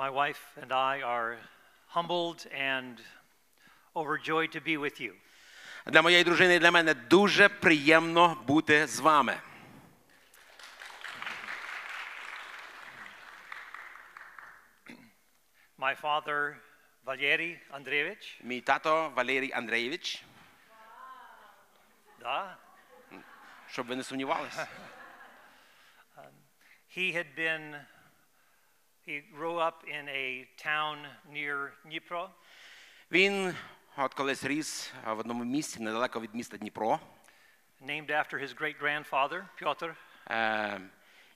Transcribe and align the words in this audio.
My 0.00 0.10
wife 0.10 0.42
and 0.62 0.72
I 0.72 1.02
are 1.02 1.38
humbled 1.86 2.46
and 2.52 3.00
overjoyed 3.94 4.52
to 4.52 4.60
be 4.60 4.76
with 4.76 5.00
you. 5.00 5.12
Для 5.86 6.02
моєї 6.02 6.24
дружини 6.24 6.54
і 6.54 6.58
для 6.58 6.70
мене 6.70 6.94
дуже 6.94 7.48
приємно 7.48 8.36
бути 8.46 8.86
з 8.86 9.00
вами. 9.00 9.36
My 15.78 15.94
father, 16.00 16.56
Valery 17.06 17.58
Andreevich, 17.70 18.40
Мій 18.42 18.60
тато 18.60 19.12
Валерій 19.16 19.52
Андрійович, 19.52 20.24
da, 22.20 22.54
щоб 23.68 23.86
ви 23.86 23.96
не 23.96 24.02
сумнівалися. 24.02 24.68
he 26.96 27.12
had 27.12 27.26
been, 27.36 27.84
he 29.06 29.20
grew 29.36 29.56
up 29.58 29.84
in 29.88 30.08
a 30.08 30.46
town 30.64 30.96
near 31.32 31.72
Dnipro, 31.84 32.28
Він 33.12 33.54
от 33.96 34.14
колись 34.14 34.44
ріс 34.44 34.92
в 35.06 35.18
одному 35.18 35.44
місці 35.44 35.82
недалеко 35.82 36.20
від 36.20 36.34
міста 36.34 36.56
Дніпро, 36.56 37.00
named 37.82 38.10
after 38.10 38.34
his 38.42 38.54
great 38.60 38.80
grandfather, 38.82 39.44
Pyotr. 39.62 39.94
е, 40.30 40.80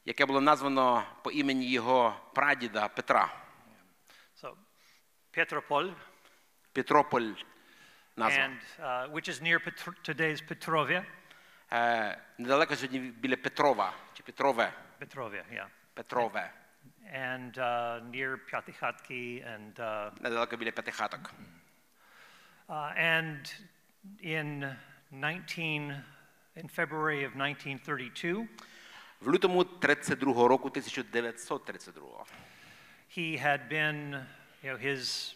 яке 0.04 0.26
було 0.26 0.40
названо 0.40 1.04
по 1.24 1.30
імені 1.30 1.70
його 1.70 2.16
прадіда 2.34 2.88
Петра. 2.88 3.28
So, 4.42 4.54
Petropol, 5.36 5.94
Петрополь 6.72 7.32
назва. 8.16 8.42
and, 8.44 8.58
uh, 8.80 9.12
which 9.12 9.28
is 9.28 9.42
near 9.42 9.58
Petr- 9.58 10.10
today's 10.14 10.42
Petrovia. 10.52 11.04
Е, 11.72 12.18
недалеко 12.38 12.76
сьогодні 12.76 12.98
біля 12.98 13.36
Петрова 13.36 13.92
чи 14.14 14.22
Петрове. 14.22 14.72
Petrovia, 15.00 15.44
yeah. 15.52 15.66
Петрове. 15.94 16.52
And 17.12 17.58
uh, 17.58 18.00
near 18.12 18.38
Pyatikhatki 18.52 19.42
and 19.54 19.80
uh, 19.80 20.10
Недалеко 20.20 20.56
біля 20.56 20.70
П'ятихаток. 20.72 21.30
Uh, 22.68 22.92
and 22.96 23.52
in 24.22 24.76
19, 25.10 25.94
in 26.56 26.68
February 26.68 27.24
of 27.24 27.34
1932, 27.34 28.46
В 29.20 29.28
лютому 29.28 29.64
32 29.64 30.48
року, 30.48 30.68
1932 30.68 32.26
he 33.10 33.36
had 33.36 33.68
been, 33.68 34.24
you 34.62 34.70
know, 34.70 34.76
his 34.76 35.34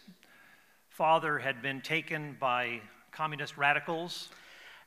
father 0.89 1.39
had 1.39 1.61
been 1.61 1.81
taken 1.81 2.37
by 2.39 2.81
communist 3.11 3.57
radicals, 3.57 4.29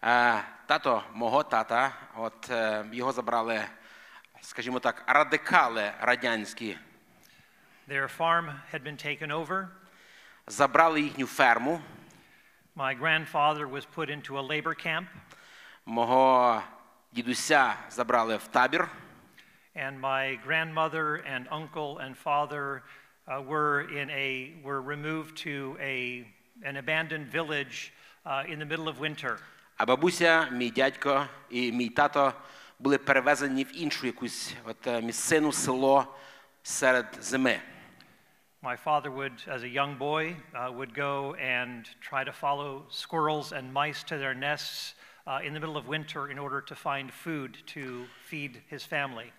Е, 0.02 0.42
Тато 0.66 1.02
мого 1.12 1.42
тата, 1.42 1.92
от 2.16 2.50
е, 2.50 2.84
його 2.92 3.12
забрали, 3.12 3.62
скажімо 4.42 4.80
так, 4.80 5.02
радикали 5.06 5.92
радянські, 6.00 6.76
their 7.88 8.18
farm 8.18 8.52
had 8.72 8.82
been 8.82 9.06
taken 9.06 9.30
over. 9.32 9.66
забрали 10.46 11.00
їхню 11.00 11.26
ферму. 11.26 11.80
My 12.76 12.94
grandfather 13.00 13.66
was 13.68 13.84
put 13.96 14.08
into 14.10 14.38
a 14.38 14.42
labor 14.42 14.86
camp, 14.86 15.06
Мого 15.86 16.62
дідуся 17.12 17.74
забрали 17.90 18.36
в 18.36 18.46
табір. 18.46 18.88
and 19.76 20.00
my 20.00 20.38
grandmother 20.46 21.16
and 21.34 21.46
uncle 21.50 21.98
and 21.98 22.16
father 22.16 22.82
uh, 23.28 23.40
were 23.42 23.80
in 24.00 24.10
a 24.10 24.52
were 24.64 24.80
removed 24.82 25.36
to 25.46 25.76
a 25.80 26.24
an 26.64 26.76
abandoned 26.76 27.26
village 27.38 27.92
uh, 28.26 28.42
in 28.52 28.58
the 28.58 28.64
middle 28.66 28.88
of 28.88 28.98
winter. 29.00 29.38
А 29.76 29.86
бабуся, 29.86 30.48
мій 30.52 30.70
дядько 30.70 31.26
і 31.50 31.72
мій 31.72 31.88
тато 31.88 32.32
були 32.79 32.97
перевезені 32.97 33.63
в 33.63 33.81
іншу 33.81 34.05
якусь 34.05 34.53
от, 34.65 34.87
е, 34.87 35.01
місцину, 35.01 35.51
село 35.51 36.15
серед 36.63 37.17
зими. 37.21 37.59
My 38.63 38.77
father 38.77 39.11
would, 39.11 39.45
as 39.55 39.63
a 39.63 39.67
young 39.67 39.97
boy, 39.97 40.37
uh, 40.53 40.71
would 40.71 40.93
go 40.93 41.35
and 41.35 41.79
try 42.09 42.23
to 42.23 42.31
follow 42.31 42.83
squirrels 42.89 43.51
and 43.51 43.73
mice 43.73 44.03
to 44.03 44.15
their 44.17 44.33
nests 44.33 44.93
uh, 45.27 45.45
in 45.47 45.53
the 45.53 45.59
middle 45.59 45.75
of 45.75 45.85
winter 45.87 46.31
in 46.31 46.39
order 46.39 46.61
to 46.61 46.75
find 46.75 47.11
food 47.11 47.57
to 47.75 48.05
feed 48.29 48.61
his 48.71 48.83
family. 48.85 49.31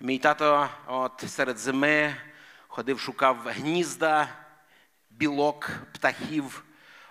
Мій 0.00 0.18
тато 0.18 0.68
от, 0.86 1.24
серед 1.26 1.58
зими 1.58 2.16
ходив, 2.68 3.00
шукав 3.00 3.36
гнізда, 3.46 4.28
білок, 5.10 5.70
птахів, 5.92 6.64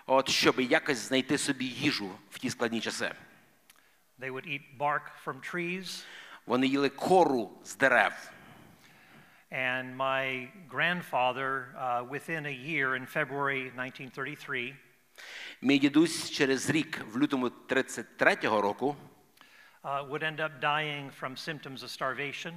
от, 0.05 0.29
щоб 0.29 0.59
якось 0.59 0.97
знайти 0.97 1.37
собі 1.37 1.65
їжу 1.65 2.11
в 2.31 2.39
ті 2.39 2.49
складні 2.49 2.81
часи. 2.81 3.11
They 4.20 4.30
would 4.30 4.46
eat 4.46 4.78
bark 4.78 5.02
from 5.24 5.40
trees, 5.54 6.04
Вони 6.46 6.66
їли 6.66 6.88
кору 6.88 7.50
з 7.64 7.76
дерев. 7.76 8.30
and 9.52 9.96
my 9.96 10.48
grandfather, 10.68 11.74
uh, 11.76 12.04
within 12.10 12.46
a 12.46 12.56
year 12.70 12.94
in 12.94 13.06
February 13.06 13.70
1933, 13.76 14.74
Мій 15.62 15.78
дідусь 15.78 16.30
через 16.30 16.70
рік, 16.70 17.04
в 17.12 17.18
лютому 17.18 17.46
33-го 17.68 18.60
року, 18.60 18.96
uh, 19.84 20.08
would 20.10 20.22
end 20.22 20.36
up 20.40 20.60
dying 20.60 21.10
from 21.20 21.36
symptoms 21.36 21.82
of 21.82 21.90
starvation. 21.90 22.52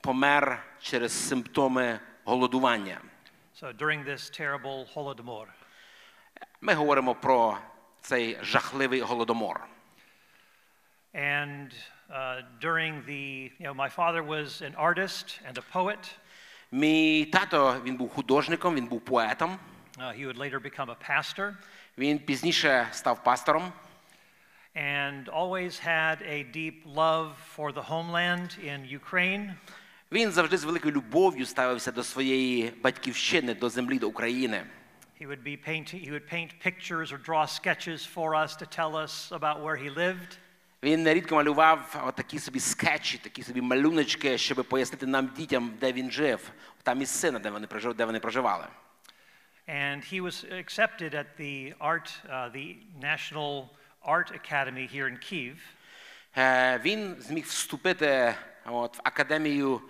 помер 0.00 0.62
через 0.80 1.12
симптоми 1.28 2.00
голодування. 2.24 3.00
So 3.60 3.72
during 3.72 4.04
this 4.04 4.30
terrible 4.40 4.94
Holodomor. 4.94 5.46
Ми 6.60 6.74
говоримо 6.74 7.14
про 7.14 7.58
цей 8.00 8.38
жахливий 8.42 9.00
голодомор. 9.00 9.66
And 11.14 11.72
uh, 12.10 12.42
during 12.60 13.02
the, 13.06 13.50
you 13.58 13.66
know, 13.66 13.74
my 13.74 13.88
father 13.88 14.22
was 14.22 14.62
an 14.62 14.74
artist 14.74 15.40
and 15.46 15.58
a 15.58 15.62
poet. 15.72 15.98
Мій 16.72 17.24
тато 17.24 17.80
він 17.84 17.96
був 17.96 18.10
художником, 18.10 18.74
він 18.74 18.86
був 18.86 19.00
поетом. 19.00 19.58
Uh, 19.98 20.12
he 20.12 20.26
would 20.26 20.36
later 20.38 20.60
become 20.60 20.90
a 20.90 20.96
pastor 21.10 21.54
Він 21.98 22.18
пізніше 22.18 22.86
став 22.92 23.24
пастором. 23.24 23.72
and 24.76 25.28
always 25.28 25.78
had 25.78 26.22
a 26.22 26.44
deep 26.52 26.82
love 26.86 27.32
for 27.56 27.72
the 27.72 27.82
homeland 27.82 28.56
in 28.62 29.00
Ukraine. 29.00 29.54
Він 30.12 30.30
завжди 30.30 30.56
з 30.56 30.64
великою 30.64 30.94
любов'ю 30.94 31.46
ставився 31.46 31.92
до 31.92 32.02
своєї 32.04 32.70
батьківщини, 32.82 33.54
до 33.54 33.68
землі, 33.68 33.98
до 33.98 34.08
України. 34.08 34.62
He 35.20 35.26
would 35.26 35.42
be 35.42 35.56
painting, 35.68 36.00
he 36.08 36.12
would 36.12 36.28
paint 36.32 36.50
pictures 36.64 37.12
or 37.12 37.18
draw 37.18 37.46
sketches 37.46 38.06
for 38.14 38.34
us 38.34 38.56
to 38.56 38.66
tell 38.78 38.94
us 38.94 39.32
about 39.32 39.62
where 39.62 39.76
he 39.76 39.90
lived. 39.90 40.38
Він 40.83 41.03
нерідко 41.03 41.35
малював 41.35 42.13
такі 42.15 42.39
собі 42.39 42.59
скетчі, 42.59 43.17
такі 43.17 43.43
собі 43.43 43.61
малюночки, 43.61 44.37
щоб 44.37 44.65
пояснити 44.69 45.05
нам 45.05 45.27
дітям, 45.37 45.73
де 45.79 45.91
він 45.93 46.11
жив, 46.11 46.51
та 46.83 46.93
місцина, 46.93 47.39
де 47.39 47.49
вони 47.49 47.67
прожив- 47.67 47.93
де 47.93 48.05
вони 48.05 48.19
проживали. 48.19 48.67
And 49.67 50.13
he 50.13 50.21
was 50.21 50.45
accepted 50.51 51.13
at 51.15 51.25
the 51.39 51.73
art, 51.79 52.09
uh, 52.29 52.51
the 52.51 52.75
National 53.01 53.69
Art 54.05 54.31
Academy 54.31 54.87
here 54.95 55.07
in 55.07 55.17
Kiev. 55.33 55.55
Е, 56.37 56.77
Він 56.85 57.15
зміг 57.19 57.45
вступити 57.45 58.35
от, 58.65 58.97
в 58.97 59.01
академію 59.03 59.81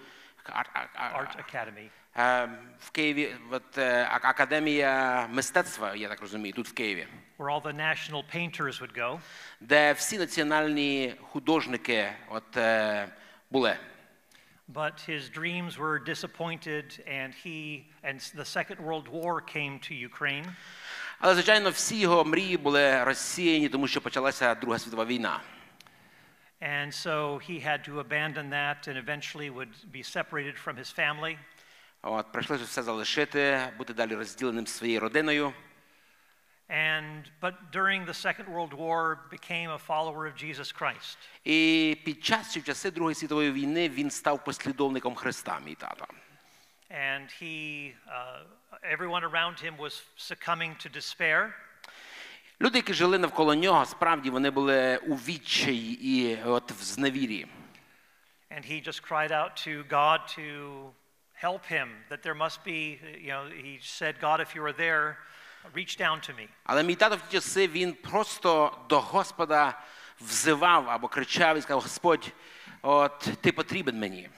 Art 1.15 1.37
Academy. 1.37 1.89
е, 2.16 2.48
в 2.80 2.90
Києві, 2.90 3.36
от, 3.50 3.78
е, 3.78 4.08
а- 4.10 4.28
академія 4.28 5.26
мистецтва, 5.32 5.94
я 5.94 6.08
так 6.08 6.20
розумію, 6.20 6.52
тут 6.54 6.68
в 6.68 6.74
Києві, 6.74 7.06
where 7.38 7.50
all 7.50 7.62
the 7.62 7.76
national 7.76 8.22
painters 8.36 8.80
would 8.82 8.98
go. 8.98 9.20
де 9.60 9.92
всі 9.92 10.18
національні 10.18 11.14
художники 11.22 12.08
от, 12.28 12.56
е, 12.56 13.08
були. 13.50 13.76
But 14.74 15.08
his 15.08 15.30
dreams 15.38 15.78
were 15.78 15.98
disappointed, 15.98 17.00
and 17.08 17.30
he 17.46 17.84
and 18.04 18.18
the 18.40 18.44
Second 18.44 18.78
World 18.88 19.08
War 19.08 19.40
came 19.56 19.78
to 19.88 20.08
Ukraine. 20.08 20.44
Але, 21.18 21.34
звичайно, 21.34 21.70
всі 21.70 22.00
його 22.00 22.24
мрії 22.24 22.56
були 22.56 23.04
розсіяні, 23.04 23.68
тому 23.68 23.88
що 23.88 24.00
почалася 24.00 24.54
Друга 24.54 24.78
світова 24.78 25.04
війна. 25.04 25.40
And 26.62 26.92
so 27.06 27.38
he 27.50 27.66
had 27.68 27.88
to 27.88 27.92
abandon 28.08 28.50
that 28.50 28.88
and 28.88 28.96
eventually 29.04 29.50
would 29.50 29.72
be 29.92 30.02
separated 30.02 30.54
from 30.64 30.76
his 30.76 30.90
family. 30.98 31.38
От, 32.05 32.31
прийшлося 32.31 32.63
все 32.63 32.83
залишити, 32.83 33.71
бути 33.77 33.93
далі 33.93 34.15
розділеним 34.15 34.67
своєю 34.67 34.99
родиною. 34.99 35.53
And 36.69 37.23
but 37.41 37.53
during 37.71 38.05
the 38.05 38.13
Second 38.13 38.47
World 38.47 38.73
War 38.73 39.17
became 39.31 39.69
a 39.69 39.77
follower 39.77 40.25
of 40.27 40.35
Jesus 40.43 40.71
Christ. 40.81 41.17
І 41.43 41.97
під 42.05 42.25
час 42.25 42.57
в 42.57 42.63
часи 42.63 42.91
Другої 42.91 43.15
світової 43.15 43.51
війни 43.51 43.89
він 43.89 44.11
став 44.11 44.43
послідовником 44.43 45.15
Христа, 45.15 45.59
мій 45.65 45.75
тато. 45.75 46.05
And 46.91 47.27
he 47.41 47.93
uh, 48.07 48.43
everyone 48.97 49.23
around 49.23 49.59
him 49.63 49.77
was 49.77 50.03
succumbing 50.17 50.75
to 50.85 50.95
despair. 50.97 51.53
Люди, 52.61 52.77
які 52.77 52.93
жили 52.93 53.17
навколо 53.17 53.55
нього, 53.55 53.85
справді 53.85 54.29
вони 54.29 54.51
були 54.51 54.97
у 54.97 55.15
відчаї 55.15 56.05
і 56.07 56.43
от 56.43 56.71
в 56.71 56.83
зневірі. 56.83 57.47
And 58.51 58.71
he 58.71 58.87
just 58.87 59.01
cried 59.09 59.31
out 59.31 59.67
to 59.67 59.83
God 59.89 60.19
to 60.37 60.45
help 61.42 61.64
him, 61.66 61.88
that 62.10 62.22
there 62.22 62.34
must 62.34 62.64
be, 62.64 62.98
you 63.20 63.28
know, 63.28 63.44
he 63.46 63.78
said, 63.82 64.20
God, 64.20 64.40
if 64.40 64.54
you 64.54 64.64
are 64.64 64.72
there, 64.72 65.18
reach 65.74 65.96
down 65.96 66.20
to 66.20 66.32
me. 66.34 66.48
Але 66.64 66.82
мій 66.82 66.94
тато 66.94 67.16
в 67.16 67.20
ті 67.20 67.32
часи 67.32 67.68
він 67.68 67.92
просто 67.92 68.78
до 68.88 69.00
Господа 69.00 69.78
взивав 70.20 70.90
або 70.90 71.08
кричав 71.08 71.58
і 71.58 71.62
сказав: 71.62 71.82
Господь, 71.82 72.32
от 72.82 73.18
ти 73.40 73.52
потрібен 73.52 73.98
мені. 73.98 74.28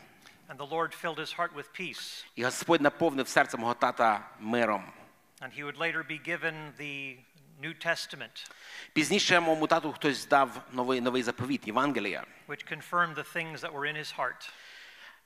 And 0.48 0.56
the 0.56 0.68
Lord 0.68 0.94
filled 1.02 1.18
his 1.18 1.36
heart 1.36 1.54
with 1.54 1.80
peace. 1.80 2.24
І 2.36 2.44
Господь 2.44 2.80
наповнив 2.80 3.28
серце 3.28 3.56
мого 3.56 3.74
тата 3.74 4.28
миром. 4.40 4.92
And 5.40 5.52
he 5.58 5.64
would 5.64 5.78
later 5.78 6.02
be 6.02 6.18
given 6.18 6.54
the 6.78 7.16
New 7.62 7.86
Testament, 7.86 8.50
Пізніше 8.92 9.40
моєму 9.40 9.66
тату 9.66 9.92
хтось 9.92 10.26
дав 10.26 10.62
новий, 10.72 11.00
новий 11.00 11.22
заповіт, 11.22 11.66
Євангелія, 11.66 12.24
which 12.48 12.72
confirmed 12.72 13.14
the 13.14 13.36
things 13.36 13.60
that 13.60 13.72
were 13.72 13.86
in 13.86 13.96
his 13.96 14.18
heart. 14.18 14.50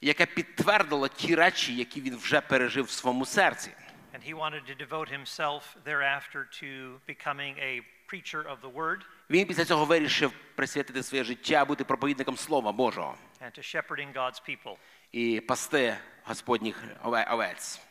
Яке 0.01 0.25
підтвердило 0.25 1.07
ті 1.07 1.36
речі, 1.36 1.75
які 1.75 2.01
він 2.01 2.18
вже 2.18 2.42
пережив 2.42 2.86
в 2.86 2.90
своєму 2.90 3.25
серці. 3.25 3.72
And 4.13 4.24
he 4.30 4.34
wanted 4.36 4.63
to 4.66 4.75
devote 4.88 5.10
himself 5.19 5.62
thereafter 5.86 6.40
to 6.62 7.00
becoming 7.07 7.54
a 7.60 7.81
preacher 8.12 8.44
of 8.51 8.57
the 8.62 8.74
word 8.74 9.00
Він 9.30 9.48
після 9.48 9.66
цього 9.66 9.86
вирішив 9.86 10.31
присвятити 10.56 11.04
своє 11.04 11.24
життя, 11.24 11.66
бути 11.66 11.84
проповідником 11.84 12.38
Слова 12.38 12.72
Божого 12.72 13.18
and 13.42 13.60
to 13.60 13.75
shepherding 13.75 14.13
God's 14.13 14.42
people. 14.50 14.75
і 15.12 15.42
пасти 15.42 15.98
Господніх 16.24 16.84
овець. 17.04 17.81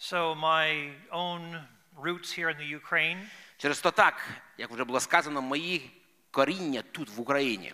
So, 0.00 0.34
my 0.40 0.92
own 1.12 1.64
roots 2.02 2.38
here 2.38 2.48
in 2.48 2.56
the 2.58 2.80
Ukraine 2.80 3.18
Через 3.56 3.80
то 3.80 3.90
так, 3.90 4.28
як 4.58 4.70
вже 4.70 4.84
було 4.84 5.00
сказано, 5.00 5.42
мої 5.42 5.90
коріння 6.30 6.82
тут, 6.92 7.08
в 7.10 7.20
Україні. 7.20 7.72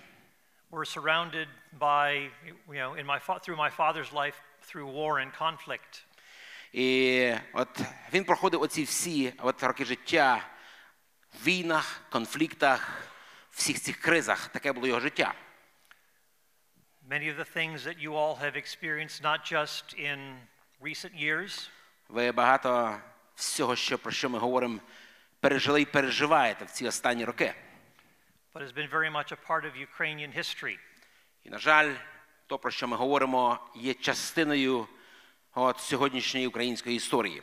were 0.71 0.85
surrounded 0.85 1.47
by, 1.79 2.29
you 2.67 2.79
know, 2.83 2.93
in 2.95 3.05
my 3.05 3.19
fa- 3.19 3.39
through 3.39 3.57
my 3.57 3.69
father's 3.69 4.11
life, 4.13 4.35
through 4.67 4.87
war 4.87 5.19
and 5.19 5.31
conflict. 5.37 6.03
І 6.73 7.35
от 7.53 7.81
він 8.13 8.23
проходив 8.23 8.61
оці 8.61 8.83
всі 8.83 9.33
от 9.37 9.63
роки 9.63 9.85
життя 9.85 10.47
в 11.33 11.45
війнах, 11.45 12.01
конфліктах, 12.09 13.03
всіх 13.51 13.81
цих 13.81 13.97
кризах. 13.97 14.47
Таке 14.47 14.73
було 14.73 14.87
його 14.87 14.99
життя. 14.99 15.33
Many 17.09 17.29
of 17.29 17.37
the 17.37 17.57
things 17.57 17.79
that 17.83 17.97
you 17.99 18.11
all 18.13 18.35
have 18.39 18.55
experienced, 18.55 19.21
not 19.21 19.39
just 19.53 19.93
in 19.99 20.39
recent 20.81 21.13
years, 21.23 21.69
Ви 22.09 22.31
багато 22.31 22.97
всього, 23.35 23.75
що, 23.75 23.97
про 23.97 24.11
що 24.11 24.29
ми 24.29 24.39
говоримо, 24.39 24.79
пережили 25.39 25.81
і 25.81 25.85
переживаєте 25.85 26.65
в 26.65 26.71
ці 26.71 26.87
останні 26.87 27.25
роки. 27.25 27.53
but 28.53 28.61
has 28.61 28.71
been 28.71 28.89
very 28.89 29.09
much 29.09 29.31
a 29.31 29.35
part 29.35 29.65
of 29.65 29.75
Ukrainian 29.75 30.31
history. 30.31 30.79
І, 31.43 31.49
на 31.49 31.57
жаль, 31.57 31.93
то, 32.47 32.59
про 32.59 32.71
що 32.71 32.87
ми 32.87 32.97
говоримо, 32.97 33.59
є 33.75 33.93
частиною 33.93 34.87
от, 35.53 35.79
сьогоднішньої 35.79 36.47
української 36.47 36.95
історії. 36.95 37.41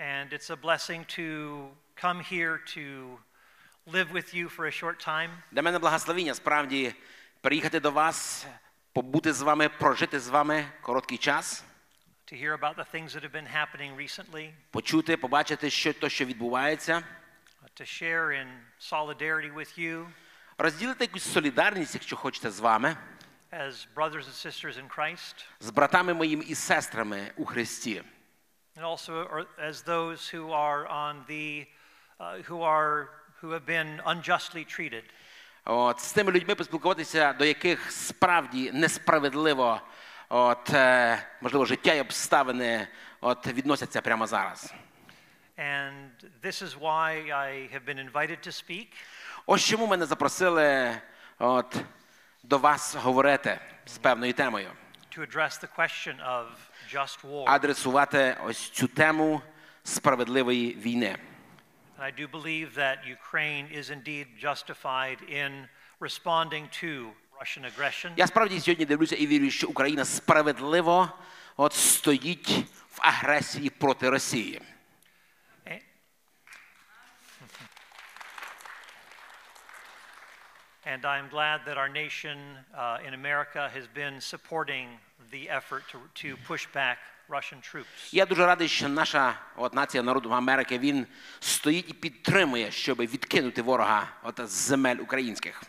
And 0.00 0.32
it's 0.32 0.50
a 0.50 0.56
blessing 0.56 1.04
to 1.18 1.68
come 2.04 2.20
here 2.32 2.58
to 2.76 3.18
live 3.86 4.12
with 4.12 4.34
you 4.34 4.48
for 4.56 4.66
a 4.66 4.70
short 4.70 5.08
time, 5.08 5.30
Для 5.52 5.62
мене 5.62 5.78
благословіння 5.78 6.34
справді 6.34 6.94
приїхати 7.40 7.80
до 7.80 7.90
вас, 7.90 8.46
побути 8.92 9.32
з 9.32 9.42
вами, 9.42 9.68
прожити 9.68 10.20
з 10.20 10.28
вами 10.28 10.66
короткий 10.82 11.18
час, 11.18 11.64
to 12.32 12.36
hear 12.36 12.52
about 12.52 12.76
the 12.76 12.84
things 12.94 13.14
that 13.14 13.22
have 13.22 13.32
been 13.32 13.46
happening 13.46 13.96
recently, 13.96 14.52
почути, 14.70 15.16
побачити, 15.16 15.70
що 15.70 15.92
то, 15.92 16.08
що 16.08 16.24
відбувається, 16.24 16.94
uh, 16.94 17.02
To 17.75 17.85
share 17.85 18.31
in 18.31 18.47
solidarity 18.79 19.51
with 19.55 19.77
you 19.79 20.07
розділити 20.57 21.03
якусь 21.03 21.33
солідарність, 21.33 21.93
якщо 21.93 22.15
хочете, 22.15 22.51
з 22.51 22.59
вами, 22.59 22.97
as 23.51 23.87
brothers 23.95 24.25
and 24.25 24.45
sisters 24.45 24.77
in 24.77 24.87
Christ, 24.97 25.45
з 25.59 25.69
братами 25.69 26.13
моїми 26.13 26.43
і 26.43 26.55
сестрами 26.55 27.31
у 27.37 27.45
Христі. 27.45 28.03
and 28.75 28.85
also 28.85 29.45
as 29.59 29.83
those 29.83 30.27
who 30.33 30.51
are 30.51 30.87
on 30.87 31.23
the, 31.27 31.67
uh, 32.19 32.37
who 32.49 32.61
are, 32.61 33.09
who 33.41 33.51
have 33.51 33.65
been 33.65 34.01
unjustly 34.05 34.65
treated. 34.65 35.03
От, 35.65 35.99
з 35.99 36.13
тими 36.13 36.31
людьми 36.31 36.55
поспілкуватися, 36.55 37.33
до 37.33 37.45
яких 37.45 37.91
справді 37.91 38.71
несправедливо, 38.71 39.81
от, 40.29 40.69
е, 40.73 41.23
можливо, 41.41 41.65
життя 41.65 41.93
і 41.93 42.01
обставини 42.01 42.87
от, 43.21 43.47
відносяться 43.47 44.01
прямо 44.01 44.27
зараз. 44.27 44.73
And 45.57 46.11
this 46.41 46.61
is 46.61 46.75
why 46.75 47.31
I 47.31 47.69
have 47.71 47.85
been 47.85 47.99
invited 47.99 48.41
to 48.43 48.51
speak. 48.51 48.87
Ось 49.45 49.61
чому 49.61 49.87
мене 49.87 50.05
запросили 50.05 50.97
от, 51.39 51.75
до 52.43 52.57
вас 52.57 52.95
говорити 52.95 53.59
з 53.85 53.97
певною 53.97 54.33
темою, 54.33 54.69
to 55.17 55.21
address 55.21 55.59
the 55.59 55.67
question 55.77 56.15
of 56.27 56.45
just 56.93 57.23
war. 57.23 57.43
адресувати 57.47 58.37
ось 58.45 58.69
цю 58.69 58.87
тему 58.87 59.41
справедливої 59.83 60.73
війни. 60.75 61.17
And 61.99 62.03
I 62.03 62.11
do 62.21 62.27
believe 62.27 62.73
that 62.75 62.97
Ukraine 63.05 63.67
is 63.79 63.89
indeed 63.89 64.27
justified 64.41 65.17
in 65.29 65.67
responding 65.99 66.67
to 66.83 67.11
Russian 67.41 67.65
aggression. 67.65 68.11
Я 68.17 68.27
справді 68.27 68.59
сьогодні 68.59 68.85
дивлюся 68.85 69.15
і 69.15 69.27
вірю, 69.27 69.49
що 69.49 69.67
Україна 69.67 70.05
справедливо 70.05 71.09
от, 71.57 71.73
стоїть 71.73 72.49
в 72.89 72.99
агресії 73.01 73.69
проти 73.69 74.09
Росії. 74.09 74.61
And 80.86 81.04
I'm 81.04 81.28
glad 81.30 81.60
that 81.66 81.76
our 81.76 81.88
nation 81.88 82.38
uh, 82.74 82.98
in 83.06 83.12
America 83.14 83.68
has 83.76 83.86
been 83.94 84.20
supporting 84.20 84.88
the 85.30 85.48
effort 85.50 85.82
to, 85.92 85.98
to 86.22 86.36
push 86.46 86.66
back 86.74 86.98
Russian 87.28 87.60
troops. 87.60 88.12
Я 88.12 88.26
дуже 88.26 88.46
радий, 88.46 88.68
що 88.68 88.88
наша 88.88 89.34
от, 89.56 89.74
нація 89.74 90.02
народу 90.02 90.30
Америки 90.30 90.78
він 90.78 91.06
стоїть 91.40 91.90
і 91.90 91.92
підтримує, 91.92 92.70
щоб 92.70 92.98
відкинути 92.98 93.62
ворога 93.62 94.08
от, 94.22 94.40
з 94.44 94.50
земель 94.50 94.96
українських. 94.96 95.62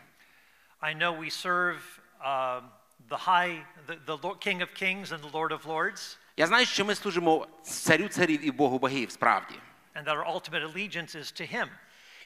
I 0.82 0.94
know 0.98 1.12
we 1.20 1.30
serve 1.30 1.80
uh, 2.26 2.62
the 3.10 3.18
high, 3.18 3.62
the, 3.88 3.96
the 4.06 4.18
Lord, 4.24 4.40
King 4.40 4.62
of 4.62 4.74
Kings 4.74 5.12
and 5.12 5.20
the 5.22 5.32
Lord 5.34 5.52
of 5.52 5.66
Lords, 5.66 6.18
Я 6.38 6.48
знаю, 6.48 6.66
що 6.66 6.86
ми 6.86 6.96
служимо 6.96 7.48
царю 7.64 8.08
царів 8.08 8.46
і 8.48 8.52
Богу 8.52 8.80
богів, 8.80 9.12
справді. 9.12 9.56
and 9.96 10.06
that 10.06 10.16
our 10.18 10.26
ultimate 10.36 10.64
allegiance 10.64 11.16
is 11.16 11.32
to 11.42 11.46
Him. 11.56 11.68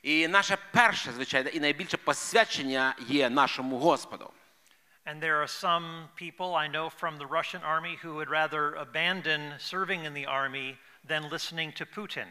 І 0.02 0.28
наше 0.28 0.56
перше, 0.72 1.12
звичайно, 1.12 1.50
і 1.50 1.60
найбільше 1.60 1.96
посвячення 1.96 2.94
є 3.08 3.30
нашому 3.30 3.78
Господу. 3.78 4.30
And 5.06 5.22
there 5.22 5.40
are 5.40 5.48
some 5.48 6.08
people 6.22 6.54
I 6.54 6.68
know 6.68 6.90
from 6.90 7.16
the 7.16 7.26
Russian 7.26 7.62
army 7.62 7.96
who 8.02 8.10
would 8.18 8.28
rather 8.28 8.74
abandon 8.74 9.40
serving 9.58 10.04
in 10.04 10.12
the 10.12 10.26
army 10.26 10.76
than 11.08 11.30
listening 11.30 11.72
to 11.80 11.86
Putin. 11.96 12.26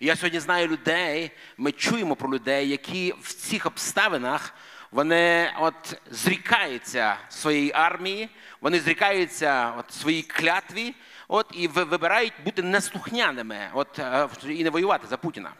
Я 0.00 0.16
сьогодні 0.16 0.40
знаю 0.40 0.68
людей, 0.68 1.30
ми 1.56 1.72
чуємо 1.72 2.16
про 2.16 2.30
людей, 2.30 2.68
які 2.68 3.14
в 3.20 3.34
цих 3.34 3.66
обставинах 3.66 4.54
вони 4.90 5.52
от 5.58 6.00
зрікаються 6.10 7.16
своєї 7.28 7.72
армії, 7.72 8.28
вони 8.60 8.80
зрікаються 8.80 9.74
от 9.78 9.92
своїй 9.92 10.22
клятві, 10.22 10.94
от 11.28 11.46
і 11.54 11.68
вибирають 11.68 12.34
бути 12.44 12.62
неслухняними, 12.62 13.70
от 13.74 13.98
е, 13.98 14.28
і 14.48 14.64
не 14.64 14.70
воювати 14.70 15.06
за 15.06 15.16
Путіна. 15.16 15.52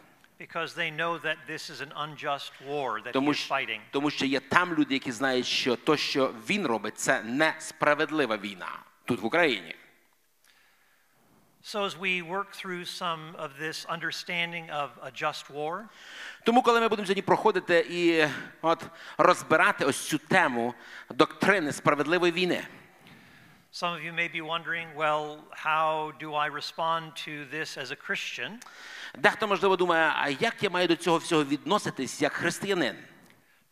Because 0.42 0.74
they 0.74 0.90
know 0.90 1.18
that 1.18 1.36
this 1.46 1.70
is 1.70 1.80
an 1.80 1.92
unjust 2.04 2.50
war 2.68 2.98
that 3.00 3.06
he 3.06 3.12
Тому, 3.12 3.34
що- 3.34 3.54
fighting. 3.54 3.80
тому 3.90 4.10
що 4.10 4.26
є 4.26 4.40
там 4.40 4.74
люди, 4.74 4.94
які 4.94 5.12
знають, 5.12 5.46
що 5.46 5.76
то, 5.76 5.96
що 5.96 6.34
він 6.48 6.66
робить, 6.66 6.98
це 6.98 7.22
несправедлива 7.22 8.36
війна 8.36 8.78
тут 9.04 9.20
в 9.20 9.24
Україні. 9.26 9.74
So, 11.64 11.84
as 11.84 11.94
we 11.96 12.22
work 12.22 12.48
through 12.60 12.84
some 13.02 13.36
of 13.38 13.50
this 13.60 13.86
understanding 13.86 14.68
of 14.70 14.88
a 15.02 15.10
just 15.22 15.44
war, 15.54 15.84
Тому, 16.44 16.62
коли 16.62 16.80
ми 16.80 16.88
будемо 16.88 17.06
сьогодні 17.06 17.22
проходити 17.22 17.86
і 17.90 18.26
от 18.62 18.84
розбирати 19.18 19.84
ось 19.84 20.08
цю 20.08 20.18
тему 20.18 20.74
доктрини 21.10 21.72
справедливої 21.72 22.32
війни. 22.32 22.64
some 23.71 23.93
of 23.93 24.03
you 24.03 24.13
may 24.13 24.27
be 24.27 24.41
wondering 24.41 24.87
well, 24.95 25.39
how 25.51 26.13
do 26.19 26.33
I 26.33 26.47
respond 26.47 27.15
to 27.25 27.45
this 27.45 27.77
as 27.77 27.91
a 27.91 27.95
Christian? 27.95 28.59
Дехто, 29.17 29.47
можливо, 29.47 29.75
думає, 29.75 30.11
а 30.15 30.29
як 30.29 30.63
я 30.63 30.69
маю 30.69 30.87
до 30.87 30.95
цього 30.95 31.17
всього 31.17 31.43
відноситись 31.43 32.21
як 32.21 32.33
християнин? 32.33 32.95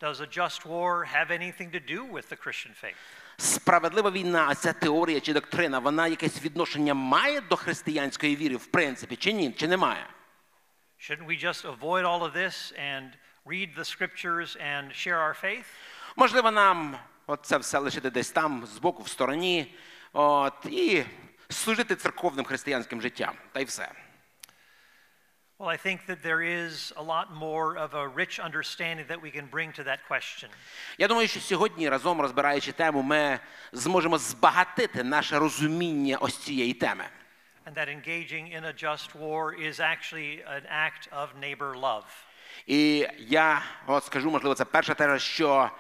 Does 0.02 0.20
a 0.20 0.28
just 0.28 0.66
war 0.66 1.06
have 1.06 1.32
anything 1.32 1.72
to 1.72 1.80
do 1.80 2.04
with 2.04 2.30
the 2.30 2.36
Christian 2.36 2.74
faith? 2.84 2.96
Справедлива 3.38 4.12
війна, 4.12 4.46
а 4.50 4.56
ця 4.56 4.74
теорія 4.74 5.20
чи 5.20 5.34
доктрина, 5.34 5.80
вона 5.80 6.08
якесь 6.08 6.42
відношення 6.42 6.94
має 6.94 7.42
до 7.42 7.56
християнської 7.56 8.36
віри, 8.36 8.56
в 8.56 8.66
принципі, 8.66 9.16
чи 9.16 9.34
ні, 9.34 9.52
чи 9.52 9.68
немає? 9.68 10.08
Shouldn't 11.00 11.28
we 11.28 11.46
just 11.46 11.66
avoid 11.66 12.04
all 12.06 12.24
of 12.24 12.34
this 12.34 12.74
and 12.80 13.10
read 13.46 13.76
the 13.76 13.86
scriptures 13.86 14.56
and 14.56 14.92
share 14.94 15.20
our 15.20 15.34
faith? 15.44 15.66
Можливо, 16.16 16.52
нам 16.52 16.98
от 17.31 17.41
це 17.43 17.59
все 17.59 17.79
лишити 17.79 18.11
десь 18.11 18.31
там, 18.31 18.67
збоку, 18.67 19.03
в 19.03 19.09
стороні, 19.09 19.75
от, 20.13 20.67
і 20.71 21.05
служити 21.49 21.97
церковним 21.97 22.45
християнським 22.45 23.03
життям, 23.03 23.35
та 23.53 23.61
й 23.61 23.65
все. 23.65 23.89
Well, 25.59 25.69
I 25.69 25.87
think 25.87 26.07
that 26.07 26.23
there 26.23 26.43
is 26.43 26.93
a 26.97 27.03
lot 27.03 27.27
more 27.47 27.77
of 27.77 27.91
a 27.95 28.09
rich 28.21 28.41
understanding 28.49 29.07
that 29.13 29.21
we 29.21 29.31
can 29.31 29.47
bring 29.57 29.73
to 29.79 29.85
that 29.85 29.99
question. 30.11 30.49
Я 30.99 31.09
думаю, 31.09 31.29
що 31.29 31.41
сьогодні, 31.41 31.89
разом 31.89 32.21
розбираючи 32.21 32.73
тему, 32.73 33.03
ми 33.03 33.39
зможемо 33.73 34.19
збагатити 34.19 35.05
наше 35.05 35.39
розуміння 35.39 36.19
ось 36.21 36.39
цієї 36.39 36.73
теми. 36.75 37.05
And 37.67 37.75
that 37.75 37.89
engaging 37.89 38.47
in 38.57 38.65
a 38.65 38.73
just 38.85 39.09
war 39.21 39.55
is 39.69 39.81
actually 39.81 40.43
an 40.57 40.63
act 40.87 41.09
of 41.13 41.29
neighbor 41.41 41.81
love. 41.81 42.05
І 42.67 43.09
я 43.19 43.63
от 43.87 44.05
скажу, 44.05 44.31
можливо, 44.31 44.55
це 44.55 44.65
перша 44.65 44.95
тема, 44.95 45.19
що 45.19 45.71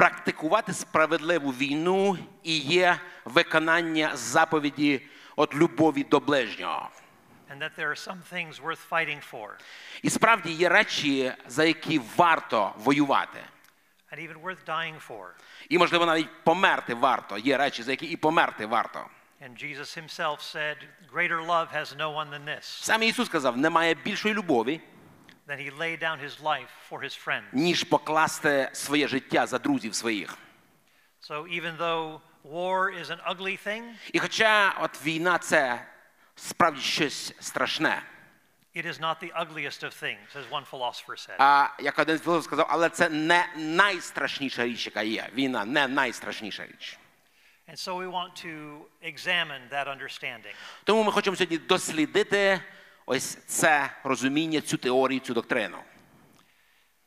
практикувати 0.00 0.72
справедливу 0.72 1.50
війну 1.50 2.18
і 2.42 2.58
є 2.58 2.98
виконання 3.24 4.16
заповіді 4.16 5.00
от 5.36 5.54
любові 5.54 6.04
до 6.04 6.20
ближнього. 6.20 6.88
and 7.52 7.62
that 7.62 7.70
there 7.78 7.88
are 7.88 8.08
some 8.08 8.20
things 8.32 8.60
worth 8.60 8.88
fighting 8.90 9.20
for, 9.32 9.48
І 10.02 10.10
справді 10.10 10.52
є 10.52 10.68
речі, 10.68 11.32
за 11.46 11.64
які 11.64 12.00
варто 12.16 12.74
воювати. 12.78 13.40
and 14.12 14.18
even 14.28 14.42
worth 14.42 14.64
dying 14.66 14.94
for. 15.08 15.26
І, 15.68 15.78
можливо, 15.78 16.06
навіть 16.06 16.44
померти 16.44 16.94
варто. 16.94 17.38
Є 17.38 17.56
речі, 17.56 17.82
за 17.82 17.90
які 17.90 18.06
і 18.06 18.16
померти 18.16 18.66
варто. 18.66 19.00
And 19.42 19.64
Jesus 19.64 19.98
himself 20.02 20.38
said, 20.56 20.76
Greater 21.14 21.46
love 21.46 21.68
has 21.76 21.96
no 21.96 22.14
one 22.14 22.30
than 22.30 22.44
this, 22.44 22.62
Сам 22.84 23.02
Ісус 23.02 23.26
сказав, 23.28 23.56
немає 23.56 23.94
більшої 23.94 24.34
любові, 24.34 24.80
ніж 27.52 27.84
покласти 27.84 28.70
своє 28.72 29.08
життя 29.08 29.46
за 29.46 29.58
друзів 29.58 29.94
своїх. 29.94 30.38
So 31.30 31.46
even 31.46 31.76
though 31.76 32.20
war 32.44 32.90
is 33.02 33.10
an 33.10 33.20
ugly 33.36 33.66
thing, 33.66 33.82
І 34.12 34.18
хоча 34.18 34.74
от 34.80 35.04
війна 35.04 35.38
це 35.38 35.86
справді 36.36 36.80
щось 36.80 37.34
страшне. 37.40 38.02
it 38.76 38.86
is 38.86 39.00
not 39.00 39.20
the 39.20 39.32
ugliest 39.32 39.84
of 39.84 39.92
things, 40.02 40.36
as 40.36 40.44
one 40.50 40.64
philosopher 40.70 41.16
said. 41.16 41.36
А 41.38 41.68
як 41.78 41.98
один 41.98 42.18
філософ 42.18 42.44
сказав, 42.44 42.66
але 42.70 42.88
це 42.88 43.08
не 43.08 43.48
найстрашніша 43.56 44.64
річ, 44.64 44.86
яка 44.86 45.02
є. 45.02 45.28
Війна 45.34 45.64
не 45.64 45.88
найстрашніша 45.88 46.66
річ. 46.66 46.98
And 47.68 47.78
so 47.78 47.96
we 47.96 48.08
want 48.10 48.32
to 48.46 48.84
examine 49.02 49.68
that 49.72 49.86
understanding. 49.88 50.54
Тому 50.84 51.02
ми 51.04 51.12
хочемо 51.12 51.36
сьогодні 51.36 51.58
дослідити 51.58 52.60
ось 53.06 53.38
це 53.46 53.90
розуміння, 54.04 54.60
цю 54.60 54.76
теорію, 54.76 55.20
цю 55.20 55.34
доктрину. 55.34 55.78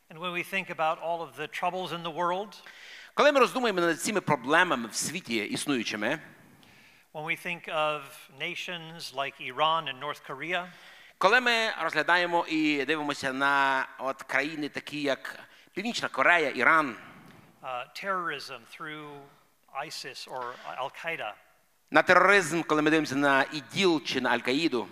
And 0.10 0.20
when 0.20 0.34
we 0.34 0.44
think 0.44 0.70
about 0.70 0.98
all 1.02 1.22
of 1.22 1.36
the 1.38 1.48
troubles 1.48 1.92
in 1.92 2.04
the 2.04 2.16
world, 2.16 2.56
Коли 3.14 3.32
ми 3.32 3.40
роздумуємо 3.40 3.82
над 3.82 4.02
цими 4.02 4.22
проблемами 4.22 4.88
в 4.88 4.96
світі 4.96 5.36
існуючими, 5.36 6.20
when 7.14 7.26
we 7.26 7.46
think 7.48 7.68
of 7.68 8.02
nations 8.40 9.16
like 9.16 9.34
Iran 9.54 9.84
and 9.90 10.00
North 10.00 10.22
Korea, 10.30 10.68
коли 11.18 11.42
ми 11.42 11.72
розглядаємо 11.82 12.46
і 12.48 12.86
дивимося 12.86 13.34
на 13.34 13.86
от 14.00 14.24
країни, 14.24 14.70
такі 14.70 15.02
як 15.02 15.40
Північна 15.74 16.10
Корея, 16.10 16.50
Іран, 16.50 16.96
uh, 17.64 18.06
terrorism 18.06 18.60
through 18.78 19.10
ISIS 19.86 20.28
or 20.28 20.44
Al 20.82 20.92
Qaeda, 21.06 21.34
на 21.92 22.02
тероризм, 22.02 22.62
коли 22.62 22.82
ми 22.82 22.90
дивимося 22.90 23.16
на 23.16 23.44
ІДІЛ 23.44 24.02
чи 24.06 24.22
на 24.22 24.30
Аль-Каїду, 24.38 24.88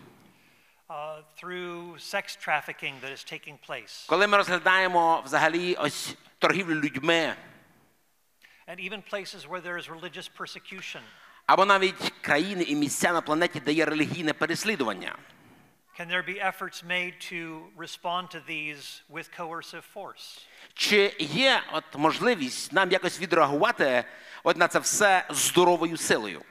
through 1.39 1.97
sex 1.99 2.35
trafficking 2.35 2.93
that 3.01 3.11
is 3.11 3.23
taking 3.23 3.57
place, 3.69 4.05
коли 4.07 4.27
ми 4.27 4.37
розглядаємо 4.37 5.21
взагалі 5.25 5.75
ось 5.75 6.15
торгівлю 6.39 6.75
людьми, 6.75 7.35
and 8.67 8.79
even 8.79 9.01
places 9.13 9.47
where 9.47 9.61
there 9.61 9.77
is 9.77 9.89
religious 9.89 10.29
persecution, 10.37 11.01
або 11.45 11.65
навіть 11.65 12.13
країни 12.21 12.63
і 12.63 12.75
місця 12.75 13.13
на 13.13 13.21
планеті, 13.21 13.59
де 13.59 13.73
є 13.73 13.85
релігійне 13.85 14.33
переслідування. 14.33 15.15
can 15.97 16.07
there 16.07 16.21
be 16.21 16.39
efforts 16.39 16.83
made 16.83 17.15
to 17.19 17.63
respond 17.75 18.29
to 18.29 18.39
these 18.39 19.01
with 19.09 19.31
coercive 19.31 19.83
force? 19.83 20.45
Чи 20.73 21.15
є 21.19 21.61
от 21.73 21.83
можливість 21.95 22.73
нам 22.73 22.91
якось 22.91 23.19
відреагувати 23.19 24.03
от 24.43 24.57
на 24.57 24.67
це 24.67 24.79
все 24.79 25.25
здоровою 25.29 25.97
силою, 25.97 26.41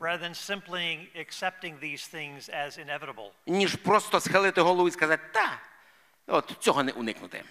Rather 0.00 0.18
than 0.18 0.34
simply 0.34 1.08
accepting 1.16 1.78
these 1.80 2.06
things 2.14 2.48
as 2.48 2.78
inevitable. 2.78 3.30
ніж 3.46 3.76
просто 3.76 4.20
схилити 4.20 4.60
голову 4.60 4.88
і 4.88 4.90
сказати, 4.90 5.22
та, 5.32 5.60
от 6.26 6.52
цього 6.60 6.82
не 6.82 6.92
уникнути. 6.92 7.42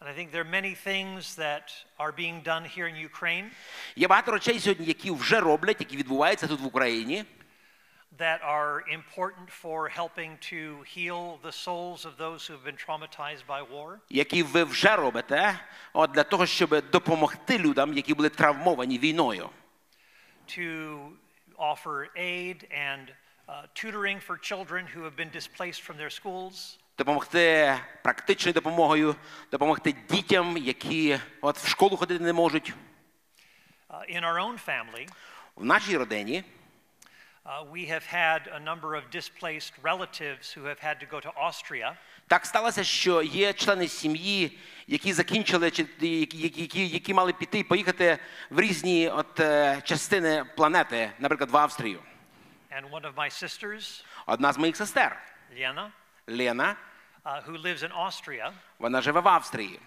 And 0.00 0.08
I 0.08 0.14
think 0.18 0.32
there 0.32 0.44
are 0.44 0.60
many 0.62 0.74
things 0.74 1.36
that 1.36 1.72
are 1.98 2.12
being 2.12 2.42
done 2.42 2.64
here 2.78 2.86
in 2.86 3.08
Ukraine 3.10 3.44
Є 3.96 4.08
багато 4.08 4.32
речей 4.32 4.60
сьогодні, 4.60 4.86
які 4.86 5.10
вже 5.10 5.40
роблять, 5.40 5.76
які 5.80 5.96
відбуваються 5.96 6.46
тут 6.46 6.60
в 6.60 6.66
Україні, 6.66 7.24
that 8.18 8.40
are 8.44 8.82
important 8.98 9.48
for 9.62 9.88
helping 10.00 10.30
to 10.52 10.84
heal 10.96 11.38
the 11.42 11.52
souls 11.52 12.04
of 12.04 12.16
those 12.18 12.46
who 12.46 12.52
have 12.56 12.64
been 12.64 12.76
traumatized 12.86 13.44
by 13.48 13.62
war. 13.72 13.96
які 14.10 14.42
ви 14.42 14.64
вже 14.64 14.96
робите, 14.96 15.60
от 15.92 16.10
для 16.10 16.22
того, 16.22 16.46
щоб 16.46 16.90
допомогти 16.90 17.58
людям, 17.58 17.92
які 17.94 18.14
були 18.14 18.28
травмовані 18.28 18.98
війною. 18.98 19.50
to 20.47 20.99
offer 21.57 22.07
aid 22.15 22.67
and 22.71 23.09
uh, 23.47 23.63
tutoring 23.73 24.19
for 24.19 24.37
children 24.37 24.85
who 24.95 25.01
have 25.03 25.15
been 25.15 25.29
displaced 25.31 25.81
from 25.81 25.97
their 25.97 26.09
schools, 26.09 26.77
Допомогти 26.97 27.75
практичною 28.03 28.53
допомогою, 28.53 29.15
допомогти 29.51 29.95
дітям, 30.09 30.57
які 30.57 31.19
от 31.41 31.57
в 31.57 31.67
школу 31.67 31.97
ходити 31.97 32.23
не 32.23 32.33
можуть. 32.33 32.73
uh, 33.89 34.15
in 34.15 34.23
our 34.23 34.37
own 34.39 34.57
family. 34.67 35.07
В 35.55 35.65
нашій 35.65 35.97
родині 35.97 36.43
Uh, 37.45 37.63
we 37.73 37.85
have 37.85 38.05
had 38.05 38.41
a 38.53 38.59
number 38.59 38.93
of 38.95 39.03
displaced 39.09 39.73
relatives 39.83 40.53
who 40.53 40.63
have 40.65 40.79
had 40.79 40.99
to 40.99 41.05
go 41.05 41.19
to 41.19 41.31
Austria 41.47 41.95
Так 42.27 42.45
сталося, 42.45 42.83
що 42.83 43.21
є 43.21 43.53
члени 43.53 43.87
сім'ї, 43.87 44.59
які 44.87 45.13
закінчили, 45.13 45.71
чи 45.71 45.85
які, 45.99 46.37
які, 46.37 46.87
які 46.87 47.13
мали 47.13 47.33
піти 47.33 47.59
і 47.59 47.63
поїхати 47.63 48.17
в 48.49 48.59
різні 48.59 49.09
от, 49.09 49.39
е, 49.39 49.81
частини 49.83 50.45
планети, 50.57 51.11
наприклад, 51.19 51.49
в 51.49 51.57
Австрію. 51.57 51.99
and 52.71 52.89
one 52.91 53.01
of 53.01 53.15
my 53.15 53.29
sisters, 53.43 54.03
Одна 54.25 54.53
з 54.53 54.57
моїх 54.57 54.77
сестер, 54.77 55.21
Liana, 55.57 55.89
Лена, 56.27 56.75
uh, 57.25 57.49
who 57.49 57.61
lives 57.61 57.83
in 57.83 58.05
Austria, 58.05 58.51
вона 58.79 59.01
живе 59.01 59.19
в 59.19 59.27
Австрії. 59.27 59.79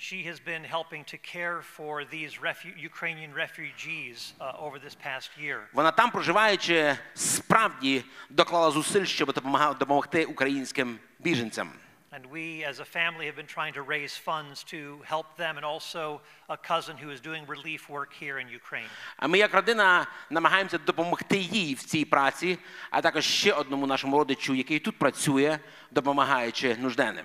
she 0.00 0.22
has 0.22 0.38
been 0.38 0.62
helping 0.62 1.04
to 1.04 1.16
care 1.16 1.62
for 1.76 2.04
these 2.04 2.32
refu- 2.36 2.76
Ukrainian 2.90 3.32
refugees 3.32 4.34
uh, 4.40 4.52
over 4.58 4.78
this 4.78 4.94
past 4.94 5.30
year. 5.38 5.58
Вона 5.72 5.90
там, 5.90 6.10
проживаючи, 6.10 6.96
справді 7.14 8.04
доклала 8.30 8.70
зусиль, 8.70 9.04
щоб 9.04 9.32
допомагати 9.32 9.78
допомогти 9.78 10.24
українським 10.24 10.98
біженцям. 11.18 11.72
And 12.12 12.30
we, 12.30 12.62
as 12.64 12.78
a 12.80 12.84
family, 12.84 13.26
have 13.26 13.36
been 13.36 13.52
trying 13.58 13.74
to 13.74 13.82
raise 13.82 14.16
funds 14.16 14.64
to 14.74 14.80
help 15.14 15.26
them, 15.36 15.58
and 15.58 15.64
also 15.74 16.20
a 16.48 16.56
cousin 16.56 16.96
who 16.96 17.10
is 17.10 17.20
doing 17.20 17.42
relief 17.46 17.90
work 17.90 18.10
here 18.22 18.38
in 18.38 18.48
Ukraine. 18.48 18.88
А 19.16 19.26
ми, 19.28 19.38
як 19.38 19.54
родина, 19.54 20.06
намагаємося 20.30 20.78
допомогти 20.78 21.36
їй 21.36 21.74
в 21.74 21.82
цій 21.82 22.04
праці, 22.04 22.58
а 22.90 23.00
також 23.00 23.24
ще 23.24 23.52
одному 23.52 23.86
нашому 23.86 24.18
родичу, 24.18 24.54
який 24.54 24.78
тут 24.78 24.98
працює, 24.98 25.58
допомагаючи 25.90 26.76
нужденним. 26.76 27.24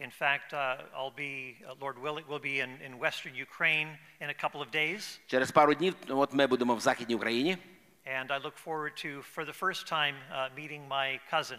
In 0.00 0.10
fact, 0.22 0.52
uh, 0.54 0.98
I'll 0.98 1.16
be, 1.16 1.56
uh, 1.68 1.74
Lord 1.80 1.96
willing, 1.98 2.24
will 2.28 2.42
be 2.52 2.56
in, 2.64 2.70
in 2.86 2.92
Western 2.98 3.34
Ukraine 3.48 3.88
in 4.22 4.28
a 4.30 4.34
couple 4.42 4.60
of 4.62 4.70
days, 4.70 5.18
Через 5.26 5.50
пару 5.50 5.74
днів, 5.74 5.94
от 6.08 6.32
ми 6.34 6.46
будемо 6.46 6.74
в 6.74 6.80
Західній 6.80 7.14
Україні. 7.14 7.58
and 8.06 8.26
I 8.30 8.38
look 8.42 8.54
forward 8.66 8.92
to, 9.04 9.22
for 9.36 9.44
the 9.44 9.52
first 9.60 9.82
time, 9.92 10.14
uh, 10.32 10.48
meeting 10.58 10.88
my 10.88 11.20
cousin. 11.32 11.58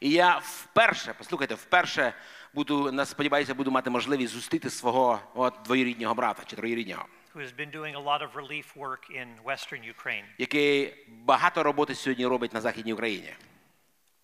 І 0.00 0.10
я 0.10 0.38
вперше, 0.38 1.14
послухайте, 1.18 1.54
вперше 1.54 2.12
буду, 2.54 2.92
на- 2.92 3.06
сподіваюся, 3.06 3.54
буду 3.54 3.70
мати 3.70 3.90
можливість 3.90 4.32
зустріти 4.32 4.70
свого 4.70 5.20
от, 5.34 5.54
двоюріднього 5.64 6.14
брата 6.14 6.42
чи 6.46 6.56
троюріднього, 6.56 7.04
who 7.34 7.40
has 7.42 7.52
been 7.60 7.70
doing 7.76 7.94
a 7.96 8.04
lot 8.04 8.20
of 8.22 8.32
relief 8.32 8.64
work 8.76 9.10
in 9.20 9.26
Western 9.44 9.94
Ukraine. 9.94 10.24
який 10.38 10.94
багато 11.08 11.62
роботи 11.62 11.94
сьогодні 11.94 12.26
робить 12.26 12.54
на 12.54 12.60
Західній 12.60 12.92
Україні. 12.92 13.32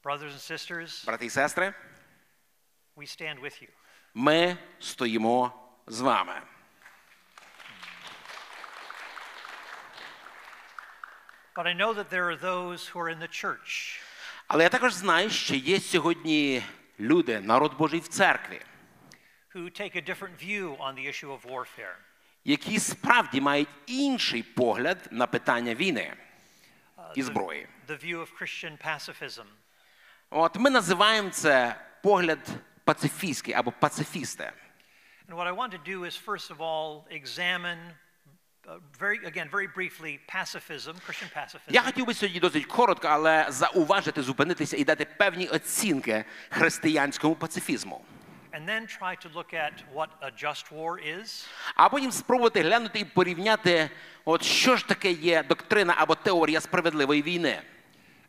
Brothers 0.05 0.33
and 0.33 0.53
sisters, 0.53 1.07
Брати 1.07 1.27
і 1.27 1.31
сестри, 1.31 1.73
we 2.98 3.06
stand 3.06 3.40
with 3.42 3.62
you. 3.64 3.68
ми 4.14 4.58
стоїмо 4.80 5.52
з 5.88 6.00
вами. 6.02 6.42
But 11.56 11.66
I 11.68 11.74
know 11.74 11.94
that 11.94 12.10
there 12.10 12.30
are 12.30 12.36
those 12.36 12.88
who 12.88 13.00
are 13.00 13.10
in 13.10 13.20
the 13.20 13.28
church 13.44 14.00
Але 14.48 14.64
я 14.64 14.70
також 14.70 14.94
знаю, 14.94 15.30
що 15.30 15.56
є 15.56 15.80
сьогодні 15.80 16.64
люди, 17.00 17.40
народ 17.40 17.78
Божий 17.78 18.00
в 18.00 18.08
церкві, 18.08 18.62
who 19.56 19.82
take 19.82 19.96
a 19.96 20.10
different 20.10 20.38
view 20.46 20.78
on 20.78 20.96
the 20.96 21.08
issue 21.08 21.30
of 21.40 21.42
warfare. 21.42 21.96
які 22.46 22.80
справді 22.80 23.42
мають 23.42 23.70
інший 23.86 24.44
погляд 24.44 25.08
на 25.12 25.28
питання 25.28 25.76
війни 25.76 26.14
і 27.16 27.22
The, 27.22 27.26
зброї. 27.26 27.68
the 27.88 28.06
view 28.06 28.20
of 28.22 28.28
Christian 28.42 28.78
pacifism. 28.88 29.46
От 30.30 30.56
ми 30.56 30.70
називаємо 30.70 31.30
це 31.30 31.76
погляд 32.04 32.40
пацифістський 32.86 33.54
або 33.54 33.72
пацифісти. 33.72 34.52
And 35.28 35.36
what 35.36 35.48
I 35.48 35.52
want 35.52 35.72
to 35.72 35.80
do 35.94 36.04
is, 36.04 36.16
first 36.16 36.52
of 36.52 36.62
all, 36.62 37.06
examine, 37.10 37.80
uh, 38.68 38.78
very, 39.00 39.18
again, 39.26 39.50
very 39.50 39.68
briefly, 39.68 40.20
pacifism, 40.28 40.94
Christian 41.08 41.30
pacifism. 41.34 41.70
Я 41.70 41.82
хотів 41.82 42.06
би 42.06 42.14
сьогодні 42.14 42.40
досить 42.40 42.66
коротко, 42.66 43.08
але 43.08 43.46
зауважити, 43.50 44.22
зупинитися 44.22 44.78
і 44.78 44.84
дати 44.84 45.06
певні 45.06 45.48
оцінки 45.48 46.26
християнському 46.50 47.36
пацифізму. 47.36 48.02
And 48.54 48.66
then 48.66 48.88
try 48.88 49.16
to 49.26 49.30
look 49.38 49.54
at 49.54 49.74
what 49.94 50.10
a 50.22 50.32
just 50.46 50.72
war 50.72 51.20
is, 51.20 51.48
А 51.76 51.90
потім 51.90 52.12
спробувати 52.12 52.62
глянути 52.62 53.00
і 53.00 53.06
порівняти, 53.06 53.90
от 54.26 54.44
що 54.44 54.76
ж 54.76 54.88
таке 54.88 55.12
є 55.12 55.44
доктрина 55.44 55.96
або 55.98 56.16
теорія 56.16 56.62
справедливої 56.62 57.22
війни. 57.22 57.62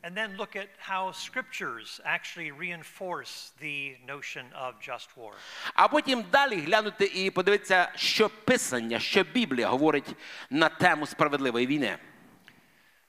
and 0.05 0.15
then 0.15 0.35
look 0.37 0.55
at 0.55 0.69
how 0.77 1.11
scriptures 1.11 2.01
actually 2.05 2.51
reinforce 2.51 3.51
the 3.59 3.95
notion 4.07 4.45
of 4.55 4.79
just 4.79 5.15
war. 5.17 5.33
А 5.73 5.87
потім 5.87 6.23
далі 6.31 6.55
глянути 6.55 7.05
і 7.05 7.31
подивитися, 7.31 7.91
що 7.95 8.29
Писання, 8.29 8.99
що 8.99 9.23
Біблія 9.23 9.67
говорить 9.67 10.15
на 10.49 10.69
тему 10.69 11.07
справедливої 11.07 11.67
війни. 11.67 11.97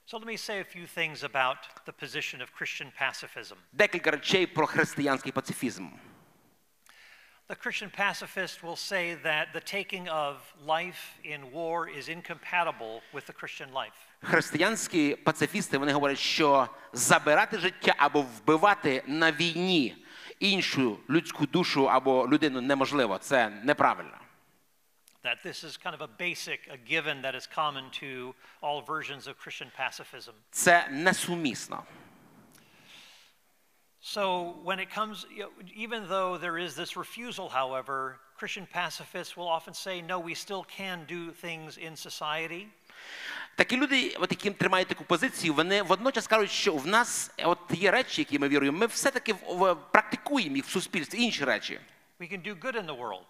So 0.05 0.19
let 0.19 0.27
me 0.27 0.37
say 0.37 0.59
a 0.59 0.65
few 0.65 0.85
things 0.85 1.23
about 1.23 1.57
the 1.85 1.93
position 1.93 2.41
of 2.41 2.51
Christian 2.59 2.91
pacifism. 3.01 3.55
Декілька 3.71 4.11
речей 4.11 4.47
про 4.47 4.67
християнський 4.67 5.31
пацифізм. 5.31 5.87
The 7.49 7.55
Christian 7.55 7.89
pacifist 7.89 8.63
will 8.63 8.75
say 8.75 9.15
that 9.15 9.53
the 9.53 9.61
taking 9.61 10.07
of 10.07 10.35
life 10.65 11.03
in 11.23 11.51
war 11.51 11.89
is 11.89 12.07
incompatible 12.07 13.01
with 13.13 13.25
the 13.25 13.33
Christian 13.33 13.71
life. 13.73 13.99
Християнські 14.21 15.15
пацифісти 15.15 15.77
вони 15.77 15.93
говорять, 15.93 16.19
що 16.19 16.67
забирати 16.93 17.57
життя 17.57 17.95
або 17.97 18.21
вбивати 18.21 19.03
на 19.07 19.31
війні 19.31 20.05
іншу 20.39 20.99
людську 21.09 21.45
душу 21.45 21.89
або 21.89 22.27
людину 22.27 22.61
неможливо. 22.61 23.17
Це 23.17 23.49
неправильно. 23.49 24.17
That 25.23 25.45
this 25.45 25.63
is 25.63 25.77
kind 25.77 25.95
of 25.97 26.01
a 26.01 26.11
basic, 26.19 26.59
a 26.69 26.77
given 26.77 27.21
that 27.21 27.33
is 27.33 27.47
common 27.47 27.85
to 28.01 28.35
all 28.61 28.81
versions 28.81 29.25
of 29.27 29.33
Christian 29.37 29.71
pacifism. 29.79 30.33
Це 30.51 30.87
несумісно. 30.91 31.83
So 34.03 34.55
when 34.65 34.79
it 34.79 34.89
comes, 34.89 35.25
you 35.33 35.43
know, 35.43 35.51
even 35.73 36.09
though 36.09 36.37
there 36.37 36.57
is 36.57 36.75
this 36.75 36.97
refusal, 36.97 37.47
however, 37.47 38.19
Christian 38.35 38.67
pacifists 38.81 39.37
will 39.37 39.47
often 39.47 39.73
say, 39.73 40.01
no, 40.01 40.19
we 40.19 40.33
still 40.33 40.65
can 40.65 41.05
do 41.07 41.31
things 41.31 41.77
in 41.77 41.95
society. 41.95 42.67
Такі 43.58 43.76
люди, 43.76 44.16
от 44.20 44.30
яким 44.32 44.54
тримають 44.54 44.88
таку 44.88 45.04
позицію, 45.04 45.54
вони 45.54 45.82
водночас 45.82 46.26
кажуть, 46.26 46.50
що 46.50 46.72
в 46.74 46.86
нас 46.86 47.30
от 47.44 47.58
є 47.70 47.90
речі, 47.90 48.20
які 48.20 48.38
ми 48.38 48.48
віруємо, 48.48 48.78
ми 48.78 48.86
все-таки 48.86 49.32
в- 49.32 49.74
практикуємо 49.92 50.56
їх 50.56 50.64
в 50.64 50.70
суспільстві, 50.70 51.22
інші 51.22 51.44
речі. 51.44 51.80
We 52.20 52.32
can 52.32 52.42
do 52.48 52.58
good 52.64 52.74
in 52.74 52.86
the 52.86 52.98
world. 52.98 53.26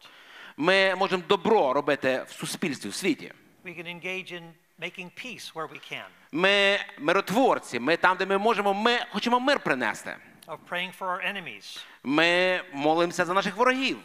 Ми 0.57 0.95
можемо 0.95 1.23
добро 1.29 1.73
робити 1.73 2.25
в 2.29 2.33
суспільстві, 2.33 2.89
в 2.89 2.95
світі. 2.95 3.33
We 3.65 3.79
can 3.79 3.87
engage 3.87 4.33
in 4.33 4.43
making 4.81 5.11
peace 5.25 5.53
where 5.55 5.69
we 5.69 5.93
can, 5.93 6.05
Ми 6.33 6.79
миротворці, 6.99 7.81
ми 7.81 7.97
там, 7.97 8.17
де 8.17 8.27
ми 8.27 8.39
можемо, 8.39 8.75
ми 8.75 8.99
хочемо 9.13 9.41
мир 9.41 9.61
принести. 9.61 10.17
of 10.47 10.59
praying 10.71 10.93
for 10.99 11.07
our 11.09 11.33
enemies. 11.35 11.79
Ми 12.05 12.61
молимося 12.73 13.25
за 13.25 13.35
наших 13.35 13.57
ворогів. 13.57 13.99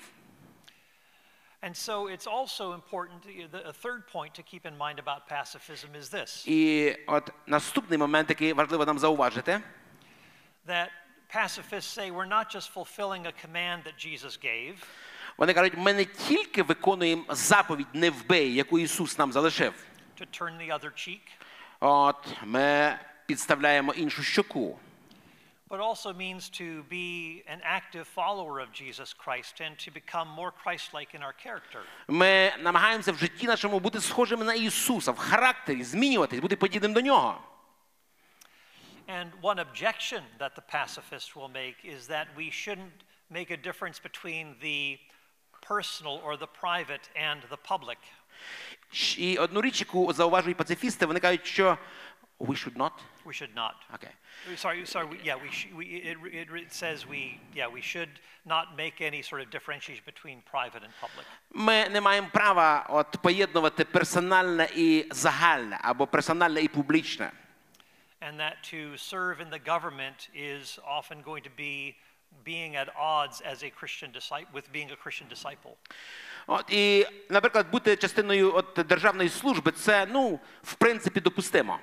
And 1.63 1.77
so 1.77 2.07
it's 2.07 2.27
also 2.27 2.73
important, 2.73 3.23
a 3.53 3.71
third 3.71 4.05
point 4.07 4.33
to 4.33 4.43
keep 4.43 4.65
in 4.65 4.77
mind 4.77 4.99
about 4.99 5.27
pacifism 5.29 5.95
is 5.95 6.09
this 6.09 6.47
І 6.47 6.95
от 7.07 7.31
наступний 7.47 7.97
момент, 7.97 8.29
який 8.29 8.53
важливо 8.53 8.85
нам 8.85 8.99
зауважити, 8.99 9.61
that 10.67 10.87
pacifists 11.35 11.97
say 11.97 12.11
we're 12.11 12.29
not 12.29 12.55
just 12.55 12.69
fulfilling 12.73 13.25
a 13.27 13.31
command 13.31 13.83
that 13.83 13.97
Jesus 13.97 14.37
gave, 14.45 14.75
вони 15.37 15.53
кажуть, 15.53 15.73
ми 15.77 15.93
не 15.93 16.05
тільки 16.05 16.63
виконуємо 16.63 17.23
заповідь 17.29 17.87
не 17.93 18.09
вбий, 18.09 18.53
яку 18.53 18.79
Ісус 18.79 19.17
нам 19.17 19.31
залишив. 19.31 19.73
to 20.21 20.41
turn 20.41 20.57
the 20.57 20.79
other 20.79 20.91
cheek, 20.91 21.21
От 21.79 22.27
ми 22.43 22.99
підставляємо 23.25 23.93
іншу 23.93 24.23
щоку. 24.23 24.79
but 25.70 25.80
also 25.80 26.14
means 26.14 26.48
to 26.48 26.82
be 26.90 27.42
an 27.54 27.60
active 27.62 28.04
follower 28.04 28.58
of 28.60 28.68
Jesus 28.72 29.12
Christ 29.12 29.60
and 29.60 29.76
to 29.84 29.90
become 29.90 30.28
more 30.40 30.50
Christ 30.64 30.94
like 30.94 31.14
in 31.18 31.22
our 31.22 31.34
character. 31.44 31.80
Ми 32.08 32.52
намагаємося 32.58 33.12
в 33.12 33.18
житті 33.18 33.46
нашому 33.46 33.80
бути 33.80 34.00
схожими 34.00 34.44
на 34.44 34.54
Ісуса, 34.54 35.12
в 35.12 35.18
характері, 35.18 35.84
змінюватись, 35.84 36.40
бути 36.40 36.56
подібним 36.56 36.92
до 36.92 37.00
нього. 37.00 37.40
And 39.08 39.30
one 39.42 39.58
objection 39.58 40.22
that 40.38 40.54
the 40.54 40.62
pacifists 40.78 41.34
will 41.36 41.48
make 41.48 41.76
is 41.84 42.06
that 42.08 42.26
we 42.36 42.50
shouldn't 42.50 42.98
make 43.30 43.50
a 43.50 43.56
difference 43.56 43.98
between 43.98 44.54
the 44.62 44.98
personal 45.62 46.20
or 46.24 46.36
the 46.36 46.46
private 46.64 47.08
and 47.16 47.40
the 47.50 47.56
public. 47.72 47.98
Щ- 48.92 49.18
І 49.18 49.38
одну 49.38 49.60
річ, 49.60 49.80
яку 49.80 50.12
зауважують 50.12 50.56
пацифісти, 50.58 51.06
вони 51.06 51.20
кажуть, 51.20 51.46
що 51.46 51.78
we 52.38 52.54
should 52.54 52.76
not. 52.76 53.00
We 53.24 53.32
should 53.34 53.54
not. 53.54 53.74
Okay. 53.94 54.12
Sorry, 54.56 54.86
sorry. 54.86 55.06
We, 55.06 55.18
yeah, 55.24 55.34
we, 55.34 55.50
sh- 55.50 55.68
we 55.74 55.84
it, 55.86 56.16
it, 56.32 56.48
it 56.54 56.72
says 56.72 57.06
we 57.06 57.40
yeah 57.54 57.66
we 57.66 57.80
should 57.80 58.12
not 58.46 58.76
make 58.76 59.00
any 59.00 59.22
sort 59.22 59.40
of 59.42 59.50
differentiation 59.50 60.04
between 60.06 60.42
private 60.50 60.82
and 60.84 60.92
public. 61.00 61.26
Ми 61.50 61.88
не 61.88 62.00
маємо 62.00 62.28
права 62.32 62.86
от, 62.88 63.16
поєднувати 63.22 63.84
персональне 63.84 64.68
і 64.76 65.06
загальне, 65.10 65.78
або 65.82 66.06
персональне 66.06 66.60
і 66.60 66.68
публічне. 66.68 67.30
And 68.20 68.36
that 68.36 68.56
to 68.72 68.96
serve 68.96 69.40
in 69.40 69.50
the 69.50 69.60
government 69.72 70.28
is 70.34 70.78
often 70.98 71.22
going 71.22 71.42
to 71.42 71.50
be 71.50 71.94
being 72.44 72.76
at 72.76 72.88
odds 72.96 73.40
as 73.52 73.62
a 73.62 73.70
Christian 73.70 74.10
disciple 74.12 74.52
with 74.52 74.66
being 74.72 74.90
a 74.90 74.96
Christian 74.96 75.28
disciple. 75.28 75.76
От, 76.46 76.70
і, 76.70 77.06
наприклад, 77.30 77.70
бути 77.70 77.96
частиною 77.96 78.54
от, 78.54 78.78
державної 78.88 79.28
служби 79.28 79.72
це, 79.72 80.06
ну, 80.06 80.40
в 80.62 80.74
принципі, 80.74 81.20
допустимо. 81.20 81.78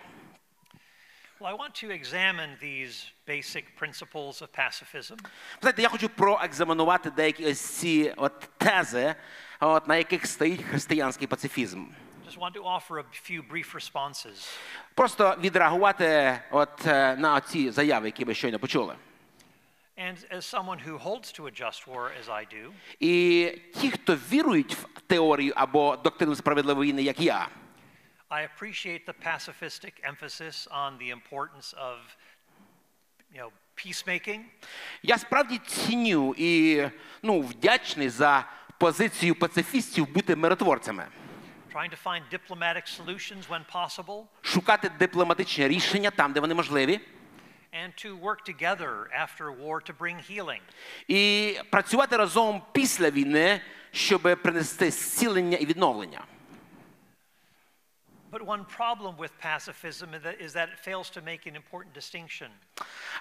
Well, 1.41 1.49
I 1.49 1.55
want 1.55 1.75
to 1.77 1.91
examine 1.91 2.51
these 2.61 3.07
basic 3.25 3.65
principles 3.75 4.43
of 4.43 4.53
pacifism 4.53 5.17
Знаєте, 5.61 5.83
я 5.83 5.89
хочу 5.89 6.09
проекзаменувати 6.09 7.11
деякі 7.11 7.47
ось 7.47 7.61
ці 7.61 8.15
от, 8.17 8.49
тези, 8.59 9.15
от, 9.61 9.89
на 9.89 9.97
яких 9.97 10.27
стоїть 10.27 10.63
християнський 10.63 11.27
пацифізм. 11.27 11.85
Just 12.29 12.39
want 12.39 12.53
to 12.53 12.63
offer 12.63 12.99
a 12.99 13.05
few 13.31 13.43
brief 13.53 13.75
responses. 13.75 14.59
Просто 14.95 15.37
відреагувати 15.41 16.39
от, 16.51 16.87
е, 16.87 17.17
на 17.17 17.41
ці 17.41 17.71
заяви, 17.71 18.07
які 18.07 18.25
ви 18.25 18.35
щойно 18.35 18.59
почули. 18.59 18.95
And 19.99 20.17
as 20.37 20.43
someone 20.55 20.79
who 20.89 20.99
holds 20.99 21.33
to 21.39 21.47
a 21.47 21.51
just 21.63 21.87
war, 21.87 22.11
as 22.21 22.29
I 22.29 22.55
do, 22.55 22.71
І 23.01 23.47
ті, 23.81 23.91
хто 23.91 24.17
вірують 24.17 24.75
в 24.75 25.01
теорію 25.07 25.53
або 25.57 25.97
доктрину 25.97 26.35
справедливої 26.35 26.91
війни, 26.91 27.03
як 27.03 27.21
я, 27.21 27.49
I 28.30 28.42
appreciate 28.42 29.06
the 29.06 29.14
pacifistic 29.14 29.94
emphasis 30.04 30.68
on 30.72 30.98
the 30.98 31.10
importance 31.12 31.74
of 31.78 31.98
you 33.34 33.40
know, 33.42 33.52
peacemaking 33.76 34.40
я 35.04 35.18
справді 35.18 35.58
ціню 35.58 36.36
і 36.38 36.84
ну, 37.24 37.42
вдячний 37.42 38.10
за 38.10 38.48
позицію 38.78 39.36
пацифістів 39.36 40.14
бути 40.14 40.36
миротворцями, 40.36 41.08
trying 41.74 41.90
to 41.92 41.98
find 42.04 42.22
diplomatic 42.32 42.88
solutions 43.02 43.48
when 43.50 43.62
possible, 43.74 44.24
шукати 44.42 44.92
дипломатичні 45.00 45.68
рішення 45.68 46.12
там, 46.12 46.34
де 46.34 46.40
вони 46.40 46.54
можливі, 46.54 47.00
and 47.74 48.06
to 48.06 48.22
work 48.22 48.40
together 48.54 48.90
after 49.24 49.52
war 49.66 49.90
to 49.90 49.94
bring 50.00 50.32
healing. 50.32 50.62
і 51.08 51.54
працювати 51.70 52.18
разом 52.18 52.62
після 52.72 53.10
війни, 53.10 53.62
щоб 53.92 54.22
принести 54.22 54.92
зцілення 54.92 55.58
і 55.58 55.66
відновлення. 55.66 56.22
But 58.31 58.43
one 58.47 58.65
problem 58.65 59.17
with 59.17 59.33
pacifism 59.43 60.15
is 60.15 60.53
that- 60.55 60.69
it 60.75 60.79
fails 60.89 61.11
to 61.11 61.21
make 61.23 61.47
an 61.47 61.57
important 61.57 61.93
distinction. 61.95 62.51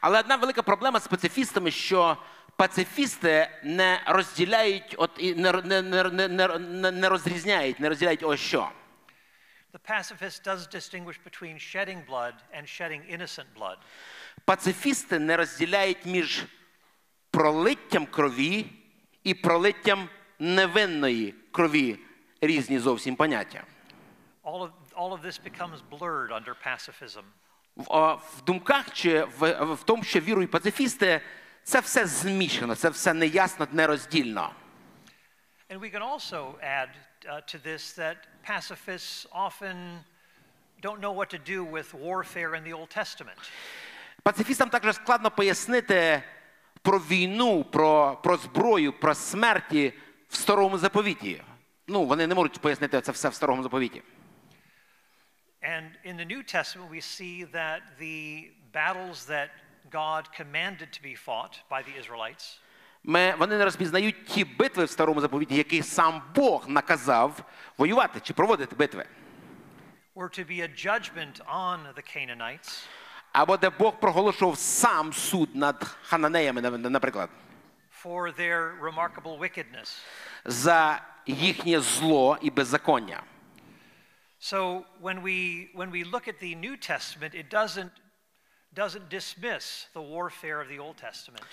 Але 0.01 0.19
одна 0.19 0.35
велика 0.35 0.61
проблема 0.63 0.99
з 0.99 1.07
пацифістами, 1.07 1.71
що 1.71 2.17
пацифісти 2.55 3.49
не 3.63 4.01
розділяють, 4.07 4.95
от 4.97 5.11
і 5.17 5.35
не, 5.35 5.51
не, 5.51 5.81
не, 5.81 6.47
не, 6.57 6.91
не 6.91 7.09
розрізняють, 7.09 7.79
не 7.79 7.89
розділяють 7.89 8.23
ось 8.23 8.39
що. 8.39 8.71
The 9.73 9.79
pacifist 9.91 10.47
does 10.47 10.75
distinguish 10.75 11.19
between 11.29 11.55
shedding 11.59 12.05
blood 12.09 12.33
and 12.57 12.63
shedding 12.63 13.01
innocent 13.17 13.45
blood. 13.59 13.77
Пацифісти 14.45 15.19
не 15.19 15.37
розділяють 15.37 16.05
між 16.05 16.43
пролиттям 17.31 18.05
крові 18.05 18.65
і 19.23 19.33
пролиттям 19.33 20.09
невинної 20.39 21.35
крові 21.51 21.99
різні 22.41 22.79
зовсім 22.79 23.15
поняття. 23.15 23.63
All 24.43 24.61
of, 24.61 24.71
all 24.99 25.13
of 25.13 25.21
this 25.21 25.37
becomes 25.49 25.81
blurred 25.95 26.31
under 26.31 26.53
pacifism. 26.69 27.23
В, 27.75 28.19
в 28.37 28.41
думках 28.45 28.93
чи 28.93 29.23
в, 29.23 29.51
в 29.73 29.83
тому, 29.83 30.03
що 30.03 30.19
вірують 30.19 30.51
пацифісти, 30.51 31.21
це 31.63 31.79
все 31.79 32.05
змішано, 32.05 32.75
це 32.75 32.89
все 32.89 33.13
неясно, 33.13 33.67
нероздільно. 33.71 34.51
And 35.69 35.79
we 35.79 35.89
can 35.89 36.01
also 36.01 36.55
add 36.63 36.89
uh, 37.27 37.41
to 37.51 37.57
this 37.69 37.93
that 37.93 38.17
pacifists 38.43 39.27
often 39.31 39.75
don't 40.81 40.99
know 40.99 41.13
what 41.19 41.29
to 41.29 41.37
do 41.37 41.63
with 41.63 41.93
warfare 41.93 42.55
in 42.55 42.63
the 42.63 42.73
Old 42.73 42.89
Testament. 42.97 43.51
Пацифістам 44.23 44.69
також 44.69 44.95
складно 44.95 45.31
пояснити 45.31 46.23
про 46.81 46.99
війну, 46.99 47.63
про, 47.63 48.19
про 48.23 48.37
зброю, 48.37 48.93
про 48.93 49.15
смерті 49.15 49.93
в 50.29 50.35
старому 50.35 50.77
заповіті. 50.77 51.41
Ну, 51.87 52.05
вони 52.05 52.27
не 52.27 52.35
можуть 52.35 52.59
пояснити 52.59 53.01
це 53.01 53.11
все 53.11 53.29
в 53.29 53.33
старому 53.33 53.63
заповіті. 53.63 54.01
And 55.62 55.84
in 56.04 56.16
the 56.16 56.24
New 56.34 56.42
Testament, 56.42 56.90
we 56.90 57.00
see 57.00 57.44
that 57.44 57.80
the 57.98 58.50
battles 58.72 59.26
that 59.26 59.48
God 59.90 60.22
commanded 60.36 60.88
to 60.92 61.02
be 61.02 61.14
fought 61.14 61.54
by 61.70 61.82
the 61.82 61.94
Israelites 62.00 62.60
Ми, 63.06 63.34
вони 63.38 63.58
не 63.58 63.64
розпізнають 63.64 64.26
ті 64.26 64.44
битви 64.44 64.84
в 64.84 64.90
старому 64.90 65.20
заповіті, 65.20 65.54
які 65.56 65.82
сам 65.82 66.22
Бог 66.34 66.68
наказав 66.68 67.42
воювати 67.78 68.20
чи 68.20 68.32
проводити 68.34 68.76
битви. 68.76 69.06
were 70.16 70.38
to 70.38 70.44
be 70.44 70.60
a 70.62 70.68
judgment 70.86 71.40
on 71.54 71.78
the 71.94 72.16
Canaanites 72.16 72.86
А 73.32 73.42
або 73.42 73.56
де 73.56 73.70
Бог 73.70 74.00
проголошував 74.00 74.58
сам 74.58 75.12
суд 75.12 75.56
над 75.56 75.84
хананеями, 76.02 76.60
нав- 76.60 76.78
наприклад, 76.90 77.30
for 78.04 78.32
their 78.40 78.80
remarkable 78.80 79.38
wickedness. 79.38 80.04
за 80.44 81.00
їхнє 81.26 81.80
зло 81.80 82.38
і 82.42 82.50
беззаконня. 82.50 83.22
So 84.40 84.84
when 85.00 85.22
we 85.22 85.68
when 85.74 85.90
we 85.90 86.04
look 86.04 86.28
at 86.28 86.38
the 86.40 86.54
New 86.54 86.76
Testament, 86.76 87.34
it 87.34 87.48
doesn't 87.50 87.90
doesn't 88.76 89.08
dismiss 89.08 89.64
the 89.94 90.02
warfare 90.02 90.60
of 90.60 90.68
the 90.68 90.78
Old 90.78 90.96
Testament. 91.04 91.44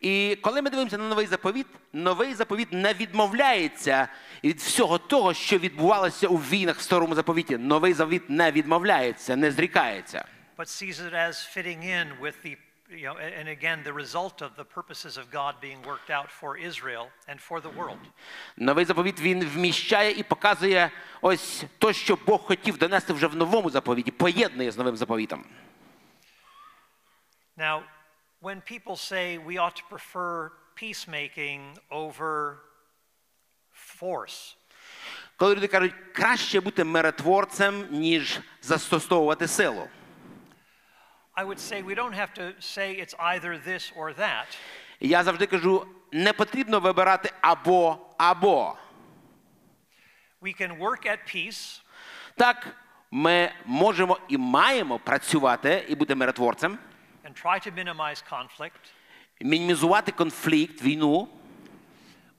І 0.00 0.36
коли 0.42 0.62
ми 0.62 0.70
дивимося 0.70 0.98
на 0.98 1.08
новий 1.08 1.26
заповіт, 1.26 1.66
новий 1.92 2.34
заповіт 2.34 2.72
не 2.72 2.92
відмовляється 2.94 4.08
від 4.44 4.60
всього 4.60 4.98
того, 4.98 5.34
що 5.34 5.58
відбувалося 5.58 6.28
у 6.28 6.36
війнах 6.36 6.78
в 6.78 6.80
старому 6.80 7.14
заповіті. 7.14 7.56
Новий 7.56 7.92
заповіт 7.92 8.30
не 8.30 8.52
відмовляється, 8.52 9.36
не 9.36 9.50
зрікається. 9.50 10.24
but 10.56 10.68
sees 10.68 11.00
it 11.00 11.14
as 11.14 11.34
fitting 11.56 11.82
in 11.82 12.06
with 12.20 12.36
the 12.44 12.56
you 12.90 13.06
know 13.08 13.16
and 13.16 13.34
and 13.34 13.48
again 13.48 13.82
the 13.84 13.92
result 13.92 14.42
of 14.42 14.50
the 14.56 14.64
purposes 14.64 15.16
of 15.16 15.30
God 15.30 15.54
being 15.60 15.80
worked 15.82 16.10
out 16.10 16.30
for 16.30 16.56
Israel 16.56 17.08
and 17.28 17.40
for 17.40 17.60
the 17.60 17.70
world. 17.70 17.98
Новий 18.56 18.84
заповіт 18.84 19.20
він 19.20 19.44
вміщає 19.44 20.12
і 20.12 20.22
показує 20.22 20.90
ось 21.20 21.64
то, 21.78 21.92
що 21.92 22.18
Бог 22.26 22.40
хотів 22.40 22.78
донести 22.78 23.12
вже 23.12 23.26
в 23.26 23.36
новому 23.36 23.70
заповіті, 23.70 24.10
поєднує 24.10 24.70
з 24.70 24.78
новим 24.78 24.96
заповітом. 24.96 25.44
Now, 27.56 27.82
when 28.42 28.60
people 28.60 28.96
say 28.96 29.38
we 29.38 29.58
ought 29.58 29.76
to 29.76 29.84
prefer 29.88 30.50
peacemaking 30.76 31.78
over 31.90 32.56
force, 34.00 34.56
Коли 35.36 35.54
люди 35.54 35.66
кажуть, 35.66 35.94
краще 36.12 36.60
бути 36.60 36.84
миротворцем, 36.84 37.86
ніж 37.90 38.40
застосовувати 38.62 39.48
силу. 39.48 39.88
Я 45.00 45.22
завжди 45.24 45.46
кажу, 45.46 45.86
не 46.12 46.32
потрібно 46.32 46.80
вибирати 46.80 47.32
або 47.40 47.98
або. 48.18 48.76
We 50.42 50.60
can 50.62 50.78
work 50.78 51.06
at 51.06 51.18
peace 51.36 51.80
Так, 52.36 52.76
ми 53.10 53.52
можемо 53.64 54.18
і 54.28 54.38
маємо 54.38 54.98
працювати 54.98 55.84
і 55.88 55.94
бути 55.94 56.14
миротворцем, 56.14 56.78
and 57.24 57.44
try 57.44 57.66
to 57.68 57.84
minimize 57.84 58.22
conflict, 58.30 58.70
мінімізувати 59.40 60.12
конфлікт, 60.12 60.82
війну, 60.82 61.28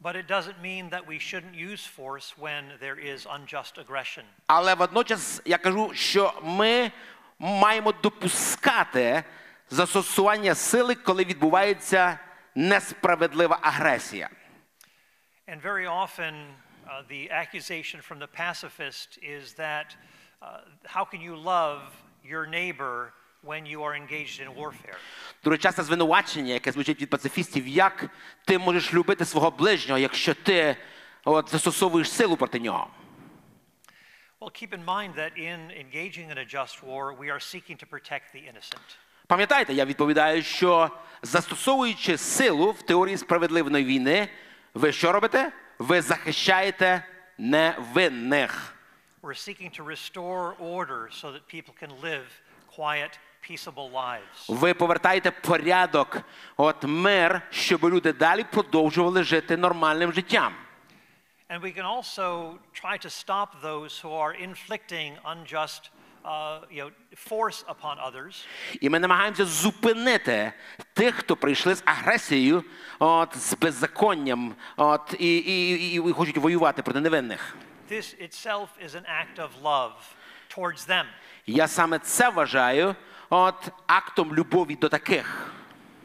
but 0.03 0.15
it 0.15 0.27
doesn't 0.27 0.61
mean 0.61 0.89
that 0.89 1.05
we 1.07 1.19
shouldn't 1.19 1.55
use 1.71 1.83
force 1.97 2.33
when 2.37 2.63
there 2.81 3.13
is 3.13 3.25
unjust 3.25 3.85
aggression. 3.85 4.23
але 4.47 4.73
водночас 4.75 5.41
я 5.45 5.57
кажу, 5.57 5.91
що 5.93 6.33
ми 6.43 6.91
маємо 7.40 7.92
допускати 8.02 9.24
застосування 9.70 10.54
сили, 10.54 10.94
коли 10.94 11.24
відбувається 11.24 12.18
несправедлива 12.54 13.58
агресія. 13.62 14.30
And 15.48 15.62
very 15.62 15.86
often, 15.86 16.34
uh, 16.34 17.02
the 17.08 17.22
accusation 17.42 18.00
from 18.08 18.18
the 18.24 18.30
pacifist 18.44 19.18
is 19.36 19.54
that 19.54 19.88
uh, 20.42 20.60
how 20.84 21.04
can 21.04 21.20
you 21.20 21.34
love 21.54 21.80
your 22.32 22.46
neighbor 22.46 23.12
when 23.42 23.62
you 23.66 23.78
are 23.86 23.94
engaged 24.02 24.38
in 24.40 24.48
warfare? 24.62 24.98
Дуже 25.44 25.58
часто 25.58 25.82
звинувачення, 25.82 26.52
яке 26.52 26.72
звучить 26.72 27.00
від 27.00 27.10
пацифістів, 27.10 27.68
як 27.68 28.06
ти 28.44 28.58
можеш 28.58 28.94
любити 28.94 29.24
свого 29.24 29.50
ближнього, 29.50 29.98
якщо 29.98 30.34
ти 30.34 30.76
от, 31.24 31.50
застосовуєш 31.50 32.10
силу 32.10 32.36
проти 32.36 32.60
нього. 32.60 32.90
Well, 34.40 34.48
keep 34.48 34.72
in 34.72 34.82
mind 34.82 35.16
that 35.16 35.36
in 35.36 35.70
engaging 35.70 36.30
in 36.30 36.38
a 36.38 36.46
just 36.46 36.82
war, 36.82 37.12
we 37.12 37.28
are 37.28 37.38
seeking 37.38 37.76
to 37.76 37.86
protect 37.86 38.32
the 38.32 38.38
innocent. 38.38 38.96
Пам'ятаєте, 39.26 39.74
я 39.74 39.84
відповідаю, 39.84 40.42
що 40.42 40.90
застосовуючи 41.22 42.16
силу 42.16 42.70
в 42.70 42.82
теорії 42.82 43.16
справедливої 43.16 43.84
війни, 43.84 44.28
ви 44.74 44.92
що 44.92 45.12
робите? 45.12 45.52
Ви 45.78 46.02
захищаєте 46.02 47.04
невинних. 47.38 48.74
We're 49.22 49.48
seeking 49.48 49.80
to 49.80 49.84
restore 49.84 50.54
order 50.58 51.10
so 51.22 51.30
that 51.32 51.42
people 51.54 51.74
can 51.82 51.90
live 52.02 52.26
quiet, 52.78 53.18
peaceable 53.50 53.92
lives. 53.92 54.44
Ви 54.48 54.74
повертаєте 54.74 55.30
порядок, 55.30 56.20
от 56.56 56.84
мир, 56.84 57.42
щоб 57.50 57.84
люди 57.84 58.12
далі 58.12 58.44
продовжували 58.44 59.22
жити 59.22 59.56
нормальним 59.56 60.12
життям. 60.12 60.54
And 61.50 61.60
we 61.60 61.72
can 61.72 61.84
also 61.84 62.60
try 62.72 62.96
to 62.98 63.10
stop 63.10 63.60
those 63.60 63.98
who 63.98 64.12
are 64.12 64.32
inflicting 64.32 65.14
unjust 65.24 65.90
uh, 66.24 66.60
you 66.70 66.82
know, 66.82 66.90
force 67.16 67.64
upon 67.68 67.98
others. 67.98 68.46
І 68.80 68.90
ми 68.90 68.98
намагаємося 68.98 69.44
зупинити 69.44 70.52
тих, 70.94 71.14
хто 71.14 71.36
прийшли 71.36 71.74
з 71.74 71.82
агресією, 71.84 72.64
от, 72.98 73.36
з 73.36 73.54
беззаконням, 73.54 74.54
от, 74.76 75.14
і, 75.18 75.36
і, 75.36 75.94
і, 75.94 76.08
і 76.08 76.12
хочуть 76.12 76.36
воювати 76.36 76.82
проти 76.82 77.00
невинних. 77.00 77.56
This 77.90 78.22
itself 78.22 78.68
is 78.84 78.94
an 78.94 79.04
act 79.04 79.38
of 79.38 79.50
love 79.62 79.92
towards 80.56 80.88
them. 80.88 81.04
Я 81.46 81.68
саме 81.68 81.98
це 81.98 82.28
вважаю 82.28 82.94
от, 83.30 83.68
актом 83.86 84.34
любові 84.34 84.76
до 84.76 84.88
таких. 84.88 85.52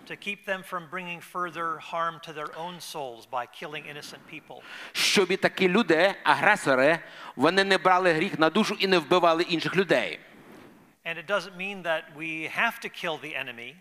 to 0.07 0.17
keep 0.17 0.45
them 0.45 0.63
from 0.63 0.83
bringing 0.91 1.21
further 1.21 1.79
harm 1.79 2.21
to 2.27 2.33
their 2.33 2.51
own 2.57 2.81
souls 2.81 3.27
by 3.27 3.47
killing 3.61 3.85
innocent 3.87 4.21
people. 4.33 4.63
Щоб 4.93 5.31
і 5.31 5.37
такі 5.37 5.69
люди, 5.69 6.15
агресори, 6.25 6.99
вони 7.37 7.65
не 7.65 7.79
брали 7.79 8.13
гріх 8.13 8.39
на 8.39 8.51
душу 8.51 8.77
і 8.81 8.87
не 8.87 8.99
вбивали 8.99 9.43
інших 9.43 9.77
людей. 9.77 10.19
And 11.07 11.17
it 11.19 11.27
doesn't 11.27 11.57
mean 11.57 11.83
that 11.83 12.03
we 12.17 12.49
have 12.59 12.79
to 12.81 12.89
kill 12.89 13.19
the 13.25 13.35
enemy, 13.45 13.75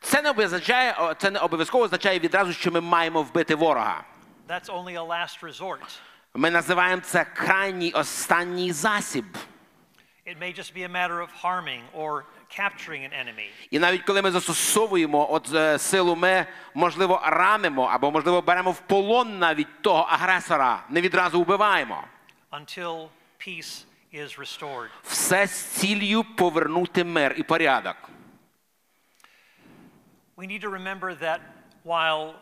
Це 0.00 0.22
не 0.22 0.30
означає, 0.30 0.94
о, 0.98 1.14
це 1.14 1.30
не 1.30 1.38
обов'язково 1.38 1.84
означає 1.84 2.18
відразу, 2.18 2.52
що 2.52 2.70
ми 2.70 2.80
маємо 2.80 3.22
вбити 3.22 3.54
ворога. 3.54 4.04
that's 4.48 4.66
only 4.68 4.96
a 4.96 5.06
last 5.06 5.40
resort. 5.42 5.98
Ми 6.34 6.50
називаємо 6.50 7.02
це 7.02 7.24
крайній 7.24 7.92
останній 7.92 8.72
засіб. 8.72 9.24
It 10.26 10.38
may 10.38 10.58
just 10.58 10.74
be 10.76 10.82
a 10.84 10.88
matter 10.88 11.20
of 11.20 11.28
harming 11.42 11.82
or 11.94 12.10
capturing 12.12 12.22
an 12.22 12.24
enemy. 12.24 12.33
І 13.71 13.79
навіть 13.79 14.01
коли 14.01 14.21
ми 14.21 14.31
застосовуємо 14.31 15.33
от, 15.33 15.53
е, 15.53 15.79
силу, 15.79 16.15
ми 16.15 16.45
можливо 16.73 17.21
ранимо 17.25 17.83
або 17.83 18.11
можливо 18.11 18.41
беремо 18.41 18.71
в 18.71 18.79
полон 18.79 19.39
навіть 19.39 19.81
того 19.81 19.99
агресора, 20.09 20.83
не 20.89 21.01
відразу 21.01 21.41
вбиваємо. 21.41 22.03
until 22.51 23.09
peace 23.39 23.85
is 24.13 24.37
restored. 24.39 24.89
Все 25.03 25.47
з 25.47 25.51
ціллю 25.65 26.23
повернути 26.23 27.03
мир 27.03 27.35
і 27.37 27.43
порядок. 27.43 27.95
We 30.37 30.47
need 30.47 30.61
to 30.61 30.69
remember 30.69 31.15
that 31.21 31.39
while 31.85 32.33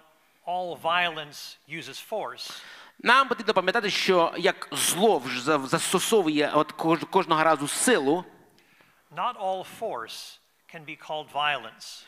all 0.48 0.78
violence 0.84 1.58
uses 1.70 1.98
force, 2.12 2.62
Нам 3.00 3.28
потрібно 3.28 3.54
пам'ятати, 3.54 3.90
що 3.90 4.34
як 4.38 4.70
зло 4.72 5.22
застосовує 5.64 6.52
от 6.54 6.72
кожного 7.12 7.44
разу 7.44 7.68
силу, 7.68 8.24
not 9.16 9.38
all 9.38 9.64
force 9.64 10.40
can 10.72 10.84
be 10.86 10.96
called 10.96 11.30
violence. 11.32 12.06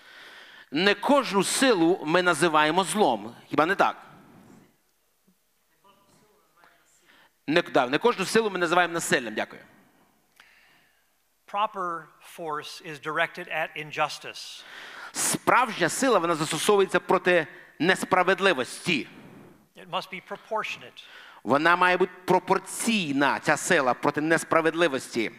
не 0.72 0.94
кожну 0.96 1.44
силу 1.44 2.04
ми 2.06 2.22
називаємо 2.22 2.84
злом. 2.84 3.36
Хіба 3.50 3.66
не 3.66 3.76
так? 3.76 3.98
Не, 7.48 7.62
да, 7.62 7.88
не 7.88 7.98
кожну 7.98 8.26
силу 8.26 8.50
ми 8.50 8.60
називаємо 8.60 8.94
насиллям. 8.94 9.34
Дякую. 9.34 9.62
Proper 11.48 12.04
force 12.38 12.82
is 12.82 13.00
directed 13.00 13.48
at 13.48 13.70
injustice. 13.78 14.64
Справжня 15.12 15.90
сила 15.90 16.20
вона 16.20 16.36
застосовується 16.36 17.00
проти 17.00 17.48
несправедливості. 17.80 19.08
It 19.78 19.90
must 19.90 20.14
be 20.14 20.22
proportionate. 20.30 21.04
Вона 21.44 21.76
має 21.76 21.98
бути 21.98 22.12
пропорційна, 22.26 23.40
ця 23.40 23.58
сила 23.58 23.94
проти 23.94 24.22
несправедливості. 24.22 25.32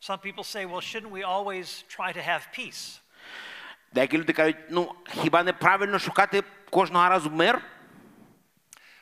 Some 0.00 0.18
people 0.18 0.44
say, 0.44 0.66
well, 0.66 0.80
shouldn't 0.80 1.12
we 1.12 1.22
always 1.22 1.84
try 1.88 2.12
to 2.12 2.20
have 2.20 2.42
peace? 2.52 3.00
Деякі 3.92 4.18
люди 4.18 4.32
кажуть, 4.32 4.56
ну 4.70 4.94
хіба 5.22 5.42
не 5.42 5.52
правильно 5.52 5.98
шукати 5.98 6.42
кожного 6.70 7.08
разу 7.08 7.30
мир? 7.30 7.62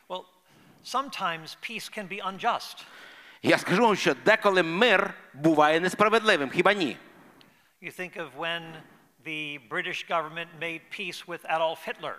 Well, 0.08 0.24
sometimes 0.84 1.56
peace 1.62 1.98
can 1.98 2.08
be 2.08 2.20
unjust. 2.20 2.84
Я 3.42 3.58
скажу 3.58 3.82
вам, 3.82 3.96
що 3.96 4.14
деколи 4.14 4.62
мир 4.62 5.14
буває 5.34 5.80
несправедливим, 5.80 6.50
хіба 6.50 6.72
ні? 6.72 6.96
You 7.82 8.00
think 8.00 8.16
of 8.16 8.28
when 8.38 8.62
the 9.26 9.58
British 9.68 10.06
government 10.10 10.48
made 10.60 10.80
peace 10.90 11.26
with 11.26 11.44
Adolf 11.44 11.78
Hitler. 11.88 12.14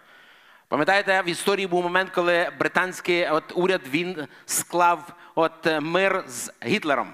Пам'ятаєте, 0.67 1.21
в 1.21 1.29
історії 1.29 1.67
був 1.67 1.83
момент, 1.83 2.09
коли 2.09 2.51
британський 2.59 3.29
от, 3.29 3.43
уряд 3.55 3.81
він 3.87 4.27
склав 4.45 5.13
от, 5.35 5.67
е, 5.67 5.79
мир 5.79 6.23
з 6.27 6.53
Гітлером. 6.63 7.13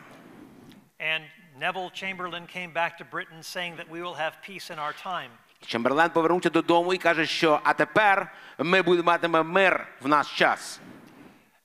And 1.00 1.22
Neville 1.60 1.92
Chamberlain 1.94 2.46
came 2.48 2.72
back 2.74 2.98
to 2.98 3.04
Britain 3.12 3.44
saying 3.44 3.76
that 3.78 3.88
we 3.90 4.02
will 4.02 4.16
have 4.16 4.34
peace 4.48 4.70
in 4.74 4.80
our 4.80 4.94
time. 5.04 5.30
Чемберлен 5.68 6.10
повернувся 6.10 6.50
додому 6.50 6.94
і 6.94 6.98
каже, 6.98 7.26
що 7.26 7.60
а 7.64 7.74
тепер 7.74 8.32
ми 8.58 8.82
будемо 8.82 9.06
матиме 9.12 9.44
мир 9.44 9.88
в 10.02 10.08
наш 10.08 10.38
час. 10.38 10.80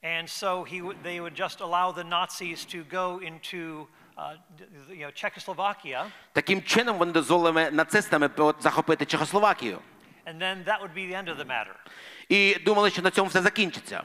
And 0.02 0.28
so 0.28 0.64
he, 0.72 0.82
would- 0.82 1.02
they 1.02 1.20
would 1.20 1.34
just 1.40 1.60
allow 1.60 1.92
the 1.92 2.04
Nazis 2.04 2.64
to 2.74 2.84
go 2.92 3.20
into 3.20 3.86
uh, 4.18 4.34
d- 4.58 4.64
you 4.90 5.06
know, 5.06 5.12
Czechoslovakia, 5.12 6.04
Таким 6.32 6.62
чином 6.62 6.98
вони 6.98 7.12
дозволили 7.12 7.70
нацистами 7.70 8.30
от, 8.36 8.56
захопити 8.62 9.06
Чехословакію. 9.06 9.78
and 10.26 10.38
then 10.42 10.64
that 10.64 10.80
would 10.80 10.94
be 10.94 11.06
the 11.06 11.14
end 11.24 11.28
of 11.28 11.36
the 11.38 11.46
matter. 11.46 11.74
І 12.28 12.54
думали, 12.54 12.90
що 12.90 13.02
на 13.02 13.10
цьому 13.10 13.28
все 13.30 13.42
закінчиться. 13.42 14.02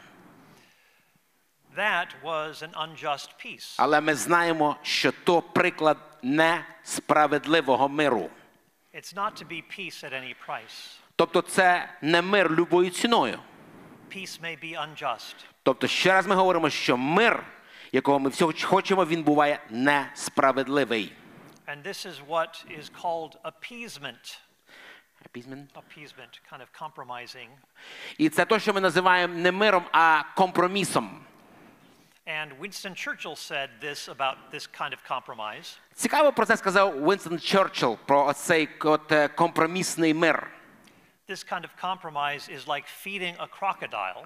That 1.76 2.08
was 2.22 2.62
an 2.62 2.72
unjust 2.74 3.28
peace. 3.44 3.74
Але 3.78 4.00
ми 4.00 4.14
знаємо, 4.14 4.76
що 4.82 5.12
то 5.12 5.42
приклад 5.42 5.96
несправедливого 6.22 7.88
миру. 7.88 8.30
It's 8.94 9.14
not 9.14 9.42
to 9.42 9.44
be 9.48 9.62
peace 9.78 10.04
at 10.04 10.12
any 10.12 10.34
price. 10.46 10.98
Тобто 11.16 11.42
це 11.42 11.88
не 12.02 12.22
мир 12.22 12.50
любою 12.50 12.90
ціною. 12.90 13.38
Peace 14.10 14.40
may 14.40 14.64
be 14.64 14.78
unjust. 14.88 15.34
Тобто, 15.62 15.86
ще 15.86 16.12
раз 16.12 16.26
ми 16.26 16.34
говоримо, 16.34 16.70
що 16.70 16.96
мир, 16.96 17.44
якого 17.92 18.18
ми 18.18 18.30
всі 18.30 18.44
хочемо, 18.64 19.04
він 19.04 19.22
буває 19.22 19.60
несправедливий. 19.70 21.12
And 21.66 21.82
this 21.82 22.06
is 22.06 22.26
what 22.28 22.64
is 22.78 22.90
called 23.02 23.36
appeasement. 23.44 24.38
Appeasement, 25.24 26.40
kind 26.52 26.60
of 26.60 26.68
compromising. 26.82 27.48
І 28.18 28.28
це 28.28 28.44
те, 28.44 28.60
що 28.60 28.74
ми 28.74 28.80
називаємо 28.80 29.34
не 29.34 29.52
миром, 29.52 29.84
а 29.92 30.22
компромісом. 30.36 31.24
And 32.27 32.59
Winston 32.59 32.93
Churchill 32.95 33.35
said 33.35 33.69
this 33.81 34.07
about 34.07 34.37
this 34.51 34.67
kind 34.67 34.93
of 34.93 34.99
compromise. 35.07 35.77
Цікаво 35.93 36.31
про 36.31 36.45
це 36.45 36.57
сказав 36.57 37.03
Вінстон 37.09 37.39
Черчилл, 37.39 37.97
про 38.05 38.33
цей 38.33 38.69
от, 38.79 39.11
е, 39.11 39.27
компромісний 39.27 40.13
мир. 40.13 40.51
This 41.29 41.51
kind 41.51 41.61
of 41.61 41.69
compromise 41.81 42.49
is 42.49 42.65
like 42.67 42.85
feeding 43.05 43.35
a 43.37 43.47
crocodile 43.59 44.25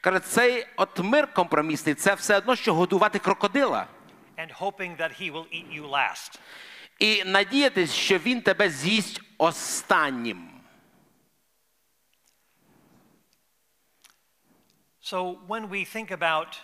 Каже, 0.00 0.20
цей 0.20 0.66
от 0.76 0.98
мир 0.98 1.34
компромісний 1.34 1.94
це 1.94 2.14
все 2.14 2.38
одно, 2.38 2.56
що 2.56 2.74
годувати 2.74 3.18
крокодила. 3.18 3.86
and 4.38 4.50
hoping 4.60 4.96
that 4.96 5.20
he 5.20 5.30
will 5.32 5.46
eat 5.52 5.80
you 5.80 5.90
last. 5.90 6.38
І 6.98 7.24
надіятись, 7.24 7.92
що 7.94 8.18
він 8.18 8.42
тебе 8.42 8.70
з'їсть 8.70 9.20
останнім. 9.38 10.48
So 15.02 15.36
when 15.48 15.68
we 15.68 15.84
think 15.84 16.10
about 16.10 16.58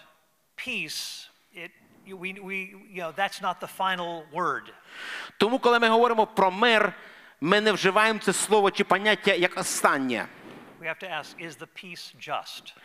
peace, 0.56 1.28
it, 1.54 1.72
we, 2.08 2.34
we, 2.34 2.76
you 2.92 3.02
know, 3.02 3.12
that's 3.12 3.42
not 3.42 3.60
the 3.60 3.68
final 3.68 4.24
word. 4.34 4.74
Тому, 5.38 5.60
коли 5.60 5.80
ми 5.80 5.88
говоримо 5.88 6.28
про 6.28 6.52
мир, 6.52 6.94
ми 7.42 7.62
не 7.62 7.72
вживаємо 7.72 8.20
це 8.20 8.34
слово 8.34 8.72
чи 8.72 8.84
поняття 8.84 9.34
як 9.34 9.58
останнє. 9.58 10.28
We 10.82 10.88
have 10.88 11.04
to 11.04 11.20
ask, 11.20 11.48
is 11.48 11.58
the 11.58 11.68
peace 11.84 12.30
just? 12.30 12.76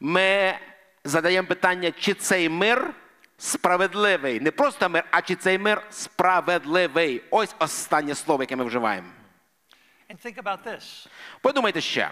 Ми 0.00 0.58
задаємо 1.04 1.48
питання, 1.48 1.90
чи 1.90 2.14
цей 2.14 2.48
мир 2.48 2.94
справедливий. 3.38 4.40
Не 4.40 4.50
просто 4.50 4.88
мир, 4.88 5.04
а 5.10 5.22
чи 5.22 5.34
цей 5.34 5.58
мир 5.58 5.82
справедливий. 5.90 7.22
Ось 7.30 7.54
останнє 7.58 8.14
слово, 8.14 8.42
яке 8.42 8.56
ми 8.56 8.64
вживаємо. 8.64 9.08
And 10.10 10.26
think 10.26 10.42
about 10.42 10.62
this. 10.66 11.06
Подумайте 11.40 11.80
ще. 11.80 12.10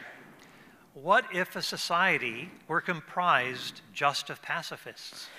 What 0.95 1.23
if 1.33 1.55
a 1.55 1.61
society 1.61 2.49
were 2.67 2.81
comprised 2.81 3.81
just 3.93 4.29
of 4.29 4.41
pacifists? 4.41 5.29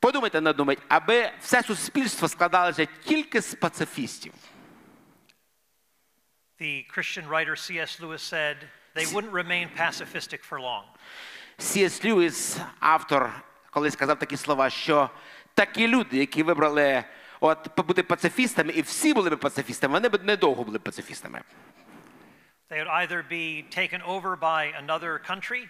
Подумайте, 0.00 0.40
надумайте, 0.40 0.82
аби 0.88 1.30
все 1.40 1.62
суспільство 1.62 2.28
складалося 2.28 2.86
тільки 3.04 3.40
з 3.40 3.54
пацифістів. 3.54 4.32
The 6.60 6.86
Christian 6.96 7.28
writer 7.28 7.56
C.S. 7.56 8.00
Lewis 8.00 8.22
said 8.22 8.56
they 8.94 9.06
wouldn't 9.12 9.32
remain 9.32 9.68
pacifistic 9.76 10.40
for 10.48 10.60
long. 10.60 10.84
Сіс 11.58 12.04
Льюіс, 12.04 12.58
автор, 12.80 13.30
колись 13.70 13.92
сказав 13.92 14.18
такі 14.18 14.36
слова, 14.36 14.70
що 14.70 15.10
такі 15.54 15.88
люди, 15.88 16.16
які 16.16 16.42
вибрали 16.42 17.04
от 17.40 17.86
бути 17.86 18.02
пацифістами, 18.02 18.72
і 18.72 18.82
всі 18.82 19.14
були 19.14 19.30
б 19.30 19.36
пацифістами, 19.40 19.92
вони 19.92 20.08
б 20.08 20.24
недовго 20.24 20.64
були 20.64 20.78
пацифістами. 20.78 21.42
They 22.70 22.78
would 22.78 22.88
either 23.02 23.22
be 23.30 23.62
taken 23.80 24.02
over 24.02 24.36
by 24.36 24.72
another 24.84 25.18
country 25.30 25.68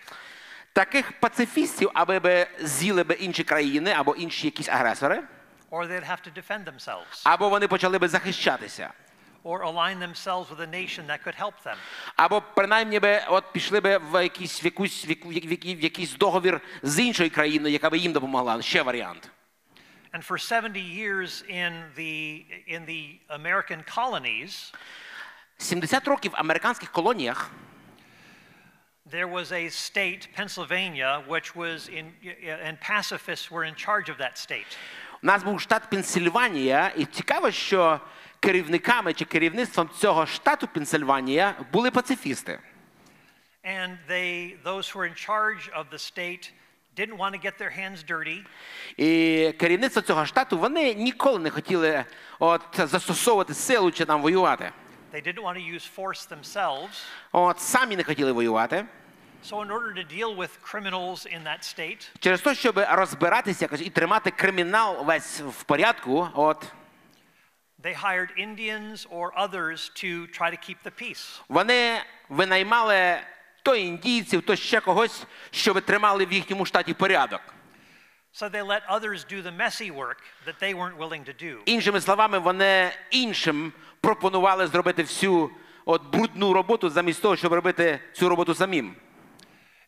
Таких 0.72 1.12
пацифістів, 1.20 1.90
аби 1.94 2.18
би 2.18 2.46
з'їли 2.60 3.04
би 3.04 3.14
інші 3.14 3.44
країни 3.44 3.90
або 3.92 4.14
інші 4.14 4.46
якісь 4.46 4.68
агресори, 4.68 5.22
or 5.70 5.86
they'd 5.88 6.04
have 6.10 6.20
to 6.28 6.32
defend 6.42 6.64
themselves 6.64 7.20
або 7.24 7.48
вони 7.48 7.68
почали 7.68 7.98
би 7.98 8.08
захищатися, 8.08 8.90
or 9.44 9.60
align 9.64 9.98
themselves 9.98 10.46
with 10.48 10.60
a 10.60 10.66
nation 10.66 11.06
that 11.06 11.18
could 11.26 11.40
help 11.40 11.54
them. 11.66 11.76
або 12.16 12.40
принаймні 12.40 13.00
би 13.00 13.22
от 13.28 13.52
пішли 13.52 13.80
би 13.80 13.98
в 13.98 14.22
якийсь 14.22 14.64
в 14.64 14.64
якусь 14.64 15.06
в 15.06 15.08
яку- 15.08 15.28
в 15.28 15.32
який- 15.32 15.74
в 15.76 15.80
якийсь 15.84 16.14
договір 16.14 16.60
з 16.82 16.98
іншою 16.98 17.30
країною, 17.30 17.72
яка 17.72 17.90
би 17.90 17.98
їм 17.98 18.12
допомогла. 18.12 18.62
Ще 18.62 18.82
варіант. 18.82 19.30
And 20.12 20.26
for 20.28 20.38
70 20.38 20.82
years 21.02 21.44
in 21.50 21.72
the, 21.98 22.44
in 22.74 22.86
the 22.86 23.02
American 23.40 23.82
colonies, 23.96 24.72
70 25.61 26.07
років 26.07 26.31
в 26.31 26.35
американських 26.35 26.91
колоніях 26.91 27.51
there 29.11 29.27
was 29.27 29.51
a 29.51 29.69
state, 29.69 30.27
Pennsylvania, 30.33 31.21
which 31.27 31.55
was 31.55 31.89
in, 31.89 32.13
and 32.67 32.79
pacifists 32.79 33.51
were 33.51 33.65
in 33.65 33.75
charge 33.75 34.09
of 34.09 34.17
that 34.17 34.37
state. 34.37 34.77
У 35.23 35.27
нас 35.27 35.43
був 35.43 35.61
штат 35.61 35.89
Пенсильванія, 35.89 36.91
і 36.97 37.05
цікаво, 37.05 37.51
що 37.51 37.99
керівниками 38.39 39.13
чи 39.13 39.25
керівництвом 39.25 39.89
цього 39.99 40.25
штату 40.25 40.67
Пенсильванія 40.67 41.55
були 41.71 41.91
пацифісти. 41.91 42.59
And 43.63 43.97
they, 44.09 44.55
those 44.63 44.89
who 44.89 44.97
were 44.97 45.05
in 45.05 45.15
charge 45.15 45.69
of 45.79 45.85
the 45.91 45.99
state 45.99 46.51
didn't 46.95 47.17
want 47.17 47.31
to 47.35 47.39
get 47.39 47.57
their 47.59 47.69
hands 47.69 48.03
dirty. 48.03 48.45
І 48.97 49.51
керівництво 49.59 50.01
цього 50.01 50.25
штату 50.25 50.57
вони 50.57 50.93
ніколи 50.93 51.39
не 51.39 51.49
хотіли 51.49 52.05
от, 52.39 52.61
застосовувати 52.77 53.53
силу 53.53 53.91
чи 53.91 54.05
там 54.05 54.21
воювати. 54.21 54.71
They 55.11 55.21
didn't 55.21 55.43
want 55.43 55.57
to 55.57 55.75
use 55.75 55.85
force 55.85 56.25
themselves. 56.25 57.05
От 57.31 57.59
самі 57.59 57.95
не 57.95 58.03
хотіли 58.03 58.31
воювати. 58.31 58.85
So, 59.49 59.61
in 59.61 59.71
order 59.71 59.91
to 59.93 60.03
deal 60.03 60.35
with 60.35 60.61
criminals 60.61 61.25
in 61.25 61.43
that 61.43 61.63
state, 61.63 62.09
Через 62.19 62.41
те, 62.41 62.55
щоб 62.55 62.85
розбиратися 62.89 63.65
якось 63.65 63.81
і 63.81 63.89
тримати 63.89 64.31
кримінал 64.31 65.05
весь 65.05 65.41
в 65.41 65.63
порядку, 65.63 66.29
от 66.35 66.65
they 67.83 67.95
hired 68.03 68.29
Indians 68.37 69.07
or 69.09 69.31
others 69.35 69.89
to 70.03 70.27
try 70.27 70.49
to 70.51 70.57
keep 70.69 70.77
the 70.85 70.91
peace. 71.01 71.41
вони 71.49 72.01
винаймали 72.29 73.19
то 73.63 73.75
індійців, 73.75 74.41
то 74.41 74.55
ще 74.55 74.79
когось, 74.79 75.23
щоб 75.51 75.81
тримали 75.81 76.25
в 76.25 76.33
їхньому 76.33 76.65
штаті 76.65 76.93
порядок. 76.93 77.41
So 78.33 78.49
they 78.49 78.63
let 78.63 78.83
others 78.87 79.25
do 79.25 79.41
the 79.41 79.51
messy 79.51 79.91
work 79.91 80.19
that 80.45 80.57
they 80.61 80.73
weren't 80.73 80.97
willing 80.97 81.23
to 81.25 81.33
do. 81.43 81.57
Іншими 81.65 82.01
словами, 82.01 82.39
вони 82.39 82.91
іншим 83.09 83.73
пропонували 84.01 84.67
зробити 84.67 85.03
всю 85.03 85.51
от 85.85 86.03
брудну 86.03 86.53
роботу 86.53 86.89
замість 86.89 87.21
того, 87.21 87.35
щоб 87.35 87.53
робити 87.53 87.99
цю 88.13 88.29
роботу 88.29 88.53
самим. 88.53 88.95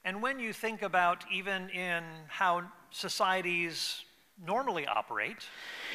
And 0.06 0.20
when 0.20 0.40
you 0.40 0.54
think 0.64 0.84
about 0.84 1.18
even 1.32 1.70
in 1.70 2.04
how 2.40 2.64
societies 2.92 4.04
normally 4.48 4.86
operate, 4.88 5.48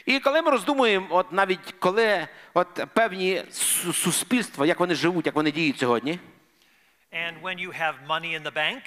І 0.07 0.21
коли 0.21 0.43
ми 0.43 0.51
роздумуємо, 0.51 1.07
от 1.11 1.33
навіть 1.33 1.75
коли 1.79 2.29
от 2.55 2.87
певні 2.95 3.43
суспільства, 3.93 4.67
як 4.67 4.81
вони 4.81 4.95
живуть, 4.95 5.27
як 5.27 5.35
вони 5.35 5.53
діють 5.53 5.79
сьогодні, 5.79 6.19
and 7.13 7.43
when 7.43 7.61
you 7.61 7.81
have 7.81 7.95
money 8.09 8.41
in 8.41 8.43
the 8.43 8.53
bank, 8.53 8.81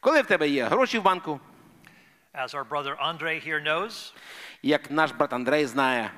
коли 0.00 0.22
в 0.22 0.26
тебе 0.26 0.48
є 0.48 0.64
гроші 0.64 0.98
в 0.98 1.02
банку, 1.02 1.40
as 2.34 2.54
our 2.54 2.68
brother 2.68 2.96
Andre 3.06 3.48
here 3.48 3.62
knows, 3.68 4.14
як 4.62 4.90
наш 4.90 5.10
брат 5.10 5.32
Андрей 5.32 5.66
знає, 5.66 6.10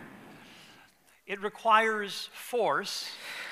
it 1.29 1.43
requires 1.43 2.31
force 2.33 3.11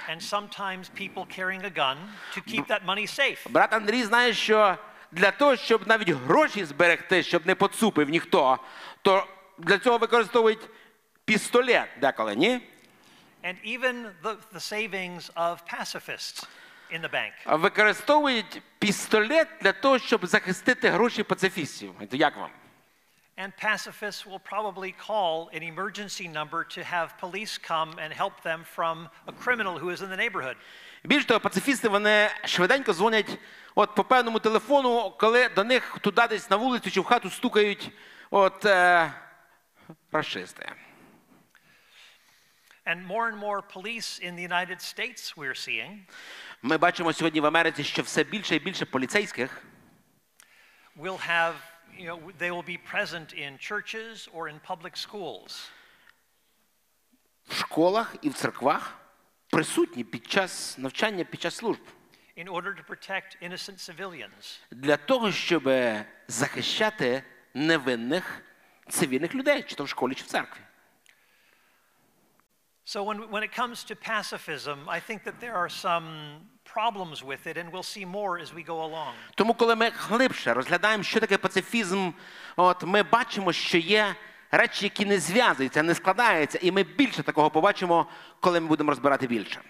and 0.09 0.23
sometimes 0.23 0.89
people 0.95 1.27
carrying 1.27 1.63
a 1.65 1.71
gun 1.71 1.99
to 2.35 2.41
keep 2.41 2.67
that 2.69 2.85
money 2.87 3.07
safe. 3.07 3.47
брат 3.51 3.73
Андрій 3.73 4.03
знає, 4.03 4.33
що 4.33 4.77
для 5.13 5.31
того, 5.31 5.57
щоб 5.57 5.89
навіть 5.89 6.09
гроші 6.09 6.65
зберегти, 6.65 7.23
щоб 7.23 7.47
не 7.47 7.55
поцупив 7.55 8.09
ніхто, 8.11 8.59
то 9.03 9.27
для 9.59 9.79
цього 9.79 9.99
використовують 9.99 10.69
пістолет 11.25 11.89
деколи, 12.01 12.37
ні? 12.37 12.61
And 13.45 13.57
even 13.65 14.11
the, 14.23 14.37
the 14.53 14.61
savings 14.61 15.31
of 15.37 15.59
pacifists 15.79 16.47
in 16.93 17.01
the 17.01 17.11
bank. 17.11 17.59
Використовують 17.59 18.63
пістолет 18.79 19.49
для 19.63 19.73
того, 19.73 19.99
щоб 19.99 20.27
захистити 20.27 20.91
гроші 20.91 21.23
пацифістів. 21.23 21.95
Як 22.13 22.37
вам? 22.37 22.51
And 23.38 23.56
pacifists 23.58 24.26
will 24.26 24.40
probably 24.40 24.92
call 24.92 25.50
an 25.54 25.64
emergency 25.64 26.28
number 26.28 26.64
to 26.76 26.84
have 26.84 27.18
police 27.18 27.58
come 27.58 27.96
and 27.98 28.14
help 28.14 28.44
them 28.44 28.64
from 28.64 29.10
a 29.26 29.32
criminal 29.32 29.80
who 29.80 29.90
is 29.90 30.02
in 30.02 30.10
the 30.10 30.18
neighborhood. 30.18 30.58
Більш 31.04 31.26
того, 31.26 31.40
пацифісти 31.40 31.88
вони 31.90 32.30
швиденько 32.46 32.94
дзвонять 32.94 33.40
от 33.76 33.96
по 33.96 34.04
певному 34.04 34.40
телефону, 34.40 35.16
коли 35.20 35.50
до 35.50 35.64
них 35.64 35.98
туди 36.02 36.28
десь 36.28 36.50
на 36.50 36.56
вулицю 36.56 36.92
чи 36.92 37.00
в 37.00 37.04
хату 37.04 37.30
стукають 37.30 37.92
от 38.32 38.66
е, 38.66 39.14
расисти. 40.12 40.72
And 42.86 43.08
more 43.08 43.28
and 43.30 43.38
more 43.38 43.62
police 43.62 44.20
in 44.20 44.36
the 44.36 44.42
United 44.42 44.82
States 44.82 45.38
we're 45.38 45.56
seeing 45.56 46.00
Ми 46.62 46.78
бачимо 46.78 47.14
сьогодні 47.14 47.42
в 47.42 47.46
Америці, 47.46 47.84
що 47.84 48.02
все 48.02 48.24
більше 48.24 48.56
і 48.56 48.60
більше 48.60 48.86
поліцейських 48.86 49.64
will 50.98 51.18
have, 51.18 51.54
you 51.98 52.06
know, 52.06 52.20
they 52.38 52.52
will 52.52 52.64
be 52.64 52.78
present 52.78 53.34
in 53.34 53.58
churches 53.58 54.28
or 54.34 54.50
in 54.50 54.60
public 54.60 54.96
schools. 54.96 55.70
в 57.48 57.54
школах 57.56 58.16
і 58.22 58.30
в 58.30 58.34
церквах 58.34 58.98
присутні 59.50 60.04
під 60.04 60.28
час 60.28 60.78
навчання, 60.78 61.24
під 61.24 61.42
час 61.42 61.56
служб. 61.56 61.82
in 62.38 62.48
order 62.48 62.74
to 62.74 62.84
protect 62.84 63.38
innocent 63.42 63.78
civilians. 63.90 64.60
Для 64.72 64.98
того, 64.98 65.32
щоб 65.32 65.64
захищати 66.28 67.24
невинних 67.54 68.42
цивільних 68.90 69.36
людей, 69.36 69.64
чи 69.64 69.76
то 69.76 69.84
в 69.84 69.90
школі, 69.90 70.16
чи 70.16 70.24
в 70.24 70.28
церкві. 70.28 70.62
So, 72.86 73.04
when, 73.04 73.30
when 73.30 73.44
it 73.44 73.54
comes 73.62 73.84
to 73.84 73.96
pacifism, 73.96 74.78
I 74.90 75.00
think 75.00 75.24
that 75.24 75.40
there 75.40 75.56
are 75.56 75.70
some 75.70 76.08
problems 76.77 77.19
with 77.31 77.47
it, 77.51 77.57
and 77.61 77.67
we'll 77.73 77.91
see 77.97 78.05
more 78.05 78.35
as 78.45 78.51
we 78.53 78.63
go 78.63 78.77
along. 78.89 79.13
Тому, 79.35 79.55
коли 79.55 79.75
ми 79.75 79.91
глибше 79.95 80.55
розглядаємо, 80.55 81.03
що 81.03 81.21
таке 81.21 81.39
пацифізм, 81.39 82.11
от 82.57 82.85
ми 82.85 83.03
бачимо, 83.03 83.53
що 83.53 83.79
є 83.79 84.15
речі, 84.51 84.85
які 84.85 85.07
не 85.07 85.19
зв'язуються, 85.19 85.83
не 85.83 85.95
складаються, 85.95 86.59
і 86.63 86.73
ми 86.73 86.83
більше 86.83 87.23
такого 87.23 87.51
побачимо, 87.51 88.07
коли 88.41 88.61
ми 88.61 88.67
будемо 88.67 88.91
розбирати 88.91 89.27
більше. 89.27 89.61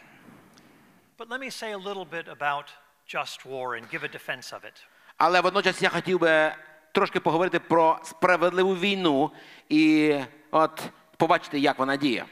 But 1.19 1.29
let 1.29 1.41
me 1.41 1.51
say 1.51 1.73
a 1.73 1.83
little 1.89 2.09
bit 2.17 2.29
about 2.39 2.67
just 3.15 3.47
war 3.47 3.67
and 3.79 3.85
give 3.93 4.03
a 4.03 4.09
defense 4.09 4.53
of 4.53 4.61
it. 4.65 4.87
Але 5.17 5.41
водночас 5.41 5.83
я 5.83 5.89
хотів 5.89 6.19
би 6.19 6.55
трошки 6.93 7.21
поговорити 7.21 7.59
про 7.59 7.99
справедливу 8.05 8.77
війну 8.77 9.31
і 9.69 10.15
от 10.51 10.83
побачити, 11.17 11.59
як 11.59 11.79
вона 11.79 11.97
діє. 11.97 12.25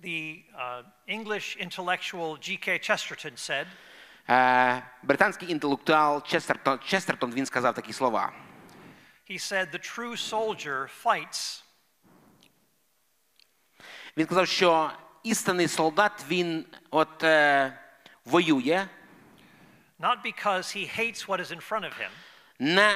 The 0.00 0.42
uh, 0.54 0.82
English 1.06 1.56
intellectual 1.56 2.36
G.K. 2.36 2.78
Chesterton 2.78 3.36
said, 3.36 3.66
Е, 4.28 4.82
британський 5.02 5.50
інтелектуал 5.50 6.22
Честертон, 6.26 6.78
Честертон 6.86 7.32
він 7.32 7.46
сказав 7.46 7.74
такі 7.74 7.92
слова. 7.92 8.32
he 9.30 9.38
said, 9.38 9.70
the 9.72 9.78
true 9.78 10.16
soldier 10.16 10.88
fights 11.04 11.62
Він 14.16 14.26
сказав, 14.26 14.48
що 14.48 14.90
істинний 15.22 15.68
солдат 15.68 16.24
він 16.28 16.66
от 16.90 17.22
е, 17.22 17.78
воює 18.24 18.86
not 20.00 20.22
because 20.24 20.76
he 20.76 20.98
hates 20.98 21.26
what 21.26 21.40
is 21.40 21.50
in 21.50 21.60
front 21.70 21.84
of 21.84 21.92
him, 22.00 22.10
не 22.58 22.94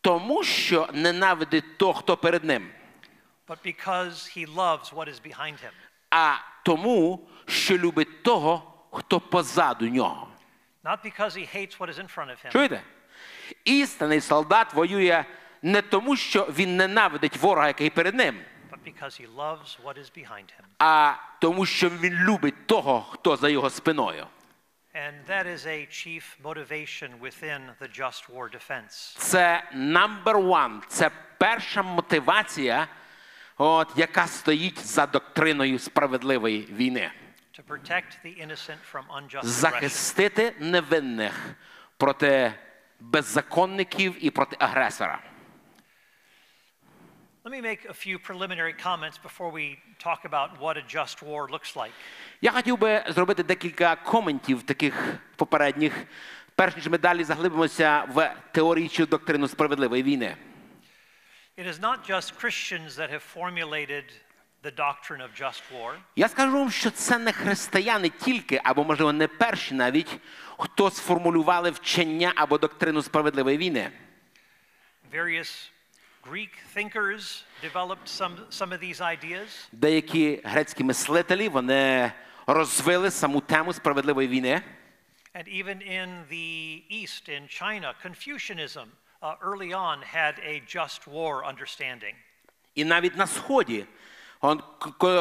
тому, 0.00 0.44
що 0.44 0.88
ненавидить 0.92 1.78
того, 1.78 1.94
хто 1.94 2.16
перед 2.16 2.44
ним, 2.44 2.70
but 3.46 3.58
because 3.64 4.36
he 4.36 4.46
loves 4.54 4.92
what 4.92 5.08
is 5.08 5.20
behind 5.20 5.60
him. 5.60 5.72
А 6.13 6.35
тому, 6.63 7.27
що 7.47 7.77
любить 7.77 8.23
того, 8.23 8.73
хто 8.91 9.19
позаду 9.19 9.89
нього. 9.89 10.27
Not 10.83 10.97
because 11.05 11.37
he 11.37 11.55
hates 11.55 11.77
what 11.79 11.89
is 11.89 11.99
in 11.99 12.15
front 12.15 12.29
of 12.29 12.45
him, 12.45 12.51
Чуєте? 12.51 12.81
Істинний 13.65 14.21
солдат 14.21 14.73
воює 14.73 15.25
не 15.61 15.81
тому, 15.81 16.15
що 16.15 16.43
він 16.45 16.77
ненавидить 16.77 17.37
ворога, 17.37 17.67
який 17.67 17.89
перед 17.89 18.15
ним, 18.15 18.35
but 18.71 18.93
because 18.93 19.21
he 19.21 19.35
loves 19.35 19.77
what 19.85 19.97
is 19.97 20.11
behind 20.17 20.45
him. 20.45 20.65
а 20.79 21.13
тому, 21.39 21.65
що 21.65 21.89
він 21.89 22.13
любить 22.13 22.67
того, 22.67 23.01
хто 23.01 23.35
за 23.35 23.49
його 23.49 23.69
спиною. 23.69 24.27
And 24.95 25.13
that 25.29 25.47
is 25.47 25.65
a 25.65 25.87
chief 25.89 26.23
motivation 26.43 27.09
within 27.21 27.61
the 27.81 27.87
just 28.01 28.29
war 28.29 28.49
defense. 28.55 29.17
Це 29.17 29.63
number 29.73 30.35
one, 30.35 30.81
це 30.87 31.11
перша 31.37 31.83
мотивація, 31.83 32.87
от, 33.57 33.87
яка 33.95 34.27
стоїть 34.27 34.79
за 34.79 35.05
доктриною 35.05 35.79
справедливої 35.79 36.61
війни. 36.61 37.11
Захистити 39.43 40.53
невинних 40.59 41.55
проти 41.97 42.53
беззаконників 42.99 44.25
і 44.25 44.29
проти 44.29 44.55
агресора. 44.59 45.19
Let 47.45 47.51
me 47.51 47.61
make 47.61 47.85
a 47.89 47.93
few 47.93 48.17
preliminary 48.17 48.71
comments 48.71 49.17
before 49.17 49.51
we 49.51 49.77
talk 49.99 50.23
about 50.23 50.49
what 50.61 50.77
a 50.77 50.81
just 50.97 51.21
war 51.21 51.49
looks 51.51 51.75
like. 51.75 51.91
Я 52.41 52.51
хотів 52.51 52.79
би 52.79 53.03
зробити 53.07 53.43
декілька 53.43 53.95
коментів 53.95 54.63
таких 54.63 55.15
попередніх, 55.35 55.93
перш 56.55 56.75
ніж 56.75 56.87
ми 56.87 56.97
далі 56.97 57.23
заглибимося 57.23 58.03
в 58.13 58.35
теорію 58.51 58.89
чи 58.89 59.05
доктрину 59.05 59.47
справедливої 59.47 60.03
війни. 60.03 60.35
It 61.56 61.66
is 61.66 61.80
not 61.80 62.06
just 62.06 62.38
Christians 62.38 62.96
that 62.96 63.10
have 63.10 63.22
formulated 63.22 64.04
the 64.62 64.70
doctrine 64.70 65.20
of 65.20 65.34
just 65.34 65.62
war. 65.72 65.94
Я 66.16 66.28
скажу 66.28 66.58
вам, 66.58 66.70
що 66.70 66.90
це 66.90 67.18
не 67.18 67.32
християни 67.32 68.08
тільки, 68.08 68.60
або, 68.64 68.84
можливо, 68.84 69.12
не 69.12 69.28
перші 69.28 69.74
навіть, 69.74 70.18
хто 70.58 70.90
сформулювали 70.90 71.70
вчення 71.70 72.32
або 72.36 72.58
доктрину 72.58 73.02
справедливої 73.02 73.58
війни. 73.58 73.90
Various 75.12 75.70
Greek 76.22 76.50
thinkers 76.76 77.44
developed 77.62 78.06
some, 78.06 78.36
some 78.50 78.72
of 78.72 78.80
these 78.80 79.00
ideas. 79.00 79.68
Деякі 79.72 80.40
грецькі 80.44 80.84
мислителі 80.84 81.48
вони 81.48 82.12
розвили 82.46 83.10
саму 83.10 83.40
тему 83.40 83.72
справедливої 83.72 84.28
війни. 84.28 84.62
And 85.34 85.48
even 85.48 85.82
in 85.82 86.08
the 86.30 86.82
East, 86.90 87.28
in 87.28 87.46
China, 87.48 87.94
Confucianism 88.02 88.86
uh, 88.86 89.01
early 89.41 89.73
on 89.73 90.01
had 90.01 90.39
a 90.39 90.61
just 90.77 91.07
war 91.07 91.43
understanding. 91.45 92.15
І 92.75 92.85
навіть 92.85 93.17
на 93.17 93.27
сході 93.27 93.85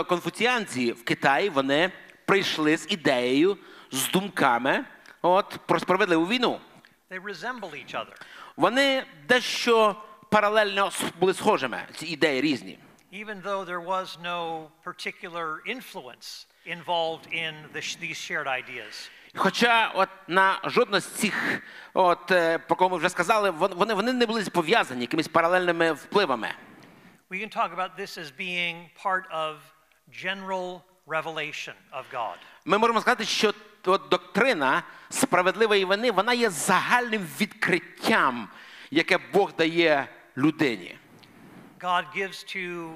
конфуціанці 0.09 0.93
в 0.93 1.05
Китаї 1.05 1.49
вони 1.49 1.91
прийшли 2.27 2.77
з 2.77 2.87
ідеєю, 2.91 3.59
з 3.91 4.11
думками 4.11 4.85
от, 5.23 5.59
про 5.67 5.81
справедливу 5.81 6.27
війну. 6.27 6.61
They 7.11 7.23
resemble 7.23 7.71
each 7.71 7.95
other, 7.95 8.23
Вони 8.57 9.05
дещо 9.29 9.97
паралельно 10.31 10.91
були 11.21 11.35
схожими, 11.35 11.83
ці 11.97 12.07
ідеї 12.07 12.41
різні. 12.41 12.79
even 13.13 13.43
though 13.43 13.63
there 13.65 13.85
was 13.87 14.19
no 14.23 14.39
particular 14.85 15.47
influence 15.77 16.47
involved 16.67 17.27
in 17.33 17.55
the, 17.75 17.81
these 18.01 18.17
shared 18.17 18.47
ideas. 18.47 19.11
Хоча 19.35 19.91
от 19.95 20.09
на 20.29 20.61
жодна 20.65 21.01
з 21.01 21.07
цих, 21.07 21.63
от, 21.95 22.31
е, 22.31 22.59
про 22.59 22.77
кого 22.77 22.91
ми 22.91 22.97
вже 22.97 23.09
сказали, 23.09 23.51
вон- 23.51 23.75
вони, 23.75 23.95
вони 23.95 24.13
не 24.13 24.27
були 24.27 24.45
пов'язані 24.45 25.01
якимись 25.01 25.29
паралельними 25.29 25.93
впливами. 25.93 26.55
We 27.31 27.41
can 27.41 27.57
talk 27.57 27.75
about 27.75 27.91
this 27.99 28.19
as 28.19 28.31
being 28.39 28.77
part 29.05 29.25
of 29.35 29.55
general 30.25 30.81
revelation 31.07 31.75
of 31.93 32.05
God. 32.13 32.35
Ми 32.65 32.79
можемо 32.79 33.01
сказати, 33.01 33.25
що 33.25 33.53
от 33.87 34.09
доктрина 34.11 34.83
справедливої 35.11 35.85
вини 35.85 36.11
вона 36.11 36.33
є 36.33 36.51
загальним 36.51 37.27
відкриттям, 37.41 38.49
яке 38.91 39.19
Бог 39.33 39.53
дає 39.59 40.09
людині. 40.37 40.99
God 41.81 42.05
gives 42.17 42.57
to 42.57 42.93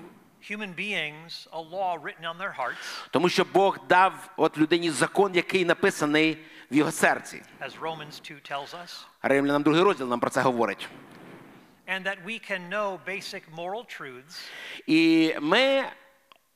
human 0.50 0.74
beings 0.76 1.48
a 1.52 1.60
law 1.60 1.98
written 2.02 2.24
on 2.24 2.38
their 2.38 2.52
hearts, 2.58 3.08
Тому 3.10 3.28
що 3.28 3.44
Бог 3.52 3.78
дав 3.88 4.12
от 4.36 4.58
людині 4.58 4.90
закон, 4.90 5.34
який 5.34 5.64
написаний 5.64 6.38
в 6.70 6.76
його 6.76 6.90
серці. 6.92 7.42
as 7.60 7.80
Romans 7.80 8.20
2 8.30 8.36
tells 8.50 8.74
us, 8.74 9.04
Римлянам 9.22 9.62
другий 9.62 9.82
розділ 9.82 10.08
нам 10.08 10.20
про 10.20 10.30
це 10.30 10.40
говорить. 10.40 10.88
and 11.88 12.02
that 12.06 12.16
we 12.26 12.50
can 12.50 12.68
know 12.68 12.98
basic 13.08 13.42
moral 13.56 13.84
truths 14.00 14.50
І 14.86 15.34
ми, 15.40 15.84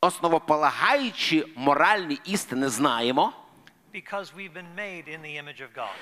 основополагаючи 0.01 1.47
моральні 1.57 2.19
істини, 2.25 2.69
знаємо, 2.69 3.33
because 3.95 4.25
we've 4.37 4.53
been 4.53 4.75
made 4.77 5.09
in 5.09 5.21
the 5.23 5.45
image 5.45 5.61
of 5.63 5.69
God. 5.77 5.95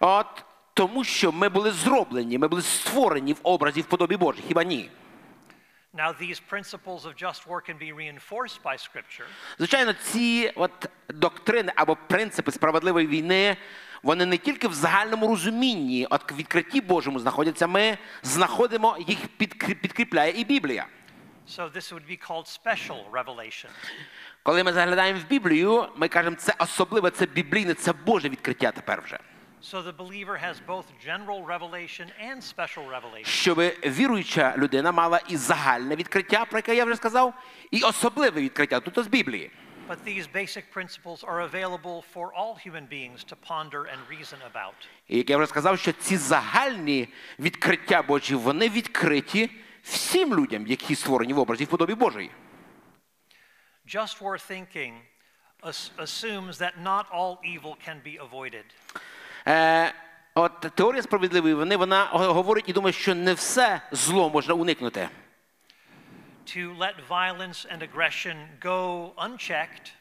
от 0.00 0.44
тому, 0.74 1.04
що 1.04 1.32
ми 1.32 1.48
були 1.48 1.70
зроблені, 1.70 2.38
ми 2.38 2.48
були 2.48 2.62
створені 2.62 3.32
в 3.32 3.40
образі 3.42 3.80
в 3.80 3.84
подобі 3.86 4.16
Божій. 4.16 4.42
Хіба 4.48 4.64
ні? 4.64 4.90
Звичайно, 9.58 9.92
ці 9.92 10.52
от 10.56 10.86
доктрини 11.08 11.72
або 11.76 11.96
принципи 11.96 12.52
справедливої 12.52 13.06
війни, 13.06 13.56
вони 14.02 14.26
не 14.26 14.36
тільки 14.38 14.68
в 14.68 14.72
загальному 14.74 15.26
розумінні, 15.28 16.06
от 16.10 16.32
в 16.32 16.36
відкритті 16.36 16.80
Божому 16.80 17.18
знаходяться. 17.18 17.66
Ми 17.66 17.98
знаходимо 18.22 18.96
їх 19.06 19.18
підкрі- 19.38 19.74
підкріпляє 19.74 20.32
і 20.32 20.44
Біблія. 20.44 20.86
so 21.48 21.72
this 21.72 21.92
would 21.92 22.06
be 22.10 22.18
called 22.28 22.46
special 22.62 23.10
revelation. 23.12 23.68
Коли 24.42 24.64
ми 24.64 24.72
заглядаємо 24.72 25.20
в 25.20 25.28
Біблію, 25.28 25.88
ми 25.96 26.08
кажемо, 26.08 26.36
це 26.36 26.54
особливе, 26.58 27.10
це 27.10 27.26
біблійне, 27.26 27.74
це 27.74 27.92
Боже 27.92 28.28
відкриття 28.28 28.70
тепер 28.72 29.02
вже. 29.04 29.18
So 29.62 29.82
the 29.82 29.92
believer 29.92 30.36
has 30.36 30.60
both 30.66 30.86
general 31.00 31.42
revelation 31.42 32.10
and 32.20 32.42
special 32.42 32.84
revelation. 32.86 33.24
Щоб 33.24 33.58
віруюча 33.86 34.54
людина 34.56 34.92
мала 34.92 35.20
і 35.28 35.36
загальне 35.36 35.96
відкриття, 35.96 36.44
про 36.44 36.58
яке 36.58 36.74
я 36.74 36.84
вже 36.84 36.96
сказав, 36.96 37.34
і 37.70 37.82
особливе 37.82 38.40
відкриття 38.40 38.80
тут 38.80 39.04
з 39.04 39.06
Біблії. 39.06 39.50
But 39.88 39.98
these 40.04 40.26
basic 40.26 40.64
principles 40.74 41.22
are 41.22 41.40
available 41.40 42.02
for 42.14 42.32
all 42.34 42.56
human 42.66 42.86
beings 42.88 43.24
to 43.24 43.36
ponder 43.36 43.80
and 43.86 44.00
reason 44.10 44.38
about. 44.52 44.74
І 45.08 45.16
як 45.18 45.30
я 45.30 45.36
вже 45.36 45.46
сказав, 45.46 45.78
що 45.78 45.92
ці 45.92 46.16
загальні 46.16 47.08
відкриття 47.38 48.02
Божі, 48.02 48.34
вони 48.34 48.68
відкриті 48.68 49.50
всім 49.82 50.34
людям, 50.34 50.66
які 50.66 50.94
створені 50.94 51.32
в 51.32 51.38
образі 51.38 51.64
в 51.64 51.68
подобі 51.68 51.94
Божої. 51.94 52.30
Just 53.94 54.20
war 54.20 54.36
thinking 54.50 54.92
assumes 55.98 56.58
that 56.58 56.74
not 56.82 57.06
all 57.10 57.38
evil 57.54 57.74
can 57.86 57.98
be 58.04 58.18
avoided. 58.18 58.64
Е, 59.48 59.92
от 60.34 60.60
теорія 60.60 61.02
справедливої 61.02 61.54
вини, 61.54 61.76
вона 61.76 62.04
говорить 62.12 62.68
і 62.68 62.72
думає, 62.72 62.92
що 62.92 63.14
не 63.14 63.34
все 63.34 63.80
зло 63.92 64.30
можна 64.30 64.54
уникнути. 64.54 65.08
to 66.46 66.78
let 66.78 66.94
violence 67.08 67.66
and 67.72 67.80
aggression 67.82 68.36
go 68.62 69.10
unchecked 69.16 69.92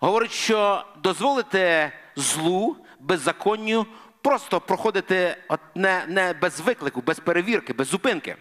Говорить, 0.00 0.32
що 0.32 0.84
дозволити 1.02 1.92
злу, 2.16 2.76
беззаконню 3.00 3.86
просто 4.22 4.60
проходити 4.60 5.36
от 5.48 5.60
не, 5.74 6.06
не 6.08 6.32
без 6.32 6.60
виклику, 6.60 7.00
без 7.00 7.20
перевірки, 7.20 7.72
без 7.72 7.88
зупинки. 7.88 8.36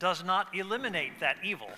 does 0.00 0.24
not 0.26 0.44
eliminate 0.54 1.12
that 1.22 1.34
evil. 1.44 1.68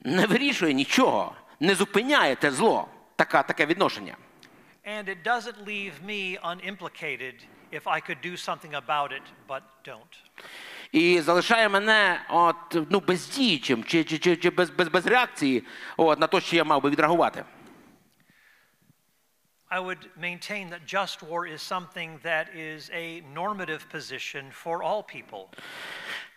Не 0.00 0.26
вирішує 0.26 0.74
нічого, 0.74 1.34
не 1.60 1.74
зупиняє 1.74 2.36
те 2.36 2.50
зло, 2.50 2.88
така, 3.16 3.42
таке 3.42 3.66
відношення. 3.66 4.16
And 4.96 5.08
it 5.08 5.22
doesn't 5.22 5.58
leave 5.66 5.94
me 6.02 6.38
unimplicated 6.52 7.34
if 7.78 7.86
I 7.86 8.00
could 8.00 8.20
do 8.30 8.34
something 8.36 8.74
about 8.74 9.12
it 9.12 9.22
but 9.48 9.62
don't. 9.84 10.14
І 10.92 11.20
залишає 11.20 11.68
мене 11.68 12.20
от, 12.30 12.56
ну, 12.90 13.00
бездіючим 13.00 13.84
чи, 13.84 14.04
чи, 14.04 14.18
чи, 14.18 14.36
чи 14.36 14.50
без, 14.50 14.70
без, 14.70 14.88
без 14.88 15.06
реакції 15.06 15.64
от, 15.96 16.18
на 16.18 16.26
те, 16.26 16.40
що 16.40 16.56
я 16.56 16.64
мав 16.64 16.82
би 16.82 16.90
відреагувати. 16.90 17.44
I 19.70 19.80
would 19.80 20.08
maintain 20.16 20.70
that 20.70 20.86
just 20.86 21.22
war 21.22 21.46
is 21.46 21.60
something 21.60 22.18
that 22.22 22.46
is 22.56 22.90
a 22.90 23.22
normative 23.34 23.82
position 23.94 24.44
for 24.64 24.82
all 24.82 25.02
people. 25.02 25.46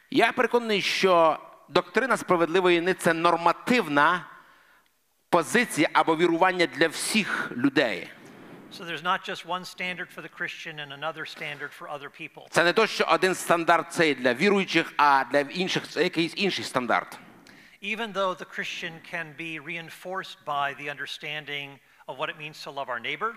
Я 0.09 0.31
переконаний, 0.31 0.81
що 0.81 1.39
доктрина 1.69 2.17
справедливої 2.17 2.79
війни 2.79 2.93
це 2.93 3.13
нормативна 3.13 4.25
позиція 5.29 5.89
або 5.93 6.15
вірування 6.15 6.65
для 6.65 6.87
всіх 6.87 7.51
людей. 7.57 8.09
So 8.72 8.84
there's 8.84 9.02
not 9.02 9.24
just 9.24 9.46
one 9.46 9.64
standard 9.64 10.08
for 10.10 10.22
the 10.22 10.28
Christian 10.28 10.80
and 10.80 10.92
another 10.92 11.24
standard 11.24 11.70
for 11.78 11.88
other 11.88 12.10
people. 12.20 12.42
Це 12.50 12.64
не 12.64 12.72
то, 12.72 12.86
що 12.86 13.04
один 13.04 13.34
стандарт 13.34 13.92
це 13.92 14.14
для 14.14 14.34
віруючих, 14.34 14.92
а 14.96 15.24
для 15.32 15.40
інших 15.40 15.88
це 15.88 16.02
якийсь 16.02 16.32
інший 16.36 16.64
стандарт. 16.64 17.18
Even 17.82 18.12
though 18.12 18.34
the 18.34 18.44
Christian 18.56 18.92
can 19.12 19.26
be 19.38 19.58
reinforced 19.60 20.38
by 20.46 20.74
the 20.80 20.90
understanding 20.90 21.68
of 22.08 22.18
what 22.18 22.28
it 22.30 22.36
means 22.38 22.56
to 22.64 22.70
love 22.70 22.88
our 22.88 23.00
neighbor, 23.00 23.32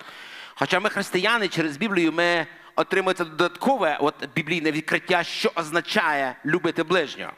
Хоча 0.55 0.79
ми 0.79 0.89
християни 0.89 1.47
через 1.47 1.77
Біблію 1.77 2.11
ми 2.11 2.47
отримуємо 2.75 3.13
це 3.13 3.25
додаткове 3.25 3.97
от, 4.01 4.29
біблійне 4.35 4.71
відкриття, 4.71 5.23
що 5.23 5.51
означає 5.55 6.35
любити 6.45 6.83
ближнього. 6.83 7.31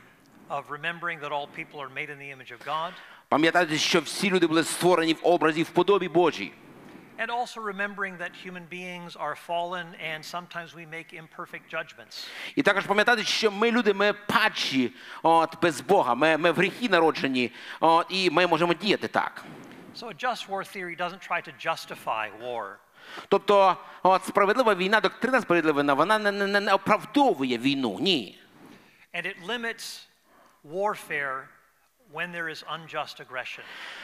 of 0.50 0.64
remembering 0.70 1.20
that 1.22 1.32
all 1.32 1.48
people 1.48 1.80
are 1.82 1.90
made 1.90 2.10
in 2.10 2.18
the 2.20 2.30
image 2.38 2.52
of 2.52 2.68
God, 2.68 2.92
Пам'ятайте, 3.30 3.78
що 3.78 4.02
всі 4.02 4.30
люди 4.30 4.48
були 4.48 4.64
створені 4.64 5.14
в 5.14 5.20
образі 5.24 5.64
в 5.64 5.70
подобі 5.70 6.08
Божій. 6.10 6.52
and 7.22 7.30
also 7.30 7.62
remembering 7.62 8.18
that 8.18 8.32
human 8.36 8.66
beings 8.66 9.16
are 9.16 9.36
fallen 9.36 9.88
and 10.02 10.26
sometimes 10.26 10.74
we 10.74 10.86
make 10.86 11.14
imperfect 11.14 11.70
judgments. 11.70 12.28
І 12.56 12.62
також 12.62 12.86
пам'ятати, 12.86 13.24
що 13.24 13.52
ми 13.52 13.72
люди, 13.72 13.94
ми 13.94 14.14
падші 14.14 14.92
от, 15.24 15.62
без 15.62 15.82
Бога, 15.82 16.16
ми, 16.16 16.38
ми 16.38 16.52
в 16.52 16.56
гріхі 16.56 16.90
народжені, 16.90 17.52
от, 17.80 18.08
і 18.10 18.30
ми 18.30 18.48
можемо 18.48 18.74
діяти 18.74 19.08
так. 19.08 19.44
So 19.96 20.08
a 20.08 20.14
just 20.14 20.48
war 20.50 20.64
theory 20.64 20.96
doesn't 20.96 21.22
try 21.30 21.42
to 21.42 21.52
justify 21.70 22.30
war. 22.42 22.76
Тобто, 23.28 23.78
от, 24.04 24.26
справедлива 24.26 24.76
війна, 24.76 25.00
доктрина 25.02 25.42
справедлива 25.42 25.82
війна, 25.82 25.94
вона 25.94 26.20
не, 26.20 26.32
не, 26.32 26.60
не 26.60 26.74
оправдовує 26.74 27.58
війну. 27.58 27.98
Ні. 28.02 28.40
And 29.14 29.26
it 29.26 29.36
limits 29.48 30.08
warfare 30.64 31.48
when 32.14 32.32
there 32.32 32.50
is 32.50 32.64
unjust 32.64 33.20
aggression. 33.20 33.64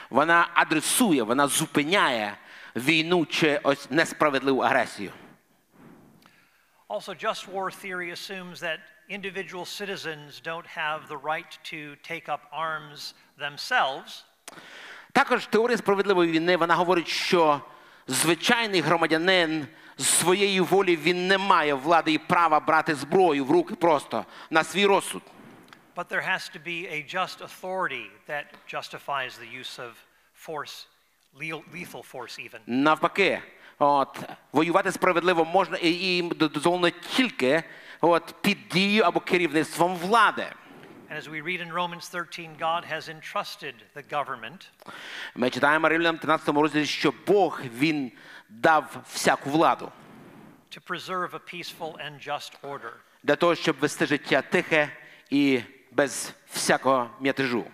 Вона 0.10 0.48
адресує, 0.54 1.24
вона 1.24 1.48
зупиняє 1.48 2.38
війну 2.77 3.27
чи 3.27 3.61
ось 3.63 3.91
несправедливу 3.91 4.61
агресію. 4.61 5.11
Also, 6.89 7.15
just 7.15 7.49
war 7.49 7.71
theory 7.71 8.11
assumes 8.11 8.61
that 8.61 8.79
individual 9.09 9.65
citizens 9.65 10.41
don't 10.41 10.67
have 10.67 11.09
the 11.09 11.17
right 11.33 11.53
to 11.73 11.97
take 12.11 12.29
up 12.29 12.41
arms 12.53 13.15
themselves, 13.39 14.25
Також 15.13 15.47
теорія 15.47 15.79
справедливої 15.79 16.31
війни 16.33 16.57
вона 16.57 16.75
говорить, 16.75 17.09
що 17.09 17.61
звичайний 18.07 18.81
громадянин 18.81 19.67
з 19.99 20.07
своєї 20.07 20.61
волі 20.61 20.97
він 20.97 21.29
не 21.29 21.39
має 21.39 21.75
влади 21.75 22.13
і 22.13 22.19
права 22.19 22.61
брати 22.61 22.95
зброю 22.95 23.45
в 23.45 23.51
руки 23.51 23.75
просто 23.75 24.25
на 24.51 24.65
свій 24.65 24.87
розсуд. 24.87 25.23
but 25.97 26.09
there 26.09 26.23
has 26.23 26.49
to 26.49 26.59
be 26.59 26.87
a 26.97 27.03
just 27.17 27.41
authority 27.43 28.07
that 28.29 28.45
justifies 28.67 29.33
the 29.43 29.61
use 29.61 29.79
of 29.79 29.93
force, 30.47 30.87
lethal 31.41 32.03
force 32.13 32.39
even. 32.39 32.61
Навпаки, 32.67 33.43
от, 33.79 34.19
воювати 34.53 34.93
справедливо 34.93 35.45
можна 35.45 35.77
і, 35.77 35.91
і 35.91 36.23
дозволено 36.23 36.91
тільки 36.91 37.63
от, 38.01 38.35
під 38.41 38.59
дією 38.69 39.03
або 39.03 39.21
керівництвом 39.21 39.97
влади. 39.97 40.47
And 41.11 41.19
as 41.19 41.29
we 41.29 41.43
read 41.43 41.61
in 41.61 41.71
Romans 41.73 42.09
13, 42.09 42.57
God 42.59 42.85
has 42.93 43.09
entrusted 43.09 43.75
the 43.97 44.03
government 44.13 44.69
Ми 45.35 45.51
читаємо 45.51 45.89
Римлянам 45.89 46.19
13 46.19 46.49
розділі, 46.49 46.87
що 46.87 47.13
Бог 47.27 47.61
він 47.79 48.13
дав 48.49 48.97
всяку 49.09 49.51
владу 49.51 49.93
to 50.77 50.81
preserve 50.81 51.35
a 51.35 51.39
peaceful 51.55 51.97
and 52.07 52.19
just 52.29 52.53
order. 52.63 52.93
для 53.23 53.37
того, 53.37 53.55
щоб 53.55 53.77
вести 53.81 54.07
життя 54.07 54.43
тихе 54.43 54.89
і 55.31 55.61
без 55.91 56.33
всякого 56.53 57.11
м'ятежу. 57.21 57.65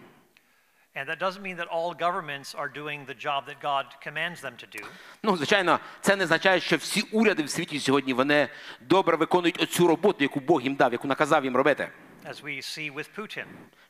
And 0.97 1.10
that 1.10 1.20
doesn't 1.20 1.41
mean 1.41 1.58
that 1.58 1.68
all 1.68 1.93
governments 1.95 2.54
are 2.54 2.70
doing 2.82 3.06
the 3.08 3.16
job 3.16 3.47
that 3.47 3.60
God 3.62 3.86
commands 4.08 4.41
them 4.41 4.56
to 4.58 4.68
do. 4.78 4.86
Ну, 5.24 5.38
звичайно, 5.38 5.80
це 6.01 6.16
не 6.16 6.24
означає, 6.24 6.60
що 6.60 6.78
всі 6.78 7.01
уряди 7.01 7.43
в 7.43 7.49
світі 7.49 7.80
сьогодні 7.80 8.14
вони 8.14 8.49
добре 8.82 9.18
виконують 9.18 9.62
оцю 9.62 9.88
роботу, 9.88 10.24
яку 10.24 10.39
Бог 10.39 10.62
їм 10.62 10.76
дав, 10.76 10.91
яку 10.91 11.08
наказав 11.08 11.43
їм 11.43 11.56
робити. 11.58 11.89
as 12.26 12.41
we 12.43 12.58
see 12.62 12.93
with 12.93 13.10
Putin. 13.18 13.45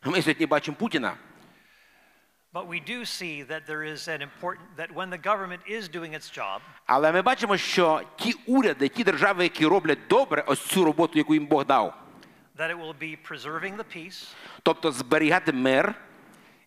Ми 0.06 0.22
сьогодні 0.22 0.46
бачимо 0.46 0.78
Путіна. 0.80 1.14
But 2.54 2.68
we 2.68 2.80
do 2.90 3.00
see 3.06 3.44
that 3.44 3.66
there 3.68 3.84
is 3.84 4.08
an 4.08 4.22
important, 4.22 4.66
that 4.78 4.92
when 4.94 5.10
the 5.10 5.18
government 5.18 5.62
is 5.70 5.90
doing 5.90 6.14
its 6.14 6.30
job, 6.38 6.60
Але 6.86 7.12
ми 7.12 7.22
бачимо, 7.22 7.58
що 7.58 8.02
ті 8.16 8.34
уряди, 8.46 8.88
ті 8.88 9.04
держави, 9.04 9.44
які 9.44 9.66
роблять 9.66 10.00
добре 10.10 10.44
ось 10.48 10.66
цю 10.66 10.86
роботу, 10.86 11.18
яку 11.18 11.34
їм 11.34 11.46
Бог 11.46 11.66
дав, 11.66 11.94
that 12.58 12.70
it 12.72 12.78
will 12.80 12.94
be 13.00 13.18
preserving 13.30 13.76
the 13.78 13.98
peace, 13.98 14.34
тобто 14.64 14.92
зберігати 14.92 15.52
мир, 15.54 15.96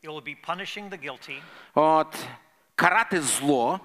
It 0.04 0.10
will 0.10 0.22
be 0.22 0.36
punishing 0.36 0.90
the 0.90 0.98
guilty, 0.98 1.42
от, 1.76 2.26
карати 2.76 3.22
зло 3.22 3.80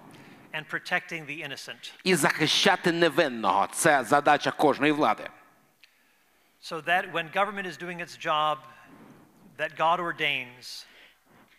and 0.54 0.64
protecting 0.68 1.26
the 1.26 1.48
innocent. 1.48 1.92
і 2.04 2.14
захищати 2.14 2.92
невинного. 2.92 3.68
Це 3.72 4.04
задача 4.04 4.50
кожної 4.50 4.92
влади. 4.92 5.30
So 6.62 6.84
that 6.84 7.12
when 7.12 7.30
government 7.32 7.66
is 7.66 7.76
doing 7.76 8.00
its 8.00 8.16
job 8.16 8.58
that 9.58 9.76
God 9.76 10.00
ordains, 10.00 10.84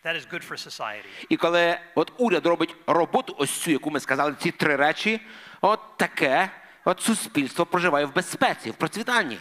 that 0.04 0.16
is 0.16 0.26
good 0.26 0.42
for 0.50 0.56
society. 0.56 1.08
І 1.28 1.36
коли 1.36 1.78
от 1.94 2.12
уряд 2.18 2.46
робить 2.46 2.74
роботу, 2.86 3.34
ось 3.38 3.50
цю, 3.50 3.70
яку 3.70 3.90
ми 3.90 4.00
сказали, 4.00 4.34
ці 4.40 4.50
три 4.50 4.76
речі, 4.76 5.20
от 5.60 5.80
таке 5.96 6.50
от 6.84 7.00
суспільство 7.00 7.66
проживає 7.66 8.06
в 8.06 8.14
безпеці, 8.14 8.70
в 8.70 8.74
процвітанні. 8.74 9.38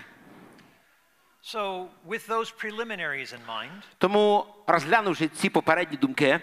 So, 1.54 1.88
with 2.06 2.28
those 2.28 2.52
preliminaries 2.52 3.32
in 3.34 3.40
mind, 3.48 3.84
Тому, 3.98 4.46
розглянувши 4.68 5.28
ці 5.28 5.50
попередні 5.50 5.98
думки, 5.98 6.40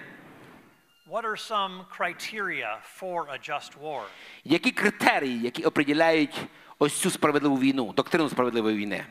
what 1.10 1.24
are 1.24 1.36
some 1.50 1.84
criteria 1.98 2.76
for 3.00 3.28
a 3.30 3.38
just 3.50 3.70
war? 3.82 4.02
які 4.44 4.70
критерії, 4.70 5.40
які 5.42 5.62
определяють 5.64 6.36
ось 6.78 7.00
цю 7.00 7.10
справедливу 7.10 7.58
війну, 7.58 7.92
доктрину 7.92 8.28
справедливої 8.28 8.76
війни? 8.76 9.04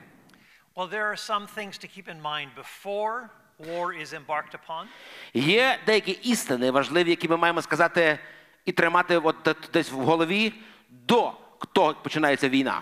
Well, 0.76 0.90
there 0.90 1.12
are 1.12 1.30
some 1.32 1.48
things 1.58 1.78
to 1.78 1.88
keep 1.98 2.08
in 2.08 2.22
mind 2.22 2.50
before 2.58 3.30
war 3.60 3.94
is 4.02 4.14
embarked 4.14 4.56
upon, 4.68 4.86
Є 5.34 5.80
деякі 5.86 6.12
істини 6.12 6.72
важливі, 6.72 7.10
які 7.10 7.28
ми 7.28 7.38
маємо 7.38 7.62
сказати 7.62 8.20
і 8.66 8.72
тримати 8.72 9.18
от 9.18 9.36
десь- 9.74 9.92
в 9.92 9.96
голові 9.96 10.54
до 10.90 11.34
того, 11.74 11.88
як 11.88 12.04
починається 12.04 12.50
війна. 12.50 12.82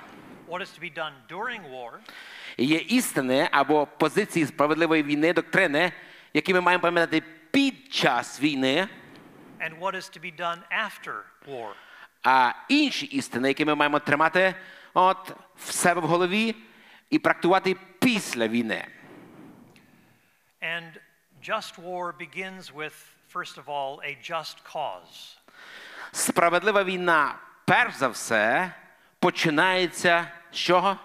what 0.49 0.61
is 0.61 0.79
to 0.79 0.81
be 0.81 0.93
done 0.97 1.13
during 1.29 1.61
war, 1.71 1.91
Є 2.57 2.77
істини 2.77 3.49
або 3.51 3.85
позиції 3.87 4.45
справедливої 4.45 5.03
війни, 5.03 5.33
доктрини, 5.33 5.91
які 6.33 6.53
ми 6.53 6.61
маємо 6.61 6.81
пам'ятати 6.81 7.23
під 7.51 7.93
час 7.93 8.41
війни, 8.41 8.87
and 9.59 9.79
what 9.79 9.95
is 9.95 10.09
to 10.17 10.19
be 10.19 10.39
done 10.39 10.57
after 10.85 11.13
war. 11.47 11.71
а 12.23 12.51
інші 12.69 13.05
істини, 13.05 13.47
які 13.47 13.65
ми 13.65 13.75
маємо 13.75 13.99
тримати 13.99 14.55
от 14.93 15.31
в 15.57 15.71
себе 15.71 16.01
в 16.01 16.03
голові 16.03 16.55
і 17.09 17.19
практикувати 17.19 17.75
після 17.99 18.47
війни. 18.47 18.87
And 20.61 20.91
just 21.49 21.79
war 21.79 22.13
begins 22.19 22.71
with, 22.75 22.93
first 23.33 23.57
of 23.57 23.65
all, 23.65 23.99
a 24.05 24.31
just 24.31 24.55
cause. 24.73 25.37
Справедлива 26.11 26.83
війна, 26.83 27.35
перш 27.65 27.95
за 27.95 28.07
все, 28.07 28.71
починається 29.19 30.27
з 30.51 30.55
чого? 30.57 30.97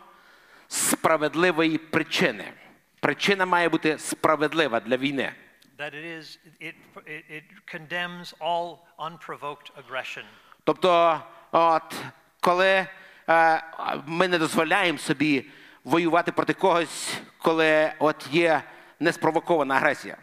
Справедливої 0.68 1.78
причини. 1.78 2.52
Причина 3.00 3.46
має 3.46 3.68
бути 3.68 3.98
справедлива 3.98 4.80
для 4.80 4.96
війни. 4.96 5.32
That 5.78 5.94
it 5.94 6.04
is, 6.18 6.38
it, 6.60 6.74
it, 7.06 7.22
it 7.30 7.44
condemns 7.74 8.34
all 8.40 8.78
unprovoked 8.98 9.70
aggression. 9.76 10.24
Тобто, 10.64 11.20
от, 11.52 11.94
коли 12.40 12.86
е, 13.28 13.62
ми 14.06 14.28
не 14.28 14.38
дозволяємо 14.38 14.98
собі 14.98 15.46
воювати 15.84 16.32
проти 16.32 16.52
когось, 16.52 17.18
коли 17.38 17.92
от 17.98 18.28
є 18.30 18.62
неспровокована 19.00 19.74
агресія. 19.74 20.16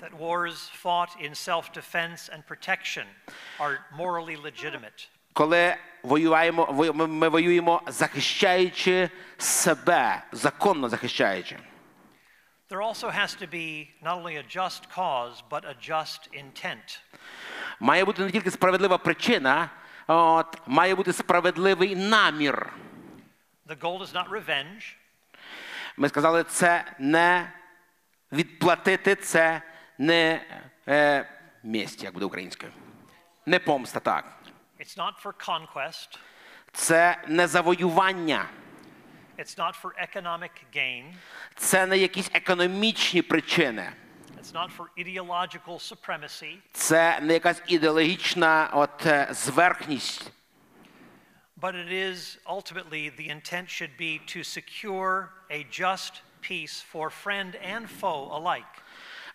that 0.00 0.18
wars 0.18 0.70
fought 0.72 1.10
in 1.20 1.34
self 1.34 1.72
defense 1.72 2.30
and 2.32 2.46
protection 2.46 3.06
are 3.58 3.78
morally 3.96 4.36
legitimate. 4.36 5.08
Коли 5.32 5.76
воюємо, 6.02 6.64
вою- 6.64 6.92
ми- 7.08 7.28
воюємо, 7.28 7.82
захищаючи 7.86 9.10
себе, 9.38 10.22
законно 10.32 10.88
захищаючи. 10.88 11.58
There 12.70 12.82
also 12.82 13.10
has 13.20 13.34
to 13.42 13.46
be 13.54 13.88
not 14.02 14.22
only 14.22 14.36
a 14.38 14.44
just 14.56 14.82
cause, 14.96 15.42
but 15.50 15.64
a 15.64 15.74
just 15.90 16.28
intent. 16.44 17.00
Має 17.80 18.04
бути 18.04 18.22
не 18.22 18.30
тільки 18.30 18.50
справедлива 18.50 18.98
причина, 18.98 19.70
от, 20.06 20.58
має 20.66 20.94
бути 20.94 21.12
справедливий 21.12 21.96
намір. 21.96 22.72
The 23.66 23.78
goal 23.78 24.00
is 24.02 24.12
not 24.12 24.28
revenge, 24.28 24.94
Ми 25.96 26.08
сказали, 26.08 26.44
це 26.44 26.84
не 26.98 27.52
відплатити, 28.32 29.14
це 29.14 29.62
не 29.98 30.40
е, 30.88 31.26
мість, 31.62 32.04
як 32.04 32.12
буде 32.14 32.26
українською. 32.26 32.72
Не 33.46 33.58
помста, 33.58 34.00
так. 34.00 34.32
it's 34.79 34.97
not 34.97 35.13
for 35.23 35.33
conquest, 35.49 36.19
Це 36.73 37.17
не 37.27 37.47
завоювання, 37.47 38.45
it's 39.37 39.57
not 39.57 39.81
for 39.81 39.91
economic 40.15 40.51
gain, 40.75 41.13
це 41.55 41.85
не 41.85 41.97
якісь 41.97 42.29
економічні 42.33 43.21
причини, 43.21 43.91
it's 44.41 44.53
not 44.53 44.69
for 44.77 44.85
ideological 44.97 45.79
supremacy, 45.93 46.57
це 46.73 47.19
не 47.21 47.33
якась 47.33 47.61
ідеологічна 47.67 48.69
от, 48.73 49.05
е, 49.05 49.27
зверхність. 49.31 50.31
but 51.61 51.73
it 51.75 51.91
is 51.91 52.37
ultimately 52.45 53.09
the 53.09 53.29
intent 53.29 53.69
should 53.69 53.97
be 53.97 54.19
to 54.33 54.43
secure 54.43 55.29
a 55.49 55.63
just 55.81 56.21
peace 56.41 56.83
for 56.93 57.09
friend 57.09 57.55
and 57.73 57.87
foe 58.01 58.29
alike. 58.31 58.81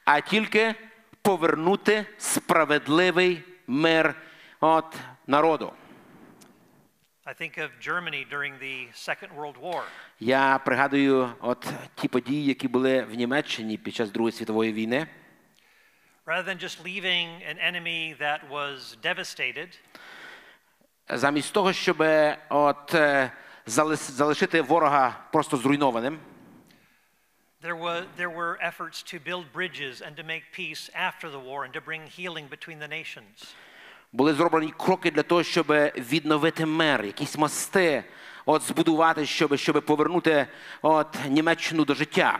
а 0.05 0.20
тільки 0.20 0.74
повернути 1.22 2.07
справедливий 2.18 3.42
мир 3.66 4.14
от 4.60 4.95
народу. 5.28 5.74
I 7.26 7.34
think 7.34 7.58
of 7.58 7.70
Germany 7.80 8.24
during 8.24 8.53
the 8.60 8.88
Second 8.93 9.32
World 9.36 9.58
War. 9.62 9.84
Я 10.20 10.60
пригадую 10.66 11.34
от 11.41 11.68
ті 11.95 12.08
події, 12.08 12.45
які 12.45 12.68
були 12.68 13.01
в 13.01 13.14
Німеччині 13.14 13.78
під 13.78 13.95
час 13.95 14.10
Другої 14.12 14.32
світової 14.32 14.74
війни. 14.74 15.08
Rather 16.26 16.43
than 16.43 16.58
just 16.58 16.84
leaving 16.84 17.28
an 17.51 17.58
enemy 17.60 18.16
that 18.20 18.39
was 18.49 18.97
devastated, 19.03 19.80
Замість 21.10 21.53
того, 21.53 21.74
щоб 21.74 22.03
от 22.49 22.93
е, 22.93 23.32
залишити 23.66 24.62
ворога 24.62 25.16
просто 25.32 25.58
зруйнованим, 25.58 26.20
there, 27.62 27.76
was, 27.76 28.06
there 28.18 28.30
were 28.30 28.58
efforts 28.62 29.03
to 29.03 29.20
build 29.20 29.45
bridges 29.53 30.01
and 30.01 30.16
to 30.16 30.24
make 30.24 30.43
peace 30.51 30.89
after 30.93 31.30
the 31.30 31.39
war 31.39 31.64
and 31.66 31.74
to 31.74 31.82
bring 31.82 32.01
healing 32.08 32.47
between 32.47 32.80
the 32.80 32.88
nations. 32.88 33.56
Були 34.16 34.34
зроблені 34.34 34.74
кроки 34.78 35.11
для 35.11 35.24
того, 35.24 35.43
щоб 35.43 35.68
відновити 35.97 36.66
мир, 36.66 37.05
якісь 37.05 37.38
мости, 37.38 38.03
от 38.45 38.61
збудувати, 38.61 39.26
щоб, 39.26 39.57
щоб 39.57 39.86
повернути 39.86 40.47
от 40.82 41.18
Німеччину 41.30 41.86
до 41.86 41.93
життя. 41.93 42.39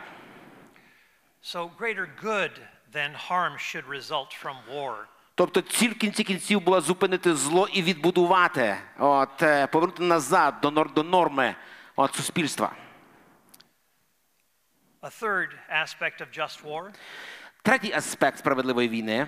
So, 1.42 1.70
greater 1.78 2.08
good 2.22 2.50
than 2.94 3.10
harm 3.28 3.54
should 3.58 3.88
result 3.88 4.30
from 4.42 4.56
war. 4.74 4.96
Тобто 5.34 5.60
ціль 5.60 5.90
в 5.90 5.94
кінці 5.94 6.24
кінців 6.24 6.60
була 6.60 6.80
зупинити 6.80 7.34
зло 7.34 7.68
і 7.72 7.82
відбудувати, 7.82 8.76
от, 8.98 9.42
е, 9.42 9.66
повернути 9.66 10.02
назад 10.02 10.54
до, 10.62 10.68
нор- 10.70 10.94
до 10.94 11.02
норми 11.02 11.54
от, 11.96 12.14
суспільства. 12.14 12.72
A 15.02 15.10
third 15.22 15.48
aspect 15.82 16.20
of 16.20 16.38
just 16.38 16.64
war 16.64 16.90
Третій 17.62 17.92
аспект 17.92 18.38
справедливої 18.38 18.88
війни 18.88 19.26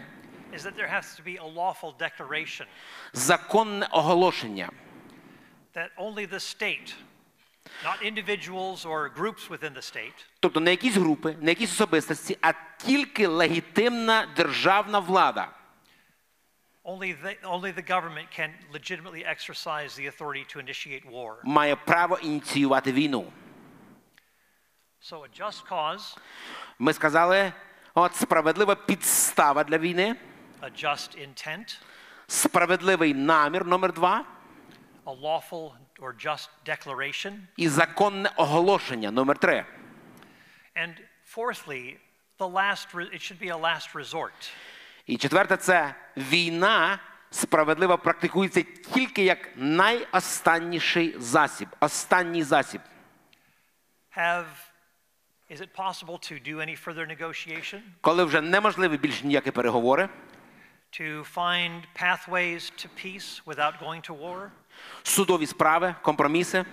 is 0.53 0.63
that 0.63 0.75
there 0.75 0.87
has 0.87 1.15
to 1.15 1.23
be 1.23 1.37
a 1.37 1.45
lawful 1.45 1.93
declaration 1.99 2.67
законне 3.13 3.87
оголошення. 3.91 4.69
that 5.73 5.89
only 5.97 6.25
the 6.27 6.39
state, 6.39 6.93
not 7.83 8.01
individuals 8.03 8.85
or 8.85 9.09
groups 9.09 9.49
within 9.49 9.73
the 9.73 9.81
state, 9.81 10.25
Тобто 10.39 10.59
не 10.59 10.71
якісь 10.71 10.95
групи, 10.95 11.35
не 11.41 11.51
якісь 11.51 11.71
особистості, 11.71 12.37
а 12.41 12.53
тільки 12.77 13.27
легітимна 13.27 14.27
державна 14.35 14.99
влада. 14.99 15.47
only 16.85 17.13
the, 17.23 17.35
only 17.43 17.71
the 17.71 17.81
government 17.81 18.27
can 18.39 18.49
legitimately 18.73 19.23
exercise 19.25 19.95
the 19.95 20.05
authority 20.07 20.43
to 20.53 20.59
initiate 20.59 21.05
war. 21.11 21.35
має 21.43 21.75
право 21.75 22.17
ініціювати 22.17 22.91
війну. 22.91 23.31
So, 25.11 25.21
a 25.23 25.27
just 25.41 25.67
cause, 25.69 26.17
Ми 26.79 26.93
сказали, 26.93 27.53
от 27.95 28.15
справедлива 28.15 28.75
підстава 28.75 29.63
для 29.63 29.77
війни, 29.77 30.15
A 30.62 30.70
just 30.84 31.16
intent, 31.28 31.78
справедливий 32.26 33.14
намір 33.14 33.66
номер 33.66 33.92
два 33.92 34.24
a 35.06 35.12
lawful 35.12 35.70
or 36.00 36.26
just 36.26 36.48
declaration, 36.66 37.32
і 37.56 37.68
законне 37.68 38.30
оголошення 38.36 39.10
номер 39.10 39.38
три. 39.38 39.64
and 40.76 40.94
fourthly, 41.36 41.96
the 42.38 42.48
last 42.48 42.86
it 42.94 43.20
should 43.20 43.40
be 43.40 43.50
a 43.50 43.56
last 43.60 43.94
resort. 43.94 44.50
І 45.06 45.16
четверте 45.16 45.56
це 45.56 45.94
війна 46.16 46.98
справедлива 47.30 47.96
практикується 47.96 48.62
тільки 48.94 49.24
як 49.24 49.48
найостанніший 49.56 51.14
засіб, 51.18 51.68
останній 51.80 52.42
засіб. 52.42 52.80
Have 54.16 54.44
is 55.50 55.60
it 55.60 55.68
possible 55.76 56.18
to 56.18 56.38
do 56.52 56.56
any 56.60 56.76
further 56.84 57.18
negotiation, 57.18 57.80
Коли 58.00 58.24
вже 58.24 58.40
неможливі 58.40 58.96
більше 58.96 59.26
ніякі 59.26 59.50
переговори, 59.50 60.08
to 60.99 61.23
find 61.35 61.81
pathways 61.95 62.69
to 62.69 62.87
peace 63.03 63.41
without 63.45 63.79
going 63.79 64.01
to 64.09 64.13
war, 64.19 64.49
судові 65.03 65.47
справи, 65.47 65.95
компроміси, 66.01 66.65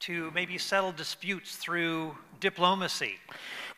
to 0.00 0.30
maybe 0.32 0.58
settle 0.58 0.92
disputes 0.92 1.56
through 1.68 2.14
diplomacy? 2.40 3.18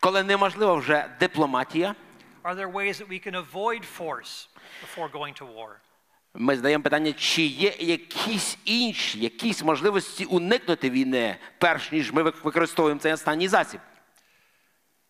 коли 0.00 0.22
неможлива 0.22 0.74
вже 0.74 1.08
дипломатія, 1.20 1.94
Are 2.42 2.54
there 2.54 2.72
ways 2.72 2.98
that 3.00 3.08
we 3.08 3.18
can 3.28 3.34
avoid 3.34 3.82
force 3.98 4.48
before 4.84 5.08
going 5.12 5.42
to 5.42 5.46
war? 5.54 5.70
ми 6.34 6.56
задаємо 6.56 6.84
питання, 6.84 7.12
чи 7.12 7.42
є 7.42 7.74
якісь 7.78 8.58
інші, 8.64 9.18
якісь 9.20 9.62
можливості 9.62 10.24
уникнути 10.24 10.90
війни, 10.90 11.36
перш 11.58 11.92
ніж 11.92 12.12
ми 12.12 12.22
вик- 12.22 12.42
використовуємо 12.42 13.00
цей 13.00 13.12
останній 13.12 13.48
засіб. 13.48 13.80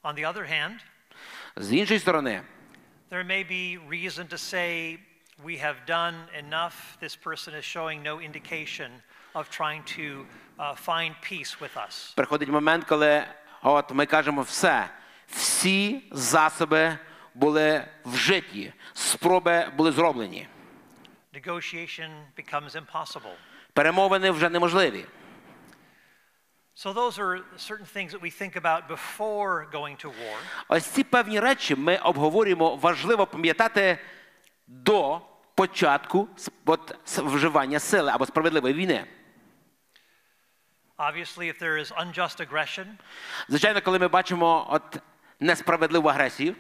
On 0.03 0.15
the 0.15 0.33
other 0.33 0.53
hand, 0.53 0.79
З 1.57 1.73
іншої 1.73 2.01
сторони, 2.01 2.43
there 3.11 3.25
may 3.25 3.43
be 3.43 3.79
reason 3.89 4.27
to 4.29 4.39
say 4.39 4.99
we 5.45 5.57
have 5.57 5.77
done 5.87 6.15
enough. 6.39 6.97
This 7.01 7.17
person 7.17 7.55
is 7.55 7.65
showing 7.65 8.03
no 8.03 8.21
indication 8.21 8.91
of 9.35 9.49
trying 9.51 9.83
to 9.97 10.27
uh, 10.59 10.75
find 10.75 11.15
peace 11.23 11.61
with 11.61 11.77
us. 11.77 12.13
приходить 12.17 12.49
момент, 12.49 12.85
коли 12.85 13.25
от 13.63 13.93
ми 13.93 14.07
кажемо 14.07 14.43
все, 14.43 14.89
всі 15.29 16.03
засоби 16.13 16.99
були 17.35 17.85
вжиті, 18.05 18.73
спроби 18.95 19.67
були 19.77 19.93
зроблені. 19.93 20.47
Negotiation 21.35 22.11
becomes 22.37 22.71
impossible. 22.77 23.35
Перемовини 23.73 24.31
вже 24.31 24.49
неможливі. 24.51 25.05
So, 26.75 26.93
those 26.95 27.19
are 27.19 27.41
certain 27.57 27.85
things 27.97 28.13
that 28.13 28.23
we 28.23 28.31
think 28.31 28.57
about 28.57 28.89
before 28.89 29.67
going 29.73 29.97
to 29.99 30.09
war. 30.09 30.39
Ось 30.69 30.87
ці 30.87 31.05
певні 31.05 31.41
речі 31.41 31.75
ми 31.75 31.97
обговорюємо, 31.97 32.77
важливо 32.77 33.27
пам'ятати 33.27 33.99
до 34.67 35.21
початку 35.55 36.29
с- 36.37 36.51
от, 36.67 36.95
с- 37.07 37.19
вживання 37.23 37.79
сили 37.81 38.11
або 38.13 38.27
справедливої 38.27 38.75
війни. 38.75 39.05
Obviously, 40.99 41.49
if 41.49 41.59
there 41.63 41.79
is 41.79 41.91
unjust 41.93 42.41
aggression, 42.41 42.87
Звичайно, 43.49 43.81
коли 43.83 43.99
ми 43.99 44.09
бачимо 44.09 44.67
от, 44.71 44.99
несправедливу 45.41 46.09
агресію, 46.09 46.55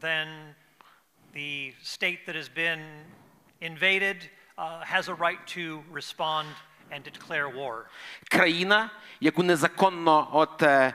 then 0.00 0.54
the 1.34 1.72
state 1.82 2.18
that 2.28 2.36
has 2.36 2.48
been 2.56 2.80
invaded 3.62 4.16
uh, 4.56 4.82
has 4.94 5.08
a 5.08 5.14
right 5.14 5.38
to 5.56 5.82
respond 5.92 6.46
and 6.91 7.03
declare 7.03 7.55
war. 7.55 7.83
країна, 8.29 8.89
яку 9.19 9.43
незаконно 9.43 10.29
от, 10.33 10.63
е, 10.63 10.93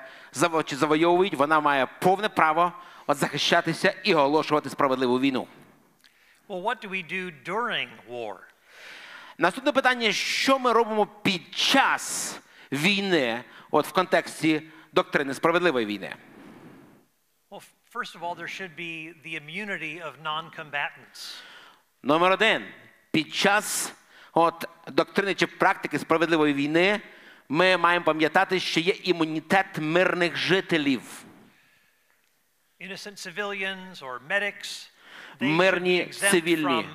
завойовують, 0.71 1.35
вона 1.35 1.61
має 1.61 1.87
повне 1.87 2.29
право 2.29 2.73
от, 3.07 3.17
захищатися 3.17 3.95
і 4.05 4.15
оголошувати 4.15 4.71
справедливу 4.71 5.21
війну. 5.21 5.49
Well, 6.49 6.63
what 6.63 6.85
do 6.85 6.89
we 6.89 7.13
do 7.13 7.33
during 7.45 7.89
war? 8.11 8.37
Наступне 9.39 9.73
питання: 9.73 10.13
що 10.13 10.59
ми 10.59 10.73
робимо 10.73 11.07
під 11.07 11.55
час 11.55 12.37
війни, 12.73 13.45
от 13.71 13.87
в 13.87 13.93
контексті 13.93 14.63
доктрини 14.93 15.35
справедливої 15.35 15.87
війни? 15.87 16.17
Well, 17.51 17.63
first 17.95 18.17
of 18.17 18.23
all, 18.23 18.35
there 18.35 18.49
should 18.61 18.77
be 18.77 19.15
the 19.25 19.35
immunity 19.43 20.03
of 20.03 20.13
non 20.23 20.51
combatants. 20.59 21.43
Номер 22.03 22.33
один. 22.33 22.65
Під 23.11 23.35
час 23.35 23.93
от, 24.39 24.69
доктрини 24.89 25.35
чи 25.35 25.47
практики 25.47 25.99
справедливої 25.99 26.55
війни 26.55 27.01
ми 27.49 27.77
маємо 27.77 28.05
пам'ятати, 28.05 28.61
що 28.61 28.81
є 28.81 28.95
імунітет 29.03 29.67
мирних 29.79 30.37
жителів. 30.37 31.03
Medics, 34.29 34.89
мирні 35.41 36.07
цивільні, 36.07 36.89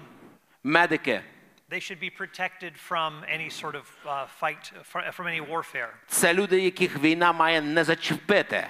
медики. 0.63 1.21
they 1.69 1.79
should 1.79 1.99
be 1.99 2.11
protected 2.23 2.73
from 2.89 3.11
any 3.27 3.49
sort 3.49 3.75
of 3.81 3.85
uh, 4.05 4.27
fight, 4.41 4.71
fr- 4.91 5.11
from 5.11 5.25
any 5.27 5.41
warfare. 5.41 5.93
Це 6.07 6.33
люди, 6.33 6.61
яких 6.61 6.99
війна 6.99 7.33
має 7.33 7.61
не 7.61 7.83
зачепити. 7.83 8.67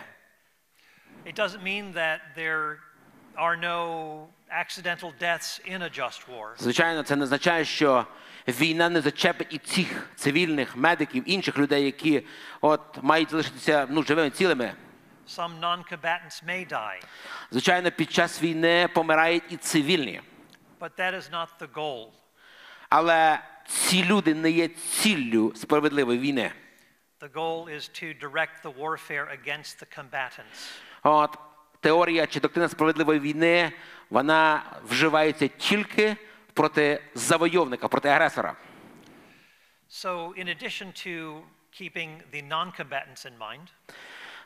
It 1.26 1.36
doesn't 1.36 1.64
mean 1.64 1.94
that 1.94 2.20
there 2.38 2.78
are 3.36 3.56
no 3.56 4.28
accidental 4.64 5.12
deaths 5.20 5.60
in 5.66 5.82
a 5.82 5.90
just 5.90 6.28
war. 6.28 6.56
Звичайно, 6.58 7.04
це 7.04 7.16
не 7.16 7.24
означає, 7.24 7.66
що 7.66 8.06
війна 8.48 8.90
не 8.90 9.02
зачепить 9.02 9.48
і 9.50 9.58
цих 9.58 10.10
цивільних 10.16 10.76
медиків, 10.78 11.24
інших 11.26 11.58
людей, 11.58 11.86
які 11.86 12.26
от 12.62 12.82
мають 13.02 13.32
залишитися 13.32 13.88
ну, 13.90 14.04
живими 14.04 14.30
цілими. 14.30 14.74
Some 15.28 15.60
non-combatants 15.60 16.44
may 16.48 16.68
die, 16.72 17.04
Звичайно, 17.52 17.92
під 17.92 18.12
час 18.12 18.42
війни 18.44 18.90
помирають 18.94 19.44
і 19.50 19.58
цивільні. 19.58 20.22
but 20.80 20.90
that 21.00 21.16
is 21.16 21.32
not 21.32 21.48
the 21.60 21.68
goal. 21.74 22.08
Але 22.90 23.40
ці 23.68 24.04
люди 24.04 24.34
не 24.36 24.52
є 24.52 24.68
ціллю 24.68 25.54
справедливої 25.56 26.20
війни. 26.20 26.52
The 27.22 27.32
goal 27.32 27.70
is 27.70 28.04
to 28.04 28.14
direct 28.20 28.64
the 28.64 28.74
warfare 28.80 29.28
against 29.32 29.80
the 29.84 30.00
combatants. 30.00 30.72
От 31.04 31.38
теорія 31.80 32.28
чи 32.28 32.40
доктрина 32.40 32.70
справедливої 32.70 33.20
війни 33.20 33.72
вона 34.10 34.64
вживається 34.90 35.48
тільки 35.48 36.16
проти 36.54 37.02
завойовника, 37.16 37.88
проти 37.88 38.08
агресора. 38.08 38.56
So, 39.90 40.34
in 40.36 40.48
addition 40.48 40.92
to 40.94 41.44
keeping 41.72 42.24
the 42.32 42.42
non-combatants 42.42 43.26
in 43.26 43.38
mind, 43.38 43.72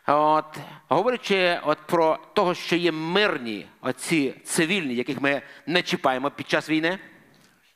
От, 0.09 0.57
говорячи 0.89 1.59
от 1.63 1.77
про 1.87 2.19
того, 2.33 2.53
що 2.53 2.75
є 2.75 2.91
мирні, 2.91 3.67
оці 3.81 4.35
цивільні, 4.43 4.95
яких 4.95 5.21
ми 5.21 5.41
не 5.65 5.81
чіпаємо 5.81 6.31
під 6.31 6.49
час 6.49 6.69
війни. 6.69 6.99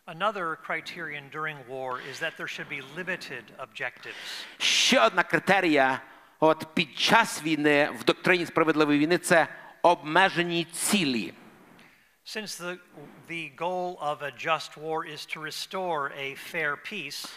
another 0.07 0.57
criterion 0.67 1.23
during 1.31 1.57
war 1.67 1.99
is 2.11 2.19
that 2.19 2.33
there 2.37 2.47
should 2.47 2.69
be 2.69 2.81
limited 2.95 3.43
objectives. 3.59 4.15
Ще 4.57 4.99
одна 5.05 5.23
критерія 5.23 6.01
от, 6.39 6.67
під 6.73 6.99
час 6.99 7.43
війни 7.43 7.89
в 7.99 8.03
доктрині 8.03 8.45
справедливої 8.45 8.99
війни 8.99 9.17
це 9.17 9.47
обмежені 9.81 10.63
цілі. 10.63 11.33
Since 12.25 12.61
the, 12.61 12.77
the 13.30 13.50
goal 13.58 13.98
of 14.00 14.22
a 14.22 14.30
just 14.46 14.70
war 14.76 15.04
is 15.14 15.26
to 15.36 15.40
restore 15.40 16.10
a 16.18 16.34
fair 16.52 16.76
peace, 16.92 17.28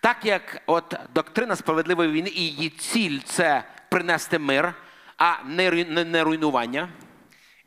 Так 0.00 0.24
як 0.24 0.62
от 0.66 0.94
доктрина 1.14 1.56
справедливої 1.56 2.10
війни 2.12 2.30
і 2.34 2.40
її 2.40 2.68
ціль 2.70 3.18
це 3.24 3.64
принести 3.90 4.38
мир, 4.38 4.74
а 5.18 5.34
не, 5.46 5.70
руй- 5.70 5.84
не, 5.90 6.04
не 6.04 6.24
руйнування. 6.24 6.88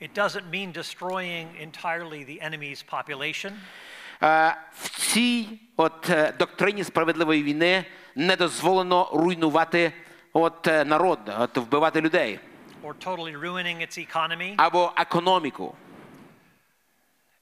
it 0.01 0.13
doesn't 0.18 0.49
mean 0.51 0.72
destroying 0.78 1.47
entirely 1.68 2.26
the 2.30 2.39
enemy's 2.49 2.84
population. 2.91 3.51
Е, 4.24 4.55
В 4.82 4.89
цій 4.99 5.47
от 5.78 6.09
е, 6.09 6.34
доктрині 6.39 6.84
справедливої 6.84 7.43
війни 7.43 7.86
не 8.16 8.36
дозволено 8.36 9.09
руйнувати 9.13 9.93
от 10.34 10.68
е, 10.68 10.86
народ, 10.86 11.20
от 11.39 11.57
вбивати 11.57 12.01
людей 12.01 12.39
or 12.84 12.93
totally 13.05 13.39
ruining 13.39 13.78
its 13.82 13.97
economy. 14.16 14.53
або 14.57 14.93
економіку. 14.97 15.76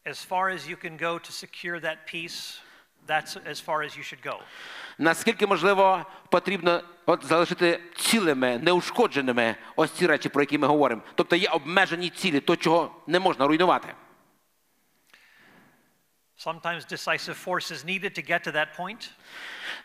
As 0.09 0.25
far 0.25 0.49
as 0.49 0.67
you 0.67 0.77
can 0.77 0.97
go 0.97 1.19
to 1.19 1.33
secure 1.33 1.81
that 1.81 2.07
peace, 2.07 2.61
that's 3.07 3.37
as 3.53 3.61
far 3.61 3.83
as 3.83 3.97
you 3.97 4.03
should 4.03 4.23
go. 4.23 4.39
Наскільки 4.99 5.47
можливо 5.47 6.07
потрібно 6.31 6.83
от 7.07 7.25
залишити 7.25 7.81
цілими, 7.97 8.59
неушкодженими 8.59 9.57
ось 9.77 9.91
ці 9.91 10.07
речі, 10.07 10.29
про 10.29 10.43
які 10.43 10.59
ми 10.59 10.67
говоримо. 10.67 11.03
Тобто 11.15 11.37
є 11.37 11.49
обмежені 11.49 12.11
цілі, 12.11 12.41
то 12.41 12.57
чого 12.57 13.03
не 13.07 13.19
можна 13.19 13.47
руйнувати. 13.47 13.95
Sometimes 16.47 16.87
decisive 16.93 17.45
force 17.45 17.73
is 17.73 17.85
needed 17.85 18.15
to 18.19 18.23
get 18.31 18.47
to 18.47 18.53
that 18.53 18.69
point, 18.79 19.11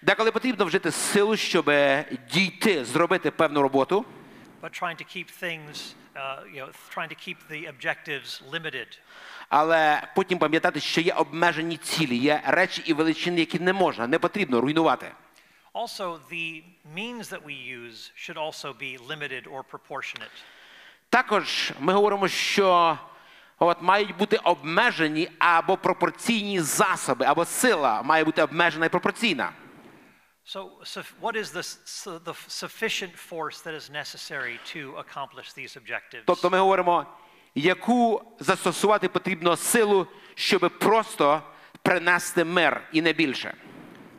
Деколи 0.02 0.32
потрібно 0.32 0.66
вжити 0.66 0.92
силу, 0.92 1.38
щоб 1.38 1.72
дійти, 2.32 2.86
зробити 2.86 3.32
певну 3.32 3.62
роботу, 3.62 4.06
trying 4.70 4.98
to 4.98 5.04
keep 5.04 5.30
things, 5.30 5.96
uh, 6.16 6.44
you 6.54 6.60
know, 6.60 6.70
trying 6.90 7.10
to 7.10 7.16
keep 7.16 7.38
the 7.50 7.68
objectives 7.68 8.42
limited. 8.52 9.00
але 9.50 10.02
потім 10.16 10.38
пам'ятати, 10.40 10.80
що 10.80 11.02
є 11.02 11.14
обмежені 11.14 11.78
цілі, 11.78 12.18
є 12.18 12.42
речі 12.46 12.82
і 12.86 12.94
величини, 12.94 13.40
які 13.40 13.60
не 13.60 13.74
можна, 13.74 14.08
не 14.08 14.20
потрібно 14.20 14.62
руйнувати. 14.62 15.12
Also, 15.74 16.20
the 16.32 16.64
means 16.96 17.30
that 17.30 17.42
we 17.50 17.56
use 17.82 18.12
should 18.16 18.38
also 18.38 18.74
be 18.74 18.92
limited 19.08 19.44
or 19.54 19.64
proportionate. 19.72 20.44
Також 21.10 21.72
ми 21.80 21.94
говоримо, 21.94 22.28
що 22.28 22.98
от 23.60 23.82
мають 23.82 24.18
бути 24.18 24.38
обмежені 24.38 25.30
або 25.40 25.78
пропорційні 25.78 26.60
засоби, 26.60 27.26
або 27.26 27.46
сила 27.46 28.02
має 28.04 28.24
бути 28.24 28.44
обмежена 28.44 28.86
і 28.86 28.90
пропорційна. 28.90 29.52
So, 30.45 30.71
so 30.83 31.03
what 31.21 31.37
is 31.37 31.51
the, 31.51 31.63
su- 31.63 32.19
the 32.25 32.35
sufficient 32.49 33.15
force 33.15 33.61
that 33.65 33.75
is 33.75 33.91
necessary 33.91 34.59
to 34.73 34.95
accomplish 34.97 35.53
these 35.53 35.77
objectives? 35.77 36.25
Тобто 36.27 36.51
ми 36.51 36.59
говоримо, 36.59 37.07
яку 37.55 38.23
застосувати 38.41 39.09
потрібно 39.09 39.57
силу, 39.57 40.07
щоб 40.35 40.79
просто 40.79 41.43
принести 41.83 42.45
мир 42.45 42.81
і 42.93 43.03
не 43.03 43.13
більше. 43.13 43.55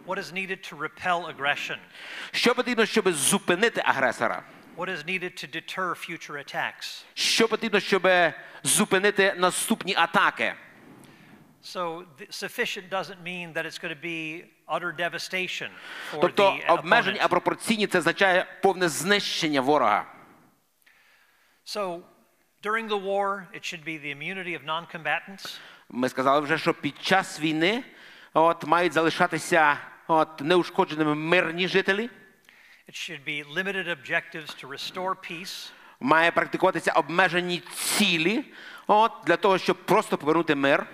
What 0.08 0.18
is 0.18 0.34
needed 0.34 0.74
to 0.74 0.78
repel 0.78 1.36
aggression? 1.38 1.78
Що 2.32 2.56
потрібно, 2.56 2.86
щоб 2.86 3.12
зупинити 3.12 3.82
агресора? 3.86 4.44
What 4.78 4.90
is 4.90 5.06
needed 5.06 5.34
to 5.44 5.56
deter 5.56 6.10
future 6.10 6.38
attacks? 6.38 7.04
Що 7.14 7.48
потрібно, 7.48 7.80
щоб 7.80 8.08
зупинити 8.64 9.34
наступні 9.38 9.96
атаки? 9.96 10.54
Тобто 16.22 16.44
the 16.44 16.72
обмежені, 16.72 17.20
а 17.20 17.26
opponent. 17.26 17.30
пропорційні 17.30 17.88
це 17.88 17.98
означає 17.98 18.46
повне 18.64 18.90
знищення 18.90 19.62
ворога. 19.62 20.06
So, 21.66 22.02
during 22.64 22.88
the 22.88 23.04
war, 23.04 23.48
it 23.54 23.64
should 23.64 23.84
be 23.84 23.98
the 24.02 24.12
immunity 24.18 24.60
of 24.60 24.66
non-combatants. 24.66 25.60
Ми 25.90 26.10
сказали 26.10 26.40
вже, 26.40 26.58
що 26.58 26.74
під 26.74 27.02
час 27.02 27.40
війни 27.40 27.84
от, 28.34 28.66
мають 28.66 28.94
залишатися 28.94 29.78
от, 30.08 30.42
неушкодженими 30.42 31.16
мирні 31.16 31.68
жителі, 31.68 32.10
It 32.90 32.96
should 32.96 33.24
be 33.24 33.44
limited 33.54 33.88
objectives 33.88 34.64
to 34.64 34.68
restore 34.68 35.16
peace. 35.32 35.72
має 36.00 36.32
практикуватися 36.32 36.92
обмежені 36.92 37.62
цілі 37.74 38.46
от, 38.88 39.12
для 39.26 39.38
того, 39.38 39.58
щоб 39.58 39.78
просто 39.86 40.18
повернути 40.18 40.56
мир. 40.56 40.86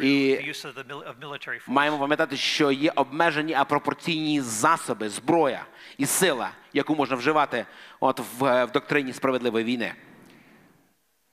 І 0.00 0.38
the 0.40 0.48
use 0.48 0.64
of, 0.64 0.74
the, 0.74 0.84
mil- 0.84 1.08
of 1.08 1.18
military 1.20 1.58
force. 1.58 1.68
Маємо 1.70 1.98
пам'ятати, 1.98 2.36
що 2.36 2.70
є 2.70 2.92
обмежені, 2.96 3.54
а 3.54 3.64
пропорційні 3.64 4.40
засоби, 4.40 5.08
зброя 5.08 5.66
і 5.98 6.06
сила, 6.06 6.50
яку 6.72 6.94
можна 6.94 7.16
вживати 7.16 7.66
от, 8.00 8.20
в, 8.20 8.64
в 8.64 8.70
доктрині 8.70 9.12
справедливої 9.12 9.64
війни. 9.64 9.94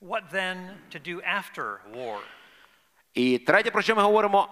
What 0.01 0.34
then 0.34 0.69
to 0.91 1.07
do 1.07 1.15
after 1.15 1.78
war? 1.95 2.19
І 3.13 3.38
третє, 3.38 3.71
про 3.71 3.82
що 3.82 3.95
ми 3.95 4.01
говоримо, 4.01 4.49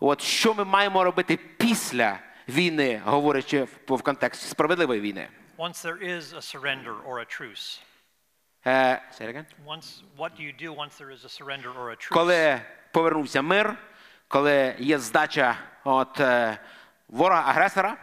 от 0.00 0.22
що 0.22 0.54
ми 0.54 0.64
маємо 0.64 1.04
робити 1.04 1.36
після 1.36 2.18
війни, 2.48 3.02
говорячи 3.04 3.62
в, 3.62 3.68
в 3.88 4.02
контексті 4.02 4.48
справедливої 4.48 5.00
війни. 5.00 5.28
Once 5.58 5.86
there 5.86 6.02
is 6.02 6.34
a 6.34 6.42
surrender 6.42 6.94
or 7.08 7.18
a 7.20 7.40
truce. 7.40 7.80
Коли 12.11 12.61
повернувся 12.91 13.41
мир, 13.41 13.75
коли 14.27 14.75
є 14.79 14.99
здача 14.99 15.57
от, 15.83 16.19
е, 16.19 16.57
ворога 17.07 17.43
агресора, 17.49 17.97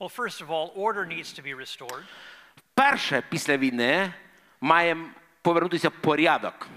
Well, 0.00 0.14
first 0.16 0.42
of 0.42 0.48
all, 0.50 0.74
order 0.74 1.06
needs 1.06 1.32
to 1.32 1.42
be 1.42 1.54
restored. 1.56 2.02
перше 2.74 3.22
після 3.30 3.56
війни 3.56 4.12
має 4.60 4.96
повернутися 5.42 5.90
порядок. 5.90 6.68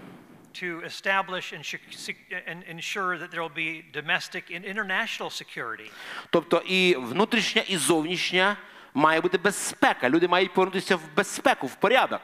to 0.53 0.83
establish 0.83 1.53
and 1.53 2.63
ensure 2.75 3.17
that 3.17 3.29
there 3.31 3.41
will 3.41 3.57
be 3.67 3.83
domestic 3.93 4.43
and 4.51 4.65
international 4.65 5.29
security. 5.29 5.91
Тобто 6.29 6.57
і 6.65 6.95
внутрішня, 6.95 7.61
і 7.67 7.77
зовнішня 7.77 8.57
має 8.93 9.21
бути 9.21 9.37
безпека. 9.37 10.09
Люди 10.09 10.27
мають 10.27 10.53
повернутися 10.53 10.95
в 10.95 11.01
безпеку, 11.15 11.67
в 11.67 11.75
порядок. 11.75 12.21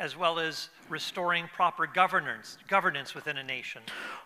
as 0.00 0.10
well 0.16 0.38
as 0.38 0.68
restoring 0.90 1.48
proper 1.56 1.86
governance, 1.94 2.58
governance 2.70 3.14
within 3.14 3.36
a 3.38 3.42
nation. 3.44 3.80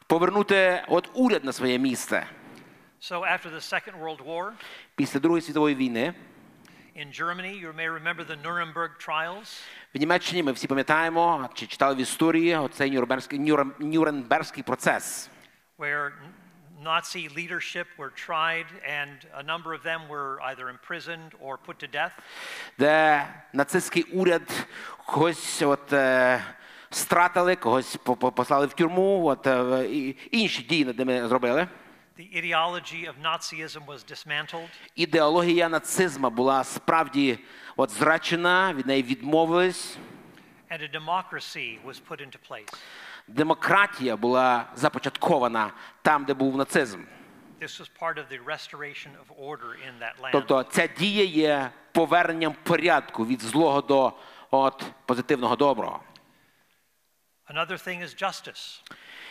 Повернути 0.07 0.83
от 0.89 1.11
уряд 1.15 1.45
на 1.45 1.53
своє 1.53 1.79
місце. 1.79 2.27
So 3.03 3.25
after 3.25 3.51
the 3.51 3.61
Second 3.75 4.01
World 4.03 4.27
War, 4.27 4.53
Після 4.97 5.21
Другої 5.21 5.43
світової 5.43 5.75
війни 5.75 6.15
in 6.97 7.21
Germany, 7.21 7.65
you 7.65 7.73
may 7.77 7.89
remember 7.89 8.25
the 8.27 8.37
Nuremberg 8.43 8.91
trials. 9.09 9.63
в 9.95 9.99
Німеччині 9.99 10.43
ми 10.43 10.53
всі 10.53 10.67
пам'ятаємо 10.67 11.49
чи 11.55 11.67
читали 11.67 11.95
в 11.95 11.99
історії 11.99 12.57
оцей 12.57 12.91
Нюрнберзький, 12.91 13.39
Нюрем- 13.41 13.73
Нюрнберзький 13.79 14.63
процес. 14.63 15.31
where 15.79 16.11
Nazi 16.85 17.29
leadership 17.29 17.87
were 17.99 18.11
tried, 18.27 18.67
and 19.01 19.27
a 19.35 19.43
number 19.43 19.75
of 19.75 19.83
them 19.83 20.01
were 20.09 20.41
either 20.43 20.69
imprisoned 20.71 21.31
or 21.41 21.59
put 21.59 21.79
to 21.79 21.87
death. 21.93 22.13
де 22.79 23.27
нацистський 23.53 24.03
уряд 24.03 24.67
когось 25.07 25.63
от, 25.63 25.93
е, 25.93 26.41
стратили, 26.91 27.57
когось 27.57 27.97
по- 27.97 28.17
по- 28.17 28.33
послали 28.33 28.67
в 28.67 28.73
тюрму, 28.73 29.27
от, 29.27 29.47
е, 29.47 29.87
і 29.91 30.17
інші 30.31 30.63
дії 30.63 30.85
над 30.85 30.99
ними 30.99 31.29
зробили. 31.29 31.69
The 32.19 32.45
ideology 32.45 33.09
of 33.09 33.15
Nazism 33.23 33.87
was 33.87 34.05
dismantled, 34.13 34.69
Ідеологія 34.95 35.69
нацизму 35.69 36.31
була 36.31 36.65
справді 36.65 37.39
от, 37.77 37.91
зрачена, 37.91 38.73
від 38.75 38.87
неї 38.87 39.03
відмовились. 39.03 39.97
and 40.71 40.83
a 40.83 40.89
democracy 41.01 41.79
was 41.87 42.01
put 42.09 42.21
into 42.21 42.39
place. 42.51 42.75
Демократія 43.28 44.18
була 44.18 44.66
започаткована 44.76 45.72
там, 46.02 46.26
де 46.26 46.34
був 46.34 46.58
нацизм. 46.58 47.04
Тобто 50.32 50.64
ця 50.64 50.88
дія 50.88 51.24
є 51.24 51.72
поверненням 51.92 52.56
порядку 52.64 53.26
від 53.26 53.42
злого 53.42 53.82
до 53.82 54.14
от, 54.52 54.84
позитивного 55.06 55.56
доброго. 55.56 56.00
Another 57.50 57.78
thing 57.88 58.04
is 58.04 58.24
justice. 58.24 58.82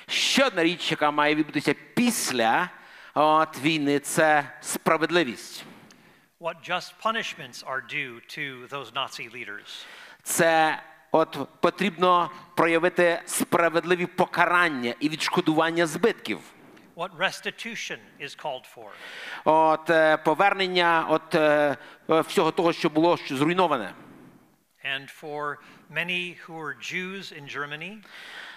Ще 0.08 0.46
одна 0.46 0.64
річ, 0.64 0.90
яка 0.90 1.10
має 1.10 1.34
відбутися 1.34 1.74
після 1.94 2.70
от, 3.14 3.58
війни, 3.58 3.98
це 3.98 4.50
справедливість. 4.60 5.64
What 6.40 6.70
just 6.70 6.94
punishments 7.02 7.64
are 7.64 7.80
due 7.80 8.20
to 8.38 8.68
those 8.68 8.92
Nazi 8.92 9.30
leaders? 9.30 9.86
Це 10.22 10.82
от 11.14 11.38
потрібно 11.60 12.30
проявити 12.54 13.22
справедливі 13.26 14.06
покарання 14.06 14.94
і 15.00 15.08
відшкодування 15.08 15.86
збитків. 15.86 16.38
What 16.96 17.16
restitution 17.18 17.98
is 18.20 18.44
called 18.44 18.64
for? 18.76 18.88
От 19.44 19.90
е, 19.90 20.16
повернення 20.16 21.06
от 21.08 21.34
е, 21.34 21.76
е, 22.10 22.20
всього 22.20 22.50
того, 22.50 22.72
що 22.72 22.90
було 22.90 23.18
зруйноване. 23.28 23.94
And 24.84 25.20
for 25.22 25.56
many 25.90 26.36
who 26.46 26.54
were 26.62 26.76
Jews 26.92 27.32
in 27.38 27.58
Germany 27.58 27.96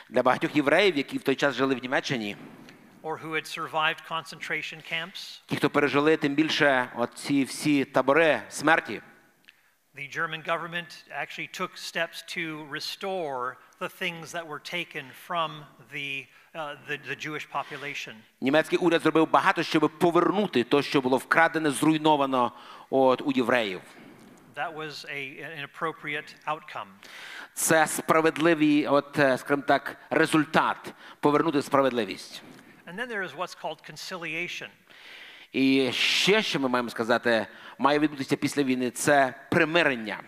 Для 0.09 0.23
багатьох 0.23 0.55
євреїв, 0.55 0.97
які 0.97 1.17
в 1.17 1.23
той 1.23 1.35
час 1.35 1.55
жили 1.55 1.75
в 1.75 1.81
Німеччині, 1.81 2.37
or 3.03 3.23
who 3.23 3.31
had 3.31 3.59
survived 3.59 4.01
concentration 4.11 4.93
camps, 4.93 5.41
ті, 5.45 5.55
хто 5.55 5.69
пережили 5.69 6.17
тим 6.17 6.35
більше 6.35 6.89
от 6.95 7.09
ці 7.13 7.43
всі 7.43 7.85
табори 7.85 8.41
смерті, 8.49 9.01
the 9.96 10.08
German 10.08 10.42
government 10.42 11.04
actually 11.12 11.48
took 11.48 11.76
steps 11.76 12.24
to 12.28 12.64
restore 12.70 13.58
the 13.78 13.88
things 13.88 14.32
that 14.32 14.46
were 14.46 14.58
taken 14.58 15.04
from 15.26 15.64
the, 15.92 16.26
uh, 16.54 16.76
the, 16.88 16.98
the 17.08 17.16
Jewish 17.16 17.46
population. 17.50 18.14
німецький 18.40 18.78
уряд 18.78 19.02
зробив 19.02 19.30
багато, 19.30 19.62
щоб 19.62 19.90
повернути 19.98 20.64
те, 20.64 20.82
що 20.82 21.00
було 21.00 21.16
вкрадене, 21.16 21.70
зруйновано 21.70 22.52
от, 22.90 23.22
у 23.24 23.32
євреїв. 23.32 23.80
That 24.54 24.74
was 24.76 25.04
a, 25.06 25.40
an 25.40 25.66
appropriate 25.68 26.34
outcome. 26.46 26.88
Це 27.54 27.86
справедливий, 27.86 28.86
от, 28.86 29.18
е, 29.18 29.38
скажімо 29.38 29.62
так, 29.66 29.96
результат 30.10 30.94
повернути 31.20 31.62
справедливість. 31.62 32.42
And 32.86 32.96
then 32.96 33.08
there 33.08 33.22
is 33.22 33.36
what's 33.36 33.56
called 33.62 33.90
conciliation. 33.90 34.68
І 35.52 35.92
ще, 35.92 36.42
що 36.42 36.60
ми 36.60 36.68
маємо 36.68 36.90
сказати, 36.90 37.46
має 37.78 37.98
відбутися 37.98 38.36
після 38.36 38.62
війни, 38.62 38.90
це 38.90 39.34
примирення. 39.50 40.20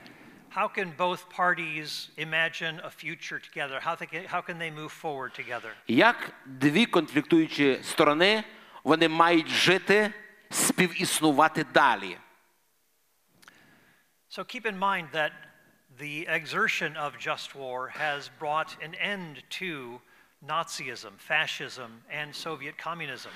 How 0.56 0.68
can 0.78 0.96
both 0.96 1.26
parties 1.36 2.10
imagine 2.16 2.80
a 2.84 2.90
future 2.90 3.40
together? 3.40 3.80
How, 3.80 3.96
they 3.96 4.06
can, 4.06 4.24
how 4.34 4.40
can 4.40 4.58
they 4.58 4.70
move 4.70 4.92
forward 5.02 5.32
together? 5.40 5.70
Як 5.88 6.32
дві 6.46 6.86
конфліктуючі 6.86 7.78
сторони 7.82 8.44
вони 8.84 9.08
мають 9.08 9.48
жити, 9.48 10.12
співіснувати 10.50 11.64
далі. 11.74 12.16
So 14.30 14.44
keep 14.44 14.66
in 14.66 14.78
mind 14.78 15.06
that 15.12 15.32
the 15.98 16.26
exertion 16.28 16.96
of 16.96 17.18
just 17.18 17.54
war 17.54 17.88
has 17.88 18.30
brought 18.40 18.76
an 18.82 18.94
end 18.94 19.42
to 19.60 20.00
Nazism, 20.48 21.12
fascism, 21.28 21.90
and 22.10 22.34
Soviet 22.34 22.74
communism. 22.88 23.30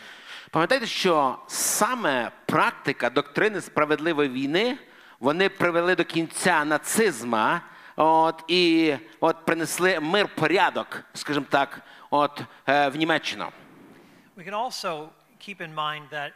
Пам'ятайте, 0.51 0.87
що 0.87 1.39
саме 1.47 2.31
практика 2.47 3.11
доктрини 3.11 3.61
справедливої 3.61 4.29
війни 4.29 4.79
вони 5.21 5.49
привели 5.49 5.95
до 5.95 6.05
кінця 6.05 6.65
нацизма, 6.65 7.61
от 7.97 8.45
і 8.49 8.95
от 9.21 9.45
принесли 9.45 10.01
мир, 10.01 10.29
порядок, 10.29 11.01
скажімо 11.15 11.47
так, 11.51 11.81
от 12.11 12.43
е, 12.69 12.89
в 12.89 12.97
Німеччину. 12.97 13.49
We 14.37 14.45
can 14.45 14.55
also 14.55 15.09
keep 15.41 15.61
in 15.61 15.75
mind 15.75 16.11
that 16.11 16.33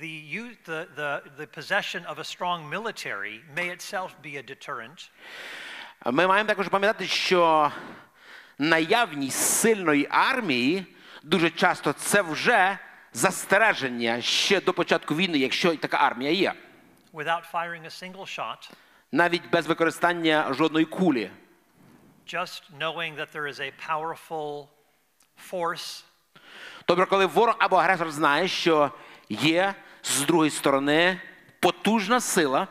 the, 0.00 0.08
use, 0.42 0.56
the, 0.64 0.86
the, 0.96 1.22
the 1.36 1.46
possession 1.46 2.04
of 2.06 2.18
a 2.18 2.24
strong 2.24 2.68
military 2.68 3.42
may 3.54 3.68
itself 3.68 4.10
be 4.22 4.36
a 4.36 4.42
deterrent, 4.42 5.10
Ми 6.06 6.26
маємо 6.26 6.48
також 6.48 6.68
пам'ятати, 6.68 7.06
що 7.06 7.72
наявність 8.59 9.37
сильної 9.39 10.07
армії 10.11 10.85
дуже 11.23 11.49
часто 11.49 11.93
це 11.93 12.21
вже 12.21 12.77
застереження 13.13 14.21
ще 14.21 14.61
до 14.61 14.73
початку 14.73 15.15
війни, 15.15 15.37
якщо 15.37 15.75
така 15.75 15.97
армія 15.97 16.31
є, 16.31 16.53
without 17.13 17.51
firing 17.53 17.85
a 17.85 17.89
single 18.03 18.37
shot, 18.39 18.71
навіть 19.11 19.49
без 19.51 19.67
використання 19.67 20.53
жодної 20.53 20.85
кулі. 20.85 21.29
just 22.33 22.63
knowing 22.79 23.15
that 23.15 23.27
there 23.35 23.47
is 23.47 23.59
a 23.59 23.71
powerful 23.89 24.67
force 25.51 26.03
Тобто, 26.85 27.05
коли 27.05 27.25
ворог 27.25 27.55
або 27.59 27.75
агресор 27.75 28.11
знає, 28.11 28.47
що 28.47 28.91
є 29.29 29.75
з 30.03 30.21
другої 30.21 30.51
сторони 30.51 31.21
потужна 31.59 32.19
сила, 32.21 32.67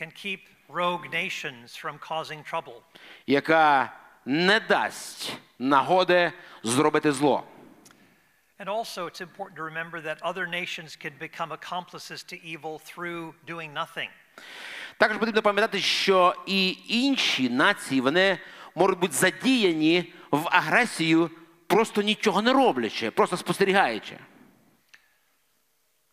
can 0.00 0.12
keep 0.26 0.38
rogue 0.68 1.10
nations 1.14 1.84
from 1.84 1.98
causing 2.10 2.52
trouble. 2.52 2.80
яка 3.26 3.92
не 4.24 4.60
дасть 4.60 5.32
нагоди 5.58 6.32
зробити 6.62 7.12
зло. 7.12 7.44
And 8.58 8.68
also, 8.68 9.06
it's 9.06 9.22
important 9.22 9.56
to 9.56 9.62
remember 9.62 10.02
that 10.02 10.20
other 10.22 10.46
nations 10.46 10.94
can 10.94 11.14
become 11.18 11.50
accomplices 11.50 12.22
to 12.24 12.36
evil 12.44 12.78
through 12.78 13.34
doing 13.46 13.72
nothing. 13.72 14.10
Також 14.98 15.16
потрібно 15.18 15.42
пам'ятати, 15.42 15.80
що 15.80 16.34
і 16.46 16.78
інші 16.88 17.48
нації 17.48 18.00
вони 18.00 18.38
можуть 18.74 18.98
бути 18.98 19.14
задіяні 19.14 20.12
в 20.30 20.48
агресію, 20.50 21.30
просто 21.66 22.02
нічого 22.02 22.42
не 22.42 22.52
роблячи, 22.52 23.10
просто 23.10 23.36
спостерігаючи. 23.36 24.18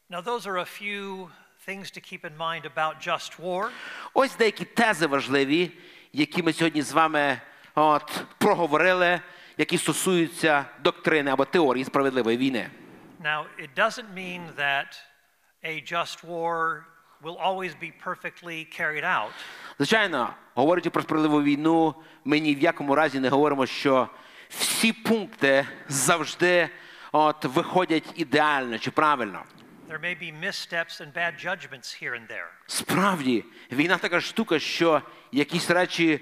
Now, 0.09 0.21
those 0.21 0.47
are 0.47 0.57
a 0.57 0.65
few 0.65 1.29
things 1.67 1.91
to 1.91 1.99
keep 1.99 2.23
in 2.23 2.37
mind 2.37 2.65
about 2.75 3.07
just 3.07 3.39
war. 3.39 3.69
Ось 4.13 4.35
деякі 4.35 4.65
тези 4.65 5.07
важливі, 5.07 5.71
які 6.13 6.43
ми 6.43 6.53
сьогодні 6.53 6.81
з 6.81 6.91
вами 6.91 7.41
от, 7.81 8.23
проговорили, 8.37 9.21
які 9.57 9.77
стосуються 9.77 10.65
доктрини 10.83 11.31
або 11.31 11.45
теорії 11.45 11.85
справедливої 11.85 12.37
війни. 12.37 12.69
Now, 13.23 13.45
it 13.59 13.69
doesn't 13.75 14.13
mean 14.15 14.41
that 14.57 14.87
a 15.63 15.81
just 15.93 16.23
war 16.23 16.83
will 17.23 17.37
always 17.47 17.73
be 17.81 17.91
perfectly 18.05 18.65
carried 18.79 19.03
out, 19.03 19.29
Звичайно, 19.77 20.29
говорячи 20.53 20.89
про 20.89 21.01
справедливу 21.01 21.43
війну, 21.43 21.95
ми 22.25 22.39
ні 22.39 22.55
в 22.55 22.59
якому 22.59 22.95
разі 22.95 23.19
не 23.19 23.29
говоримо, 23.29 23.65
що 23.65 24.09
всі 24.49 24.93
пункти 24.93 25.65
завжди 25.87 26.69
от, 27.11 27.45
виходять 27.45 28.03
ідеально 28.15 28.79
чи 28.79 28.91
правильно. 28.91 29.43
there 29.89 30.01
may 30.01 30.15
be 30.15 30.31
missteps 30.31 30.99
and 31.01 31.13
bad 31.13 31.33
judgments 31.45 32.03
here 32.03 32.13
and 32.13 32.27
there. 32.27 32.47
Справді, 32.67 33.45
війна 33.71 33.97
така 33.97 34.21
штука, 34.21 34.59
що 34.59 35.01
якісь 35.31 35.69
речі 35.69 36.19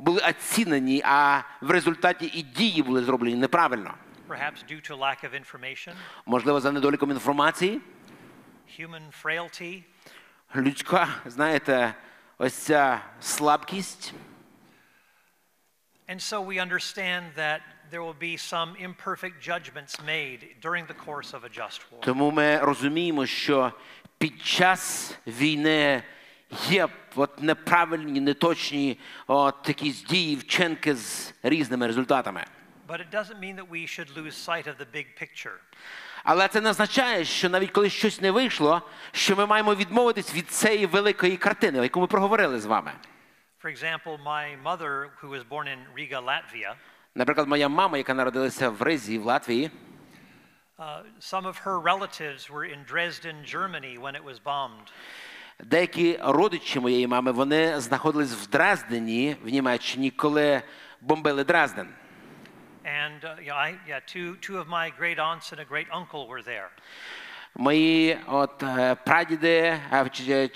були 0.00 0.22
оцінені, 0.22 1.02
а 1.04 1.40
в 1.60 1.70
результаті 1.70 2.26
і 2.34 2.42
дії 2.42 2.82
були 2.82 3.04
зроблені 3.04 3.34
неправильно. 3.36 3.94
perhaps 4.28 4.64
due 4.70 4.90
to 4.90 4.98
lack 4.98 5.24
of 5.24 5.32
information, 5.42 5.92
Можливо, 6.26 6.60
за 6.60 6.72
недоліком 6.72 7.10
інформації. 7.10 7.80
human 8.80 9.02
frailty, 9.22 9.82
Людська, 10.56 11.08
знаєте, 11.26 11.94
ось 12.38 12.54
ця 12.54 13.00
слабкість. 13.20 14.14
and 16.08 16.20
so 16.22 16.40
we 16.40 16.58
understand 16.58 17.22
that 17.36 17.60
there 17.90 18.02
will 18.02 18.20
be 18.30 18.36
some 18.36 18.68
imperfect 18.88 19.40
judgments 19.40 19.94
made 20.06 20.40
during 20.62 20.86
the 20.86 20.94
course 21.06 21.32
of 21.34 21.44
a 21.44 21.48
just 21.48 21.80
war. 21.90 22.00
Тому 22.00 22.30
ми 22.30 22.58
розуміємо, 22.58 23.26
що 23.26 23.72
під 24.18 24.42
час 24.42 25.14
війни 25.26 26.02
є 26.68 26.88
от 27.16 27.42
неправильні, 27.42 28.20
неточні 28.20 29.00
от 29.26 29.54
якісь 29.68 30.02
дії, 30.02 30.36
вчинки 30.36 30.94
з 30.94 31.34
різними 31.42 31.86
результатами. 31.86 32.44
But 32.88 33.00
it 33.00 33.10
doesn't 33.10 33.38
mean 33.40 33.56
that 33.56 33.68
we 33.70 33.86
should 33.86 34.10
lose 34.16 34.34
sight 34.48 34.66
of 34.66 34.76
the 34.78 34.86
big 34.94 35.06
picture. 35.22 35.58
Але 36.24 36.48
це 36.48 36.60
не 36.60 36.70
означає, 36.70 37.24
що 37.24 37.48
навіть 37.48 37.70
коли 37.70 37.90
щось 37.90 38.20
не 38.20 38.30
вийшло, 38.30 38.82
що 39.12 39.36
ми 39.36 39.46
маємо 39.46 39.74
відмовитись 39.74 40.34
від 40.34 40.50
цієї 40.50 40.86
великої 40.86 41.36
картини, 41.36 41.78
яку 41.78 42.00
ми 42.00 42.06
проговорили 42.06 42.60
з 42.60 42.66
вами. 42.66 42.92
For 43.64 43.70
example, 43.70 44.18
my 44.24 44.56
mother, 44.64 45.10
who 45.20 45.28
was 45.28 45.42
born 45.48 45.66
in 45.66 45.78
Riga, 45.96 46.20
Latvia, 46.24 46.74
Наприклад, 47.14 47.48
моя 47.48 47.68
мама, 47.68 47.98
яка 47.98 48.14
народилася 48.14 48.68
в 48.68 48.82
Ризі, 48.82 49.18
в 49.18 49.24
Латвії, 49.24 49.70
Uh, 50.78 51.02
some 51.18 51.44
of 51.44 51.58
her 51.66 51.80
relatives 51.80 52.48
were 52.48 52.64
in 52.64 52.84
Dresden, 52.84 53.36
Germany 53.44 53.98
when 53.98 54.14
it 54.14 54.22
was 54.22 54.38
bombed. 54.38 54.92
Деякі 55.64 56.18
родичі 56.22 56.80
моєї 56.80 57.06
мами 57.06 57.32
вони 57.32 57.80
знаходились 57.80 58.32
в 58.32 58.50
Дрездені, 58.50 59.36
в 59.42 59.48
Німеччині, 59.48 60.10
коли 60.10 60.62
бомбили 61.00 61.44
Дрезден. 61.44 61.88
And 62.84 63.24
uh, 63.24 63.36
yeah, 63.46 63.66
I, 63.66 63.70
yeah, 63.88 64.00
two, 64.14 64.36
two 64.36 64.56
of 64.62 64.66
my 64.66 64.90
great 65.00 65.18
aunts 65.18 65.52
and 65.52 65.60
a 65.60 65.64
great 65.64 65.88
uncle 65.92 66.26
were 66.28 66.42
there. 66.42 66.70
Мої 67.54 68.18
от 68.26 68.62
е, 68.62 68.94
прадіди, 68.94 69.80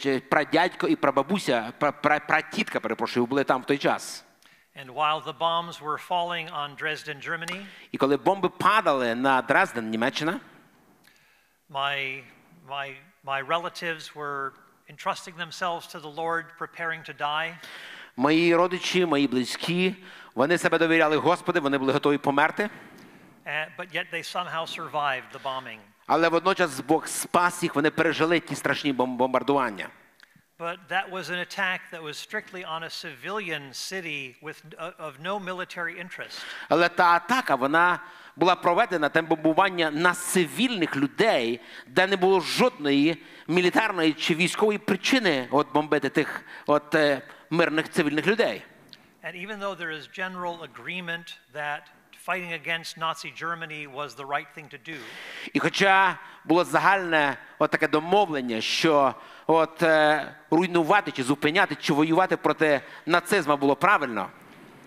е, 0.07 0.21
прадядько 0.31 0.89
і 0.89 0.97
прабабуся, 0.97 1.73
пра, 1.79 1.93
пра, 1.93 2.21
пратітка, 2.21 2.81
перепрошую, 2.81 3.27
були 3.27 3.45
там 3.45 3.63
в 3.63 3.65
той 3.65 3.79
час. 3.79 4.25
And 4.77 4.95
while 4.95 5.21
the 5.21 5.39
bombs 5.39 5.81
were 5.81 5.99
falling 5.99 6.51
on 6.51 6.83
Dresden, 6.83 7.29
Germany, 7.29 7.67
І 7.93 7.99
коли 7.99 8.17
бомби 8.17 8.49
падали 8.49 9.15
на 9.15 9.43
Дрезден, 9.43 9.91
Німеччина, 9.91 10.41
my, 11.71 12.23
my, 12.69 12.95
my 13.25 13.47
relatives 13.47 14.15
were 14.15 14.53
entrusting 14.93 15.35
themselves 15.37 15.87
to 15.95 15.99
the 16.01 16.15
Lord, 16.23 16.45
preparing 16.59 17.03
to 17.11 17.15
die. 17.19 17.55
мої 18.17 18.57
родичі, 18.57 19.07
мої 19.07 19.27
близькі, 19.29 19.95
вони 20.35 20.59
себе 20.59 20.79
довіряли 20.79 21.17
Господи, 21.17 21.61
вони 21.61 21.79
були 21.79 21.93
готові 21.93 22.19
померти. 22.19 22.71
Uh, 23.47 23.67
but 23.79 23.95
yet 23.97 24.07
they 24.15 24.23
somehow 24.37 24.67
survived 24.79 25.29
the 25.33 25.43
bombing. 25.45 25.79
Але 26.07 26.29
водночас 26.29 26.81
Бог 26.81 27.07
спас 27.07 27.63
їх, 27.63 27.75
вони 27.75 27.91
пережили 27.91 28.41
ті 28.41 28.55
страшні 28.55 28.93
бом- 28.93 29.17
бомбардування. 29.17 29.89
But 30.60 30.78
that 30.90 31.12
was 31.12 31.30
an 31.30 31.38
attack 31.38 31.82
that 31.92 32.02
was 32.02 32.18
strictly 32.18 32.64
on 32.66 32.82
a 32.82 32.90
civilian 32.90 33.74
city 33.74 34.36
with, 34.42 34.60
uh, 34.80 34.92
of 34.98 35.20
no 35.20 35.40
military 35.40 36.00
interest. 36.00 36.40
Але 36.70 36.90
та 36.90 37.04
атака 37.04 37.56
вона 37.56 38.00
була 38.36 38.56
проведена 38.56 39.10
те 39.10 39.22
бомбування 39.22 39.92
на 39.92 40.14
цивільних 40.14 40.96
людей, 40.96 41.62
де 41.88 42.08
не 42.08 42.16
було 42.16 42.42
жодної 42.42 43.24
мілітарної 43.48 44.14
чи 44.14 44.36
військової 44.36 44.78
причини 44.78 45.48
от 45.52 45.74
бомбити 45.74 46.10
тих 46.10 46.44
от 46.68 46.96
е, 46.96 47.22
мирних 47.50 47.90
цивільних 47.90 48.28
людей. 48.28 48.62
And 49.24 49.36
even 49.36 49.60
though 49.60 49.76
there 49.76 49.92
is 49.92 50.08
general 50.08 50.64
agreement 50.64 51.28
that 51.54 51.82
fighting 52.28 52.54
against 52.54 52.98
Nazi 52.98 53.32
Germany 53.32 53.88
was 53.88 54.16
the 54.16 54.26
right 54.26 54.48
thing 54.56 54.68
to 54.70 54.80
do, 54.90 54.98
І 55.54 55.60
хоча 55.60 56.20
було 56.46 56.64
загальне 56.64 57.38
от 57.60 57.72
таке 57.72 57.88
домовлення, 57.88 58.62
що 58.62 59.16
от 59.48 59.84
е, 59.84 60.36
руйнувати 60.52 61.12
чи 61.12 61.24
зупиняти 61.24 61.76
чи 61.76 61.94
воювати 61.94 62.38
проти 62.38 62.82
нацизму 63.06 63.58
було 63.58 63.76
правильно, 63.76 64.30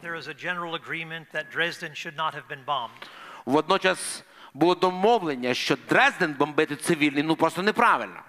there 0.03 0.17
is 0.17 0.29
a 0.29 0.35
general 0.35 0.75
agreement 0.75 1.27
that 1.33 1.51
Dresden 1.57 1.95
should 1.95 2.17
not 2.17 2.35
have 2.35 2.49
been 2.49 2.65
bombed. 2.67 3.09
водночас 3.45 4.25
було 4.55 4.75
домовлення, 4.75 5.55
що 5.55 5.77
Дрезден 5.89 6.35
бомбити 6.35 6.77
цивільний 6.77 7.23
ну 7.23 7.37
просто 7.37 7.63
неправильно. 7.63 8.23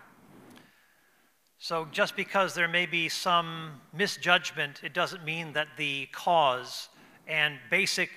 So 1.62 1.86
just 1.92 2.16
because 2.16 2.56
there 2.56 2.68
may 2.68 2.88
be 2.88 3.08
some 3.08 3.80
misjudgment, 3.94 4.82
it 4.84 4.94
doesn't 4.94 5.24
mean 5.24 5.54
that 5.54 5.68
the 5.78 6.08
cause 6.26 6.90
and 7.28 7.60
basic 7.70 8.10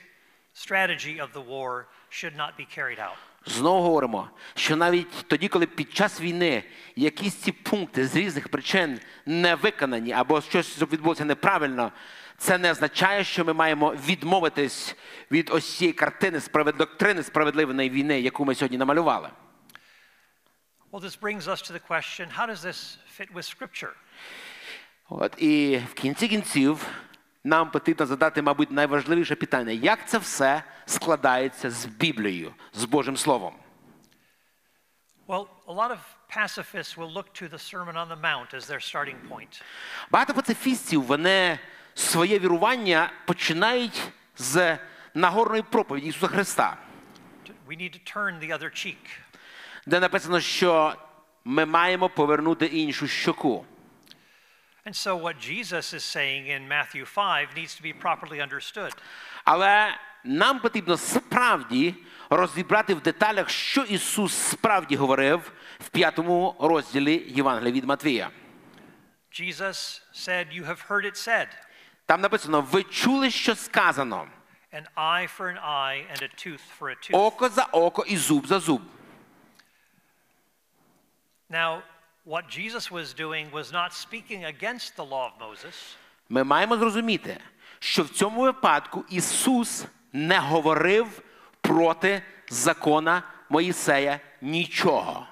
strategy 0.54 1.18
of 1.18 1.32
the 1.34 1.42
war 1.42 1.86
should 2.08 2.34
not 2.36 2.56
be 2.56 2.64
carried 2.64 2.98
out. 2.98 3.18
Знову 3.49 3.81
говоримо, 3.81 4.29
що 4.55 4.75
навіть 4.75 5.27
тоді, 5.27 5.47
коли 5.47 5.65
під 5.65 5.93
час 5.93 6.21
війни 6.21 6.63
якісь 6.95 7.35
ці 7.35 7.51
пункти 7.51 8.07
з 8.07 8.15
різних 8.15 8.49
причин 8.49 8.99
не 9.25 9.55
виконані 9.55 10.11
або 10.11 10.41
щось 10.41 10.81
відбулося 10.81 11.25
неправильно, 11.25 11.91
це 12.37 12.57
не 12.57 12.71
означає, 12.71 13.23
що 13.23 13.45
ми 13.45 13.53
маємо 13.53 13.95
відмовитись 14.07 14.95
від 15.31 15.49
ось 15.53 15.77
цієї 15.77 15.93
картини 15.93 16.41
доктрини 16.77 17.23
справедливої 17.23 17.89
війни, 17.89 18.21
яку 18.21 18.45
ми 18.45 18.55
сьогодні 18.55 18.77
намалювали. 18.77 19.29
Well, 20.91 21.01
this 21.01 21.19
brings 21.21 21.47
us 21.47 21.61
to 21.67 21.71
the 21.71 21.79
question 21.79 22.29
how 22.37 22.45
does 22.47 22.61
this 22.63 22.97
fit 23.17 23.29
with 23.33 23.45
Scripture? 23.57 23.93
От 25.09 25.35
і 25.37 25.81
в 25.91 25.93
кінці 25.93 26.27
кінців 26.27 26.87
нам 27.49 27.71
потрібно 27.71 28.05
задати, 28.05 28.41
мабуть, 28.41 28.71
найважливіше 28.71 29.35
питання: 29.35 29.71
як 29.71 30.07
це 30.09 30.17
все 30.17 30.63
складається 30.85 31.71
з 31.71 31.85
Біблією, 31.85 32.53
з 32.73 32.85
Божим 32.85 33.17
Словом? 33.17 33.53
Well, 35.27 35.47
a 35.67 35.73
lot 35.73 35.91
of 35.91 35.99
pacifists 36.37 36.97
will 36.97 37.13
look 37.17 37.27
to 37.41 37.49
the 37.49 37.59
Sermon 37.71 37.95
on 37.95 38.07
the 38.09 38.21
Mount 38.21 38.53
as 38.53 38.63
their 38.71 38.81
starting 38.91 39.15
point. 39.29 39.61
Багато 40.11 40.33
пацифістів 40.33 41.03
вони 41.03 41.59
своє 41.95 42.39
вірування 42.39 43.11
починають 43.25 44.01
з 44.37 44.77
нагорної 45.13 45.61
проповіді 45.61 46.07
Ісуса 46.07 46.27
Христа, 46.27 46.77
We 47.67 47.77
need 47.77 47.93
to 47.93 48.15
turn 48.17 48.39
the 48.39 48.51
other 48.59 48.69
cheek. 48.71 48.97
де 49.85 49.99
написано, 49.99 50.39
що 50.39 50.95
ми 51.45 51.65
маємо 51.65 52.09
повернути 52.09 52.65
іншу 52.65 53.07
щоку. 53.07 53.65
And 54.86 54.94
so, 54.94 55.16
what 55.16 55.38
Jesus 55.38 55.94
is 55.94 56.04
saying 56.04 56.46
in 56.46 56.68
Matthew 56.68 57.06
5 57.06 57.56
needs 57.56 57.74
to 57.74 57.82
be 57.82 57.92
properly 57.92 58.40
understood. 58.42 58.94
Але 59.44 59.98
нам 60.24 60.60
потрібно 60.60 60.96
справді 60.96 61.94
розібрати 62.30 62.94
в 62.94 63.00
деталях, 63.00 63.50
що 63.50 63.82
Ісус 63.82 64.34
справді 64.34 64.96
говорив 64.96 65.52
в 65.80 65.88
п'ятому 65.88 66.56
розділі 66.60 67.24
Євангелія 67.28 67.72
від 67.72 67.84
Матвія. 67.84 68.30
Jesus 69.32 70.00
said, 70.14 70.52
You 70.52 70.64
have 70.66 70.88
heard 70.88 71.04
it 71.04 71.16
said, 71.28 71.46
Там 72.06 72.20
написано: 72.20 72.60
ви 72.60 72.82
чули, 72.82 73.30
що 73.30 73.54
сказано: 73.54 74.26
an 74.72 74.86
eye 74.96 75.28
for 75.38 75.48
an 75.48 75.58
eye 75.58 76.04
and 76.12 76.22
a 76.22 76.28
tooth 76.28 76.60
for 76.78 76.90
a 76.90 76.96
tooth. 76.96 77.16
око 77.26 77.48
за 77.48 77.62
око 77.62 78.04
і 78.08 78.16
зуб 78.16 78.46
за 78.46 78.58
зуб. 78.58 78.82
Now, 81.50 81.82
what 82.28 82.48
Jesus 82.48 82.90
was 82.90 83.14
doing 83.14 83.50
was 83.50 83.72
not 83.72 83.92
speaking 83.92 84.44
against 84.44 84.96
the 84.96 85.04
law 85.04 85.30
of 85.30 85.38
Moses, 85.40 85.96
Ми 86.28 86.44
маємо 86.44 86.76
зрозуміти, 86.76 87.40
що 87.78 88.02
в 88.02 88.08
цьому 88.08 88.40
випадку 88.40 89.04
Ісус 89.10 89.84
не 90.12 90.38
говорив 90.38 91.22
проти 91.60 92.22
закона 92.48 93.22
Моїсея 93.48 94.20
нічого. 94.40 95.26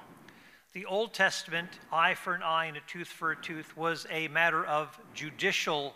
The 0.75 0.85
Old 0.87 1.21
Testament, 1.21 1.69
eye 1.91 2.15
for 2.15 2.33
an 2.33 2.41
eye 2.41 2.67
and 2.67 2.77
a 2.77 2.85
tooth 2.93 3.11
for 3.19 3.31
a 3.31 3.35
tooth, 3.35 3.75
was 3.77 4.07
a 4.09 4.27
matter 4.27 4.65
of 4.65 4.85
judicial 5.15 5.91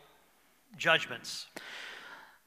judgments. 0.79 1.47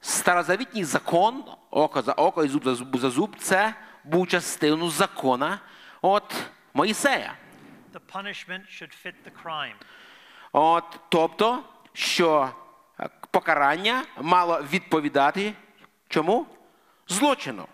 Старозавітній 0.01 0.83
закон, 0.83 1.43
око 1.71 2.01
за 2.01 2.11
око 2.11 2.43
і 2.43 2.47
зуб 2.47 2.63
за 2.63 2.75
зуб 2.75 2.97
за 2.97 3.09
зуб, 3.09 3.35
це 3.39 3.73
був 4.03 4.27
частиною 4.27 4.91
закона 4.91 5.59
от 6.01 6.35
Моїсея. 6.73 7.33
The 7.96 8.00
punishment 8.00 8.64
should 8.68 8.92
fit 8.92 9.14
the 9.24 9.30
crime. 9.30 9.76
От, 10.52 11.00
тобто, 11.08 11.62
що 11.92 12.50
покарання 13.30 14.04
мало 14.20 14.62
відповідати 14.62 15.54
чому? 16.08 16.46
Злочину. 17.08 17.68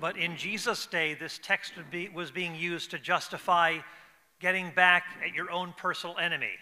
But 0.00 0.16
in 0.16 0.36
Jesus' 0.36 0.86
day, 0.92 1.14
this 1.22 1.38
text 1.50 1.72
would 1.76 1.90
be, 1.90 2.08
was 2.14 2.30
being 2.30 2.54
used 2.54 2.90
to 2.90 2.98
justify 2.98 3.70
getting 4.42 4.74
back 4.74 5.02
at 5.24 5.34
your 5.34 5.50
own 5.50 5.72
personal 5.82 6.18
enemy. 6.18 6.58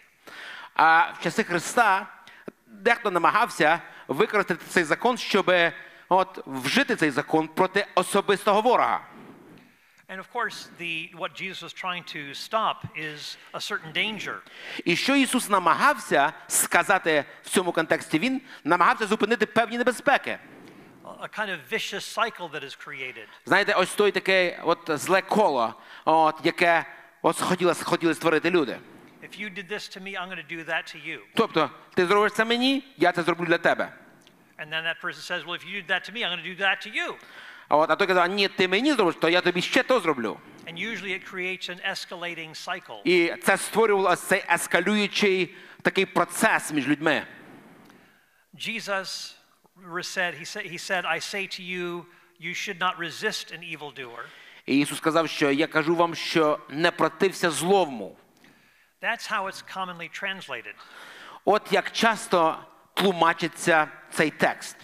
А 0.74 1.12
в 1.18 1.22
часи 1.22 1.44
Христа 1.44 2.06
дехто 2.66 3.10
намагався 3.10 3.80
використати 4.08 4.64
цей 4.68 4.84
закон, 4.84 5.18
щоб 5.18 5.50
от, 6.08 6.46
вжити 6.46 6.96
цей 6.96 7.10
закон 7.10 7.48
проти 7.48 7.86
особистого 7.94 8.60
ворога. 8.60 9.00
And 10.09 10.19
of 10.19 10.29
course, 10.33 10.69
the, 10.77 11.09
what 11.15 11.33
Jesus 11.33 11.61
was 11.61 11.73
trying 11.73 12.03
to 12.03 12.33
stop 12.33 12.85
is 12.95 13.37
a 13.53 13.61
certain 13.61 13.93
danger. 13.93 14.35
І 14.85 14.95
що 14.95 15.15
Ісус 15.15 15.49
намагався 15.49 16.33
сказати 16.47 17.25
в 17.43 17.49
цьому 17.49 17.71
контексті? 17.71 18.19
Він 18.19 18.41
намагався 18.63 19.07
зупинити 19.07 19.45
певні 19.45 19.77
небезпеки. 19.77 20.39
a 21.05 21.23
a 21.23 21.27
kind 21.27 21.49
of 21.49 21.59
vicious 21.59 22.05
cycle 22.05 22.47
that 22.49 22.63
is 22.63 22.75
created. 22.75 23.27
Знаєте, 23.45 23.73
ось 23.73 23.95
той 23.95 24.11
таке 24.11 24.59
от 24.63 24.89
зле 24.93 25.21
коло, 25.21 25.73
от, 26.05 26.35
яке 26.43 26.85
от 27.21 27.39
хотіли, 27.39 27.73
хотіли 27.73 28.13
створити 28.13 28.51
люди. 28.51 28.77
If 29.21 29.39
you 29.39 29.49
did 29.49 29.69
this 29.71 29.87
to 29.87 30.01
me, 30.01 30.17
I'm 30.17 30.29
going 30.29 30.43
to 30.47 30.57
do 30.57 30.63
that 30.65 30.95
to 30.95 30.97
you. 31.07 31.19
Тобто, 31.35 31.69
ти 31.93 32.05
зробиш 32.05 32.31
це 32.31 32.45
мені, 32.45 32.93
я 32.97 33.11
це 33.11 33.23
зроблю 33.23 33.45
для 33.45 33.57
тебе. 33.57 33.93
And 34.59 34.69
then 34.69 34.83
that 34.83 35.01
person 35.01 35.21
says, 35.21 35.45
Well, 35.45 35.55
if 35.55 35.65
you 35.65 35.81
did 35.81 35.87
that 35.87 36.03
to 36.07 36.11
me, 36.13 36.23
I'm 36.23 36.31
going 36.33 36.43
to 36.43 36.55
do 36.55 36.59
that 36.67 36.81
to 36.85 36.89
you. 36.89 37.15
А, 37.68 37.76
от, 37.76 37.90
а 37.90 37.96
той 37.96 38.06
казав, 38.06 38.28
ні, 38.30 38.48
ти 38.48 38.68
мені 38.68 38.92
зробиш, 38.92 39.14
то 39.20 39.28
я 39.28 39.40
тобі 39.40 39.62
ще 39.62 39.82
то 39.82 40.00
зроблю. 40.00 40.38
And 40.66 40.78
usually 40.78 41.12
it 41.12 41.24
creates 41.32 41.68
an 41.70 41.80
escalating 41.90 42.54
cycle. 42.66 43.02
І 43.04 43.34
це 43.42 43.56
створювало 43.56 44.16
цей 44.16 44.44
ескалюючий 44.50 45.54
такий 45.82 46.06
процес 46.06 46.72
між 46.72 46.88
людьми. 46.88 47.22
Jesus 48.54 49.34
said, 50.02 50.34
he 50.34 50.44
said, 50.44 50.66
he 50.66 50.78
said, 50.78 51.04
I 51.04 51.18
say 51.18 51.46
to 51.46 51.62
you, 51.62 52.06
you 52.40 52.54
should 52.54 52.78
not 52.80 52.98
resist 52.98 53.52
an 53.52 53.62
evildoer. 53.62 54.24
І 54.66 54.78
Ісус 54.78 54.98
сказав, 54.98 55.28
що 55.28 55.50
я 55.50 55.66
кажу 55.66 55.96
вам, 55.96 56.14
що 56.14 56.58
не 56.68 56.90
протився 56.90 57.50
зловму. 57.50 58.16
That's 59.02 59.32
how 59.32 59.46
it's 59.46 59.62
commonly 59.76 60.22
translated. 60.22 60.74
От 61.44 61.72
як 61.72 61.92
часто 61.92 62.58
тлумачиться 62.94 63.88
цей 64.10 64.30
текст. 64.30 64.76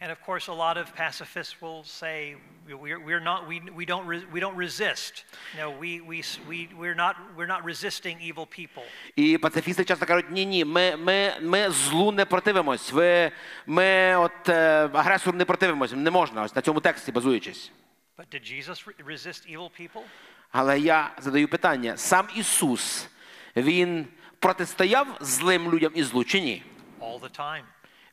And 0.00 0.12
of 0.12 0.20
course, 0.24 0.46
a 0.46 0.52
lot 0.52 0.76
of 0.76 0.94
pacifists 0.94 1.60
will 1.60 1.82
say 1.82 2.36
we're, 2.68 3.00
we're 3.00 3.18
not, 3.18 3.48
we, 3.48 3.60
we, 3.74 3.84
don't, 3.84 4.06
re, 4.06 4.22
we 4.32 4.38
don't 4.38 4.54
resist. 4.54 5.24
No, 5.56 5.70
we, 5.70 6.00
we, 6.00 6.22
we, 6.48 6.68
we're, 6.78 6.94
not, 6.94 7.16
we're 7.36 7.48
not 7.48 7.64
resisting 7.64 8.20
evil 8.20 8.46
people. 8.46 8.84
І 9.16 9.38
пацифісти 9.38 9.84
часто 9.84 10.06
кажуть, 10.06 10.30
ні, 10.30 10.46
ні, 10.46 10.64
ми, 10.64 10.96
ми, 10.96 11.34
ми 11.42 11.70
злу 11.70 12.12
не 12.12 12.24
противимось. 12.24 12.92
Ви, 12.92 13.32
ми 13.66 14.16
от 14.16 14.48
е, 14.48 14.88
агресору 14.92 15.38
не 15.38 15.44
противимось. 15.44 15.92
Не 15.92 16.10
можна, 16.10 16.42
ось 16.42 16.54
на 16.54 16.62
цьому 16.62 16.80
тексті 16.80 17.12
базуючись. 17.12 17.72
But 18.18 18.26
did 18.34 18.42
Jesus 18.42 18.88
resist 19.06 19.56
evil 19.56 19.70
people? 19.80 20.02
Але 20.50 20.80
я 20.80 21.10
задаю 21.18 21.48
питання: 21.48 21.96
сам 21.96 22.26
Ісус, 22.36 23.08
Він 23.56 24.06
протистояв 24.38 25.06
злим 25.20 25.72
людям 25.72 25.92
і 25.94 26.02
злу 26.02 26.24
чи 26.24 26.40
ні? 26.40 26.62
All 27.00 27.20
the 27.20 27.38
time. 27.40 27.62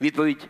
Відповідь 0.02 0.50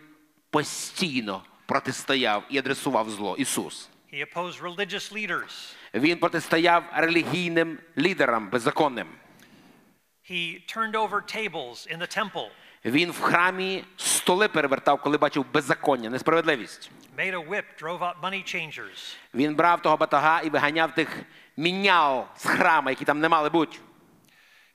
постійно 0.56 1.42
протистояв 1.66 2.42
і 2.50 2.58
адресував 2.58 3.10
зло. 3.10 3.36
Ісус. 3.38 3.88
He 4.12 4.24
opposed 4.34 4.60
religious 4.62 5.12
leaders. 5.12 5.74
Він 5.94 6.18
протистояв 6.18 6.84
релігійним 6.94 7.78
лідерам 7.98 8.50
беззаконним. 8.50 9.06
He 10.30 10.60
turned 10.76 10.92
over 10.92 11.20
tables 11.36 11.94
in 11.94 11.98
the 11.98 12.18
temple, 12.18 12.48
Він 12.84 13.10
в 13.10 13.20
храмі 13.20 13.84
столи 13.96 14.48
перевертав, 14.48 15.00
коли 15.00 15.18
бачив 15.18 15.46
беззаконня, 15.52 16.10
несправедливість. 16.10 16.90
made 17.18 17.34
a 17.34 17.48
whip, 17.48 17.64
drove 17.82 17.98
out 17.98 18.20
money 18.22 18.54
changers. 18.54 19.16
Він 19.34 19.54
брав 19.54 19.82
того 19.82 19.96
батога 19.96 20.40
і 20.40 20.50
виганяв 20.50 20.94
тих 20.94 21.22
мінял 21.56 22.26
з 22.36 22.44
храма, 22.46 22.90
які 22.90 23.04
там 23.04 23.20
не 23.20 23.28
мали 23.28 23.50
бути. 23.50 23.78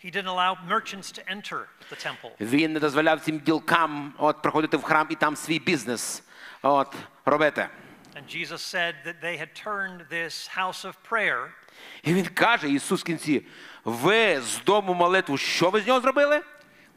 He 0.04 0.10
didn't 0.10 0.28
allow 0.28 0.58
merchants 0.68 1.12
to 1.12 1.22
enter 1.30 1.68
the 1.90 1.96
temple. 1.96 2.32
Він 2.40 2.74
не 2.74 2.80
дозволяв 2.80 3.20
цим 3.20 3.40
ділкам 3.40 4.14
от, 4.18 4.42
приходити 4.42 4.78
в 4.78 4.84
храм 4.84 5.08
і 5.10 5.16
там 5.16 5.36
свій 5.36 5.60
бізнес 5.60 6.24
от, 6.62 6.96
робити. 7.26 7.68
And 8.16 8.28
Jesus 8.28 8.62
said 8.62 8.96
that 9.06 9.22
they 9.22 9.38
had 9.38 9.54
turned 9.66 10.10
this 10.10 10.48
house 10.58 10.86
of 10.86 10.94
prayer 11.10 11.48
І 12.04 12.14
він 12.14 12.26
каже, 12.26 12.70
Ісус 12.70 13.02
в 13.02 13.04
кінці, 13.04 13.46
ви 13.86 14.42
з 14.42 14.64
дому 14.64 14.94
молитву, 14.94 15.38
що 15.38 15.70
ви 15.70 15.82
з 15.82 15.88
нього 15.88 16.02
зробили? 16.02 16.42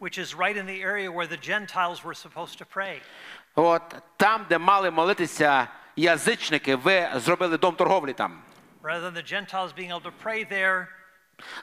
which 0.01 0.19
is 0.19 0.35
right 0.35 0.57
in 0.57 0.67
the 0.67 0.83
area 0.83 1.11
where 1.11 1.27
the 1.27 1.37
Gentiles 1.37 2.05
were 2.05 2.15
supposed 2.15 2.59
to 2.59 2.65
pray. 2.65 3.01
От 3.55 3.95
там, 4.17 4.47
де 4.49 4.59
мали 4.59 4.91
молитися 4.91 5.69
язичники, 5.97 6.77
ви 6.77 7.09
зробили 7.15 7.59
дом 7.59 7.75
торговлі 7.75 8.13
там. 8.13 8.43
Rather 8.83 9.01
than 9.01 9.15
the 9.15 9.23
Gentiles 9.23 9.73
being 9.73 9.91
able 9.93 10.03
to 10.03 10.13
pray 10.23 10.45
there, 10.45 10.89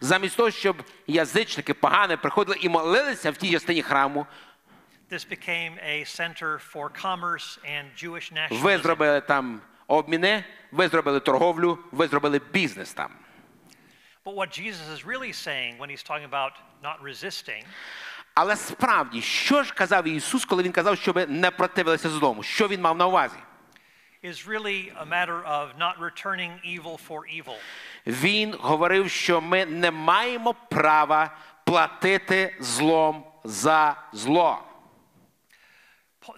Замість 0.01 0.37
того, 0.37 0.51
щоб 0.51 0.83
язичники 1.07 1.73
погане 1.73 2.17
приходили 2.17 2.57
і 2.61 2.69
молилися 2.69 3.31
в 3.31 3.37
тій 3.37 3.51
частині 3.51 3.81
храму, 3.81 4.25
this 5.11 5.25
became 5.25 5.73
a 5.83 6.05
center 6.05 6.57
for 6.73 6.89
commerce 7.05 7.59
and 7.65 7.85
Jewish 8.03 8.61
ви 8.61 8.77
зробили 8.77 9.21
там 9.21 9.61
обміни, 9.87 10.43
ви 10.71 10.87
зробили 10.87 11.19
торговлю, 11.19 11.79
ви 11.91 12.07
зробили 12.07 12.41
бізнес 12.53 12.93
там. 12.93 13.11
But 14.25 14.35
what 14.35 14.59
Jesus 14.59 14.87
is 14.95 15.05
really 15.05 15.33
saying 15.33 15.77
when 15.79 15.89
he's 15.89 16.03
talking 16.03 16.29
about 16.29 16.51
not 16.83 16.97
resisting 17.03 17.63
Але 18.33 18.55
справді, 18.55 19.21
що 19.21 19.63
ж 19.63 19.73
казав 19.73 20.07
Ісус, 20.07 20.45
коли 20.45 20.63
Він 20.63 20.71
казав, 20.71 20.97
щоб 20.97 21.29
не 21.29 21.51
противилися 21.51 22.09
злому? 22.09 22.43
Що 22.43 22.67
Він 22.67 22.81
мав 22.81 22.97
на 22.97 23.07
увазі? 23.07 23.37
Is 24.23 24.45
really 24.47 24.91
a 24.99 25.05
matter 25.05 25.43
of 25.45 25.77
not 25.77 25.99
returning 25.99 26.51
evil 26.63 26.97
for 26.97 27.25
evil. 27.27 27.55
Він 28.07 28.55
говорив, 28.59 29.09
що 29.11 29.41
ми 29.41 29.65
не 29.65 29.91
маємо 29.91 30.53
права 30.53 31.37
платити 31.65 32.55
злом 32.59 33.23
за 33.43 33.95
зло. 34.13 34.59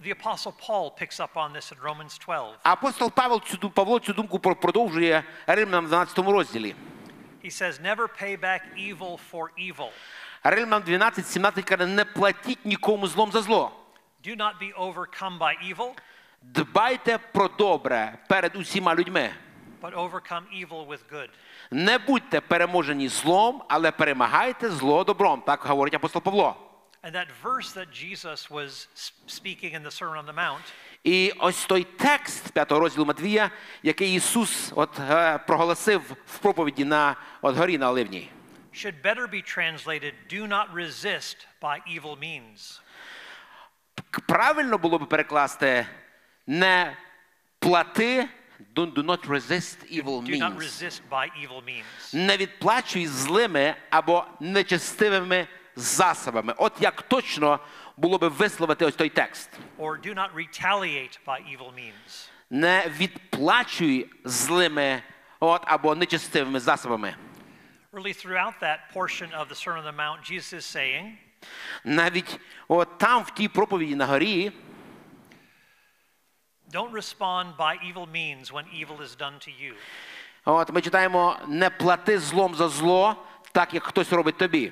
The 0.02 0.14
Apostle 0.24 0.54
Paul 0.68 0.92
picks 1.02 1.20
up 1.20 1.36
on 1.36 1.52
this 1.54 1.72
in 1.72 1.78
Romans 1.84 2.18
12. 2.26 2.56
Апостол 2.64 3.12
Павел 3.12 3.42
цю 3.42 3.70
Павло 3.70 4.00
цю 4.00 4.14
думку 4.14 4.40
про- 4.40 4.56
продовжує 4.56 5.24
Римлянам 5.48 5.86
в 5.86 5.88
12 5.90 6.18
розділі. 6.32 6.76
He 7.44 7.52
says, 7.52 7.82
Never 7.82 8.08
pay 8.22 8.38
back 8.40 8.62
evil 8.78 9.20
for 9.32 9.50
evil. 9.60 9.90
Римлянам 10.44 10.82
12, 10.82 11.28
17 11.28 11.66
каже, 11.66 11.86
не 11.86 12.06
платіть 12.06 12.66
нікому 12.66 13.08
злом 13.08 13.32
за 13.32 13.42
зло. 13.42 13.72
Do 14.28 14.38
not 14.38 14.54
be 14.62 14.74
overcome 14.78 15.38
by 15.40 15.54
evil, 15.76 15.90
Дбайте 16.44 17.18
про 17.18 17.48
добре 17.48 18.18
перед 18.30 18.56
усіма 18.56 18.96
людьми. 18.96 19.32
but 19.82 19.94
overcome 19.94 20.46
evil 20.54 20.88
with 20.88 21.00
good. 21.12 21.30
Не 21.72 21.98
будьте 21.98 22.42
переможені 22.42 23.08
злом, 23.08 23.64
але 23.70 23.92
перемагайте 23.92 24.70
зло 24.70 25.04
добром. 25.04 25.42
Так 25.42 25.66
говорить 25.66 25.94
апостол 25.94 26.22
Павло. 26.22 26.56
And 27.04 27.12
that 27.16 27.28
verse 27.44 27.74
that 27.74 27.88
Jesus 27.92 28.50
was 28.50 28.88
speaking 29.28 29.74
in 29.74 29.84
the 29.84 29.92
Sermon 29.92 30.18
on 30.18 30.26
the 30.26 30.36
Mount 30.36 30.62
І 31.04 31.34
ось 31.40 31.66
той 31.66 31.84
текст 31.84 32.52
5 32.52 32.72
розділу 32.72 33.06
Матвія, 33.06 33.52
який 33.84 34.16
Ісус 34.16 34.72
от, 34.76 35.00
е, 35.00 35.38
проголосив 35.38 36.02
в 36.26 36.38
проповіді 36.38 36.86
на 36.86 37.16
от, 37.42 37.56
горі 37.58 37.78
на 37.78 37.90
Оливній. 37.90 38.30
should 38.74 39.02
better 39.04 39.28
be 39.28 39.42
translated 39.58 40.14
do 40.30 40.48
not 40.48 40.66
resist 40.74 41.36
by 41.62 41.78
evil 41.88 42.18
means. 42.18 42.82
Правильно 44.28 44.78
було 44.78 45.00
б 45.00 45.10
перекласти 45.10 45.86
не 46.48 46.98
плати, 47.60 48.28
do, 48.76 48.86
do 48.86 49.04
not 49.04 49.26
resist 49.28 49.78
evil 49.90 50.22
Do 50.22 50.38
not 50.38 50.58
resist 50.58 51.02
by 51.10 51.30
evil 51.44 51.62
means. 51.62 52.14
Не 52.14 52.38
відплачуй 52.38 53.08
злими 53.08 53.76
або 53.90 54.26
нечестивими 54.40 55.48
засобами. 55.76 56.54
От 56.58 56.74
як 56.80 57.02
точно 57.02 57.60
було 57.98 58.18
би 58.18 58.28
висловити 58.28 58.86
ось 58.86 58.96
той 58.96 59.10
текст. 59.10 59.50
Or 59.80 60.08
do 60.08 60.14
not 60.16 60.30
retaliate 60.36 61.20
by 61.28 61.40
evil 61.40 61.74
means. 61.74 62.30
Не 62.50 62.92
відплачуй 62.98 64.10
злими 64.24 65.02
от, 65.40 65.62
або 65.66 65.96
нечестивими 65.96 66.60
засобами. 66.60 67.16
Really, 67.94 68.14
throughout 68.14 68.60
that 68.60 68.80
portion 68.94 69.32
of 69.40 69.50
the 69.50 69.56
Sermon 69.56 69.80
on 69.82 69.86
the 69.86 69.98
Mount, 70.04 70.24
Jesus 70.24 70.54
is 70.54 70.66
saying, 70.66 71.12
Навіть 71.84 72.40
от 72.68 72.98
там, 72.98 73.24
в 73.24 73.32
тій 73.32 73.48
проповіді 73.48 73.96
на 73.96 74.06
горі, 74.06 74.52
Don't 76.74 76.92
respond 76.92 77.56
by 77.56 77.78
evil 77.88 78.08
means 78.08 78.52
when 78.52 78.66
evil 78.74 79.00
is 79.02 79.16
done 79.16 79.38
to 79.46 79.52
you. 79.52 79.74
от, 80.46 80.74
ми 80.74 80.82
читаємо 80.82 81.36
не 81.48 81.70
плати 81.70 82.20
злом 82.20 82.56
за 82.56 82.70
зло, 82.70 83.16
так 83.52 83.74
як 83.74 83.84
хтось 83.84 84.14
робить 84.14 84.38
тобі. 84.38 84.72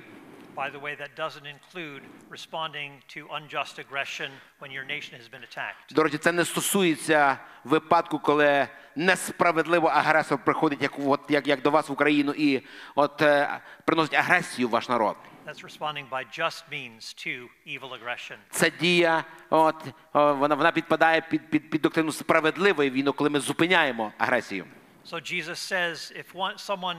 By 0.55 0.71
the 0.71 0.81
way, 0.81 0.95
that 1.01 1.15
doesn't 1.15 1.47
include 1.55 2.01
responding 2.29 2.91
to 3.15 3.19
unjust 3.37 3.79
aggression 3.79 4.29
when 4.59 4.71
your 4.71 4.85
nation 4.85 5.13
has 5.19 5.27
been 5.29 5.43
attacked. 5.43 5.95
До 5.95 6.03
речі, 6.03 6.17
це 6.17 6.31
не 6.31 6.45
стосується 6.45 7.37
випадку, 7.63 8.19
коли 8.19 8.67
несправедливо 8.95 9.87
агресор 9.87 10.37
приходить, 10.37 10.81
як, 10.81 10.91
от, 11.05 11.21
як, 11.29 11.47
як 11.47 11.61
до 11.61 11.71
вас 11.71 11.89
в 11.89 11.91
Україну, 11.91 12.33
і 12.37 12.61
от, 12.95 13.21
е, 13.21 13.59
приносить 13.85 14.13
агресію 14.13 14.67
в 14.67 14.71
ваш 14.71 14.89
народ. 14.89 15.15
That's 15.45 15.63
responding 15.63 16.05
by 16.11 16.23
just 16.23 16.63
means 16.69 17.13
to 17.25 17.49
evil 17.65 17.93
aggression. 17.93 18.37
Це 18.49 18.71
дія, 18.71 19.23
от, 19.49 19.75
о, 20.13 20.33
вона, 20.33 20.55
вона 20.55 20.71
підпадає 20.71 21.21
під, 21.21 21.49
під, 21.49 21.69
під 21.69 21.81
доктрину 21.81 22.11
справедливої 22.11 22.89
війни, 22.89 23.11
коли 23.11 23.29
ми 23.29 23.39
зупиняємо 23.39 24.13
агресію. 24.17 24.65
So 25.11 25.33
Jesus 25.33 25.57
says 25.73 26.11
if 26.11 26.33
one, 26.35 26.57
someone 26.57 26.97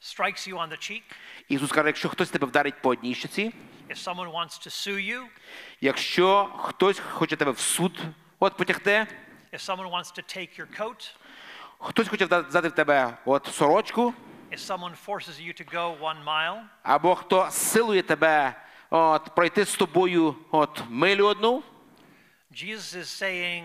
strikes 0.00 0.48
you 0.48 0.54
on 0.56 0.68
the 0.68 0.78
cheek, 0.90 1.02
Ісус 1.48 1.72
каже, 1.72 1.88
якщо 1.88 2.08
хтось 2.08 2.30
тебе 2.30 2.46
вдарить 2.46 2.82
по 2.82 2.88
одній 2.88 3.14
щоці, 3.14 3.52
if 3.88 4.04
someone 4.04 4.32
wants 4.32 4.66
to 4.66 4.70
sue 4.70 5.14
you, 5.14 5.22
якщо 5.80 6.44
хтось 6.58 6.98
хоче 6.98 7.36
тебе 7.36 7.50
в 7.50 7.58
суд 7.58 8.00
от, 8.38 8.56
потягти, 8.56 9.06
if 9.52 9.60
someone 9.60 9.90
wants 9.90 10.18
to 10.18 10.38
take 10.38 10.60
your 10.60 10.80
coat, 10.80 11.14
хтось 11.78 12.08
хоче 12.08 12.24
взяти 12.26 12.68
в 12.68 12.72
тебе 12.72 13.18
от, 13.24 13.46
сорочку, 13.46 14.14
if 14.51 14.59
someone 14.59 14.95
forces 14.95 15.39
you 15.39 15.53
to 15.53 15.63
go 15.63 15.95
one 16.01 16.23
mile, 16.23 16.63
або 16.83 17.15
хто 17.15 17.47
силує 17.51 18.01
тебе 18.03 18.55
от, 18.89 19.35
пройти 19.35 19.65
з 19.65 19.75
тобою 19.75 20.35
от, 20.51 20.83
милю 20.89 21.25
одну, 21.27 21.63
Jesus 22.51 22.95
is 22.95 23.09
saying 23.23 23.63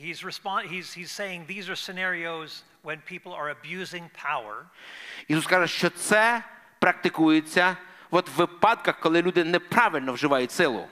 he's 0.00 0.22
respond 0.24 0.66
he's 0.70 0.94
he's 0.94 1.10
saying 1.10 1.46
these 1.46 1.68
are 1.70 1.76
scenarios 1.76 2.62
when 2.82 2.98
people 3.12 3.32
are 3.32 3.48
abusing 3.50 4.10
power 4.26 4.64
Ісус 5.28 5.46
каже, 5.46 5.68
що 5.68 5.90
це 5.90 6.42
практикується 6.78 7.76
от, 8.10 8.28
в 8.28 8.32
випадках, 8.32 9.00
коли 9.00 9.22
люди 9.22 9.44
неправильно 9.44 10.12
вживають 10.12 10.50
силу. 10.52 10.88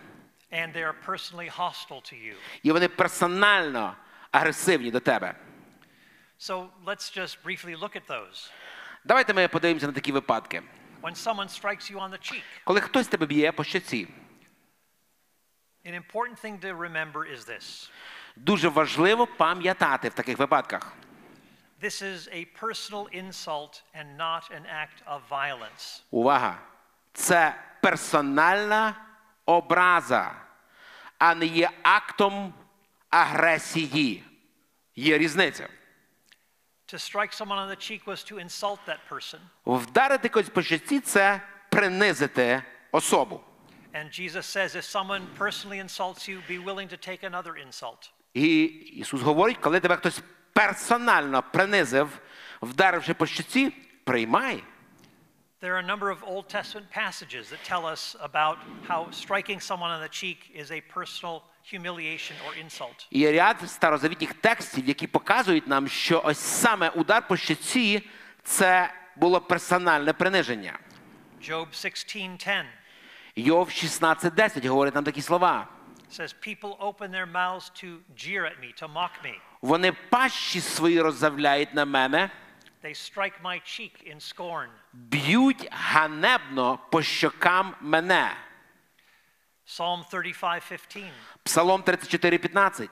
and 0.52 0.72
they 0.72 0.82
are 0.82 0.94
personally 1.06 1.48
hostile 1.48 2.00
to 2.00 2.14
you. 2.14 2.34
І 2.62 2.72
вони 2.72 2.88
персонально 2.88 3.96
агресивні 4.32 4.90
до 4.90 5.00
тебе. 5.00 5.34
So 6.40 6.68
let's 6.86 7.10
just 7.18 7.42
briefly 7.44 7.74
look 7.76 7.96
at 7.96 8.06
those. 8.06 8.50
Давайте 9.05 9.33
ми 9.33 9.47
подивимося 9.47 9.87
на 9.87 9.93
такі 9.93 10.11
випадки. 10.11 10.61
When 11.01 11.15
someone 11.15 11.61
strikes 11.61 11.91
you 11.91 11.97
on 11.99 12.09
the 12.09 12.19
cheek, 12.33 12.43
Коли 12.63 12.81
хтось 12.81 13.07
тебе 13.07 13.25
б'є 13.25 13.51
по 13.51 13.63
щоці, 13.63 14.07
an 15.85 15.93
important 15.95 16.45
thing 16.45 16.59
to 16.59 16.77
remember 16.77 17.31
is 17.33 17.45
this. 17.49 17.89
дуже 18.35 18.69
важливо 18.69 19.27
пам'ятати 19.27 20.09
в 20.09 20.13
таких 20.13 20.37
випадках. 20.39 20.93
This 21.81 22.01
is 22.01 22.27
a 22.29 22.45
personal 22.61 23.07
insult 23.23 23.83
and 23.95 24.17
not 24.17 24.49
an 24.51 24.65
act 24.65 25.03
of 25.07 25.19
violence. 25.29 26.01
Увага! 26.11 26.57
Це 27.13 27.55
персональна 27.81 28.95
образа, 29.45 30.35
а 31.17 31.35
не 31.35 31.45
є 31.45 31.69
актом 31.83 32.53
агресії. 33.09 34.23
Є 34.95 35.17
різниця. 35.17 35.69
To 36.92 36.98
strike 36.98 37.32
someone 37.32 37.58
on 37.58 37.68
the 37.68 37.76
cheek 37.76 38.06
was 38.06 38.24
to 38.24 38.38
insult 38.38 38.78
that 38.86 39.00
person. 39.08 39.40
Вдарити 39.66 40.28
когось 40.28 40.48
по 40.48 40.62
щоці – 40.62 41.00
це 41.00 41.40
принизити 41.70 42.62
особу. 42.92 43.40
And 43.94 44.10
Jesus 44.10 44.46
says, 44.46 44.74
if 44.74 44.84
someone 44.84 45.26
personally 45.38 45.78
insults 45.78 46.28
you, 46.28 46.40
be 46.48 46.58
willing 46.58 46.88
to 46.88 46.96
take 46.96 47.22
another 47.22 47.56
insult. 47.56 48.10
І 48.34 48.64
Ісус 48.64 49.22
говорить, 49.22 49.58
коли 49.58 49.80
тебе 49.80 49.96
хтось 49.96 50.22
персонально 50.52 51.42
принизив, 51.52 52.20
вдаривши 52.62 53.14
по 53.14 53.26
щоці, 53.26 53.72
приймай. 54.04 54.62
There 55.60 55.74
are 55.74 55.78
a 55.78 55.82
number 55.82 56.08
of 56.08 56.22
Old 56.22 56.48
Testament 56.48 56.88
passages 56.90 57.50
that 57.50 57.64
tell 57.64 57.84
us 57.84 58.14
about 58.20 58.58
how 58.86 59.10
striking 59.10 59.58
someone 59.58 59.90
on 59.90 60.00
the 60.00 60.08
cheek 60.08 60.38
is 60.54 60.70
a 60.70 60.80
personal 60.82 61.42
humiliation 61.51 61.51
or 61.51 61.51
insult. 61.51 61.51
І 63.11 63.31
ряд 63.31 63.57
старозавітніх 63.69 64.33
текстів, 64.33 64.87
які 64.87 65.07
показують 65.07 65.67
нам, 65.67 65.87
що 65.87 66.21
ось 66.25 66.39
саме 66.39 66.89
удар 66.89 67.27
по 67.27 67.37
щоці– 67.37 68.03
це 68.43 68.93
було 69.15 69.41
персональне 69.41 70.13
приниження. 70.13 70.79
Job 71.41 71.67
16:10 71.67 72.65
Йов 73.35 73.69
16.10 73.69 74.67
говорить 74.67 74.95
нам 74.95 75.03
такі 75.03 75.21
слова. 75.21 75.67
says, 76.13 76.33
People 76.33 76.77
open 76.79 77.11
their 77.11 77.25
mouths 77.25 77.69
to 77.81 77.87
jeer 78.15 78.45
at 78.45 78.59
me, 78.61 78.71
to 78.81 78.87
mock 78.87 79.11
me. 79.25 79.33
Вони 79.61 79.91
пащі 79.91 80.61
свої 80.61 81.01
роззавляють 81.01 81.73
на 81.73 81.85
мене, 81.85 82.29
They 82.83 82.95
strike 82.95 83.41
my 83.43 83.61
cheek 83.61 84.13
in 84.13 84.35
scorn. 84.35 84.67
б'ють 84.93 85.67
ганебно 85.71 86.79
по 86.91 87.01
щокам 87.01 87.75
мене. 87.81 88.35
Psalm 89.66 90.04
35:15. 90.10 91.10
Псалом 91.44 91.82
34.15. 91.82 92.88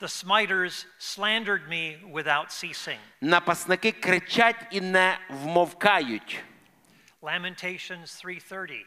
The 0.00 0.08
smiters 0.08 0.86
slandered 0.98 1.68
me 1.68 1.98
without 2.12 2.48
ceasing. 2.50 2.98
Напасники 3.20 3.92
кричать 3.92 4.66
і 4.70 4.80
не 4.80 5.18
вмовкають. 5.30 6.40
Lamentations 7.22 8.24
3:30. 8.24 8.84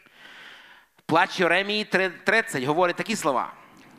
Плач 1.06 1.40
Єремії 1.40 1.86
3.30 1.86 2.66
говорить 2.66 2.96
такі 2.96 3.16
слова. 3.16 3.54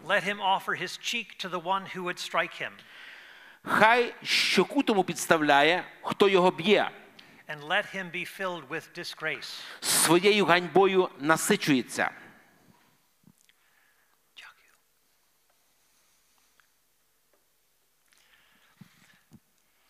Let 0.06 0.24
him 0.24 0.38
offer 0.40 0.82
his 0.82 0.98
cheek 0.98 1.26
to 1.44 1.48
the 1.50 1.62
one 1.62 1.82
who 1.96 2.02
would 2.02 2.18
strike 2.18 2.62
him, 2.62 2.70
Хай 3.62 4.14
щоку 4.22 4.82
тому 4.82 5.04
підставляє, 5.04 5.84
хто 6.02 6.28
його 6.28 6.50
б'є. 6.50 6.90
and 7.48 7.60
let 7.68 7.94
him 7.94 8.10
be 8.10 8.40
filled 8.40 8.68
with 8.68 8.98
disgrace. 8.98 9.60
Своєю 9.80 10.44
ганьбою 10.46 11.08
насичується. 11.20 12.10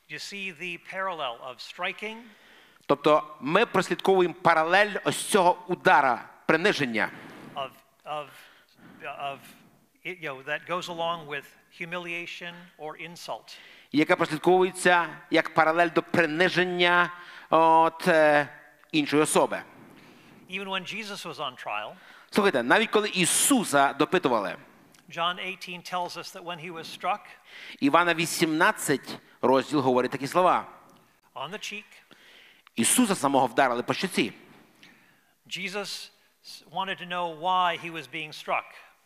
You 0.10 0.20
see 0.20 0.52
the 0.52 0.80
parallel 0.92 1.38
of 1.50 1.56
striking 1.60 2.18
Тобто 2.86 3.24
ми 3.42 3.66
прослідковуємо 3.66 4.34
паралель 4.42 4.92
ось 5.04 5.26
цього 5.26 5.58
удара, 5.68 6.30
приниження, 6.46 7.10
of 7.56 7.70
of 8.06 8.26
of 9.06 9.38
you 10.06 10.24
know 10.24 10.44
that 10.44 10.60
goes 10.70 10.88
along 10.88 11.28
with 11.28 11.44
humiliation 11.82 12.54
or 12.80 13.10
insult. 13.10 13.58
яка 13.92 14.16
прослідковується 14.16 15.08
як 15.32 15.54
паралель 15.54 15.90
до 15.96 16.04
приниження 16.04 17.14
от, 17.50 18.08
е, 18.08 18.50
іншої 18.92 19.24
особи. 19.24 19.62
Even 20.50 20.68
when 20.68 20.96
Jesus 20.96 21.26
was 21.26 21.36
on 21.36 21.66
trial, 21.66 21.92
Слухайте, 22.32 22.64
навіть 22.64 22.90
коли 22.90 23.10
Ісуса 23.10 23.94
допитували, 23.94 24.56
John 25.10 25.40
18 25.40 25.82
tells 25.82 26.18
us 26.18 26.32
that 26.32 26.44
when 26.44 26.60
he 26.60 26.72
was 26.72 26.86
struck 26.86 27.22
Івана 27.80 28.14
18 28.14 29.20
розділ 29.42 29.80
говорить 29.80 30.12
такі 30.12 30.28
слова. 30.28 30.66
on 31.36 31.52
the 31.52 31.60
cheek, 31.74 31.84
Ісуса 32.76 33.16
самого 33.16 33.48
вдарили 33.48 33.84
по 33.84 33.94
щоці. 33.94 34.34
Jesus 35.48 36.12
wanted 36.72 36.98
to 37.00 37.06
know 37.08 37.40
why 37.40 37.78
he 37.86 37.92
was 37.92 38.08
being 38.08 38.34
struck. 38.34 38.64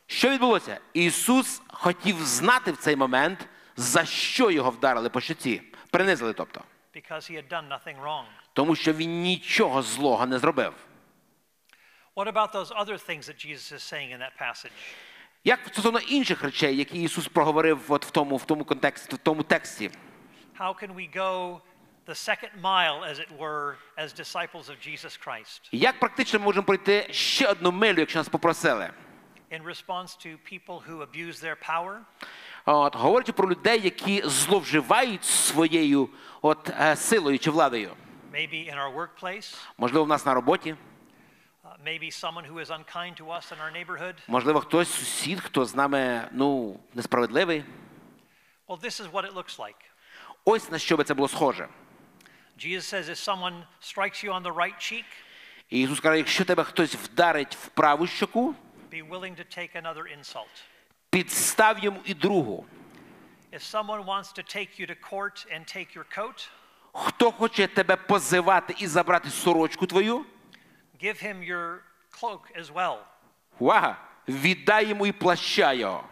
Що 0.07 0.29
відбулося? 0.29 0.79
Ісус 0.93 1.61
хотів 1.67 2.15
знати 2.23 2.71
в 2.71 2.77
цей 2.77 2.95
момент, 2.95 3.47
за 3.77 4.05
що 4.05 4.51
його 4.51 4.69
вдарили 4.71 5.09
по 5.09 5.21
щоці. 5.21 5.61
Принизили, 5.91 6.33
тобто. 6.33 6.61
because 6.93 7.27
he 7.27 7.35
had 7.35 7.47
done 7.49 7.67
nothing 7.67 8.01
wrong. 8.01 8.25
Тому 8.53 8.75
що 8.75 8.93
він 8.93 9.21
нічого 9.21 9.81
злого 9.81 10.25
не 10.25 10.39
зробив. 10.39 10.73
What 12.15 12.27
about 12.27 12.51
those 12.51 12.71
other 12.71 12.97
things 13.09 13.27
that 13.27 13.37
Jesus 13.45 13.71
is 13.71 13.81
saying 13.93 14.11
in 14.11 14.19
that 14.19 14.35
passage? 14.39 14.71
Як 15.45 15.59
стосовно 15.67 15.99
інших 15.99 16.43
речей, 16.43 16.77
які 16.77 17.01
Ісус 17.01 17.27
проговорив 17.27 17.79
от 17.87 18.05
в 18.05 18.11
тому, 18.11 18.37
в 18.37 18.45
тому 18.45 18.63
контексті, 18.65 19.15
в 19.15 19.17
тому 19.17 19.43
тексті, 19.43 19.91
How 20.59 20.73
can 20.83 20.95
we 20.95 21.15
go 21.17 21.59
the 22.07 22.15
second 22.15 22.51
mile, 22.61 23.03
as 23.11 23.17
it 23.19 23.27
were, 23.39 23.75
as 23.97 24.13
disciples 24.19 24.69
of 24.69 24.77
Jesus 24.87 25.17
Christ? 25.27 25.61
Як 25.71 25.99
практично 25.99 26.39
ми 26.39 26.45
можемо 26.45 26.63
пройти 26.65 27.07
ще 27.11 27.47
одну 27.47 27.71
милю, 27.71 27.99
якщо 27.99 28.19
нас 28.19 28.29
попросили? 28.29 28.89
in 29.51 29.63
response 29.63 30.17
to 30.25 30.37
people 30.51 30.79
who 30.89 31.01
abuse 31.01 31.43
their 31.43 31.55
power, 31.69 31.97
От, 32.65 32.95
говорячи 32.95 33.31
про 33.31 33.49
людей, 33.49 33.81
які 33.83 34.21
зловживають 34.25 35.23
своєю 35.23 36.09
от, 36.41 36.69
е, 36.81 36.95
силою 36.95 37.39
чи 37.39 37.51
владою. 37.51 37.91
maybe 38.33 38.73
in 38.73 38.75
our 38.77 38.95
workplace, 38.95 39.55
Можливо, 39.77 40.05
в 40.05 40.07
нас 40.07 40.25
на 40.25 40.33
роботі, 40.33 40.75
можливо, 44.27 44.59
хтось 44.59 44.89
сусід, 44.89 45.39
хто 45.39 45.65
з 45.65 45.75
нами 45.75 46.27
ну, 46.31 46.79
несправедливий. 46.93 47.63
Well, 48.67 48.79
this 48.79 49.01
is 49.01 49.11
what 49.11 49.25
it 49.25 49.33
looks 49.33 49.59
like. 49.59 49.75
Ось 50.45 50.71
на 50.71 50.79
що 50.79 50.97
би 50.97 51.03
це 51.03 51.13
було 51.13 51.27
схоже. 51.27 51.67
Jesus 52.57 52.85
says, 52.93 53.09
if 53.09 53.17
someone 53.17 53.63
strikes 53.81 54.23
you 54.23 54.31
on 54.31 54.43
the 54.43 54.53
right 54.53 54.77
cheek, 54.79 55.05
І 55.69 55.81
Ісус 55.81 55.99
каже, 55.99 56.17
якщо 56.17 56.45
тебе 56.45 56.63
хтось 56.63 56.95
вдарить 56.95 57.55
в 57.55 57.67
праву 57.67 58.07
щоку, 58.07 58.55
be 58.91 59.09
willing 59.09 59.35
to 59.35 59.57
take 59.57 59.81
another 59.81 60.19
insult. 60.19 60.63
підстав 61.09 61.79
йому 61.79 61.99
і 62.05 62.13
другу. 62.13 62.65
If 63.53 63.61
someone 63.61 64.05
wants 64.05 64.33
to 64.33 64.43
take 64.57 64.79
you 64.79 64.87
to 64.89 64.95
court 65.11 65.45
and 65.53 65.77
take 65.77 65.97
your 65.97 66.05
coat, 66.17 66.49
Хто 66.93 67.31
хоче 67.31 67.67
тебе 67.67 67.95
позивати 67.95 68.75
і 68.77 68.87
забрати 68.87 69.29
сорочку 69.29 69.85
твою, 69.85 70.25
give 71.03 71.19
him 71.19 71.43
your 71.43 71.81
cloak 72.11 72.41
as 72.55 72.71
well. 72.71 72.97
увага, 73.59 73.97
віддай 74.27 74.87
йому 74.87 75.07
і 75.07 75.11
плаща 75.11 75.73
його. 75.73 76.03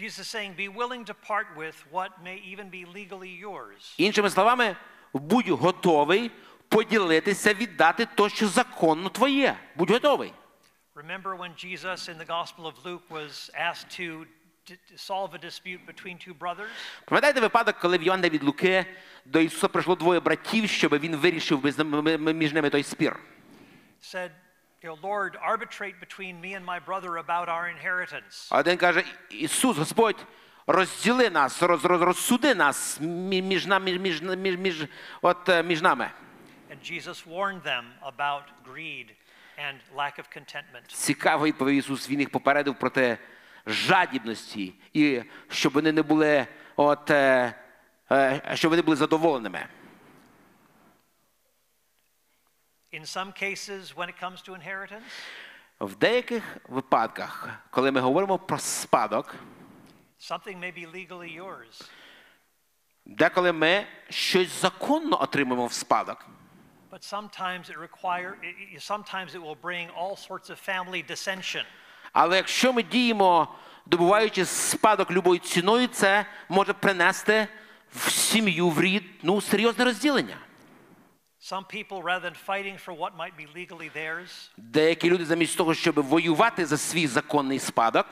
Jesus 0.00 0.18
is 0.18 0.28
saying, 0.28 0.54
be 0.56 0.68
willing 0.68 1.04
to 1.06 1.14
part 1.14 1.46
with 1.56 1.76
what 1.90 2.10
may 2.22 2.36
even 2.52 2.70
be 2.70 2.84
legally 2.84 3.40
yours. 3.46 3.94
Іншими 3.98 4.30
словами, 4.30 4.76
будь 5.12 5.48
готовий 5.48 6.30
поділитися, 6.68 7.54
віддати 7.54 8.06
то, 8.14 8.28
що 8.28 8.48
законно 8.48 9.08
твоє. 9.08 9.56
Будь 9.76 9.90
готовий. 9.90 10.32
Remember 10.94 11.36
when 11.36 11.52
Jesus 11.64 12.08
in 12.08 12.18
the 12.18 12.26
Gospel 12.26 12.66
of 12.66 12.74
Luke 12.84 13.06
was 13.10 13.50
asked 13.68 13.90
to 14.00 14.26
solve 14.96 15.34
a 15.34 15.38
dispute 15.38 15.80
between 15.86 16.16
two 16.28 16.34
brothers? 16.38 16.70
Пам'ятаєте 17.04 17.40
випадок, 17.40 17.76
коли 17.80 17.98
в 17.98 18.02
Йоанна 18.02 18.28
від 18.28 18.42
Луки 18.42 18.86
до 19.24 19.40
Ісуса 19.40 19.68
прийшло 19.68 19.94
двоє 19.94 20.20
братів, 20.20 20.68
щоб 20.68 20.98
він 20.98 21.16
вирішив 21.16 21.64
між 22.34 22.52
ними 22.52 22.70
той 22.70 22.82
спір. 22.82 23.16
Said, 24.14 24.30
you 24.82 24.88
know, 24.88 24.98
Lord, 25.02 25.36
arbitrate 25.42 25.96
between 26.00 26.40
me 26.40 26.54
and 26.54 26.64
my 26.64 26.78
brother 26.78 27.16
about 27.16 27.48
our 27.48 27.68
inheritance. 27.76 28.48
А 28.50 28.58
один 28.58 28.76
каже: 28.76 29.04
Ісус, 29.30 29.76
Господь, 29.78 30.26
розділи 30.66 31.30
нас, 31.30 31.62
роз, 31.62 31.84
роз, 31.84 32.02
розсуди 32.02 32.54
нас 32.54 33.00
мі- 33.00 33.42
між 33.42 33.66
нами, 33.66 33.98
між, 33.98 34.22
між, 34.22 34.56
між, 34.58 34.84
от, 35.22 35.48
е, 35.48 35.62
між 35.62 35.82
нами. 35.82 36.10
And 36.70 36.92
Jesus 36.92 37.26
warned 37.26 37.62
them 37.62 37.84
about 38.02 38.42
greed 38.72 39.06
and 39.58 39.76
lack 39.96 40.18
of 40.18 40.26
contentment. 40.36 40.86
Цікаво 40.86 41.44
відповів 41.46 41.74
Ісус, 41.74 42.10
Він 42.10 42.20
їх 42.20 42.30
попередив 42.30 42.74
проти 42.78 43.18
жадібності, 43.66 44.74
і 44.92 45.22
щоб 45.48 45.72
вони 45.72 45.92
не 45.92 46.02
були, 46.02 46.46
от, 46.76 47.10
е, 47.10 47.54
е, 48.12 48.42
щоб 48.54 48.70
вони 48.70 48.82
були 48.82 48.96
задоволеними. 48.96 49.66
In 52.96 53.04
some 53.04 53.30
cases, 53.32 53.94
when 53.98 54.08
it 54.08 54.16
comes 54.24 54.40
to 54.42 54.54
inheritance, 54.54 55.04
В 55.80 55.94
деяких 55.98 56.42
випадках, 56.68 57.48
коли 57.70 57.90
ми 57.90 58.00
говоримо 58.00 58.38
про 58.38 58.58
спадок, 58.58 59.34
something 60.20 60.58
may 60.58 60.72
be 60.72 60.86
legally 60.86 61.40
yours, 61.42 61.90
деколи 63.04 63.52
ми 63.52 63.86
щось 64.10 64.60
законно 64.60 65.22
отримуємо 65.22 65.66
в 65.66 65.72
спадок. 65.72 66.26
but 66.90 67.02
sometimes 67.04 67.68
it 67.68 67.76
require 67.76 68.34
sometimes 68.78 69.34
it 69.34 69.42
will 69.42 69.58
bring 69.62 69.90
all 69.90 70.16
sorts 70.16 70.48
of 70.50 70.56
family 70.68 71.10
dissension. 71.10 71.64
Але 72.12 72.36
якщо 72.36 72.72
ми 72.72 72.82
діємо, 72.82 73.54
добуваючи 73.86 74.44
спадок 74.44 75.10
любою 75.10 75.38
ціною, 75.38 75.86
це 75.88 76.26
може 76.48 76.72
принести 76.72 77.48
в 77.94 78.10
сім'ю, 78.10 78.68
в 78.68 78.80
рід, 78.80 79.04
ну, 79.22 79.40
серйозне 79.40 79.84
розділення. 79.84 80.36
Some 81.45 81.65
people, 81.65 82.03
rather 82.03 82.29
than 82.29 82.35
fighting 82.35 82.77
for 82.77 82.93
what 82.93 83.15
might 83.17 83.35
be 83.37 83.47
legally 83.55 83.89
theirs, 83.89 84.49
Деякі 84.57 85.09
люди 85.09 85.25
замість 85.25 85.57
того, 85.57 85.73
щоб 85.73 85.95
воювати 85.95 86.65
за 86.65 86.77
свій 86.77 87.07
законний 87.07 87.59
спадок, 87.59 88.05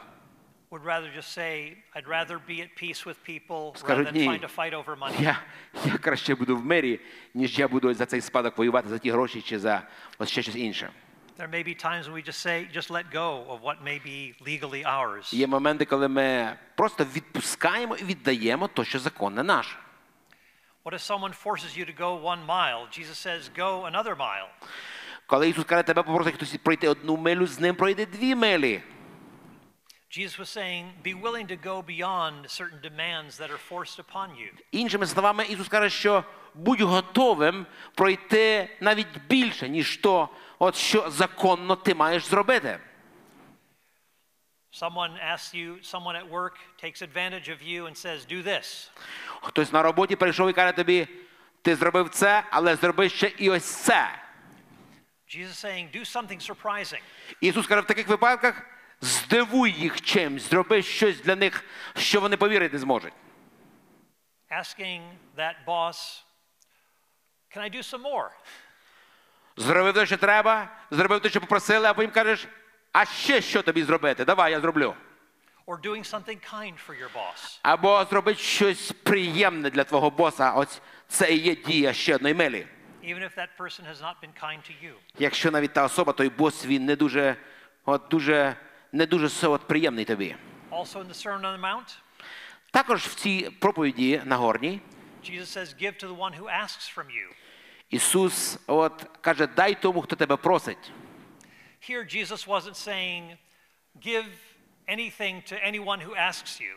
would 0.71 0.84
rather 0.84 1.11
just 1.17 1.31
say, 1.38 1.76
I'd 1.95 2.07
rather 2.07 2.38
be 2.47 2.61
at 2.61 2.69
peace 2.76 3.05
with 3.05 3.17
people 3.23 3.71
rather 3.73 3.77
Скажуть, 3.77 4.07
than 4.07 4.13
«Ні, 4.13 4.27
trying 4.27 4.41
to 4.41 4.55
fight 4.55 4.73
over 4.73 4.95
money. 4.99 5.21
Я, 5.21 5.39
я 5.85 5.97
краще 5.97 6.35
буду 6.35 6.57
в 6.57 6.65
мирі, 6.65 6.99
ніж 7.34 7.59
я 7.59 7.67
буду 7.67 7.93
за 7.93 8.05
цей 8.05 8.21
спадок 8.21 8.57
воювати 8.57 8.89
за 8.89 8.97
ті 8.97 9.11
гроші 9.11 9.41
чи 9.41 9.59
за 9.59 9.81
ось 10.17 10.30
ще 10.30 10.41
щось 10.41 10.55
інше. 10.55 10.89
There 11.38 11.47
may 11.47 11.63
be 11.63 11.73
times 11.73 12.03
when 12.07 12.13
we 12.13 12.21
just 12.21 12.41
say, 12.45 12.67
just 12.77 12.89
let 12.91 13.05
go 13.13 13.45
of 13.47 13.61
what 13.61 13.77
may 13.84 13.99
be 14.05 14.34
legally 14.41 14.84
ours. 14.85 15.34
Є 15.34 15.47
моменти, 15.47 15.85
коли 15.85 16.07
ми 16.07 16.55
просто 16.76 17.05
відпускаємо 17.15 17.95
і 17.95 18.03
віддаємо 18.03 18.67
то, 18.67 18.84
що 18.84 18.99
законне 18.99 19.43
наше. 19.43 19.76
What 20.85 20.93
if 20.93 21.01
someone 21.01 21.32
forces 21.32 21.78
you 21.78 21.86
to 21.86 21.94
go 21.94 22.15
one 22.16 22.44
mile? 22.44 22.86
Jesus 22.90 23.16
says, 23.16 23.48
go 23.48 23.86
another 23.86 24.15
mile. 24.15 24.48
Коли 25.27 25.48
Ісус 25.48 25.65
каже, 25.65 25.82
тебе 25.82 26.02
попросить 26.02 26.35
хтось 26.35 26.56
пройти 26.62 26.89
одну 26.89 27.16
милю, 27.16 27.47
з 27.47 27.61
ним 27.61 27.74
пройде 27.74 28.06
дві 28.06 28.35
милі. 28.35 28.82
Jesus 30.11 30.39
was 30.39 30.51
saying, 30.51 30.93
be 31.02 31.15
willing 31.15 31.47
to 31.47 31.56
go 31.56 31.82
beyond 31.82 32.51
certain 32.51 32.81
demands 32.82 33.39
that 33.39 33.51
are 33.51 33.59
forced 33.70 33.98
upon 33.98 34.28
you. 34.36 34.52
Іншими 34.73 35.06
словами, 35.06 35.44
Ісус 35.44 35.69
каже, 35.69 35.90
що 35.90 36.24
будь 36.55 36.81
готовим 36.81 37.66
пройти 37.94 38.69
навіть 38.81 39.27
більше, 39.28 39.69
ніж 39.69 39.97
то, 39.97 40.28
от 40.59 40.77
що 40.77 41.11
законно 41.11 41.77
ти 41.77 41.94
маєш 41.94 42.24
зробити. 42.24 42.81
Someone 44.74 45.16
asks 45.18 45.55
you, 45.55 45.78
someone 45.82 46.16
at 46.16 46.28
work 46.28 46.59
takes 46.78 47.01
advantage 47.01 47.48
of 47.48 47.62
you 47.62 47.86
and 47.86 47.96
says, 47.96 48.24
do 48.24 48.42
this. 48.42 48.90
Хтось 49.42 49.72
на 49.72 49.82
роботі 49.82 50.16
прийшов 50.16 50.51
і 50.51 50.52
каже 50.52 50.72
тобі, 50.72 51.09
ти 51.62 51.76
зробив 51.76 52.09
це, 52.09 52.44
але 52.51 52.76
зроби 52.76 53.09
ще 53.09 53.26
і 53.26 53.51
ось 53.51 53.64
це. 53.64 54.09
Jesus 55.28 55.64
saying, 55.64 55.96
do 55.96 56.05
something 56.05 56.51
surprising. 56.51 57.01
Ісус 57.40 57.66
каже, 57.66 57.80
в 57.80 57.86
таких 57.86 58.09
випадках 58.09 58.62
здивуй 59.01 59.70
їх 59.70 60.01
чимсь, 60.01 60.51
зроби 60.51 60.82
щось 60.82 61.20
для 61.20 61.36
них, 61.36 61.64
що 61.96 62.20
вони 62.20 62.36
повірити 62.36 62.72
не 62.72 62.78
зможуть. 62.78 63.12
Asking 64.51 65.02
that 65.36 65.55
boss, 65.66 66.22
can 67.56 67.62
I 67.62 67.70
do 67.76 67.82
some 67.82 68.02
more? 68.02 68.28
Зробив 69.56 69.94
те, 69.94 70.06
що 70.06 70.16
треба, 70.16 70.68
зробив 70.90 71.20
те, 71.20 71.28
що 71.28 71.40
попросили, 71.40 71.88
а 71.88 71.94
потім 71.94 72.10
кажеш, 72.10 72.48
а 72.94 73.04
ще 73.04 73.40
що 73.40 73.62
тобі 73.62 73.82
зробити? 73.82 74.24
Давай, 74.24 74.52
я 74.52 74.60
зроблю. 74.60 74.94
Or 75.66 75.80
doing 75.80 76.04
something 76.04 76.38
kind 76.52 76.74
for 76.86 76.94
your 76.94 77.12
boss. 77.14 77.58
Або 77.62 78.04
зробити 78.10 78.40
щось 78.40 78.92
приємне 78.92 79.70
для 79.70 79.84
твого 79.84 80.10
боса. 80.10 80.52
Ось 80.52 80.80
це 81.08 81.32
і 81.34 81.38
є 81.38 81.56
дія 81.56 81.92
ще 81.92 82.14
одної 82.14 82.34
милі. 82.34 82.66
Even 83.04 83.22
if 83.22 83.38
that 83.38 83.48
person 83.58 83.80
has 83.90 84.00
not 84.00 84.14
been 84.22 84.42
kind 84.42 84.58
to 84.58 84.72
you. 84.84 84.92
Якщо 85.18 85.50
навіть 85.50 85.72
та 85.72 85.84
особа, 85.84 86.12
той 86.12 86.28
бос, 86.28 86.66
він 86.66 86.84
не 86.84 86.96
дуже, 86.96 87.36
от 87.84 88.02
дуже, 88.10 88.56
не 88.92 89.06
дуже 89.06 89.26
все 89.26 89.48
от 89.48 89.60
приємний 89.66 90.04
тобі. 90.04 90.36
Also 90.70 90.98
in 90.98 91.08
the 91.08 91.26
Sermon 91.26 91.40
on 91.40 91.60
the 91.60 91.60
Mount, 91.60 91.96
Також 92.70 93.02
в 93.06 93.14
цій 93.14 93.50
проповіді 93.60 94.22
на 94.24 94.36
горній 94.36 94.80
Jesus 95.30 95.46
says, 95.56 95.74
give 95.82 95.96
to 96.02 96.08
the 96.08 96.18
one 96.18 96.32
who 96.40 96.46
asks 96.64 96.88
from 96.96 97.06
you. 97.06 97.28
Ісус 97.90 98.58
от 98.66 99.06
каже, 99.20 99.46
дай 99.46 99.74
тому, 99.74 100.02
хто 100.02 100.16
тебе 100.16 100.36
просить. 100.36 100.92
Here, 101.89 102.03
Jesus 102.03 102.47
wasn't 102.47 102.76
saying, 102.76 103.38
give 104.01 104.26
anything 104.88 105.41
to 105.43 105.55
anyone 105.65 105.99
who 105.99 106.15
asks 106.15 106.59
you. 106.59 106.76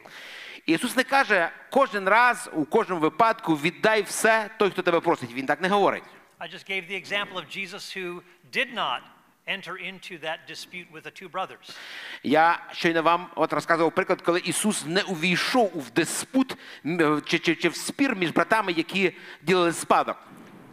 Ісус 0.67 0.97
не 0.97 1.05
каже 1.05 1.51
кожен 1.71 2.09
раз, 2.09 2.51
у 2.53 2.65
кожному 2.65 3.01
випадку 3.01 3.55
віддай 3.57 4.03
все 4.03 4.51
той, 4.59 4.71
хто 4.71 4.83
тебе 4.83 5.01
просить. 5.01 5.33
Він 5.33 5.47
так 5.47 5.61
не 5.61 5.69
говорить. 5.69 6.05
I 6.41 6.49
just 6.49 6.67
gave 6.69 6.89
the 6.89 6.97
example 6.97 7.39
of 7.39 7.49
Jesus 7.49 7.97
who 7.97 8.23
did 8.53 8.73
not 8.75 9.01
enter 9.47 9.77
into 9.77 10.19
that 10.19 10.39
dispute 10.49 10.87
with 10.93 11.03
the 11.05 11.11
two 11.11 11.29
brothers. 11.29 11.77
Я 12.23 12.61
щойно 12.73 13.03
вам 13.03 13.31
от 13.37 13.53
розказував 13.53 13.93
приклад, 13.95 14.23
коли 14.23 14.41
Ісус 14.41 14.85
не 14.87 15.03
увійшов 15.03 15.73
в 15.75 15.91
диспут 15.91 16.57
м, 16.87 17.23
чи, 17.27 17.39
чи, 17.39 17.55
чи 17.55 17.69
в 17.69 17.77
спір 17.77 18.17
між 18.17 18.31
братами, 18.31 18.73
які 18.73 19.13
ділили 19.43 19.73
спадок. 19.73 20.17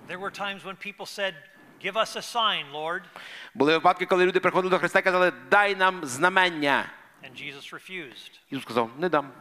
There 0.08 0.20
were 0.20 0.40
times 0.40 0.64
when 0.64 0.76
people 0.76 1.06
said, 1.06 1.34
Give 1.85 1.99
us 1.99 2.17
a 2.17 2.23
sign, 2.23 2.73
Lord. 2.73 3.03
Були 3.55 3.73
випадки, 3.73 4.07
коли 4.07 4.27
люди 4.27 4.41
приходили 4.41 4.71
до 4.71 4.79
Христа 4.79 4.99
і 4.99 5.03
казали, 5.03 5.33
дай 5.51 5.77
нам 5.77 6.05
знамення. 6.05 6.91
And 7.23 7.33
Jesus 7.33 7.75
refused. 7.75 8.31
Ісус 8.51 8.63
сказав, 8.63 8.91
не 8.99 9.09
дам. 9.09 9.33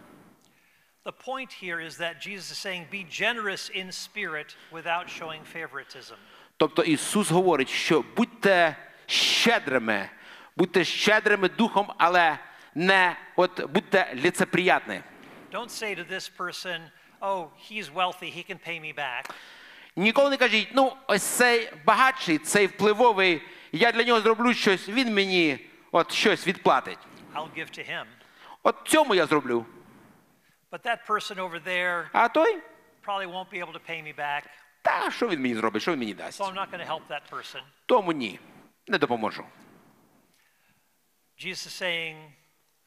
The 1.05 1.11
point 1.11 1.53
here 1.63 1.79
is 1.79 1.97
that 1.97 2.19
Jesus 2.19 2.51
is 2.51 2.57
saying, 2.57 2.85
Be 2.91 3.03
generous 3.03 3.69
in 3.69 3.91
spirit 3.91 4.55
without 4.71 5.07
showing 5.07 5.41
favoritism. 5.55 6.15
Тобто 6.57 6.83
Ісус 6.83 7.31
говорить, 7.31 7.69
що 7.69 8.03
будьте 8.15 8.75
щедрими, 9.05 10.09
будьте 10.57 10.83
щедрими 10.83 11.49
духом, 11.49 11.93
але 11.97 12.39
не 12.75 13.15
от 13.35 13.71
будьте 13.71 14.13
ліцеприятні. 14.15 15.01
Don't 15.51 15.69
say 15.69 15.95
to 15.95 16.03
this 16.13 16.29
person, 16.37 16.81
Oh, 17.21 17.47
he's 17.69 17.89
wealthy, 17.89 18.29
he 18.29 18.43
can 18.43 18.59
pay 18.67 18.79
me 18.79 18.93
back. 18.93 19.29
Ніколи 19.95 20.29
не 20.29 20.37
кажіть, 20.37 20.67
ну 20.73 20.93
ось 21.07 21.23
цей 21.23 21.69
багатший, 21.85 22.37
цей 22.37 22.67
впливовий, 22.67 23.41
я 23.71 23.91
для 23.91 24.03
нього 24.03 24.21
зроблю 24.21 24.53
щось, 24.53 24.89
він 24.89 25.13
мені 25.13 25.59
от 25.91 26.11
щось 26.11 26.47
відплатить. 26.47 26.99
I'll 27.35 27.53
give 27.57 27.79
to 27.79 27.89
him. 27.91 28.05
От 28.63 28.75
цьому 28.85 29.15
я 29.15 29.25
зроблю. 29.25 29.65
But 30.71 30.81
that 30.85 31.07
person 31.07 31.35
over 31.37 31.63
there 31.67 32.09
А 32.13 32.27
той, 32.29 32.57
probably 33.05 33.27
won't 33.27 33.49
be 33.49 33.59
able 33.59 33.73
to 33.73 33.89
pay 33.89 34.03
me 34.03 34.15
back, 34.15 34.41
та 34.81 35.11
що 35.11 35.27
він 35.29 35.41
мені 35.41 35.55
зробить, 35.55 35.81
що 35.81 35.91
він 35.91 35.99
мені 35.99 36.13
дасть? 36.13 36.41
so 36.41 36.45
I'm 36.45 36.55
not 36.55 36.71
going 36.71 36.87
to 36.87 36.87
help 36.87 37.01
that 37.09 37.21
person. 37.31 37.61
Тому 37.85 38.11
ні, 38.11 38.39
не 38.87 38.97
допоможу. 38.97 39.45
Jesus 41.37 41.67
is 41.67 41.81
saying, 41.81 42.15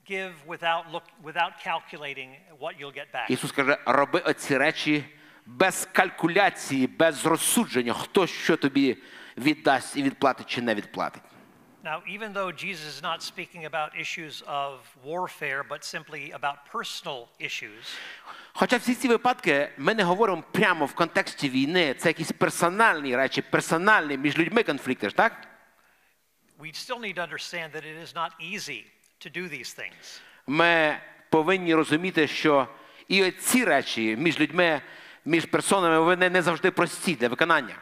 Give 0.08 0.34
without, 0.46 0.82
look, 0.92 1.02
without 1.22 1.52
calculating 1.64 2.30
what 2.60 2.78
you'll 2.80 2.94
get 2.94 3.12
back. 3.14 3.30
Ісус 3.30 3.52
каже, 3.52 3.78
роби 3.86 4.18
оці 4.20 4.58
речі 4.58 5.04
без 5.46 5.88
калькуляції, 5.92 6.86
без 6.86 7.26
розсудження, 7.26 7.92
хто 7.92 8.26
що 8.26 8.56
тобі 8.56 8.96
віддасть 9.36 9.96
і 9.96 10.02
відплатить 10.02 10.46
чи 10.46 10.62
не 10.62 10.74
відплатить. 10.74 11.22
Now, 11.84 12.00
even 12.08 12.32
though 12.32 12.50
Jesus 12.50 12.84
is 12.94 13.00
not 13.00 13.22
speaking 13.22 13.64
about 13.64 13.90
issues 13.94 14.42
of 14.42 14.72
warfare, 15.04 15.62
but 15.70 15.84
simply 15.84 16.32
about 16.32 16.56
personal 16.72 17.26
issues, 17.40 17.96
Хоча 18.52 18.76
всі 18.76 18.94
ці 18.94 19.08
випадки 19.08 19.70
ми 19.78 19.94
не 19.94 20.02
говоримо 20.02 20.44
прямо 20.52 20.86
в 20.86 20.94
контексті 20.94 21.48
війни, 21.48 21.94
це 21.94 22.08
якісь 22.08 22.32
персональні 22.32 23.16
речі, 23.16 23.42
персональні 23.42 24.18
між 24.18 24.38
людьми 24.38 24.62
конфлікти, 24.62 25.08
ж 25.10 25.16
так? 25.16 25.48
we 26.58 26.72
still 26.72 26.98
need 26.98 27.16
to 27.16 27.22
understand 27.22 27.72
that 27.72 27.84
it 27.84 27.96
is 27.96 28.14
not 28.14 28.32
easy 28.40 28.84
to 29.20 29.30
do 29.30 29.48
these 29.48 29.72
things. 29.72 30.20
Ми 30.46 30.96
повинні 31.30 31.74
розуміти, 31.74 32.26
що 32.26 32.68
і 33.08 33.30
ці 33.30 33.64
речі 33.64 34.16
між 34.16 34.40
людьми, 34.40 34.82
між 35.26 35.44
персонами, 35.44 35.98
вони 36.00 36.30
не 36.30 36.42
завжди 36.42 36.70
прості 36.70 37.14
для 37.14 37.28
виконання. 37.28 37.74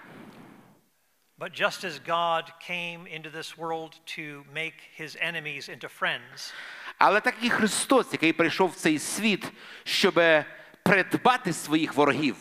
But 1.38 1.60
just 1.60 1.84
as 1.84 1.98
God 1.98 2.44
came 2.70 3.06
into 3.06 3.30
this 3.38 3.58
world 3.58 3.92
to 4.16 4.44
make 4.54 4.76
his 5.00 5.16
enemies 5.16 5.68
into 5.68 5.88
friends, 6.00 6.54
Але 6.98 7.20
так 7.20 7.34
і 7.42 7.50
Христос, 7.50 8.12
який 8.12 8.32
прийшов 8.32 8.68
в 8.70 8.74
цей 8.74 8.98
світ, 8.98 9.52
щоб 9.84 10.20
придбати 10.82 11.52
своїх 11.52 11.94
ворогів. 11.94 12.36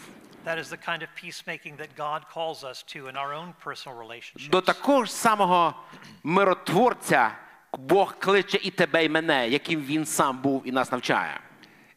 that 0.46 0.58
is 0.58 0.70
the 0.70 0.78
kind 0.78 1.02
of 1.02 1.10
peacemaking 1.16 1.78
that 1.78 1.96
God 1.96 2.22
calls 2.36 2.64
us 2.64 2.84
to 2.94 3.08
in 3.08 3.16
our 3.16 3.34
own 3.34 3.54
personal 3.66 3.98
relationships. 3.98 4.50
До 4.50 4.62
такого 4.62 5.06
ж 5.06 5.12
самого 5.12 5.84
миротворця 6.24 7.32
Бог 7.78 8.20
кличе 8.20 8.60
і 8.64 8.72
тебе, 8.72 9.06
і 9.06 9.10
мене, 9.10 9.50
яким 9.50 9.82
він 9.82 10.06
сам 10.06 10.38
був 10.42 10.68
і 10.68 10.72
нас 10.72 10.92
навчає. 10.92 11.40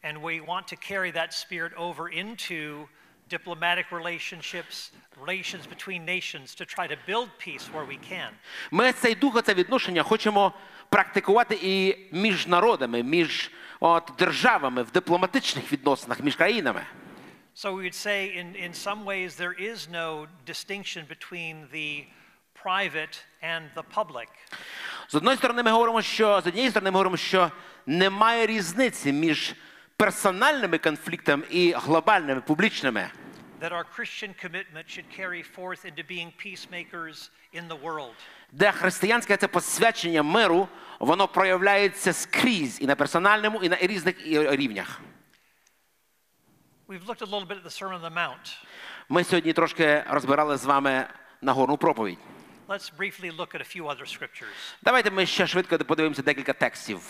And 0.04 0.20
we 0.22 0.40
want 0.40 0.66
to 0.72 0.76
carry 0.92 1.10
that 1.12 1.32
spirit 1.32 1.72
over 1.76 2.08
into 2.08 2.88
diplomatic 3.28 3.90
relationships, 3.90 4.90
relations 5.20 5.66
between 5.66 6.04
nations, 6.04 6.54
to 6.54 6.64
try 6.64 6.86
to 6.86 6.96
build 7.06 7.28
peace 7.38 7.64
where 7.72 7.84
we 7.84 7.98
can. 8.10 8.30
Ми 8.70 8.92
цей 8.92 9.14
дух, 9.14 9.42
це 9.42 9.54
відношення 9.54 10.02
хочемо 10.02 10.52
практикувати 10.88 11.58
і 11.62 11.96
між 12.12 12.46
народами, 12.46 13.02
між 13.02 13.50
от, 13.80 14.10
державами, 14.18 14.82
в 14.82 14.90
дипломатичних 14.90 15.72
відносинах, 15.72 16.20
між 16.20 16.36
країнами. 16.36 16.82
So 17.56 17.72
we 17.72 17.82
would 17.82 17.94
say, 17.94 18.36
in, 18.40 18.54
in 18.54 18.74
some 18.74 19.04
ways, 19.04 19.36
there 19.36 19.56
is 19.70 19.88
no 19.88 20.26
distinction 20.44 21.06
between 21.06 21.54
the 21.72 22.04
private 22.64 23.16
and 23.42 23.62
the 23.74 23.84
public. 23.94 24.28
З 25.08 25.14
одної 25.14 25.36
сторони, 25.36 25.62
ми 25.62 25.70
говоримо, 25.70 26.02
що 26.02 26.40
з 26.40 26.46
однієї 26.46 26.70
сторони, 26.70 26.90
ми 26.90 26.94
говоримо, 26.94 27.16
що 27.16 27.50
немає 27.86 28.46
різниці 28.46 29.12
між 29.12 29.54
персональними 29.96 30.78
конфліктами 30.78 31.44
і 31.50 31.72
глобальними 31.72 32.40
публічними. 32.40 33.10
That 33.60 33.72
our 33.72 33.84
Christian 33.98 34.34
commitment 34.44 34.86
should 34.86 35.08
carry 35.20 35.42
forth 35.42 35.84
into 35.84 36.02
being 36.04 36.30
peacemakers 36.44 37.30
in 37.54 37.68
the 37.68 37.80
world. 37.82 38.14
Де 38.52 38.72
християнське 38.72 39.36
це 39.36 39.48
посвячення 39.48 40.22
миру, 40.22 40.68
воно 41.00 41.28
проявляється 41.28 42.12
скрізь 42.12 42.80
і 42.80 42.86
на 42.86 42.94
персональному, 42.96 43.62
і 43.62 43.68
на 43.68 43.76
різних 43.76 44.26
рівнях. 44.26 45.00
We've 46.88 47.06
looked 47.06 47.22
a 47.22 47.26
little 47.26 47.48
bit 47.48 47.58
at 47.58 47.64
the 47.64 47.82
Sermon 47.82 48.00
on 48.00 48.04
the 48.04 48.14
Mount. 48.14 48.64
Ми 49.08 49.24
сьогодні 49.24 49.52
трошки 49.52 50.04
розбирали 50.08 50.56
з 50.56 50.64
вами 50.64 51.06
Нагорну 51.42 51.76
проповідь. 51.76 52.18
Let's 52.68 52.92
briefly 52.98 53.36
look 53.36 53.54
at 53.54 53.60
a 53.60 53.76
few 53.76 53.84
other 53.86 54.06
scriptures. 54.06 54.74
Давайте 54.82 55.10
ми 55.10 55.26
ще 55.26 55.46
швидко 55.46 55.78
подивимося 55.78 56.22
декілька 56.22 56.52
текстів. 56.52 57.00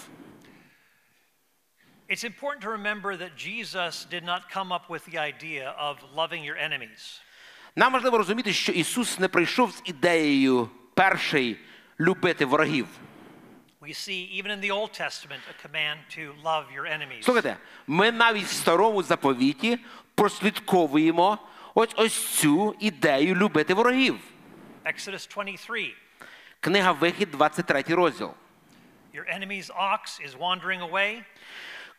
It's 2.09 2.23
important 2.26 2.61
to 2.63 2.69
remember 2.69 3.15
that 3.15 3.38
Jesus 3.38 4.05
did 4.09 4.23
not 4.26 4.49
come 4.49 4.72
up 4.72 4.89
with 4.89 5.05
the 5.05 5.18
idea 5.18 5.69
of 5.77 5.97
loving 6.15 6.43
your 6.43 6.57
enemies. 6.57 7.22
Нам 7.76 7.93
важливо 7.93 8.18
розуміти, 8.18 8.53
що 8.53 8.72
Ісус 8.72 9.19
не 9.19 9.27
прийшов 9.27 9.72
з 9.72 9.81
ідеєю 9.85 10.69
перший 10.93 11.57
любити 11.99 12.45
ворогів. 12.45 12.88
We 13.81 13.93
see 13.93 14.41
even 14.41 14.51
in 14.51 14.61
the 14.61 14.72
Old 14.72 14.91
Testament 15.01 15.41
a 15.49 15.55
command 15.68 15.97
to 16.18 16.34
love 16.43 16.65
your 16.76 16.85
enemies. 16.85 17.23
Слухайте, 17.23 17.57
ми 17.88 18.11
навіть 18.11 18.45
в 18.45 18.51
старому 18.51 19.03
заповіті 19.03 19.80
прослідковуємо 20.15 21.38
ось 21.73 21.89
ось 21.95 22.26
цю 22.27 22.76
ідею 22.80 23.35
любити 23.35 23.73
ворогів. 23.73 24.19
Exodus 24.85 25.34
23 25.34 25.93
Книга 26.59 26.91
Вихід, 26.91 27.31
23 27.31 27.81
розділ. 27.81 28.34
Your 29.13 29.26
enemy's 29.38 29.69
ox 29.69 30.19
is 30.26 30.38
wandering 30.38 30.81
away. 30.91 31.23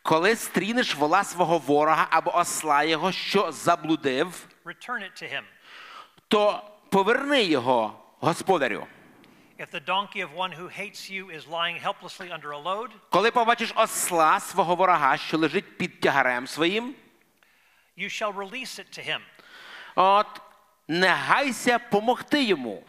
Коли 0.08 0.36
стрінеш 0.36 0.96
вола 0.96 1.24
свого 1.24 1.58
ворога 1.58 2.08
або 2.10 2.36
осла 2.38 2.84
його, 2.84 3.12
що 3.12 3.52
заблудив, 3.52 4.48
return 4.66 5.02
it 5.04 5.24
to 5.24 5.34
him. 5.34 5.42
то 6.28 6.64
поверни 6.90 7.44
його 7.44 8.00
господарю. 8.20 8.88
If 9.60 9.72
the 9.74 9.86
donkey 9.86 10.24
of 10.24 10.30
one 10.36 10.52
who 10.60 10.70
hates 10.80 11.12
you 11.12 11.26
is 11.38 11.48
lying 11.48 11.84
helplessly 11.84 12.32
under 12.32 12.52
a 12.54 12.64
load, 12.64 12.90
Коли 13.10 13.32
побачиш 13.32 13.74
осла 13.76 14.40
свого 14.40 14.76
ворога, 14.76 15.18
що 15.18 15.38
лежить 15.38 15.78
під 15.78 16.00
тягарем 16.00 16.48
своїм, 16.48 16.96
you 17.98 18.06
shall 18.10 18.34
release 18.36 18.80
it 18.80 19.00
to 19.00 19.10
him. 19.10 19.20
от 19.96 20.42
не 20.88 21.10
гайся 21.10 21.80
помогти 21.80 22.44
йому. 22.44 22.84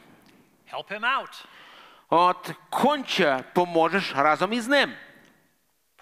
Help 0.72 0.88
him 0.88 1.00
out. 1.00 1.44
От 2.10 2.50
конче 2.70 3.44
поможеш 3.54 4.12
разом 4.16 4.52
із 4.52 4.68
ним. 4.68 4.92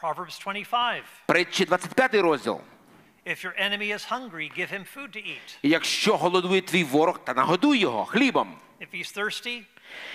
Proverbs 0.02 0.38
25 0.44 1.04
Притчі 1.26 1.64
25 1.64 2.14
розділ. 2.14 2.60
If 3.26 3.44
your 3.44 3.54
enemy 3.60 3.92
is 3.92 4.04
hungry, 4.12 4.58
give 4.58 4.70
him 4.70 4.84
food 4.96 5.16
to 5.16 5.26
eat. 5.26 5.58
І 5.62 5.68
Якщо 5.68 6.16
голодує 6.16 6.60
твій 6.60 6.84
ворог, 6.84 7.24
та 7.24 7.34
нагодуй 7.34 7.78
його 7.78 8.04
хлібом. 8.04 8.58
If 8.80 8.94
he's 8.94 9.18
thirsty, 9.18 9.62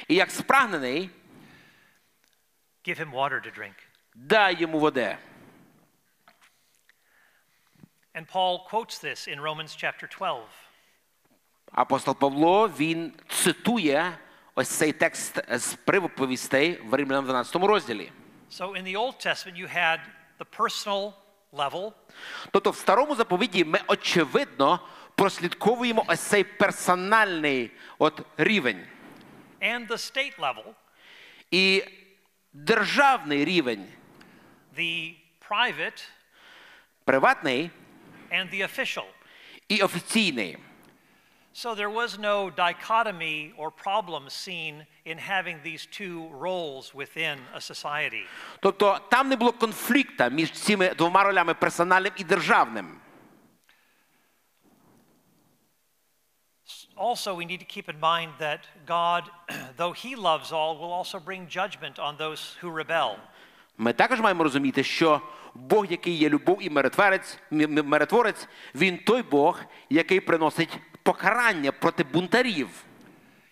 І 0.07 0.15
як 0.15 0.31
спрагнений, 0.31 1.09
give 2.87 2.99
him 2.99 3.11
water 3.11 3.41
to 3.45 3.59
drink. 3.59 3.73
дай 4.15 4.55
йому 4.61 4.79
води. 4.79 5.17
And 8.15 8.25
Paul 8.33 8.69
quotes 8.71 8.99
this 9.03 9.27
in 9.27 9.39
Romans 9.41 9.75
chapter 9.83 10.17
12. 10.17 10.43
Апостол 11.71 12.15
Павло 12.15 12.67
він 12.67 13.13
цитує 13.29 14.17
ось 14.55 14.69
цей 14.69 14.93
текст 14.93 15.39
з 15.59 15.73
приповістей 15.73 16.81
в 16.85 16.93
Римлянам 16.93 17.25
12 17.25 17.55
розділі. 17.55 18.11
So 18.51 18.73
in 18.73 18.83
the 18.83 18.97
Old 18.97 19.17
Testament, 19.17 19.57
you 19.57 19.67
had 19.67 20.01
the 20.37 20.45
personal 20.45 21.13
level, 21.53 21.93
Тобто 22.51 22.71
в 22.71 22.75
старому 22.75 23.15
заповіді 23.15 23.63
ми 23.65 23.79
очевидно 23.87 24.79
прослідковуємо 25.15 26.05
ось 26.07 26.19
цей 26.19 26.43
персональний 26.43 27.71
от 27.97 28.21
рівень. 28.37 28.87
And 29.61 29.87
the 29.87 29.97
state 29.97 30.39
level, 30.39 30.65
і 31.51 31.83
державний 32.53 33.45
рівень, 33.45 33.87
the 34.77 35.15
private. 35.49 36.07
Приватний. 37.03 37.69
And 38.31 38.53
the 38.53 38.63
official. 38.63 39.05
і 39.67 39.81
офіційний. 39.81 40.57
So 41.54 41.74
there 41.74 41.88
was 41.90 42.18
no 42.18 42.50
dichotomy 42.50 43.52
or 43.56 43.70
problem 43.70 44.28
seen 44.28 44.84
in 45.06 45.16
having 45.18 45.56
these 45.64 45.86
two 45.98 46.28
roles 46.46 46.92
within 46.94 47.38
a 47.54 47.60
society. 47.60 48.24
Тобто 48.60 48.98
там 49.10 49.28
не 49.28 49.36
було 49.36 49.52
конфлікта 49.52 50.28
між 50.28 50.50
цими 50.50 50.94
двома 50.94 51.24
ролями 51.24 51.54
персональним 51.54 52.12
і 52.16 52.24
державним. 52.24 53.00
Also, 56.96 57.34
we 57.34 57.44
need 57.44 57.60
to 57.60 57.64
keep 57.66 57.88
in 57.88 58.00
mind 58.00 58.30
that 58.38 58.60
God, 58.86 59.22
though 59.76 59.92
He 59.92 60.16
loves 60.16 60.50
all, 60.52 60.76
will 60.78 60.92
also 61.00 61.18
bring 61.20 61.46
judgment 61.46 61.98
on 61.98 62.16
those 62.16 62.56
who 62.60 62.70
rebel. 62.70 63.16
Ми 63.78 63.92
також 63.92 64.20
маємо 64.20 64.42
розуміти, 64.44 64.84
що 64.84 65.20
Бог, 65.54 65.86
який 65.90 66.14
є 66.14 66.28
любов 66.28 66.58
і 66.62 66.70
миротворець, 66.70 67.38
м- 67.52 67.78
м- 67.78 67.86
миротворець, 67.86 68.48
він 68.74 68.98
той 68.98 69.22
Бог, 69.22 69.60
який 69.90 70.20
приносить 70.20 70.78
покарання 71.03 71.71
проти 71.71 72.03
бунтарів. 72.03 72.67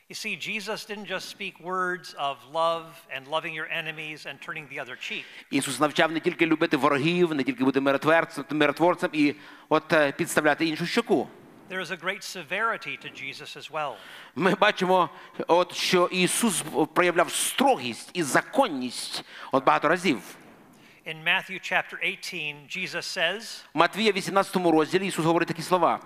You 0.10 0.16
see, 0.16 0.36
Jesus 0.36 0.86
didn't 0.86 1.06
just 1.06 1.30
speak 1.30 1.60
words 1.60 2.16
of 2.16 2.38
love 2.52 2.88
and 3.16 3.28
loving 3.28 3.54
your 3.54 3.68
enemies 3.82 4.26
and 4.26 4.42
turning 4.42 4.68
the 4.72 4.80
other 4.84 4.96
cheek. 4.96 5.24
Ісус 5.52 5.80
навчав 5.80 6.12
не 6.12 6.20
тільки 6.20 6.46
любити 6.46 6.78
ворогів, 6.78 7.34
не 7.34 7.44
тільки 7.44 7.64
бути 7.64 7.80
миротворцем, 7.80 8.46
миротворцем 8.50 9.10
і 9.14 9.36
от 9.70 9.94
е, 9.94 10.12
підставляти 10.12 10.66
іншу 10.66 10.86
щоку. 10.86 11.28
There 11.70 11.82
is 11.82 11.92
a 11.92 11.98
great 11.98 12.24
severity 12.24 12.98
to 12.98 13.10
Jesus 13.12 13.56
as 13.58 13.72
well. 13.72 13.94
Ми 14.36 14.56
бачимо, 14.56 15.10
от, 15.48 15.76
що 15.76 16.10
Ісус 16.12 16.64
проявляв 16.94 17.32
строгість 17.32 18.10
і 18.14 18.24
законність 18.24 19.24
от 19.52 19.66
багато 19.66 19.90
разів. 19.90 20.22
In 21.08 21.24
Matthew 21.24 21.60
chapter 21.60 21.98
18, 22.04 22.78
Jesus 22.78 23.18
says, 23.18 23.64
Матвія 23.74 24.12
18 24.12 24.56
розділі 24.56 25.08
Ісус 25.08 25.26
говорить 25.26 25.48
такі 25.48 25.62
слова. 25.62 26.00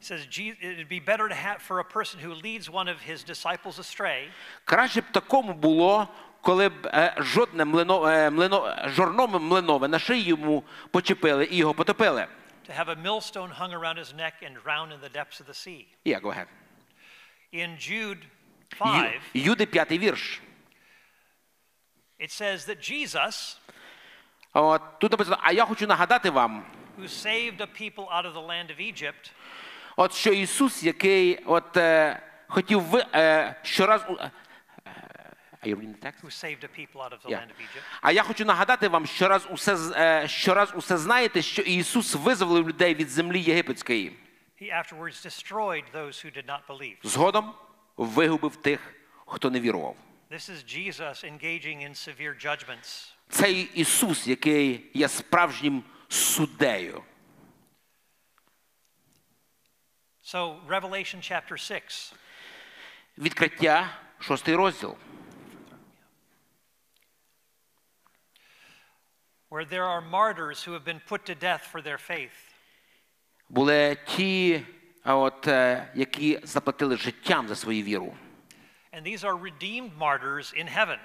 He 0.00 0.06
says, 0.06 0.26
"Je- 0.26 0.56
It'd 0.60 0.88
be 0.88 1.00
better 1.00 1.28
to 1.28 1.34
have 1.34 1.58
for 1.68 1.78
a 1.80 1.84
person 1.84 2.18
who 2.20 2.34
leads 2.34 2.68
one 2.68 2.88
of 2.88 2.98
his 3.10 3.24
disciples 3.24 3.78
astray 3.78 4.28
Краще 4.64 5.00
б 5.00 5.04
такому 5.12 5.54
було, 5.54 6.08
коли 6.42 6.68
б 6.68 6.90
е, 6.94 7.14
жодне 7.18 7.64
млино, 7.64 8.06
е, 8.08 8.30
млино, 8.30 8.76
жорном 8.86 9.30
млинове 9.48 9.88
на 9.88 9.98
шиї 9.98 10.22
йому 10.24 10.64
почепили 10.90 11.48
і 11.50 11.56
його 11.56 11.74
потопили. 11.74 12.26
to 12.68 12.72
have 12.84 12.88
a 12.88 12.96
millstone 13.02 13.50
hung 13.60 13.72
around 13.74 13.98
his 13.98 14.12
neck 14.14 14.34
and 14.42 14.54
drown 14.64 14.88
in 14.92 15.00
the 15.00 15.10
depths 15.18 15.40
of 15.40 15.46
the 15.46 15.54
sea. 15.54 15.86
Yeah, 16.06 16.20
go 16.20 16.30
ahead. 16.30 16.46
In 17.52 17.76
Jude 17.78 18.22
Ю- 18.22 18.78
5, 18.78 19.20
Юди 19.34 19.66
п'ятий 19.66 19.98
вірш. 19.98 20.40
it 22.18 22.30
says 22.30 22.64
that 22.66 22.80
Jesus, 22.80 23.58
От, 24.52 24.98
тут 25.00 25.10
написано, 25.10 25.38
а 25.42 25.52
я 25.52 25.64
хочу 25.66 25.86
нагадати 25.86 26.30
вам, 26.30 26.64
who 26.98 27.08
saved 27.08 27.60
a 27.60 27.66
people 27.66 28.06
out 28.10 28.24
of 28.24 28.34
the 28.34 28.40
land 28.40 28.70
of 28.70 28.80
Egypt, 28.80 29.32
от 29.99 30.13
що 30.13 30.33
Ісус, 30.33 30.83
який 30.83 31.43
от, 31.45 31.77
е, 31.77 32.21
хотів 32.47 32.81
ви, 32.81 33.05
е, 33.13 33.55
щораз... 33.63 34.01
Yeah. 37.25 37.39
А 38.01 38.11
я 38.11 38.23
хочу 38.23 38.45
нагадати 38.45 38.87
вам, 38.87 39.05
що 39.05 39.27
раз 39.27 39.47
усе, 39.51 39.77
е, 39.95 40.27
щораз 40.27 40.73
усе 40.75 40.97
знаєте, 40.97 41.41
що 41.41 41.61
Ісус 41.61 42.15
визволив 42.15 42.69
людей 42.69 42.95
від 42.95 43.09
землі 43.09 43.41
єгипетської. 43.41 44.15
Згодом 47.03 47.53
вигубив 47.97 48.55
тих, 48.55 48.93
хто 49.25 49.49
не 49.49 49.59
вірував. 49.59 49.95
Цей 53.29 53.69
Ісус, 53.73 54.27
який 54.27 54.85
є 54.93 55.07
справжнім 55.07 55.83
суддею. 56.09 57.03
So, 60.31 60.57
Revelation 60.67 61.21
chapter 61.21 61.57
6. 61.57 62.13
Відкриття, 63.17 63.89
шостий 64.19 64.55
розділ. 64.55 64.95
where 69.49 69.65
there 69.65 69.85
are 69.85 70.01
martyrs 70.01 70.63
who 70.63 70.73
have 70.73 70.85
been 70.85 71.01
put 71.09 71.25
to 71.25 71.35
death 71.35 71.61
for 71.71 71.81
their 71.81 71.97
faith. 71.97 72.53
Були 73.49 73.97
ті, 74.05 74.61
от, 75.05 75.47
е, 75.47 75.91
які 75.95 76.39
заплатили 76.43 76.97
життям 76.97 77.47
за 77.47 77.55
свою 77.55 77.83
віру. 77.83 78.15
And 78.93 79.03
these 79.03 79.23
are 79.23 79.37
redeemed 79.37 79.97
martyrs 79.97 80.53
in 80.53 80.77
heaven. 80.77 80.99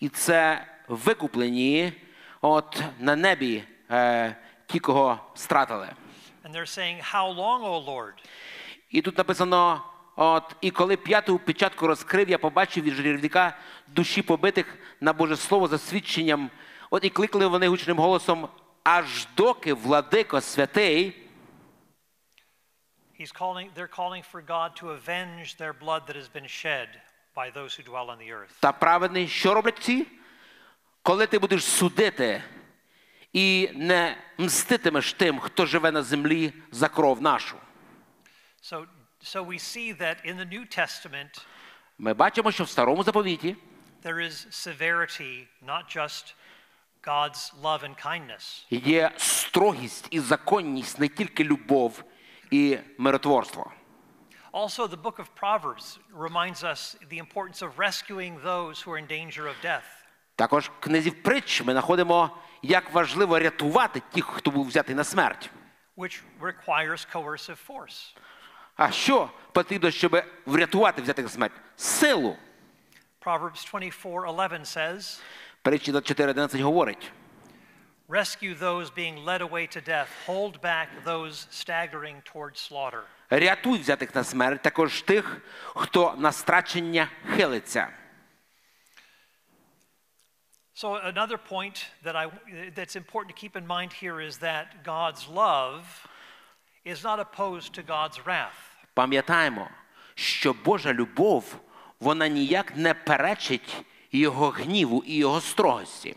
І 0.00 0.08
це 0.08 0.66
викуплені 0.88 1.92
от, 2.40 2.82
на 2.98 3.16
небі 3.16 3.64
е, 3.90 4.36
ті, 4.66 4.78
кого 4.78 5.32
стратили. 5.34 5.88
And 6.48 6.54
they're 6.54 6.64
saying, 6.64 7.00
How 7.00 7.28
long, 7.28 7.62
O 7.62 7.78
Lord? 7.78 8.14
І 8.90 9.02
тут 9.02 9.18
написано: 9.18 9.82
от, 10.16 10.56
і 10.60 10.70
коли 10.70 10.96
п'яту 10.96 11.38
печатку 11.38 11.86
розкрив, 11.86 12.28
я 12.28 12.38
побачив 12.38 12.84
від 12.84 12.94
жерівника 12.94 13.58
душі 13.86 14.22
побитих 14.22 14.78
на 15.00 15.12
Боже 15.12 15.36
Слово 15.36 15.68
за 15.68 15.78
свідченням. 15.78 16.50
От 16.90 17.04
і 17.04 17.10
кликали 17.10 17.46
вони 17.46 17.68
гучним 17.68 17.98
голосом, 17.98 18.48
аж 18.84 19.26
доки 19.36 19.74
владико 19.74 20.40
святий. 20.40 21.24
He's 23.20 23.32
calling, 23.32 23.68
they're 23.76 23.96
calling 23.98 24.22
for 24.32 24.40
God 24.40 24.70
to 24.80 24.90
avenge 24.90 25.56
their 25.58 25.74
blood 25.84 26.02
that 26.06 26.16
has 26.16 26.28
been 26.28 26.46
shed 26.46 26.88
by 27.36 27.50
those 27.50 27.74
who 27.76 27.82
dwell 27.82 28.08
on 28.10 28.18
the 28.18 28.32
earth. 28.32 28.60
Та 28.60 28.72
праведний, 28.72 29.28
що 29.28 29.54
роблять 29.54 29.78
ці? 29.78 30.06
Коли 31.02 31.26
ти 31.26 31.38
будеш 31.38 31.64
судити 31.64 32.42
і 33.32 33.70
не 33.74 34.16
мститимеш 34.38 35.12
тим, 35.12 35.38
хто 35.38 35.66
живе 35.66 35.90
на 35.90 36.02
землі 36.02 36.52
за 36.72 36.88
кров 36.88 37.22
нашу. 37.22 37.56
So, 38.62 38.86
so 39.22 39.42
we 39.42 39.58
see 39.58 39.92
that 39.92 40.16
in 40.24 40.36
the 40.36 40.44
New 40.58 40.78
Testament, 40.78 41.44
Ми 41.98 42.14
бачимо, 42.14 42.52
що 42.52 42.64
в 42.64 42.68
старому 42.68 43.02
заповіті 43.02 43.56
there 44.02 44.20
is 44.20 44.46
severity, 44.50 45.46
not 45.62 45.96
just 45.96 46.34
God's 47.02 47.52
love 47.62 47.82
and 47.84 48.06
kindness. 48.06 48.64
є 48.70 49.10
строгість 49.16 50.08
і 50.10 50.20
законність, 50.20 50.98
не 50.98 51.08
тільки 51.08 51.44
любов 51.44 52.04
і 52.50 52.78
миротворство. 52.98 53.72
Also, 54.52 54.86
the 54.88 54.96
book 54.96 55.18
of 55.18 55.28
Proverbs 55.34 55.98
reminds 56.12 56.64
us 56.64 56.96
the 57.10 57.18
importance 57.18 57.62
of 57.62 57.78
rescuing 57.78 58.40
those 58.42 58.82
who 58.82 58.90
are 58.92 58.98
in 58.98 59.06
danger 59.06 59.46
of 59.46 59.54
death. 59.64 59.84
Також 60.36 60.64
в 60.64 60.80
книзі 60.80 61.10
притч 61.10 61.62
ми 61.62 61.72
знаходимо, 61.72 62.36
як 62.62 62.92
важливо 62.92 63.38
рятувати 63.38 64.02
тих, 64.12 64.26
хто 64.26 64.50
був 64.50 64.66
взятий 64.66 64.94
на 64.94 65.04
смерть. 65.04 65.50
which 65.96 66.22
requires 66.40 67.06
coercive 67.14 67.58
force. 67.68 68.14
А 68.76 68.90
що 68.90 69.30
потрібно, 69.52 69.90
щоб 69.90 70.22
врятувати 70.46 71.02
взятих 71.02 71.24
на 71.24 71.30
смерть? 71.30 71.52
Силу. 71.76 72.36
Proverbs 73.24 73.70
24:11 73.72 74.60
says, 74.64 75.20
Притчі 75.62 75.92
24.11 75.92 76.62
говорить. 76.62 77.12
"Rescue 78.08 78.58
those 78.58 78.94
being 78.94 79.24
led 79.24 79.40
away 79.50 79.76
to 79.76 79.88
death, 79.88 80.06
hold 80.26 80.60
back 80.60 80.86
those 81.04 81.46
staggering 81.50 82.22
toward 82.32 82.56
slaughter." 82.70 83.00
Рятуй 83.30 83.78
взятих 83.78 84.14
на 84.14 84.24
смерть, 84.24 84.62
також 84.62 85.02
тих, 85.02 85.36
хто 85.74 86.14
на 86.18 86.32
страчення 86.32 87.08
хилиться. 87.36 87.88
So 90.80 90.94
another 90.94 91.38
point 91.38 91.86
that 92.04 92.14
I 92.14 92.30
that's 92.76 92.94
important 92.94 93.34
to 93.34 93.40
keep 93.40 93.56
in 93.56 93.66
mind 93.66 93.92
here 93.92 94.20
is 94.20 94.38
that 94.38 94.84
God's 94.84 95.26
love 95.26 95.82
is 96.84 97.02
not 97.02 97.18
opposed 97.18 97.72
to 97.74 97.82
God's 97.82 98.24
wrath. 98.24 98.58
Пам'ятаємо, 98.94 99.68
що 100.14 100.52
Божа 100.52 100.92
любов, 100.92 101.56
вона 102.00 102.28
ніяк 102.28 102.76
не 102.76 102.94
перечить 102.94 103.84
його 104.12 104.50
гніву 104.50 105.04
і 105.06 105.16
його 105.16 105.40
строгості. 105.40 106.16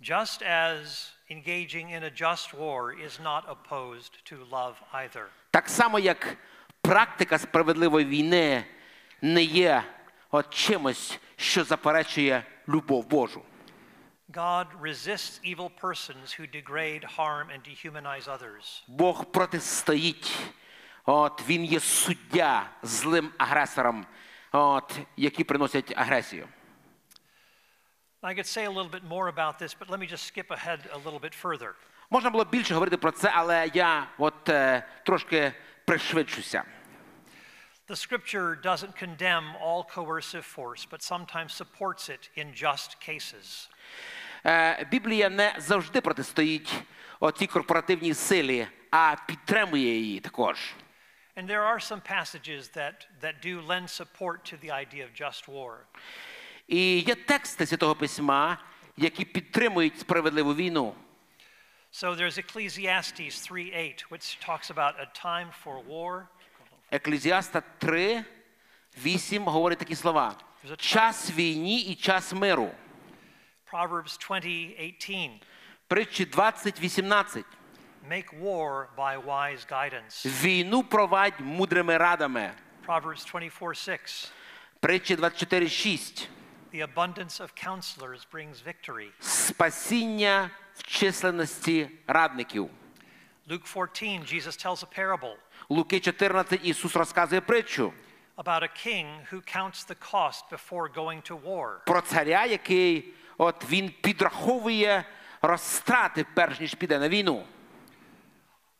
Just 0.00 0.42
as 0.42 1.10
engaging 1.30 1.90
in 1.90 2.04
a 2.04 2.10
just 2.10 2.54
war 2.54 2.92
is 3.06 3.20
not 3.20 3.42
opposed 3.48 4.12
to 4.30 4.36
love 4.50 4.74
either. 4.92 5.24
Так 5.50 5.68
само, 5.68 5.98
як 5.98 6.36
практика 6.82 7.38
справедливої 7.38 8.06
війни 8.06 8.64
не 9.22 9.42
є 9.42 9.84
от 10.30 10.54
чимось, 10.54 11.18
що 11.36 11.64
заперечує 11.64 12.42
любов 12.68 13.06
Божу. 13.06 13.42
God 14.31 14.67
resists 14.81 15.39
evil 15.43 15.69
persons 15.69 16.33
who 16.33 16.47
degrade, 16.47 17.03
harm, 17.03 17.49
and 17.49 17.63
dehumanize 17.63 18.27
others. 18.27 18.83
Бог 18.87 19.25
протистоїть. 19.25 20.31
От 21.05 21.43
він 21.47 21.65
є 21.65 21.79
суддя 21.79 22.69
злим 22.83 23.31
агресорам, 23.37 24.05
от, 24.51 24.99
які 25.17 25.43
приносять 25.43 25.93
агресію. 25.95 26.47
I 28.23 28.33
could 28.33 28.47
say 28.47 28.65
a 28.65 28.69
little 28.69 28.89
bit 28.89 29.03
more 29.03 29.27
about 29.27 29.59
this, 29.59 29.73
but 29.73 29.89
let 29.89 29.99
me 29.99 30.07
just 30.07 30.25
skip 30.25 30.51
ahead 30.51 30.79
a 30.91 30.97
little 30.97 31.19
bit 31.19 31.33
further. 31.41 31.73
Можна 32.09 32.29
було 32.29 32.45
більше 32.45 32.73
говорити 32.73 32.97
про 32.97 33.11
це, 33.11 33.31
але 33.35 33.71
я 33.73 34.07
от 34.17 34.49
е, 34.49 34.87
трошки 35.05 35.53
пришвидшуся. 35.85 36.63
The 37.87 37.95
scripture 37.95 38.61
doesn't 38.61 38.93
condemn 39.03 39.55
all 39.61 39.85
coercive 39.85 40.43
force, 40.43 40.85
but 40.85 41.01
sometimes 41.01 41.53
supports 41.53 42.09
it 42.09 42.29
in 42.35 42.53
just 42.53 42.89
cases. 43.09 43.69
Е, 44.46 44.86
Біблія 44.90 45.30
не 45.30 45.54
завжди 45.58 46.00
протистоїть 46.00 46.74
оцій 47.20 47.46
корпоративній 47.46 48.14
силі, 48.14 48.66
а 48.90 49.16
підтримує 49.26 49.98
її 49.98 50.20
також. 50.20 50.74
And 51.36 51.46
there 51.46 51.64
are 51.72 51.80
some 51.80 52.02
passages 52.02 52.68
that, 52.76 53.06
that 53.22 53.34
do 53.40 53.62
lend 53.62 53.88
support 53.88 54.44
to 54.50 54.56
the 54.64 54.70
idea 54.70 55.04
of 55.04 55.12
just 55.14 55.48
war. 55.48 55.76
І 56.68 56.98
є 56.98 57.14
тексти 57.14 57.66
Святого 57.66 57.94
Письма, 57.94 58.58
які 58.96 59.24
підтримують 59.24 60.00
справедливу 60.00 60.54
війну. 60.54 60.94
So 61.92 62.16
there's 62.16 62.38
Ecclesiastes 62.38 63.50
3:8, 63.50 64.06
which 64.10 64.38
talks 64.48 64.70
about 64.70 64.94
a 65.00 65.06
time 65.26 65.48
for 65.64 65.86
war. 65.88 66.22
Еклезіаста 66.90 67.62
3, 67.78 68.24
8 69.04 69.44
говорить 69.44 69.78
такі 69.78 69.94
слова: 69.94 70.34
час 70.76 71.30
війні 71.30 71.80
і 71.80 71.94
час 71.94 72.32
миру. 72.32 72.70
Proverbs 73.71 74.17
20:18, 74.29 75.29
Притчі 75.87 76.25
20, 76.25 76.79
18. 76.79 77.45
make 78.09 78.39
war 78.41 78.87
by 78.97 79.17
wise 79.25 79.65
guidance. 79.71 80.25
Війну 80.43 80.83
провадь 80.83 81.33
мудрими 81.39 81.97
радами. 81.97 82.51
Proverbs 82.87 83.25
24:6, 83.33 84.31
Притчі 84.79 85.15
24, 85.15 85.69
6. 85.69 86.29
the 86.73 86.81
abundance 86.95 87.39
of 87.41 87.49
counselors 87.67 88.25
brings 88.31 88.61
victory. 88.67 89.09
Спасіння 89.19 90.49
в 90.75 90.83
численності 90.83 91.89
радників. 92.07 92.69
Luke 93.49 93.63
14, 93.73 94.33
Jesus 94.33 94.65
tells 94.65 94.83
a 94.83 94.99
parable 94.99 95.35
Луки 95.69 95.99
14 95.99 96.59
Ісус 96.63 96.95
розказує 96.95 97.41
притчу 97.41 97.93
about 98.37 98.63
a 98.63 98.87
king 98.87 99.05
who 99.31 99.41
counts 99.57 99.85
the 99.87 99.95
cost 100.11 100.43
before 100.51 100.93
going 100.95 101.21
to 101.31 101.41
war. 101.43 101.69
про 101.85 102.01
царя, 102.01 102.45
який 102.45 103.13
от 103.42 103.70
він 103.70 103.90
підраховує 104.00 105.04
розтрати, 105.42 106.26
перш 106.34 106.60
ніж 106.60 106.74
піде 106.74 106.98
на 106.98 107.08
війну. 107.08 107.44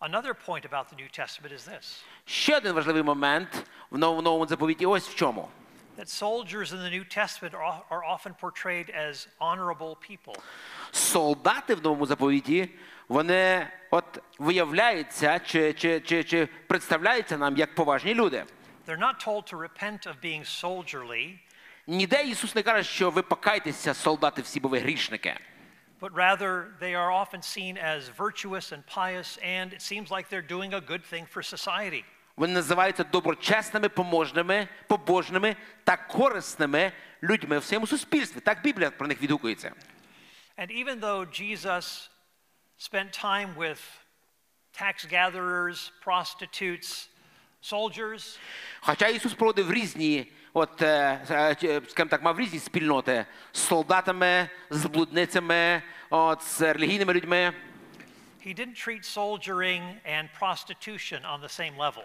Another 0.00 0.34
point 0.46 0.64
about 0.70 0.86
the 0.92 0.96
New 0.96 1.20
Testament 1.20 1.52
is 1.52 1.68
this 1.68 2.02
Ще 2.24 2.56
один 2.56 2.72
важливий 2.72 3.02
момент 3.02 3.64
в 3.90 3.98
новому 3.98 4.46
заповіті. 4.46 4.86
Ось 4.86 5.08
в 5.08 5.14
чому. 5.14 5.48
that 5.98 6.08
soldiers 6.08 6.72
in 6.72 6.80
the 6.82 6.90
New 6.90 7.04
Testament 7.04 7.54
are 7.94 8.04
often 8.04 8.34
portrayed 8.34 8.90
as 8.90 9.28
honorable 9.40 9.96
people. 10.10 10.34
Солдати 10.92 11.74
в 11.74 11.82
новому 11.82 12.06
заповіті 12.06 12.68
вони 13.08 13.68
от 13.90 14.04
виявляються 14.38 15.38
чи, 15.38 15.72
чи, 15.72 16.00
чи, 16.00 16.24
чи 16.24 16.46
представляються 16.46 17.38
нам 17.38 17.56
як 17.56 17.74
поважні 17.74 18.14
люди. 18.14 18.44
They're 18.86 18.98
not 18.98 19.26
told 19.26 19.52
to 19.52 19.56
repent 19.56 20.06
of 20.06 20.14
being 20.20 20.44
soldierly, 20.44 21.38
Ніде 21.86 22.22
Ісус 22.24 22.54
не 22.54 22.62
каже, 22.62 22.82
що 22.88 23.10
ви 23.10 23.22
покайтеся, 23.22 23.94
солдати 23.94 24.42
всі, 24.42 24.60
бо 24.60 24.68
ви 24.68 24.78
грішники. 24.78 25.36
but 26.00 26.12
rather 26.14 26.74
they 26.80 26.94
are 26.94 27.12
often 27.12 27.40
seen 27.42 27.78
as 27.78 28.08
virtuous 28.08 28.72
and 28.72 28.82
pious, 28.86 29.38
and 29.56 29.72
it 29.72 29.80
seems 29.80 30.10
like 30.10 30.28
they're 30.28 30.50
doing 30.56 30.74
a 30.74 30.80
good 30.80 31.04
thing 31.12 31.26
for 31.34 31.42
society. 31.42 32.04
Вони 32.36 32.52
називаються 32.54 33.04
доброчесними, 33.04 33.88
поможними, 33.88 34.68
побожними 34.88 35.56
та 35.84 35.96
корисними 35.96 36.92
людьми 37.22 37.58
в 37.58 37.64
своєму 37.64 37.86
суспільстві. 37.86 38.40
Так 38.40 38.62
Біблія 38.62 38.90
про 38.90 39.06
них 39.06 39.22
відгукується. 39.22 39.72
And 40.58 40.70
even 40.84 41.00
though 41.00 41.24
Jesus 41.40 42.08
spent 42.78 43.24
time 43.24 43.54
with 43.56 43.80
tax 44.80 45.06
gatherers, 45.12 45.90
prostitutes, 46.06 47.08
soldiers, 47.62 48.38
Хоча 48.80 49.08
Ісус 49.08 49.34
проводив 49.34 49.72
різні, 49.72 50.32
от, 50.52 50.82
е, 50.82 51.20
е, 51.30 51.80
скажімо 51.88 52.10
так, 52.10 52.22
мав 52.22 52.40
різні 52.40 52.58
спільноти 52.58 53.26
з 53.52 53.60
солдатами, 53.60 54.48
з 54.70 54.86
блудницями, 54.86 55.82
от, 56.10 56.42
з 56.42 56.72
релігійними 56.72 57.12
людьми. 57.12 57.52
he 58.46 58.54
didn't 58.54 58.76
treat 58.76 59.04
soldiering 59.04 59.82
and 60.04 60.28
prostitution 60.40 61.24
on 61.24 61.40
the 61.40 61.48
same 61.48 61.76
level. 61.76 62.04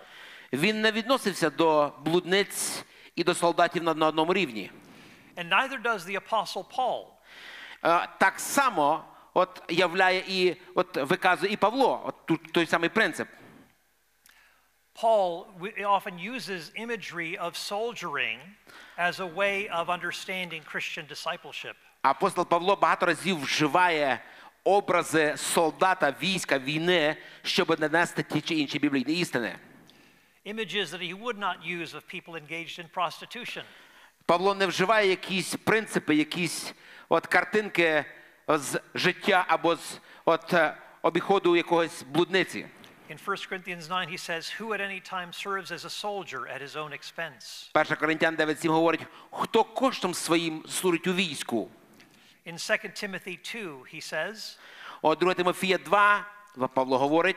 Він 0.54 0.82
не 0.82 0.92
відносився 0.92 1.50
до 1.50 1.94
блудниць 2.06 2.84
і 3.16 3.24
до 3.24 3.34
солдатів 3.34 3.84
на, 3.84 4.08
одному 4.08 4.34
рівні. 4.34 4.72
And 5.38 5.50
neither 5.50 5.82
does 5.82 6.00
the 6.00 6.20
Apostle 6.30 6.66
Paul. 6.78 7.06
Е, 7.86 8.08
Так 8.20 8.40
само 8.40 9.04
от, 9.34 9.64
являє 9.70 10.24
і 10.28 10.56
от, 10.76 10.98
виказує 10.98 11.54
і 11.54 11.58
Павло, 11.58 12.02
от, 12.06 12.42
той 12.52 12.66
самий 12.66 12.90
принцип. 12.90 13.28
Paul 14.97 15.47
w- 15.61 15.85
often 15.85 16.19
uses 16.19 16.71
imagery 16.77 17.39
of 17.39 17.57
soldiering 17.57 18.39
as 18.99 19.21
a 19.21 19.27
way 19.27 19.69
of 19.69 19.89
understanding 19.89 20.63
Christian 20.73 21.07
discipleship. 21.09 21.75
Апостол 22.03 22.47
Павло 22.47 22.77
багато 22.77 23.07
разів 23.07 23.41
вживає 23.43 24.21
образи 24.65 25.35
солдата, 25.37 26.15
війська, 26.23 26.59
війни, 26.59 27.17
щоб 27.43 27.81
нанести 27.81 28.23
ті 28.23 28.41
чи 28.41 28.55
інші 28.55 28.79
біблійні 28.79 29.15
істини. 29.15 29.59
Images 30.47 30.87
that 30.91 31.01
he 31.01 31.15
would 31.23 31.39
not 31.39 31.57
use 31.65 31.95
of 31.95 32.03
people 32.15 32.35
engaged 32.35 32.79
in 32.79 32.89
prostitution. 32.95 33.63
Павло 34.27 34.55
не 34.55 34.67
вживає 34.67 35.09
якісь 35.09 35.55
принципи, 35.55 36.15
якісь 36.15 36.75
от 37.09 37.27
картинки 37.27 38.05
з 38.49 38.81
життя 38.95 39.45
або 39.49 39.77
з 39.77 40.01
от, 40.25 40.53
е, 40.55 40.77
обіходу 41.03 41.57
якогось 41.57 42.03
блудниці. 42.03 42.67
In 43.09 43.19
1 43.19 43.37
Corinthians 43.49 43.89
9, 43.91 44.09
he 44.09 44.17
says, 44.17 44.49
Who 44.59 44.73
at 44.73 44.81
any 44.81 45.01
time 45.01 45.33
serves 45.33 45.71
as 45.71 45.85
a 45.85 45.91
soldier 45.91 46.47
at 46.49 46.61
his 46.63 46.77
own 46.77 46.93
expense? 46.93 47.69
1 47.75 47.85
Коринтян 47.97 48.37
9.7 48.37 48.69
говорить, 48.69 49.01
хто 49.31 49.65
коштом 49.65 50.15
своїм 50.15 50.65
служить 50.69 51.07
у 51.07 51.13
війську. 51.15 51.69
In 52.47 52.57
2 52.57 52.77
Timothy 52.95 53.37
2, 53.53 53.85
he 53.93 54.01
says, 54.01 54.57
От 55.03 55.19
2 55.19 55.35
Тимофія 55.35 55.79
2, 55.79 56.25
Павло 56.75 56.99
говорить, 56.99 57.37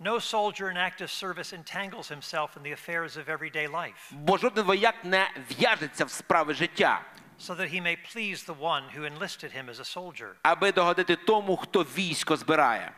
No 0.00 0.18
soldier 0.18 0.70
in 0.70 0.76
active 0.76 1.10
service 1.10 1.52
entangles 1.54 2.08
himself 2.08 2.56
in 2.56 2.62
the 2.62 2.72
affairs 2.72 3.16
of 3.16 3.28
everyday 3.28 3.66
life. 3.68 4.10
бо 4.12 4.38
жоден 4.38 4.64
вояк 4.64 5.04
не 5.04 5.28
в'яжеться 5.50 6.04
в 6.04 6.10
справи 6.10 6.54
життя. 6.54 7.00
so 7.38 7.54
that 7.54 7.68
he 7.68 7.80
may 7.80 7.96
please 7.96 8.44
the 8.44 8.54
one 8.54 8.82
who 8.94 9.04
enlisted 9.04 9.52
him 9.52 9.68
as 9.70 9.78
a 9.80 9.84
soldier. 9.84 10.36
аби 10.42 10.72
догодити 10.72 11.16
тому, 11.16 11.56
хто 11.56 11.82
військо 11.82 12.36
збирає. 12.36 12.92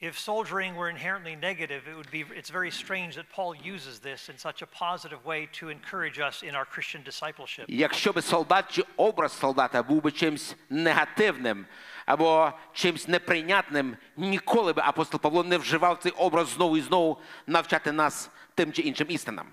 If 0.00 0.18
soldiering 0.18 0.74
were 0.76 0.90
inherently 0.90 1.34
negative, 1.34 1.88
it 1.88 1.96
would 1.96 2.10
be 2.10 2.24
it's 2.40 2.50
very 2.50 2.70
strange 2.70 3.14
that 3.14 3.26
Paul 3.30 3.54
uses 3.54 4.00
this 4.00 4.28
in 4.28 4.36
such 4.36 4.60
a 4.60 4.66
positive 4.66 5.24
way 5.24 5.48
to 5.58 5.70
encourage 5.70 6.18
us 6.18 6.42
in 6.42 6.54
our 6.54 6.66
Christian 6.66 7.02
discipleship. 7.02 7.64
Якщо 7.68 8.12
би 8.12 8.22
солдат 8.22 8.72
чи 8.72 8.82
образ 8.96 9.38
солдата 9.38 9.82
був 9.82 10.02
би 10.02 10.12
чимсь 10.12 10.56
негативним 10.70 11.66
або 12.06 12.52
чимсь 12.72 13.08
неприйнятним, 13.08 13.96
ніколи 14.16 14.72
би 14.72 14.82
апостол 14.84 15.20
Павло 15.20 15.44
не 15.44 15.58
вживав 15.58 15.98
цей 15.98 16.12
образ 16.12 16.48
знову 16.48 16.76
і 16.76 16.80
знову 16.80 17.20
навчати 17.46 17.92
нас 17.92 18.30
тим 18.54 18.72
чи 18.72 18.82
іншим 18.82 19.06
істинам. 19.10 19.46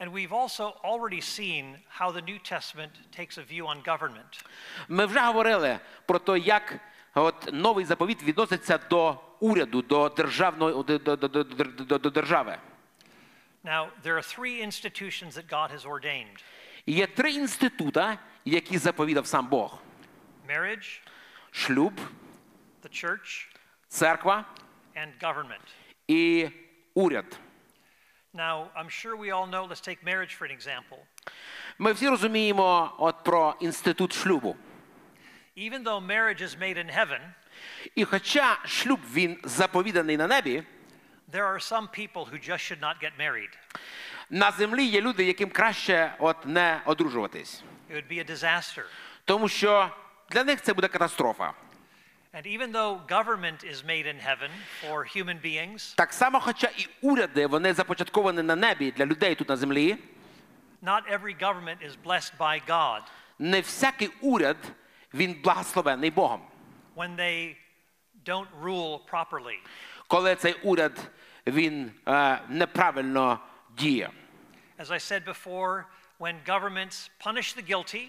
And 0.00 0.12
we've 0.12 0.32
also 0.32 0.74
already 0.82 1.20
seen 1.20 1.78
how 1.98 2.10
the 2.10 2.22
New 2.22 2.40
Testament 2.40 2.90
takes 3.12 3.38
a 3.38 3.42
view 3.42 3.66
on 3.66 3.82
government. 3.84 4.44
Ми 4.88 5.06
вже 5.06 5.20
говорили 5.20 5.78
про 6.06 6.18
те, 6.18 6.38
як 6.38 6.78
от 7.21 7.49
новий 7.53 7.85
заповіт 7.85 8.23
відноситься 8.23 8.79
до 8.89 9.19
уряду, 9.39 9.81
до 9.81 10.09
державної 10.09 10.83
до, 10.83 10.97
до, 10.97 11.15
до, 11.15 11.43
до, 11.43 11.97
до, 11.97 12.09
держави. 12.09 12.57
Now, 13.63 13.87
there 14.03 14.15
are 14.17 14.37
three 14.37 14.61
institutions 14.61 15.31
that 15.35 15.47
God 15.49 15.71
has 15.71 15.85
ordained 15.85 16.43
є 16.87 17.07
три 17.07 17.31
інститута, 17.31 18.17
які 18.45 18.77
заповідав 18.77 19.27
сам 19.27 19.47
Бог: 19.47 19.79
marriage, 20.49 21.01
шлюб, 21.51 21.93
the 22.83 23.05
church, 23.05 23.47
церква 23.87 24.45
and 24.95 25.09
government. 25.23 25.67
і 26.07 26.49
уряд. 26.93 27.39
Now, 28.33 28.67
I'm 28.75 28.89
sure 28.89 29.15
we 29.15 29.31
all 29.31 29.47
know, 29.47 29.65
let's 29.65 29.81
take 29.81 30.03
marriage 30.03 30.35
for 30.39 30.45
an 30.45 30.51
example. 30.51 30.99
Ми 31.79 31.91
всі 31.91 32.09
розуміємо 32.09 32.95
от 32.97 33.23
про 33.23 33.55
інститут 33.59 34.13
шлюбу. 34.13 34.55
Even 35.57 35.83
though 35.83 35.99
marriage 35.99 36.41
is 36.41 36.55
made 36.55 36.77
in 36.77 36.87
heaven, 36.87 37.21
І 37.95 38.05
хоча 38.05 38.57
шлюб 38.65 38.99
він 39.13 39.37
заповіданий 39.43 40.17
на 40.17 40.27
небі, 40.27 40.63
there 41.31 41.45
are 41.45 41.59
some 41.59 41.87
people 41.87 42.25
who 42.25 42.49
just 42.49 42.61
should 42.61 42.79
not 42.81 42.99
get 43.03 43.11
married. 43.19 43.49
на 44.29 44.51
землі 44.51 44.85
є 44.85 45.01
люди, 45.01 45.23
яким 45.23 45.49
краще 45.49 46.13
от 46.19 46.45
не 46.45 46.81
одружуватись. 46.85 47.63
It 47.89 47.95
would 47.95 48.07
be 48.11 48.19
a 48.19 48.31
disaster. 48.31 48.83
Тому 49.25 49.47
що 49.47 49.89
для 50.29 50.43
них 50.43 50.61
це 50.61 50.73
буде 50.73 50.87
катастрофа. 50.87 51.53
And 52.33 52.45
even 52.45 52.71
though 52.71 52.99
government 53.07 53.63
is 53.63 53.83
made 53.83 54.05
in 54.05 54.19
heaven 54.19 54.51
for 54.83 55.05
human 55.17 55.41
beings, 55.41 55.95
Так 55.95 56.13
само, 56.13 56.39
хоча 56.39 56.67
і 56.77 56.87
уряди 57.01 57.47
вони 57.47 57.73
започатковані 57.73 58.41
на 58.41 58.55
небі 58.55 58.91
для 58.91 59.05
людей 59.05 59.35
тут 59.35 59.49
на 59.49 59.57
землі, 59.57 59.97
not 60.83 61.01
every 61.11 61.33
government 61.41 61.77
is 61.87 61.95
blessed 62.05 62.37
by 62.39 62.61
God 62.67 63.01
не 63.39 63.61
всякий 63.61 64.09
уряд 64.21 64.57
він 65.16 65.40
благословений 65.42 66.10
Богом. 66.10 66.40
when 66.96 67.16
they 67.16 67.56
don't 68.24 68.48
rule 68.62 69.00
properly. 69.10 69.58
Коли 70.08 70.36
цей 70.36 70.52
уряд 70.52 71.10
він 71.46 71.92
е, 72.08 72.40
неправильно 72.48 73.38
діє. 73.70 74.10
As 74.78 74.86
I 74.90 74.98
said 75.12 75.24
before, 75.24 75.84
when 76.20 76.44
governments 76.46 77.10
punish 77.26 77.56
the 77.56 77.70
guilty, 77.70 78.08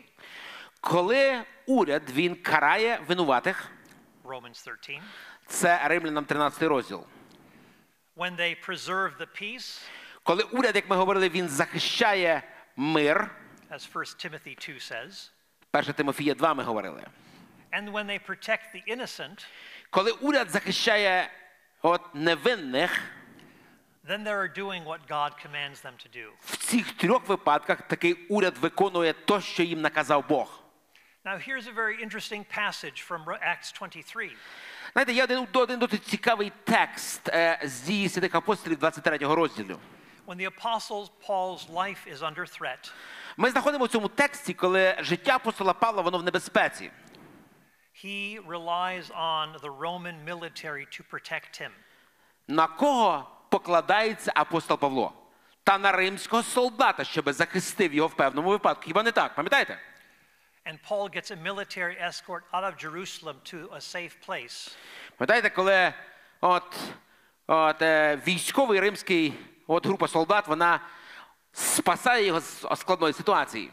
Коли 0.81 1.43
уряд 1.65 2.09
він 2.09 2.35
карає 2.35 3.01
винуватих, 3.07 3.69
Romans 4.25 4.63
13, 4.63 5.01
це 5.47 5.87
Римлянам 5.87 6.25
13 6.25 6.63
розділ. 6.63 7.05
when 8.15 8.35
they 8.35 8.55
preserve 8.67 9.17
the 9.17 9.27
peace, 9.41 9.81
Коли 10.23 10.43
уряд, 10.43 10.75
як 10.75 10.89
ми 10.89 10.95
говорили, 10.95 11.29
він 11.29 11.49
захищає 11.49 12.43
мир, 12.75 13.29
as 13.71 13.87
1 13.93 14.03
Timothy 14.33 14.55
2 14.71 14.75
says, 14.79 15.31
1 15.78 15.92
Тимофія 15.94 16.34
2 16.34 16.54
ми 16.54 16.62
говорили. 16.62 17.02
and 17.72 17.92
when 17.92 18.06
they 18.06 18.18
protect 18.18 18.62
the 18.74 18.82
innocent, 18.96 19.46
Коли 19.90 20.10
уряд 20.12 20.50
захищає 20.50 21.30
от 21.82 22.14
невинних, 22.14 23.00
then 24.08 24.24
they 24.24 24.32
are 24.32 24.48
doing 24.58 24.84
what 24.84 25.00
God 25.08 25.32
commands 25.46 25.82
them 25.82 25.96
to 26.06 26.08
do. 26.16 26.28
в 26.40 26.56
цих 26.56 26.92
трьох 26.92 27.28
випадках 27.28 27.82
такий 27.82 28.12
уряд 28.14 28.58
виконує 28.58 29.12
те, 29.12 29.40
що 29.40 29.62
їм 29.62 29.80
наказав 29.80 30.28
Бог. 30.28 30.62
Now, 31.24 31.36
here's 31.48 31.66
a 31.66 31.72
very 31.74 31.96
interesting 32.04 32.44
passage 32.56 33.02
from 33.08 33.24
Acts 33.24 33.72
23. 33.78 34.30
Знаєте, 34.92 35.12
є 35.12 35.24
один, 35.24 35.46
один 35.52 35.78
досить 35.78 36.04
цікавий 36.04 36.52
текст 36.64 37.28
е, 37.28 37.60
з 37.64 37.80
дії 37.80 38.08
святих 38.08 38.34
апостолів 38.34 38.78
23 38.78 39.16
розділу. 39.18 39.78
When 40.28 40.36
the 40.36 40.44
Apostle 40.44 41.10
Paul's 41.26 41.70
life 41.70 42.06
is 42.06 42.22
under 42.22 42.44
threat, 42.44 42.92
Ми 43.36 43.50
знаходимо 43.50 43.84
в 43.84 43.88
цьому 43.88 44.08
тексті, 44.08 44.54
коли 44.54 44.96
життя 45.00 45.34
апостола 45.34 45.72
Павла 45.72 46.02
воно 46.02 46.18
в 46.18 46.22
небезпеці. 46.22 46.90
he 48.04 48.38
relies 48.46 49.10
on 49.10 49.56
the 49.62 49.70
Roman 49.70 50.24
military 50.24 50.86
to 50.86 51.02
protect 51.10 51.60
him. 51.62 51.70
На 52.48 52.66
кого 52.66 53.26
покладається 53.50 54.32
апостол 54.34 54.78
Павло? 54.78 55.12
Та 55.64 55.78
на 55.78 55.92
римського 55.92 56.42
солдата, 56.42 57.04
щоб 57.04 57.32
захистив 57.32 57.94
його 57.94 58.08
в 58.08 58.14
певному 58.14 58.50
випадку. 58.50 58.82
Хіба 58.86 59.02
не 59.02 59.12
так? 59.12 59.34
Пам'ятаєте? 59.34 59.78
And 60.66 60.78
Paul 60.90 61.16
gets 61.16 61.30
a 61.30 61.42
military 61.42 61.96
escort 62.08 62.42
out 62.52 62.64
of 62.64 62.84
Jerusalem 62.84 63.36
to 63.52 63.68
a 63.72 63.80
safe 63.80 64.28
place. 64.28 64.76
Пам'ятаєте, 65.16 65.50
коли 65.50 65.92
от, 66.40 66.76
от, 67.46 67.82
е, 67.82 68.16
військовий 68.26 68.80
римський 68.80 69.34
от, 69.68 69.86
група 69.86 70.08
солдат, 70.08 70.48
вона 70.48 70.80
спасає 71.52 72.26
його 72.26 72.40
з 72.40 72.66
складної 72.76 73.12
ситуації. 73.12 73.70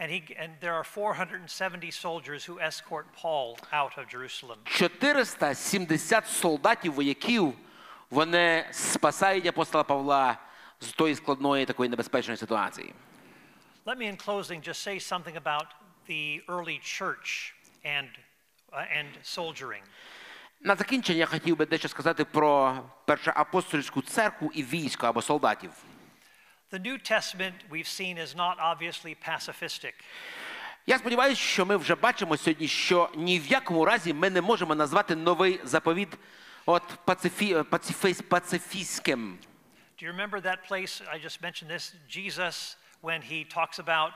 And, 0.00 0.10
he, 0.10 0.20
and 0.42 0.50
there 0.60 0.74
are 0.74 0.84
470 0.84 1.92
soldiers 1.92 2.44
who 2.44 2.58
escort 2.58 3.06
Paul 3.22 3.56
out 3.72 3.96
of 3.98 4.08
Jerusalem. 4.08 4.58
470 4.64 6.26
солдатів, 6.26 6.92
вояків, 6.94 7.54
вони 8.10 8.68
спасають 8.72 9.46
апостола 9.46 9.84
Павла 9.84 10.38
з 10.80 10.92
тої 10.92 11.14
складної 11.14 11.66
такої 11.66 11.90
небезпечної 11.90 12.36
ситуації. 12.36 12.94
Let 13.86 13.98
me, 13.98 14.06
in 14.06 14.16
closing, 14.16 14.60
just 14.68 14.82
say 14.88 14.98
something 15.12 15.36
about 15.36 15.66
the 16.08 16.40
early 16.48 16.78
church 16.98 17.54
and, 17.84 18.08
uh, 18.72 18.98
and 18.98 19.08
soldiering. 19.22 19.82
На 20.64 20.76
закінчення 20.76 21.18
я 21.18 21.26
хотів 21.26 21.56
би 21.56 21.66
дещо 21.66 21.88
сказати 21.88 22.24
про 22.24 22.78
першоапостольську 23.06 24.02
церкву 24.02 24.50
і 24.54 24.62
військо 24.62 25.06
або 25.06 25.22
солдатів. 25.22 25.70
The 26.72 26.80
New 26.80 27.12
Testament 27.12 27.54
we've 27.70 27.86
seen 28.00 28.18
is 28.18 28.36
not 28.36 28.56
obviously 28.56 29.16
pacifistic. 29.28 29.92
Я 30.86 30.98
сподіваюся, 30.98 31.40
що 31.40 31.66
ми 31.66 31.76
вже 31.76 31.94
бачимо 31.94 32.36
сьогодні, 32.36 32.68
що 32.68 33.10
ні 33.16 33.40
в 33.40 33.46
якому 33.46 33.84
разі 33.84 34.14
ми 34.14 34.30
не 34.30 34.40
можемо 34.40 34.74
назвати 34.74 35.16
новий 35.16 35.60
заповіт 35.64 36.08
от 36.66 36.82
пацифі, 37.04 37.62
пацифіс, 37.70 38.22
пацифістським. 38.22 39.38
Do 39.98 40.06
you 40.06 40.16
remember 40.16 40.40
that 40.40 40.58
place? 40.70 41.02
I 41.14 41.18
just 41.26 41.42
mentioned 41.42 41.70
this. 41.70 41.94
Jesus, 42.08 42.76
when 43.02 43.20
he 43.22 43.44
talks 43.44 43.78
about 43.78 44.14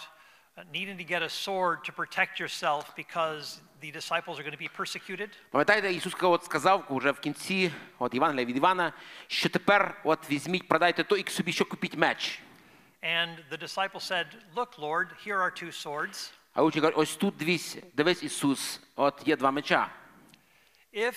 needing 0.71 0.97
to 0.97 1.03
get 1.03 1.21
a 1.21 1.29
sword 1.29 1.83
to 1.85 1.91
protect 1.91 2.39
yourself 2.39 2.93
because 2.95 3.61
the 3.79 3.91
disciples 3.91 4.39
are 4.39 4.43
going 4.43 4.53
to 4.53 4.57
be 4.57 4.67
persecuted. 4.67 5.29
Пам'ятаєте, 5.51 5.93
Ісус 5.93 6.13
от 6.21 6.45
сказав 6.45 6.85
вже 6.89 7.11
в 7.11 7.19
кінці 7.19 7.71
от 7.99 8.13
Євангелія 8.13 8.45
від 8.45 8.57
Івана, 8.57 8.93
що 9.27 9.49
тепер 9.49 10.01
от 10.03 10.29
візьміть, 10.31 10.67
продайте 10.67 11.03
то 11.03 11.17
і 11.17 11.29
собі 11.29 11.53
що 11.53 11.65
купіть 11.65 11.97
меч. 11.97 12.39
And 13.03 13.37
the 13.49 13.57
disciple 13.57 13.99
said, 13.99 14.27
Look, 14.55 14.77
Lord, 14.77 15.07
here 15.25 15.39
are 15.39 15.63
two 15.63 15.71
swords. 15.71 16.31
А 16.53 16.63
учні 16.63 16.81
кажуть, 16.81 16.97
ось 16.97 17.15
тут 17.15 17.37
дивись, 17.37 17.77
дивись 17.93 18.23
Ісус, 18.23 18.81
от 18.95 19.27
є 19.27 19.35
два 19.35 19.51
меча. 19.51 19.89
If 20.93 21.15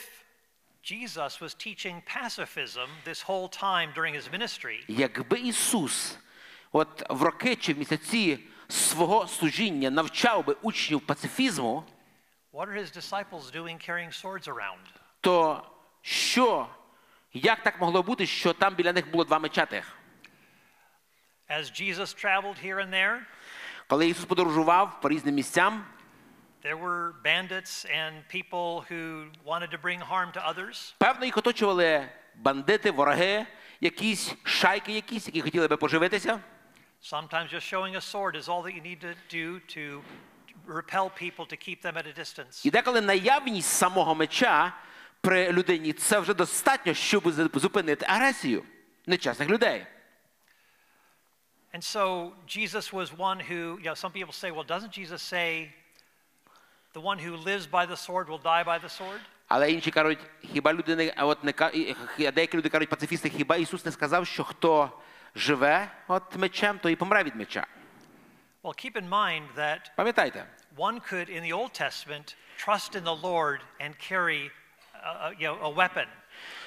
Jesus 0.84 1.40
was 1.40 1.54
teaching 1.54 2.02
pacifism 2.06 2.88
this 3.04 3.22
whole 3.22 3.48
time 3.48 3.92
during 3.94 4.14
his 4.14 4.30
ministry, 4.38 4.84
Якби 4.88 5.38
Ісус 5.38 6.18
от 6.72 7.02
в 7.10 7.22
роки 7.22 7.56
чи 7.56 7.74
в 7.74 7.78
місяці 7.78 8.38
свого 8.69 9.27
служіння 9.27 9.89
навчав 9.89 10.45
би 10.45 10.55
учнів 10.61 11.01
пацифізму, 11.01 11.83
what 12.53 12.67
are 12.67 12.77
his 12.77 12.97
disciples 12.97 13.51
doing 13.55 13.89
carrying 13.89 14.21
swords 14.21 14.47
around? 14.47 14.79
то 15.21 15.63
що, 16.01 16.67
як 17.33 17.63
так 17.63 17.81
могло 17.81 18.03
бути, 18.03 18.25
що 18.25 18.53
там 18.53 18.75
біля 18.75 18.93
них 18.93 19.11
було 19.11 19.23
два 19.23 19.39
меча 19.39 19.65
тих? 19.65 19.95
As 21.49 21.63
Jesus 21.81 22.13
traveled 22.25 22.65
here 22.65 22.75
and 22.77 22.89
there, 22.93 23.19
Коли 23.87 24.07
Ісус 24.07 24.25
подорожував 24.25 25.01
по 25.01 25.09
різним 25.09 25.35
місцям, 25.35 25.85
there 26.63 26.77
were 26.77 27.13
bandits 27.25 27.85
and 27.85 28.13
people 28.35 28.83
who 28.91 29.25
wanted 29.45 29.71
to 29.71 29.77
bring 29.81 29.99
harm 30.01 30.31
to 30.31 30.53
others. 30.55 30.93
певно, 30.97 31.25
їх 31.25 31.37
оточували 31.37 32.09
бандити, 32.35 32.91
вороги, 32.91 33.45
якісь 33.81 34.33
шайки, 34.43 34.93
якісь, 34.93 35.25
які 35.27 35.41
хотіли 35.41 35.67
би 35.67 35.77
поживитися. 35.77 36.39
Sometimes 37.02 37.50
just 37.50 37.66
showing 37.66 37.96
a 37.96 38.00
sword 38.00 38.34
is 38.36 38.48
all 38.48 38.62
that 38.62 38.74
you 38.74 38.80
need 38.80 39.00
to 39.00 39.14
do 39.30 39.60
to 39.76 40.02
repel 40.66 41.10
people 41.10 41.46
to 41.46 41.56
keep 41.56 41.82
them 41.82 41.96
at 41.96 42.06
a 42.06 42.12
distance. 42.18 42.66
І 42.66 42.70
деколи 42.70 43.00
наявність 43.00 43.68
самого 43.68 44.14
меча 44.14 44.72
при 45.20 45.52
людині 45.52 45.92
це 45.92 46.18
вже 46.18 46.34
достатньо, 46.34 46.94
щоб 46.94 47.30
зупинити 47.54 48.06
агресію 48.08 48.62
нечесних 49.06 49.48
людей. 49.48 49.86
And 51.74 51.82
so 51.82 52.32
Jesus 52.46 52.92
was 52.92 53.08
one 53.18 53.40
who, 53.40 53.78
you 53.80 53.86
know, 53.90 53.94
some 53.94 54.12
people 54.12 54.32
say, 54.32 54.50
well, 54.52 54.62
doesn't 54.64 54.92
Jesus 54.92 55.20
say, 55.22 55.72
the 56.92 57.00
one 57.00 57.18
who 57.18 57.36
lives 57.36 57.66
by 57.66 57.84
the 57.84 57.96
sword 57.96 58.28
will 58.28 58.38
die 58.38 58.62
by 58.64 58.78
the 58.78 58.88
sword? 58.88 59.20
Але 59.48 59.72
інші 59.72 59.90
кажуть, 59.90 60.18
хіба 60.52 60.72
люди 60.72 60.96
не 60.96 61.12
а 61.16 61.26
от 61.26 61.44
не 61.44 61.52
ка- 61.52 61.68
і- 61.74 61.96
і- 62.18 62.30
деякі 62.30 62.56
люди 62.56 62.68
кажуть, 62.68 62.88
пацифісти, 62.88 63.28
хіба 63.30 63.56
Ісус 63.56 63.84
не 63.84 63.92
сказав, 63.92 64.26
що 64.26 64.44
хто 64.44 64.90
живе 65.35 65.91
от 66.07 66.35
мечем, 66.35 66.79
то 66.79 66.89
і 66.89 66.95
помре 66.95 67.23
від 67.23 67.35
меча. 67.35 67.65
Well, 68.63 68.85
keep 68.85 68.95
in 68.95 69.09
mind 69.09 69.43
that 69.55 69.91
Пам'ятайте, 69.95 70.45
one 70.77 70.99
could, 70.99 71.29
in 71.29 71.43
the 71.43 71.53
Old 71.53 71.73
Testament, 71.73 72.35
trust 72.57 72.95
in 72.95 73.03
the 73.03 73.15
Lord 73.23 73.59
and 73.79 73.93
carry, 74.09 74.51
uh, 75.03 75.31
you 75.39 75.47
know, 75.47 75.57
a 75.63 75.69
weapon. 75.69 76.05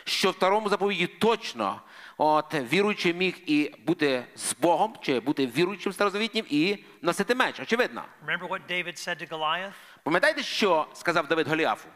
що 0.04 0.30
в 0.30 0.32
второму 0.32 0.68
заповіді 0.68 1.06
точно 1.06 1.80
от 2.18 2.54
віруючий 2.54 3.14
міг 3.14 3.34
і 3.46 3.74
бути 3.86 4.24
з 4.34 4.54
Богом, 4.54 4.96
чи 5.02 5.20
бути 5.20 5.46
віруючим 5.46 5.92
старозавітнім 5.92 6.46
і 6.50 6.84
носити 7.02 7.34
меч, 7.34 7.60
очевидно. 7.60 8.04
Remember 8.26 8.48
what 8.48 8.60
David 8.70 9.08
said 9.08 9.22
to 9.22 9.28
Goliath? 9.28 9.72
Пам'ятаєте, 10.02 10.42
що 10.42 10.86
сказав 10.92 11.28
Давид 11.28 11.48
Голіафу? 11.48 11.88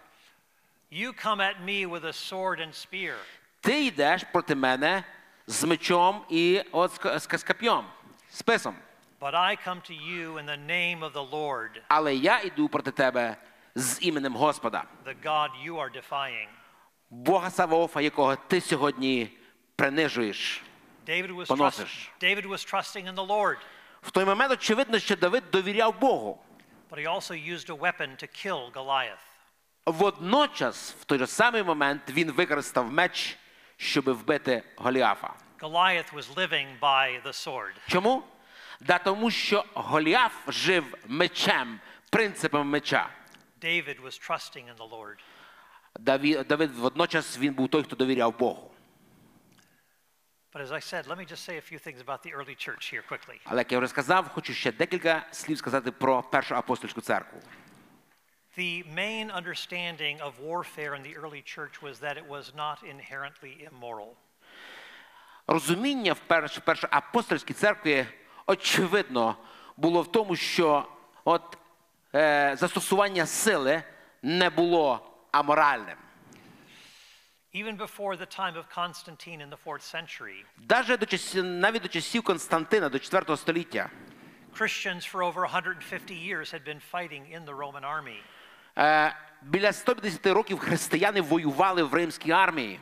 You 0.92 1.26
come 1.26 1.40
at 1.40 1.64
me 1.64 1.86
with 1.90 2.04
a 2.04 2.12
sword 2.30 2.60
and 2.60 2.72
spear, 2.72 3.14
Ти 3.60 3.84
йдеш 3.84 4.24
проти 4.32 4.54
мене 4.54 5.04
з 5.46 5.64
мечом 5.64 6.22
і 6.28 6.62
от 6.72 6.92
з, 6.92 6.98
ка- 6.98 7.18
з, 7.18 8.42
писом. 8.44 8.74
but 9.20 9.34
I 9.34 9.56
come 9.68 9.80
to 9.90 9.94
you 9.94 10.38
in 10.38 10.46
the 10.46 10.58
name 10.66 11.00
of 11.00 11.12
the 11.12 11.30
Lord, 11.30 11.70
Але 11.88 12.14
я 12.14 12.40
йду 12.40 12.68
проти 12.68 12.90
тебе 12.90 13.36
з 13.74 13.98
іменем 14.00 14.34
Господа, 14.36 14.84
the 15.06 15.14
God 15.24 15.48
you 15.66 15.74
are 15.76 15.90
defying. 16.02 16.48
Бога 17.10 17.50
Саваофа, 17.50 18.00
якого 18.00 18.36
ти 18.36 18.60
сьогодні 18.60 19.38
принижуєш. 19.76 20.62
David 21.08 21.36
was, 21.36 21.46
Поносиш. 21.46 22.10
David 22.22 22.46
was 22.48 22.72
trusting 22.74 23.08
in 23.08 23.14
the 23.14 23.26
Lord, 23.26 23.56
В 24.02 24.10
той 24.10 24.24
момент 24.24 24.52
очевидно, 24.52 24.98
що 24.98 25.16
Давид 25.16 25.44
довіряв 25.52 26.00
Богу. 26.00 26.42
but 26.90 26.98
he 26.98 27.06
also 27.06 27.34
used 27.34 27.68
a 27.70 27.74
weapon 27.78 28.08
to 28.22 28.28
kill 28.46 28.72
Goliath. 28.72 29.22
Водночас, 29.86 30.94
в 31.00 31.04
той 31.04 31.18
же 31.18 31.26
самий 31.26 31.62
момент, 31.62 32.02
він 32.08 32.30
використав 32.32 32.92
меч, 32.92 33.38
щоб 33.76 34.10
вбити 34.10 34.62
Голіафа. 34.76 35.34
Goliath 35.60 36.12
was 36.14 36.34
living 36.34 36.78
by 36.80 37.22
the 37.22 37.32
sword. 37.32 37.72
Чому? 37.88 38.22
Да 38.80 38.98
тому, 38.98 39.30
що 39.30 39.64
Голіаф 39.74 40.32
жив 40.48 40.94
мечем, 41.06 41.80
принципом 42.10 42.68
меча. 42.68 43.08
David 43.62 44.00
was 44.02 44.30
trusting 44.30 44.64
in 44.68 44.76
the 44.76 44.90
Lord. 44.90 45.16
Даві- 46.00 46.44
Давид 46.46 46.70
водночас 46.74 47.38
він 47.38 47.54
був 47.54 47.68
той, 47.68 47.82
хто 47.82 47.96
довіряв 47.96 48.38
Богу. 48.38 48.70
But 50.52 50.62
as 50.62 50.72
I 50.72 50.80
said, 50.94 51.06
let 51.06 51.18
me 51.18 51.26
just 51.32 51.44
say 51.48 51.56
a 51.56 51.72
few 51.72 51.78
things 51.86 52.00
about 52.06 52.22
the 52.22 52.32
early 52.32 52.54
church 52.68 52.94
here 52.94 53.02
quickly. 53.12 53.40
Але 53.44 53.60
як 53.60 53.72
я 53.72 53.78
вже 53.78 53.88
сказав, 53.88 54.28
хочу 54.28 54.52
ще 54.54 54.72
декілька 54.72 55.26
слів 55.32 55.58
сказати 55.58 55.92
про 55.92 56.22
першу 56.22 56.54
апостольську 56.56 57.00
церкву. 57.00 57.40
The 58.57 58.83
main 58.83 59.31
understanding 59.31 60.19
of 60.21 60.31
warfare 60.39 60.93
in 60.95 61.03
the 61.03 61.15
early 61.15 61.41
church 61.41 61.81
was 61.81 61.99
that 61.99 62.17
it 62.17 62.27
was 62.27 62.51
not 62.55 62.77
inherently 62.83 63.67
immoral. 63.71 64.15
Розуміння 65.47 66.13
в 66.13 66.19
перш- 66.27 66.57
першій 66.59 66.87
апостольській 66.91 67.53
церкві 67.53 68.05
очевидно 68.47 69.35
було 69.77 70.01
в 70.01 70.11
тому, 70.11 70.35
що 70.35 70.85
от, 71.25 71.57
е, 72.15 72.55
застосування 72.59 73.25
сили 73.25 73.83
не 74.21 74.49
було 74.49 75.11
аморальним. 75.31 75.97
Even 77.53 77.77
before 77.77 78.15
the 78.17 78.39
time 78.39 78.55
of 78.55 78.63
Constantine 78.69 79.41
in 79.41 79.49
the 79.49 79.57
fourth 79.65 79.83
century, 79.95 80.45
Даже 80.57 80.97
до 80.97 81.05
часів, 81.05 81.43
навіть 81.43 81.81
до 81.81 81.87
часів 81.87 82.23
Константина, 82.23 82.89
до 82.89 82.99
4 82.99 83.37
століття, 83.37 83.89
Christians 84.59 85.11
for 85.11 85.23
over 85.23 85.43
150 85.45 86.11
years 86.15 86.53
had 86.53 86.63
been 86.65 86.81
fighting 86.93 87.23
in 87.35 87.45
the 87.45 87.55
Roman 87.55 87.83
army. 87.85 88.19
Е, 88.78 89.16
біля 89.42 89.72
150 89.72 90.26
років 90.26 90.58
християни 90.58 91.20
воювали 91.20 91.82
в 91.82 91.94
римській 91.94 92.30
армії. 92.30 92.80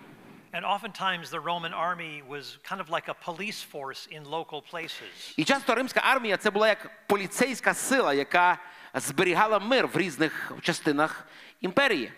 And 0.55 0.65
oftentimes 0.65 1.31
the 1.31 1.41
Roman 1.41 1.75
army 1.75 2.23
was 2.23 2.59
kind 2.63 2.81
of 2.81 2.89
like 2.89 3.09
a 3.09 3.15
police 3.15 3.61
force 3.73 4.07
in 4.07 4.23
local 4.31 4.63
places. 4.73 5.35
І 5.37 5.45
часто 5.45 5.75
римська 5.75 6.01
армія 6.05 6.37
це 6.37 6.51
була 6.51 6.69
як 6.69 7.07
поліцейська 7.07 7.75
сила, 7.75 8.15
яка 8.15 8.59
зберігала 8.95 9.59
мир 9.59 9.87
в 9.87 9.97
різних 9.97 10.53
частинах 10.63 11.27
імперії. 11.61 12.13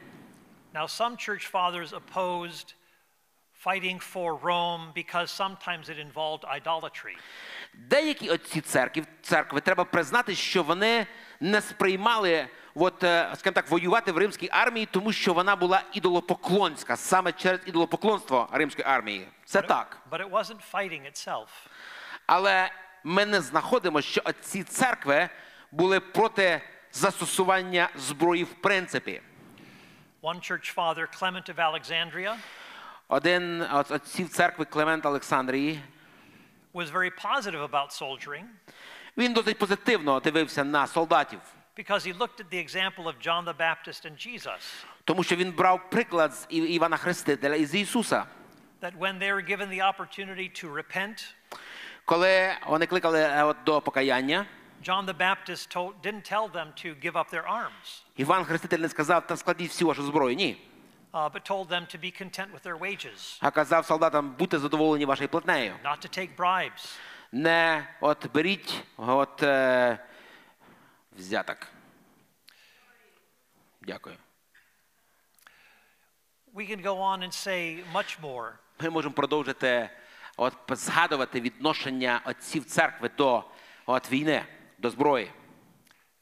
Now, 0.74 0.86
some 0.86 1.16
church 1.16 1.50
fathers 1.50 1.92
opposed 1.92 2.74
fighting 3.66 3.98
for 3.98 4.36
Rome 4.36 4.92
because 4.94 5.30
sometimes 5.30 5.88
it 5.88 5.98
involved 5.98 6.44
idolatry. 6.44 7.16
Деякі 7.74 8.30
отці 8.30 8.60
церкви, 8.60 9.04
церкви 9.22 9.60
треба 9.60 9.84
признати, 9.84 10.34
що 10.34 10.62
вони 10.62 11.06
не 11.40 11.60
сприймали, 11.60 12.48
от, 12.76 13.04
е, 13.04 13.28
скажімо 13.34 13.54
так, 13.54 13.70
воювати 13.70 14.12
в 14.12 14.18
римській 14.18 14.48
армії, 14.52 14.88
тому 14.90 15.12
що 15.12 15.32
вона 15.32 15.56
була 15.56 15.82
ідолопоклонська, 15.92 16.96
саме 16.96 17.32
через 17.32 17.60
ідолопоклонство 17.66 18.48
римської 18.52 18.88
армії. 18.88 19.28
Це 19.44 19.62
так. 19.62 19.98
But 20.10 20.20
it 20.20 20.30
wasn't 20.30 20.60
fighting 20.72 21.06
itself. 21.10 21.46
Але 22.26 22.70
ми 23.04 23.26
не 23.26 23.40
знаходимо, 23.40 24.00
що 24.00 24.20
отці 24.24 24.62
церкви 24.62 25.28
були 25.72 26.00
проти 26.00 26.60
застосування 26.92 27.88
зброї 27.94 28.44
в 28.44 28.54
принципі. 28.54 29.20
One 30.22 30.50
church 30.50 30.74
father, 30.74 31.20
Clement 31.20 31.54
of 31.54 31.56
Alexandria, 31.56 32.34
Один 33.08 33.66
з 33.88 33.90
отців 33.90 34.28
церкви 34.28 34.64
Клемент 34.64 35.06
Олександрії, 35.06 35.80
was 36.74 36.92
very 36.92 37.10
positive 37.24 37.68
about 37.68 37.90
soldiering 37.90 38.44
він 39.16 39.32
досить 39.32 39.58
позитивно 39.58 40.20
дивився 40.20 40.64
на 40.64 40.86
солдатів, 40.86 41.40
because 41.76 42.04
he 42.04 42.12
looked 42.12 42.40
at 42.40 42.50
the 42.50 42.58
example 42.58 43.04
of 43.08 43.14
John 43.20 43.44
the 43.44 43.54
Baptist 43.56 44.06
and 44.06 44.16
Jesus, 44.26 44.84
тому 45.04 45.24
що 45.24 45.36
він 45.36 45.52
брав 45.52 45.90
приклад 45.90 46.34
з 46.34 46.46
Ів- 46.50 46.70
Івана 46.70 46.96
Хрестителя 46.96 47.54
і 47.54 47.64
з 47.66 47.74
Ісуса. 47.74 48.24
that 48.82 48.98
when 48.98 49.18
they 49.18 49.32
were 49.32 49.42
given 49.50 49.68
the 49.68 49.80
opportunity 49.94 50.64
to 50.64 50.72
repent, 50.82 51.34
Коли 52.04 52.52
вони 52.66 52.86
кликали 52.86 53.20
е, 53.20 53.44
от, 53.44 53.56
до 53.64 53.80
покаяння, 53.80 54.46
John 54.84 55.04
the 55.06 55.16
Baptist 55.16 55.76
told, 55.76 55.92
didn't 56.04 56.32
tell 56.32 56.52
them 56.52 56.66
to 56.84 56.94
give 57.04 57.12
up 57.12 57.30
their 57.30 57.46
arms, 57.48 58.02
Іван 58.16 58.44
Хреститель 58.44 58.78
не 58.78 58.88
сказав, 58.88 59.26
та 59.26 59.36
складіть 59.36 59.70
всю 59.70 59.88
вашу 59.88 60.02
зброю. 60.02 60.36
Ні. 60.36 60.56
uh, 61.12 61.30
but 61.32 61.50
told 61.50 61.68
them 61.68 61.86
to 61.96 61.98
be 62.04 62.22
content 62.22 62.48
with 62.54 62.62
their 62.62 62.78
wages, 62.78 63.38
А 63.40 63.50
казав 63.50 63.86
солдатам, 63.86 64.34
будьте 64.38 64.58
задоволені 64.58 65.04
вашою 65.04 65.28
платнею. 65.28 65.72
not 65.84 65.98
to 66.06 66.18
take 66.18 66.36
bribes. 66.36 66.96
Не 67.32 67.88
от 68.00 68.32
беріть 68.34 68.82
от, 68.96 69.42
е, 69.42 69.98
взяток. 71.16 71.58
Дякую. 73.82 74.16
We 76.54 76.66
can 76.66 76.82
go 76.82 76.98
on 76.98 77.22
and 77.22 77.32
say 77.32 77.84
much 77.92 78.20
more. 78.22 78.52
Ми 78.80 78.90
можемо 78.90 79.14
продовжити 79.14 79.90
от, 80.36 80.54
згадувати 80.70 81.40
відношення 81.40 82.20
отців 82.24 82.64
церкви 82.64 83.10
до 83.18 83.44
от, 83.86 84.12
війни, 84.12 84.44
до 84.78 84.90
зброї. 84.90 85.30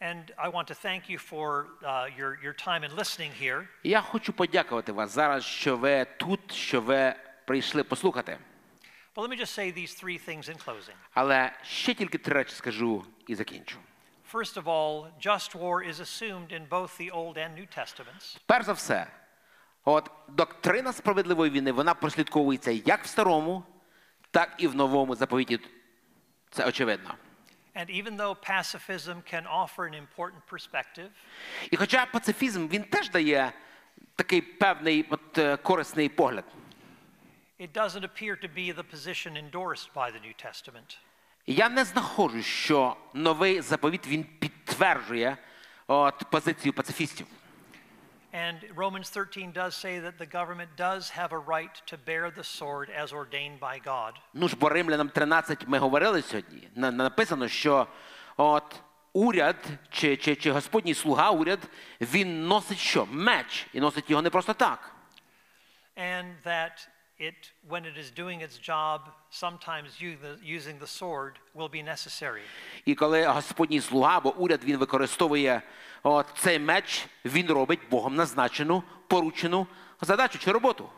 And 0.01 0.35
I 0.37 0.51
want 0.51 0.69
to 0.71 0.75
thank 0.75 1.09
you 1.09 1.19
for 1.19 1.67
uh, 1.83 2.09
your, 2.19 2.37
your 2.45 2.53
time 2.53 2.83
in 2.85 2.95
listening 2.95 3.33
here. 3.43 3.67
Я 3.83 4.01
хочу 4.01 4.33
подякувати 4.33 4.93
вас 4.93 5.11
зараз, 5.11 5.45
що 5.45 5.77
ви 5.77 6.07
тут, 6.17 6.53
що 6.53 6.81
ви 6.81 7.15
прийшли 7.47 7.85
послухати. 7.85 8.39
But 9.15 9.29
let 9.29 9.31
me 9.31 9.41
just 9.41 9.55
say 9.59 9.73
these 9.73 10.05
three 10.05 10.19
things 10.29 10.49
in 10.49 10.65
closing. 10.65 10.95
Але 11.13 11.53
ще 11.63 11.95
тільки 11.95 12.19
три 12.19 12.35
речі 12.35 12.55
скажу 12.55 13.05
і 13.27 13.35
закінчу. 13.35 13.79
First 14.33 14.57
of 14.57 14.67
all, 14.67 15.09
just 15.21 15.55
war 15.55 15.83
is 15.83 16.01
assumed 16.01 16.51
in 16.53 16.67
both 16.67 16.97
the 16.97 17.11
Old 17.11 17.37
and 17.37 17.55
New 17.55 17.67
Testaments. 17.67 18.39
Перш 18.47 18.65
за 18.67 18.73
все, 18.73 19.07
от 19.85 20.11
доктрина 20.29 20.93
справедливої 20.93 21.51
війни 21.51 21.73
вона 21.73 21.95
прослідковується 21.95 22.71
як 22.71 23.05
в 23.05 23.07
старому, 23.07 23.65
так 24.31 24.55
і 24.59 24.67
в 24.67 24.75
новому 24.75 25.15
заповіті. 25.15 25.61
Це 26.51 26.67
очевидно. 26.67 27.15
And 27.77 27.91
even 27.91 28.17
though 28.17 28.35
pacifism 28.35 29.23
can 29.33 29.47
offer 29.47 29.85
an 29.89 29.95
important 29.95 30.43
perspective, 30.51 31.09
І 31.71 31.77
хоча 31.77 32.07
пацифізм 32.07 32.69
він 32.69 32.85
теж 32.85 33.11
дає 33.11 33.53
такий 34.17 34.41
певний 34.43 35.07
от, 35.11 35.39
е, 35.39 35.57
корисний 35.57 36.09
погляд, 36.09 36.45
it 37.61 37.73
doesn't 37.73 38.03
appear 38.03 38.37
to 38.45 38.49
be 38.49 38.73
the 38.73 38.85
position 38.95 39.37
endorsed 39.37 39.89
by 39.95 40.11
the 40.11 40.21
New 40.21 40.35
Testament. 40.47 40.99
Я 41.47 41.69
не 41.69 41.85
знаходжу, 41.85 42.43
що 42.43 42.97
новий 43.15 43.61
заповіт 43.61 44.07
він 44.07 44.25
підтверджує 44.25 45.37
от, 45.87 46.25
позицію 46.31 46.73
пацифістів. 46.73 47.27
And 48.35 48.75
Romans 48.77 49.11
13 49.11 49.53
does 49.53 49.77
say 49.77 50.01
that 50.01 50.19
the 50.19 50.27
government 50.27 50.69
does 50.77 51.11
have 51.11 51.33
a 51.33 51.39
right 51.39 51.75
to 51.87 51.97
bear 51.97 52.31
the 52.31 52.43
sword 52.43 52.91
as 52.91 53.13
ordained 53.13 53.61
by 53.61 53.79
God. 53.87 54.13
Ну 54.33 54.49
ж, 54.49 54.57
бо 54.57 54.69
римлянам 54.69 55.09
13 55.09 55.69
ми 55.69 55.79
говорили 55.79 56.23
сьогодні. 56.23 56.69
Написано, 56.75 57.49
що 57.49 57.87
от 58.37 58.77
уряд 59.13 59.57
чи, 59.91 60.17
чи, 60.17 60.37
чи 60.37 60.51
Господній 60.51 60.95
слуга, 60.95 61.31
уряд, 61.31 61.59
він 62.01 62.47
носить 62.47 62.79
що? 62.79 63.07
Меч. 63.07 63.67
І 63.73 63.81
носить 63.81 64.11
його 64.11 64.23
не 64.23 64.31
просто 64.31 64.55
так. 64.55 64.91
And 65.97 66.35
that 66.45 66.89
it, 67.20 67.52
when 67.70 67.86
it 67.86 67.98
is 67.98 68.12
doing 68.12 68.42
its 68.42 68.58
job, 68.58 69.02
sometimes 69.30 70.02
u- 70.02 70.18
the- 70.24 70.40
using 70.58 70.80
the 70.80 70.88
sword 70.88 71.34
will 71.56 71.70
be 71.70 71.84
necessary. 71.84 72.42
І 72.86 72.96
коли 72.96 73.26
Господній 73.28 73.82
слуга 73.82 74.18
або 74.18 74.36
уряд 74.36 74.64
він 74.64 74.78
використовує 74.78 75.62
от, 76.04 76.26
цей 76.38 76.60
меч, 76.60 77.08
він 77.26 77.48
робить 77.52 77.80
Богом 77.90 78.16
назначену, 78.16 78.84
поручену 79.08 79.68
задачу 80.02 80.40
чи 80.40 80.52
роботу. 80.52 80.90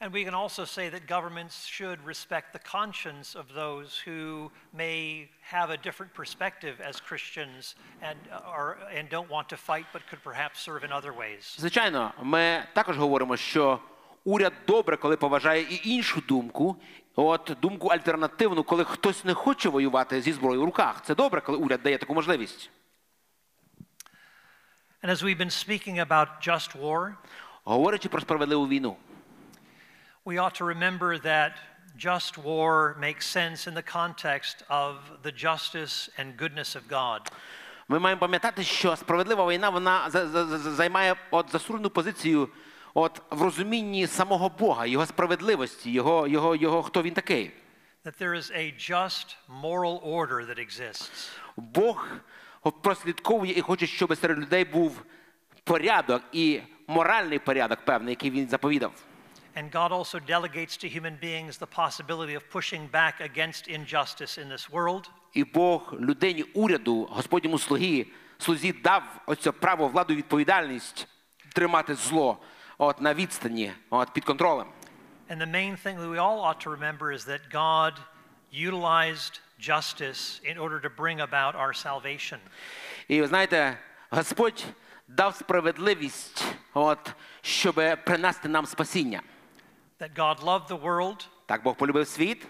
And 0.00 0.10
we 0.12 0.24
can 0.24 0.34
also 0.34 0.64
say 0.64 0.88
that 0.88 1.06
governments 1.06 1.64
should 1.64 1.98
respect 2.04 2.46
the 2.52 2.58
conscience 2.58 3.36
of 3.36 3.46
those 3.54 3.88
who 4.04 4.50
may 4.74 5.28
have 5.54 5.70
a 5.70 5.76
different 5.76 6.12
perspective 6.12 6.74
as 6.80 6.94
Christians 7.00 7.76
and, 8.08 8.18
are, 8.44 8.78
and 8.96 9.08
don't 9.08 9.30
want 9.30 9.48
to 9.50 9.56
fight 9.56 9.86
but 9.92 10.02
could 10.10 10.20
perhaps 10.24 10.58
serve 10.60 10.82
in 10.82 10.90
other 10.92 11.12
ways. 11.12 11.54
Звичайно, 11.60 12.12
ми 12.22 12.64
також 12.74 12.96
говоримо, 12.98 13.36
що 13.36 13.78
уряд 14.27 14.53
добре, 14.67 14.97
коли 14.97 15.17
поважає 15.17 15.61
і 15.61 15.81
іншу 15.89 16.21
думку, 16.27 16.77
от 17.15 17.57
думку 17.61 17.87
альтернативну, 17.87 18.63
коли 18.63 18.83
хтось 18.83 19.25
не 19.25 19.33
хоче 19.33 19.69
воювати 19.69 20.21
зі 20.21 20.31
зброєю 20.33 20.61
в 20.61 20.65
руках. 20.65 21.01
Це 21.05 21.15
добре, 21.15 21.41
коли 21.41 21.57
уряд 21.57 21.83
дає 21.83 21.97
таку 21.97 22.13
можливість. 22.13 22.69
And 25.03 25.09
as 25.11 25.23
we've 25.23 25.37
been 25.37 25.51
speaking 25.67 25.99
about 26.07 26.27
just 26.47 26.81
war, 26.81 27.13
Говорячи 27.63 28.09
про 28.09 28.21
справедливу 28.21 28.67
війну, 28.67 28.97
we 30.25 30.35
ought 30.39 30.61
to 30.61 30.65
remember 30.65 31.21
that 31.25 31.51
just 31.97 32.37
war 32.43 32.99
makes 32.99 33.25
sense 33.37 33.67
in 33.67 33.73
the 33.73 33.95
context 33.97 34.55
of 34.69 34.93
the 35.23 35.31
justice 35.45 36.09
and 36.19 36.37
goodness 36.41 36.75
of 36.75 36.81
God. 36.89 37.31
ми 37.87 37.99
маємо 37.99 38.19
пам'ятати, 38.19 38.63
що 38.63 38.95
справедлива 38.95 39.47
війна 39.47 39.69
вона 39.69 40.09
за- 40.09 40.27
за- 40.27 40.45
за- 40.45 40.57
займає 40.71 41.15
от 41.31 41.51
засурену 41.51 41.89
позицію 41.89 42.49
от 42.99 43.21
в 43.29 43.41
розумінні 43.41 44.07
самого 44.07 44.49
Бога, 44.49 44.85
його 44.85 45.05
справедливості, 45.05 45.91
його, 45.91 46.27
його, 46.27 46.55
його 46.55 46.83
хто 46.83 47.03
він 47.03 47.13
такий. 47.13 47.51
That 48.05 48.21
there 48.21 48.35
is 48.35 48.51
a 48.51 48.91
just 48.91 49.35
moral 49.61 50.01
order 50.01 50.45
that 50.49 50.59
exists. 50.59 51.31
Бог 51.57 52.07
прослідковує 52.81 53.53
і 53.57 53.61
хоче, 53.61 53.87
щоб 53.87 54.17
серед 54.17 54.39
людей 54.39 54.65
був 54.65 55.03
порядок 55.63 56.23
і 56.31 56.59
моральний 56.87 57.39
порядок 57.39 57.79
певний, 57.85 58.11
який 58.11 58.31
він 58.31 58.47
заповідав. 58.47 58.93
And 59.55 59.71
God 59.71 59.91
also 59.91 60.19
delegates 60.19 60.77
to 60.83 60.87
human 60.97 61.19
beings 61.23 61.59
the 61.59 61.71
possibility 61.83 62.35
of 62.35 62.43
pushing 62.53 62.91
back 62.91 63.15
against 63.21 63.67
injustice 63.77 64.37
in 64.43 64.51
this 64.51 64.71
world. 64.71 65.09
І 65.33 65.43
Бог 65.43 65.93
людині 65.99 66.43
уряду, 66.43 67.07
Господньому 67.11 67.59
слугі, 67.59 68.07
слузі 68.37 68.71
дав 68.71 69.03
оце 69.25 69.51
право, 69.51 69.87
владу, 69.87 70.15
відповідальність 70.15 71.07
тримати 71.53 71.95
зло 71.95 72.37
от, 72.78 73.00
на 73.00 73.14
відстані, 73.14 73.72
от, 73.90 74.12
під 74.12 74.24
контролем. 74.24 74.66
And 75.30 75.38
the 75.40 75.50
main 75.50 75.76
thing 75.76 75.96
that 75.98 76.10
we 76.10 76.18
all 76.18 76.40
ought 76.40 76.60
to 76.60 76.70
remember 76.70 77.12
is 77.12 77.24
that 77.24 77.40
God 77.50 77.92
utilized 78.52 79.40
justice 79.58 80.40
in 80.44 80.58
order 80.58 80.78
to 80.80 80.90
bring 80.90 81.20
about 81.20 81.54
our 81.54 81.72
salvation. 81.72 82.38
І 83.08 83.20
ви 83.20 83.26
знаєте, 83.26 83.78
Господь 84.10 84.64
дав 85.08 85.34
справедливість, 85.36 86.44
от, 86.74 87.12
щоб 87.40 87.74
принести 88.04 88.48
нам 88.48 88.66
спасіння. 88.66 89.22
That 90.00 90.14
God 90.14 90.40
loved 90.40 90.66
the 90.68 90.80
world, 90.82 91.26
Так 91.46 91.62
Бог 91.62 91.76
полюбив 91.76 92.06
світ, 92.08 92.46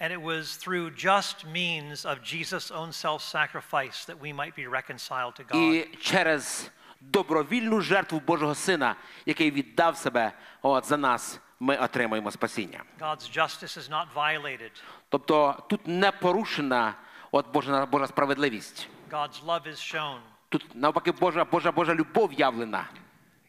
and 0.00 0.12
it 0.12 0.22
was 0.22 0.56
through 0.56 0.90
just 0.90 1.44
means 1.46 2.04
of 2.04 2.22
Jesus' 2.22 2.70
own 2.70 2.92
self 2.92 3.20
sacrifice 3.22 4.04
that 4.06 4.18
we 4.20 4.32
might 4.32 4.54
be 4.56 4.66
reconciled 4.66 5.34
to 5.36 5.44
God. 5.44 5.56
і 5.74 5.96
через 6.00 6.70
добровільну 7.11 7.81
жертву 7.81 8.21
Божого 8.27 8.55
Сина, 8.55 8.95
який 9.25 9.51
віддав 9.51 9.97
себе 9.97 10.31
от, 10.61 10.85
за 10.85 10.97
нас, 10.97 11.39
ми 11.59 11.77
отримаємо 11.77 12.31
спасіння. 12.31 12.83
God's 12.99 13.37
justice 13.37 13.77
is 13.77 13.89
not 13.89 14.05
violated, 14.15 14.71
Тобто 15.09 15.63
тут 15.69 15.87
не 15.87 16.11
порушена 16.11 16.93
от 17.31 17.53
Божа, 17.53 17.85
Божа 17.85 18.07
справедливість. 18.07 18.87
God's 19.11 19.45
love 19.45 19.67
is 19.67 19.95
shown. 19.95 20.17
Тут 20.49 20.75
навпаки 20.75 21.11
Божа, 21.11 21.45
Божа, 21.45 21.71
Божа 21.71 21.95
любов 21.95 22.33
явлена. 22.33 22.89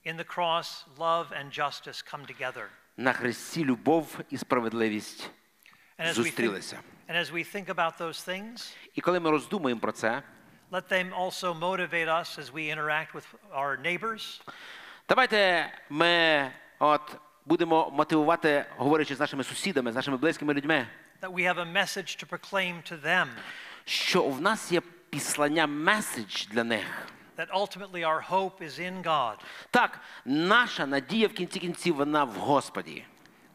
In 0.07 0.17
the 0.17 0.37
cross, 0.37 0.85
love 0.99 1.27
and 1.33 1.51
justice 1.61 2.15
come 2.15 2.27
together. 2.27 2.65
На 2.97 3.13
Христі 3.13 3.65
любов 3.65 4.19
і 4.31 4.37
справедливість 4.39 5.31
зустрілися. 6.13 6.81
and 7.09 7.17
as 7.17 7.31
we 7.33 7.57
think 7.57 7.67
about 7.75 7.99
those 8.01 8.29
things, 8.29 8.77
І 8.95 9.01
коли 9.01 9.21
ми 9.21 9.31
роздумуємо 9.31 9.81
про 9.81 9.93
це, 9.93 10.23
let 10.72 10.90
them 10.90 11.14
also 11.14 11.54
motivate 11.54 12.08
us 12.08 12.38
as 12.40 12.54
we 12.54 12.70
interact 12.70 13.14
with 13.14 13.26
our 13.54 13.78
neighbors, 13.82 14.42
давайте 15.10 15.72
ми 15.90 16.52
от, 16.80 17.16
будемо 17.46 17.90
мотивувати, 17.94 18.66
говорячи 18.78 19.16
з 19.16 19.20
нашими 19.20 19.44
сусідами, 19.44 19.92
з 19.92 19.96
нашими 19.96 20.18
близькими 20.18 20.54
людьми, 20.54 20.88
that 21.22 21.34
we 21.34 21.44
have 21.54 21.58
a 21.58 21.74
message 21.74 22.24
to 22.24 22.26
proclaim 22.26 22.92
to 22.92 23.06
them, 23.06 23.28
що 23.86 24.24
в 24.24 24.42
нас 24.42 24.72
є 24.72 24.82
післання 25.10 25.68
меседж 25.68 26.46
для 26.48 26.64
них. 26.64 27.08
that 27.38 27.50
ultimately 27.54 28.04
our 28.04 28.22
hope 28.22 28.62
is 28.62 28.80
in 28.80 29.02
God. 29.04 29.36
Так, 29.72 30.00
наша 30.26 30.86
надія 30.86 31.28
в 31.28 31.34
кінці 31.34 31.60
кінців 31.60 31.96
вона 31.96 32.24
в 32.24 32.34
Господі. 32.34 33.06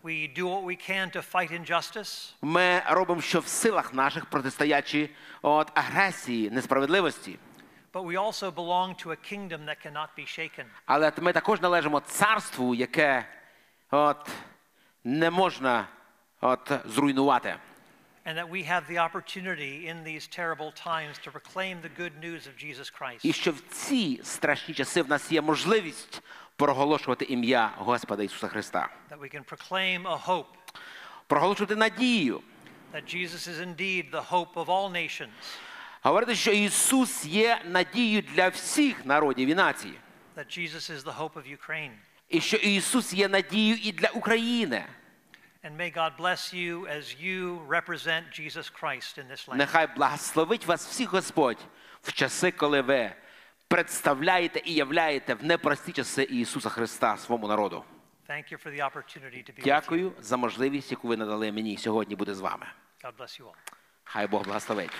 We 0.03 0.29
do 0.37 0.47
what 0.47 0.65
we 0.65 0.77
can 0.91 1.11
to 1.17 1.23
fight 1.33 1.51
injustice, 1.51 2.35
Ми 2.43 2.83
робимо, 2.87 3.21
що 3.21 3.41
в 3.41 3.47
силах 3.47 3.95
наших 3.95 4.27
протистоячи 4.27 5.11
от 5.43 5.71
агресії, 5.75 6.51
несправедливості. 6.51 7.39
but 7.93 8.05
we 8.05 8.17
also 8.17 8.51
belong 8.51 8.95
to 8.97 9.13
a 9.13 9.17
kingdom 9.17 9.65
that 9.67 9.77
cannot 9.87 10.09
be 10.19 10.27
shaken. 10.39 10.65
Але 10.87 11.13
ми 11.19 11.33
також 11.33 11.61
належимо 11.61 12.01
царству, 12.01 12.75
яке 12.75 13.27
от, 13.91 14.31
не 15.05 15.31
можна 15.31 15.89
от, 16.41 16.73
зруйнувати. 16.85 17.55
And 18.27 18.39
that 18.39 18.49
we 18.49 18.63
have 18.65 18.87
the 18.89 18.99
opportunity 18.99 19.87
in 19.91 20.03
these 20.05 20.27
terrible 20.27 20.73
times 20.73 21.19
to 21.25 21.31
proclaim 21.31 21.77
the 21.83 21.91
good 22.03 22.13
news 22.23 22.47
of 22.47 22.55
Jesus 22.65 22.91
Christ. 23.01 23.21
І 23.23 23.33
що 23.33 23.53
в 23.53 23.61
ці 23.71 24.21
страшні 24.25 24.75
часи 24.75 25.03
в 25.03 25.09
нас 25.09 25.33
є 25.33 25.41
можливість 25.41 26.23
проголошувати 26.60 27.26
ім'я 27.26 27.72
Господа 27.78 28.24
Ісуса 28.24 28.48
Христа, 28.48 28.90
That 29.10 29.20
we 29.20 29.36
can 29.36 29.44
proclaim 29.44 30.08
a 30.08 30.26
hope 30.28 30.46
проголошувати 31.28 31.76
надію, 31.76 32.42
that 32.94 33.16
Jesus 33.16 33.48
is 33.48 33.60
indeed 33.60 34.12
the 34.12 34.30
hope 34.30 34.54
of 34.54 34.66
all 34.66 34.92
nations, 34.92 35.30
говорити, 36.02 36.36
що 36.36 36.52
Ісус 36.52 37.26
є 37.26 37.62
надією 37.66 38.22
для 38.22 38.48
всіх 38.48 39.06
народів 39.06 39.48
і 39.50 39.56
націй, 39.56 39.94
that 40.38 40.60
Jesus 40.60 40.92
is 40.92 41.04
the 41.04 41.18
hope 41.18 41.34
of 41.34 41.58
Ukraine. 41.58 41.92
і 42.30 42.42
що 42.42 42.58
Ісус 42.58 43.14
є 43.14 43.28
надією 43.28 43.76
і 43.84 43.92
для 43.92 44.10
України. 44.10 44.86
And 45.64 45.78
may 45.78 45.98
God 45.98 46.12
bless 46.18 46.54
you 46.54 46.88
as 46.98 47.04
you 47.26 47.68
represent 47.68 48.24
Jesus 48.40 48.70
Christ 48.82 49.18
in 49.18 49.28
this 49.32 49.48
land. 49.48 49.56
Нехай 49.58 49.88
благословить 49.96 50.66
вас 50.66 50.88
всіх 50.88 51.10
Господь 51.10 51.58
в 52.04 52.14
часи, 52.14 52.52
коли 52.52 52.82
ви 52.82 53.12
представляєте 53.70 54.62
і 54.66 54.74
являєте 54.74 55.34
в 55.34 55.44
непрості 55.44 55.92
часи 55.92 56.24
Ісуса 56.24 56.70
Христа 56.70 57.18
своєму 57.18 57.48
народу. 57.48 57.84
Дякую 59.64 60.14
за 60.20 60.38
можливість, 60.38 60.92
яку 60.92 61.08
ви 61.08 61.18
надали 61.18 61.52
мені 61.52 61.78
сьогодні 61.78 62.16
бути 62.16 62.36
з 62.36 62.40
вами. 62.40 62.66
Хай 64.04 64.28
Бог 64.28 64.44
благословить. 64.44 64.92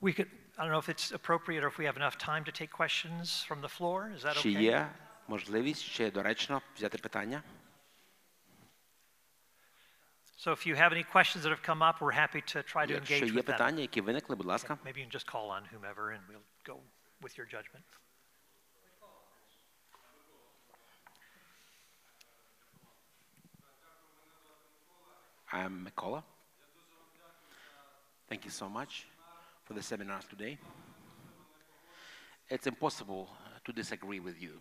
We 0.00 0.12
could, 0.12 0.28
I 0.58 0.64
don't 0.64 0.72
know 0.72 0.84
if 0.86 0.90
it's 0.94 1.12
appropriate 1.20 1.64
or 1.64 1.68
if 1.72 1.78
we 1.78 1.86
have 1.90 1.96
enough 1.96 2.18
time 2.18 2.42
to 2.44 2.52
take 2.60 2.70
questions 2.82 3.24
from 3.48 3.58
the 3.62 3.72
floor. 3.78 3.98
Is 4.16 4.22
that 4.24 4.42
Чи 4.42 4.50
є 4.50 4.88
можливість, 5.28 5.92
чи 5.92 6.10
доречно 6.10 6.62
взяти 6.76 6.98
питання? 6.98 7.42
So 10.39 10.53
if 10.53 10.65
you 10.65 10.75
have 10.75 10.93
any 10.93 11.03
questions 11.03 11.43
that 11.43 11.49
have 11.49 11.61
come 11.61 11.81
up, 11.81 11.99
we're 11.99 12.11
happy 12.11 12.41
to 12.53 12.63
try 12.63 12.85
to 12.85 12.93
Якщо 12.93 13.13
engage 13.13 13.25
є 13.25 13.31
with 13.31 13.35
them. 13.35 13.43
питання, 13.43 13.81
які 13.81 14.01
виникли, 14.01 14.35
будь 14.35 14.45
ласка. 14.45 14.77
Maybe 14.85 14.97
you 14.97 15.05
can 15.05 15.11
just 15.11 15.25
call 15.25 15.49
on 15.51 15.63
whomever 15.73 16.11
and 16.11 16.21
we'll 16.29 16.45
go 16.65 16.79
with 17.21 17.37
your 17.37 17.45
judgment. 17.45 17.83
I'm 25.51 25.73
Mikola. 25.85 26.23
Thank 28.29 28.45
you 28.45 28.51
so 28.51 28.69
much 28.69 29.07
for 29.65 29.73
the 29.73 29.83
seminars 29.83 30.25
today. 30.33 30.57
It's 32.49 32.67
impossible 32.67 33.23
to 33.65 33.73
disagree 33.73 34.21
with 34.27 34.37
you. 34.41 34.53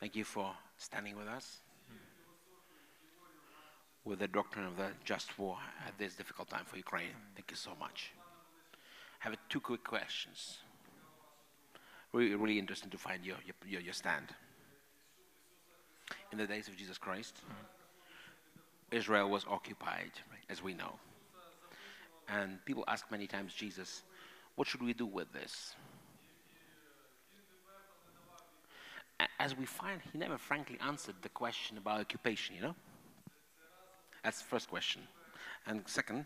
Thank 0.00 0.16
you 0.16 0.24
for 0.24 0.48
standing 0.76 1.16
with 1.16 1.28
us 1.28 1.46
with 4.07 4.19
the 4.19 4.27
doctrine 4.27 4.65
of 4.65 4.77
the 4.77 4.87
just 5.03 5.37
war 5.37 5.57
at 5.85 5.97
this 5.97 6.15
difficult 6.15 6.49
time 6.49 6.63
for 6.65 6.77
Ukraine. 6.77 7.11
Thank 7.35 7.51
you 7.51 7.57
so 7.57 7.71
much. 7.77 8.13
I 9.21 9.29
have 9.29 9.37
two 9.49 9.59
quick 9.59 9.83
questions. 9.83 10.59
Really, 12.13 12.33
really 12.35 12.57
interesting 12.57 12.89
to 12.91 12.97
find 12.97 13.25
your, 13.25 13.35
your, 13.67 13.81
your 13.81 13.93
stand. 13.93 14.27
In 16.31 16.37
the 16.37 16.47
days 16.47 16.69
of 16.69 16.77
Jesus 16.77 16.97
Christ, 16.97 17.35
mm-hmm. 17.35 18.95
Israel 18.95 19.29
was 19.29 19.45
occupied, 19.49 20.11
as 20.49 20.63
we 20.63 20.73
know. 20.73 20.93
And 22.29 22.63
people 22.65 22.85
ask 22.87 23.11
many 23.11 23.27
times 23.27 23.53
Jesus, 23.53 24.03
what 24.55 24.67
should 24.67 24.81
we 24.81 24.93
do 24.93 25.05
with 25.05 25.31
this? 25.33 25.75
As 29.39 29.57
we 29.57 29.65
find, 29.65 29.99
he 30.13 30.17
never 30.17 30.37
frankly 30.37 30.77
answered 30.79 31.15
the 31.21 31.29
question 31.29 31.77
about 31.77 31.99
occupation, 31.99 32.55
you 32.55 32.61
know? 32.61 32.75
That's 34.23 34.39
the 34.39 34.47
first 34.47 34.69
question. 34.69 35.01
And 35.65 35.83
second, 35.85 36.25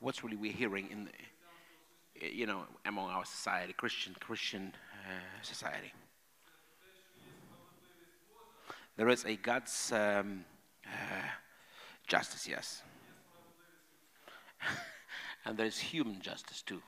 what's 0.00 0.22
really 0.22 0.36
we're 0.36 0.52
hearing 0.52 0.90
in, 0.90 1.04
the, 1.06 2.34
you 2.34 2.46
know, 2.46 2.64
among 2.84 3.10
our 3.10 3.24
society, 3.24 3.72
Christian 3.72 4.14
Christian 4.20 4.72
uh, 4.92 5.42
society? 5.42 5.92
There 8.96 9.08
is 9.08 9.24
a 9.24 9.34
God's 9.36 9.92
um, 9.92 10.44
uh, 10.86 11.26
justice, 12.06 12.46
yes, 12.46 12.82
and 15.44 15.56
there 15.56 15.66
is 15.66 15.78
human 15.78 16.20
justice 16.20 16.62
too. 16.62 16.80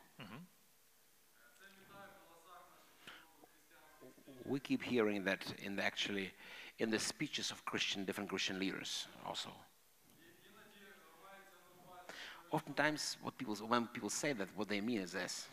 We 4.48 4.61
keep 4.61 4.85
hearing 4.85 5.24
that 5.24 5.44
in 5.65 5.74
the 5.74 5.82
actually 5.82 6.31
in 6.78 6.90
the 6.90 6.98
speeches 6.98 7.51
of 7.51 7.65
Christian 7.65 8.05
different 8.05 8.28
Christian 8.28 8.59
leaders 8.59 9.07
also. 9.24 9.51
Oftentimes, 12.51 13.16
what 13.23 13.36
people 13.36 13.55
when 13.57 13.86
people 13.89 14.11
say 14.11 14.32
that, 14.32 14.48
what 14.57 14.69
they 14.69 14.81
mean 14.81 15.01
is 15.01 15.12
this: 15.12 15.48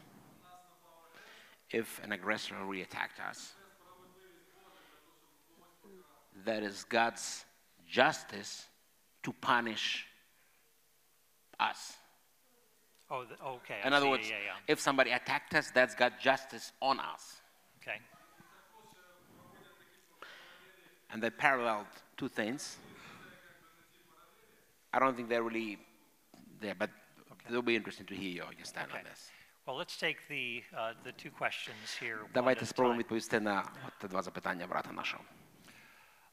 if 1.71 1.99
an 2.03 2.11
aggressor 2.11 2.55
really 2.63 2.83
attacked 2.83 3.19
us, 3.19 3.53
that 6.45 6.63
is 6.63 6.85
God's 6.87 7.45
justice 7.87 8.67
to 9.23 9.33
punish 9.33 10.05
us. 11.59 11.93
Oh, 13.09 13.25
okay. 13.45 13.79
I 13.83 13.87
In 13.87 13.93
other 13.93 14.05
see. 14.05 14.09
words, 14.09 14.29
yeah, 14.29 14.35
yeah, 14.45 14.73
if 14.73 14.79
somebody 14.79 15.11
attacked 15.11 15.53
us, 15.55 15.71
that's 15.71 15.95
God's 15.95 16.15
justice 16.21 16.71
on 16.81 16.99
us. 16.99 17.41
Okay 17.81 17.97
And 21.12 21.22
they 21.22 21.30
paralleled 21.30 21.86
two 22.16 22.28
things. 22.28 22.78
I 24.92 24.98
don't 24.98 25.14
think 25.16 25.28
they're 25.28 25.42
really 25.50 25.78
there, 26.60 26.74
but 26.74 26.90
it'll 27.48 27.62
be 27.62 27.76
interesting 27.76 28.06
to 28.06 28.14
hear 28.14 28.30
your, 28.40 28.48
your 28.58 28.64
stand 28.64 28.90
on 28.92 28.98
Okay. 28.98 29.08
this. 29.10 29.30
Well, 29.66 29.76
let's 29.76 29.96
take 29.98 30.18
the, 30.28 30.62
uh, 30.76 30.92
the 31.04 31.12
two 31.12 31.30
questions 31.30 31.86
here. 32.02 32.16
one 32.22 32.32
Давайте 32.34 32.60
at 32.60 32.62
a 32.62 32.66
спробуємо 32.66 32.94
time. 32.94 32.98
відповісти 33.04 33.40
на 33.40 33.64
от 34.02 34.10
два 34.10 34.22
запитання 34.22 34.66
брата 34.66 34.92
нашого. 34.92 35.24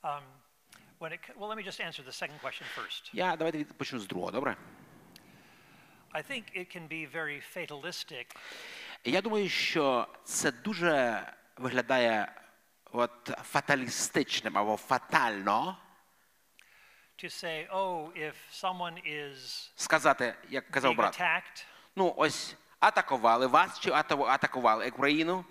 Um, 0.03 0.21
when 0.99 1.11
it, 1.11 1.19
c- 1.27 1.33
well, 1.39 1.47
let 1.49 1.57
me 1.57 1.63
just 1.63 1.81
answer 1.81 2.03
the 2.03 2.13
second 2.23 2.39
question 2.41 2.65
first. 2.77 3.09
Я 3.13 3.35
давайте 3.35 3.57
від- 3.57 3.77
почну 3.77 3.99
з 3.99 4.07
другого, 4.07 4.31
добре? 4.31 4.55
I 6.13 6.21
think 6.31 6.43
it 6.57 6.77
can 6.77 6.87
be 6.87 7.11
very 7.15 7.41
fatalistic 7.57 8.35
Я 9.05 9.21
думаю, 9.21 9.49
що 9.49 10.07
це 10.23 10.51
дуже 10.51 11.23
виглядає 11.57 12.33
от 12.92 13.30
фаталістичним 13.42 14.58
або 14.58 14.76
фатально 14.76 15.76
to 17.22 17.28
say, 17.28 17.68
oh, 17.70 18.10
if 18.16 18.34
someone 18.50 18.98
is 19.06 19.70
сказати, 19.76 20.34
як 20.50 20.70
казав 20.70 20.94
брат, 20.94 21.20
attacked, 21.20 21.64
ну 21.96 22.14
ось 22.16 22.56
атакували 22.80 23.46
вас 23.46 23.80
чи 23.80 23.90
атакували 23.90 24.88
Україну. 24.88 25.44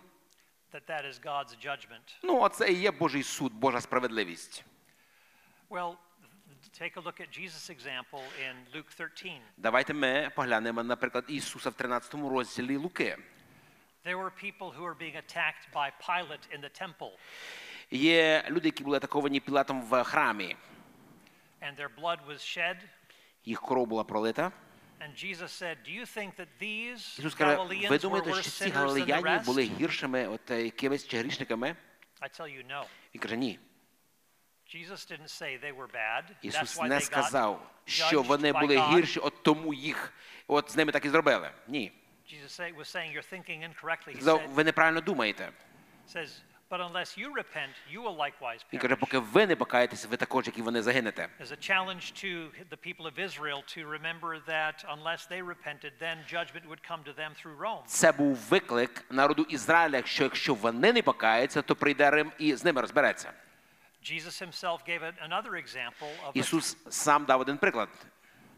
that 0.74 0.86
that 0.88 1.06
is 1.06 1.20
God's 1.20 1.56
judgment. 1.66 2.18
Ну, 2.24 2.40
оце 2.42 2.72
і 2.72 2.74
є 2.74 2.92
Божий 2.92 3.24
суд, 3.24 3.54
Божа 3.54 3.82
справедливість. 3.82 4.64
Well, 5.70 5.96
take 6.82 6.98
a 6.98 7.02
look 7.02 7.20
at 7.22 7.30
Jesus' 7.40 7.70
example 7.70 8.24
in 8.46 8.76
Luke 8.76 8.96
13. 8.98 9.42
Давайте 9.58 9.94
ми 9.94 10.32
поглянемо, 10.36 10.84
наприклад, 10.84 11.26
Ісуса 11.28 11.70
в 11.70 11.74
13 11.74 12.14
розділі 12.14 12.78
Луки. 12.78 13.18
Є 17.92 18.46
люди, 18.50 18.68
які 18.68 18.84
були 18.84 18.98
атаковані 18.98 19.40
Пілатом 19.40 19.82
в 19.82 20.04
храмі. 20.04 20.56
and 21.62 21.78
their 21.78 21.90
blood 21.90 22.20
was 22.28 22.42
shed. 22.42 22.78
Їх 23.46 23.62
кров 23.62 23.88
була 23.88 24.04
пролита. 24.04 24.52
And 25.02 25.16
Jesus 25.16 25.52
said, 25.52 25.78
Do 25.86 25.92
you 25.92 26.06
think 26.06 26.36
that 26.36 26.48
these 26.62 27.20
Ісус 27.20 27.36
каже, 27.36 27.88
ви 27.90 27.98
думаєте, 27.98 28.34
що 28.34 28.42
ці 28.42 28.64
sinners 28.64 28.68
than 28.68 28.72
the 28.72 28.74
галилеяні 28.74 29.46
були 29.46 29.64
гіршими 29.64 30.28
от, 30.28 30.52
е, 30.52 30.64
якимись 30.64 31.08
чи 31.08 31.18
грішниками? 31.18 31.76
I 32.22 32.40
tell 32.40 32.48
you, 32.48 32.68
no. 32.68 32.84
Він 33.16 33.22
каже, 33.22 33.38
ні. 33.38 33.60
Jesus 34.76 35.12
didn't 35.12 35.42
say 35.42 35.64
they 35.64 35.76
were 35.76 35.92
bad. 35.92 36.24
Ісус 36.42 36.82
не 36.82 37.02
сказав, 37.02 37.72
що 37.86 38.22
вони 38.22 38.54
були 38.54 38.82
гірші, 38.82 39.20
от 39.20 39.44
тому 39.44 39.74
їх 39.74 40.14
от 40.48 40.72
з 40.72 40.76
ними 40.76 40.92
так 40.92 41.06
і 41.06 41.10
зробили. 41.10 41.52
Ні. 41.68 41.92
Jesus 42.31 42.53
say, 42.53 42.73
was 42.73 42.89
saying 42.89 43.13
you're 43.13 43.23
thinking 43.31 43.63
incorrectly. 43.63 44.15
He 44.15 44.21
Сказав, 44.21 44.39
said, 44.41 44.49
ви 44.49 44.65
неправильно 44.65 45.01
думаєте. 45.01 45.49
says, 46.09 46.41
but 46.71 46.81
unless 46.81 47.19
you 47.19 47.33
repent, 47.35 47.73
you 47.93 48.01
will 48.03 48.17
likewise 48.17 48.65
Він 48.73 48.81
каже, 48.81 48.95
perish. 48.95 49.01
поки 49.01 49.19
ви 49.19 49.47
не 49.47 49.57
покаєтеся, 49.57 50.09
ви 50.09 50.17
також, 50.17 50.47
як 50.47 50.59
і 50.59 50.63
вони 50.63 50.83
загинете. 50.83 51.29
There's 51.41 51.53
a 51.53 51.71
challenge 51.71 52.25
to 52.25 52.51
the 52.71 52.77
people 52.87 53.07
of 53.07 53.19
Israel 53.19 53.63
to 53.77 53.87
remember 53.99 54.41
that 54.47 54.85
unless 54.89 55.27
they 55.31 55.43
repented, 55.43 55.93
then 56.01 56.17
judgment 56.33 56.65
would 56.69 56.83
come 56.91 57.03
to 57.05 57.13
them 57.13 57.33
through 57.43 57.59
Rome. 57.59 57.83
Це 57.87 58.13
був 58.13 58.37
виклик 58.37 59.05
народу 59.11 59.43
Ізраїля, 59.49 60.03
що 60.05 60.25
якщо 60.25 60.55
вони 60.55 60.93
не 60.93 61.03
покаються, 61.03 61.63
то 61.63 61.77
прийде 61.77 62.11
Рим 62.11 62.33
і 62.39 62.55
з 62.55 62.65
ними 62.65 62.81
розбереться. 62.81 63.33
Jesus 64.03 64.43
himself 64.43 64.79
gave 64.89 65.03
it 65.03 65.15
another 65.29 65.53
example 65.55 66.11
of 66.27 66.29
a, 66.29 66.31
Ісус 66.35 66.77
сам 66.91 67.25
дав 67.25 67.41
один 67.41 67.59
приклад. 67.59 67.89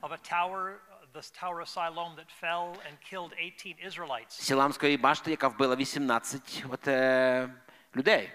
of 0.03 0.11
a 0.13 0.33
tower, 0.33 0.73
the 1.14 1.22
Tower 1.34 1.62
of 1.62 1.68
Siloam 1.68 2.16
that 2.16 2.32
fell 2.32 2.78
and 2.88 2.98
killed 3.02 3.34
18 3.38 3.76
Israelites. 3.86 4.42
Сіламської 4.42 4.98
башти, 4.98 5.32
яка 5.32 5.48
вбила 5.48 5.76
18 5.76 6.64
от, 6.70 6.88
людей. 7.96 8.32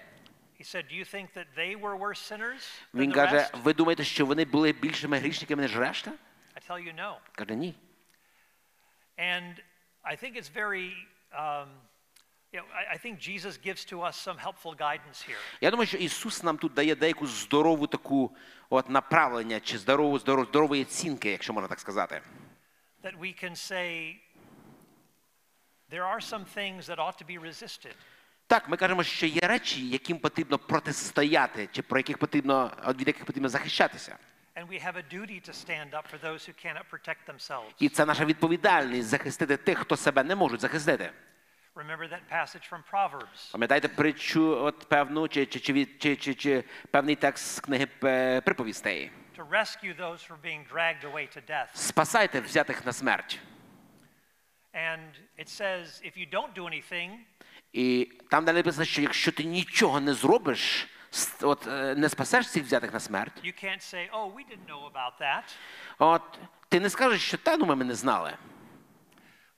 He 0.59 0.63
said, 0.63 0.87
Do 0.89 0.95
you 0.95 1.05
think 1.05 1.33
that 1.33 1.47
they 1.55 1.75
were 1.75 1.95
worse 1.95 2.19
sinners 2.19 2.81
Він 2.93 3.11
каже, 3.11 3.49
ви 3.63 3.73
думаєте, 3.73 4.03
що 4.03 4.25
вони 4.25 4.45
були 4.45 4.71
більшими 4.71 5.17
грішниками, 5.17 5.61
ніж 5.61 5.77
решта? 5.77 6.11
I 6.55 6.69
tell 6.69 6.79
you 6.87 6.95
no. 6.95 7.15
Каже, 7.35 7.55
ні. 7.55 7.75
And 9.17 9.55
I 10.03 10.15
think 10.15 10.35
it's 10.35 10.49
very, 10.49 10.91
um, 11.33 11.67
you 12.53 12.59
know, 12.59 12.65
I, 12.79 12.95
I 12.95 12.97
think 12.97 13.19
Jesus 13.19 13.57
gives 13.57 13.85
to 13.85 14.01
us 14.01 14.15
some 14.15 14.37
helpful 14.37 14.73
guidance 14.75 15.29
here. 15.29 15.37
Я 15.61 15.71
думаю, 15.71 15.87
що 15.87 15.97
Ісус 15.97 16.43
нам 16.43 16.57
тут 16.57 16.73
дає 16.73 16.95
деяку 16.95 17.27
здорову 17.27 17.87
таку 17.87 18.35
от 18.69 18.89
направлення 18.89 19.59
чи 19.59 19.77
здорову, 19.77 20.19
здорову, 20.19 20.45
здорової 20.45 20.81
оцінки, 20.81 21.31
якщо 21.31 21.53
можна 21.53 21.67
так 21.67 21.79
сказати. 21.79 22.21
That 23.03 23.15
we 23.19 23.31
can 23.43 23.55
say, 23.55 24.17
there 25.89 26.05
are 26.05 26.19
some 26.19 26.45
things 26.45 26.87
that 26.87 26.99
ought 26.99 27.17
to 27.17 27.25
be 27.25 27.37
resisted. 27.37 27.95
Так, 28.47 28.69
ми 28.69 28.77
кажемо, 28.77 29.03
що 29.03 29.25
є 29.25 29.41
речі, 29.41 29.89
яким 29.89 30.19
потрібно 30.19 30.57
протистояти, 30.57 31.69
чи 31.71 31.81
про 31.81 31.99
яких 31.99 32.17
потрібно 32.17 32.71
від 32.99 33.07
яких 33.07 33.25
потрібно 33.25 33.49
захищатися. 33.49 34.17
And 34.55 34.67
we 34.67 34.79
have 34.85 34.95
a 34.95 35.03
duty 35.03 35.39
to 35.49 35.53
stand 35.53 35.89
up 35.93 36.05
for 36.11 36.17
those 36.27 36.41
who 36.47 36.53
cannot 36.65 36.85
protect 36.91 37.21
themselves. 37.27 37.71
І 37.79 37.89
це 37.89 38.05
наша 38.05 38.25
відповідальність 38.25 39.07
захистити 39.07 39.57
тих, 39.57 39.77
хто 39.77 39.97
себе 39.97 40.23
не 40.23 40.35
можуть 40.35 40.61
захистити. 40.61 41.11
Remember 41.75 42.09
that 42.09 42.21
passage 42.31 42.65
from 42.71 42.81
Proverbs. 42.91 43.51
Пам'ятаєте 43.51 43.87
притчу, 43.87 44.55
от 44.55 44.89
певну, 44.89 45.27
чи, 45.27 45.45
чи, 45.45 45.59
чи, 45.59 45.85
чи, 45.85 46.15
чи, 46.15 46.33
чи 46.33 46.63
певний 46.91 47.15
текст 47.15 47.55
з 47.55 47.59
книги 47.59 47.87
е, 48.03 48.41
приповістей. 48.41 49.11
To 49.37 49.43
rescue 49.43 49.93
those 49.93 50.23
who 50.23 50.33
are 50.33 50.43
being 50.51 50.63
dragged 50.73 51.03
away 51.03 51.27
to 51.27 51.41
death. 51.41 51.69
Спасайте 51.75 52.41
взятих 52.41 52.85
на 52.85 52.91
смерть. 52.91 53.39
And 54.73 55.11
it 55.37 55.47
says, 55.47 56.01
if 56.03 56.17
you 56.17 56.25
don't 56.25 56.53
do 56.55 56.65
anything, 56.65 57.19
І 57.73 58.11
там 58.29 58.45
далі 58.45 58.57
написано, 58.57 58.85
що 58.85 59.01
якщо 59.01 59.31
ти 59.31 59.43
нічого 59.43 59.99
не 59.99 60.13
зробиш, 60.13 60.87
от 61.41 61.67
е, 61.67 61.95
не 61.95 62.09
спасеш 62.09 62.49
цих 62.49 62.63
взятих 62.63 62.93
на 62.93 62.99
смерть, 62.99 63.33
you 63.43 63.63
can't 63.65 63.93
say, 63.93 64.09
oh, 64.11 64.33
we 64.33 64.43
didn't 64.43 64.67
know 64.67 64.91
about 64.91 65.21
that. 65.21 65.55
от 65.99 66.39
ти 66.69 66.79
не 66.79 66.89
скажеш, 66.89 67.21
що 67.21 67.37
та 67.37 67.57
ну 67.57 67.65
ми 67.65 67.85
не 67.85 67.95
знали. 67.95 68.33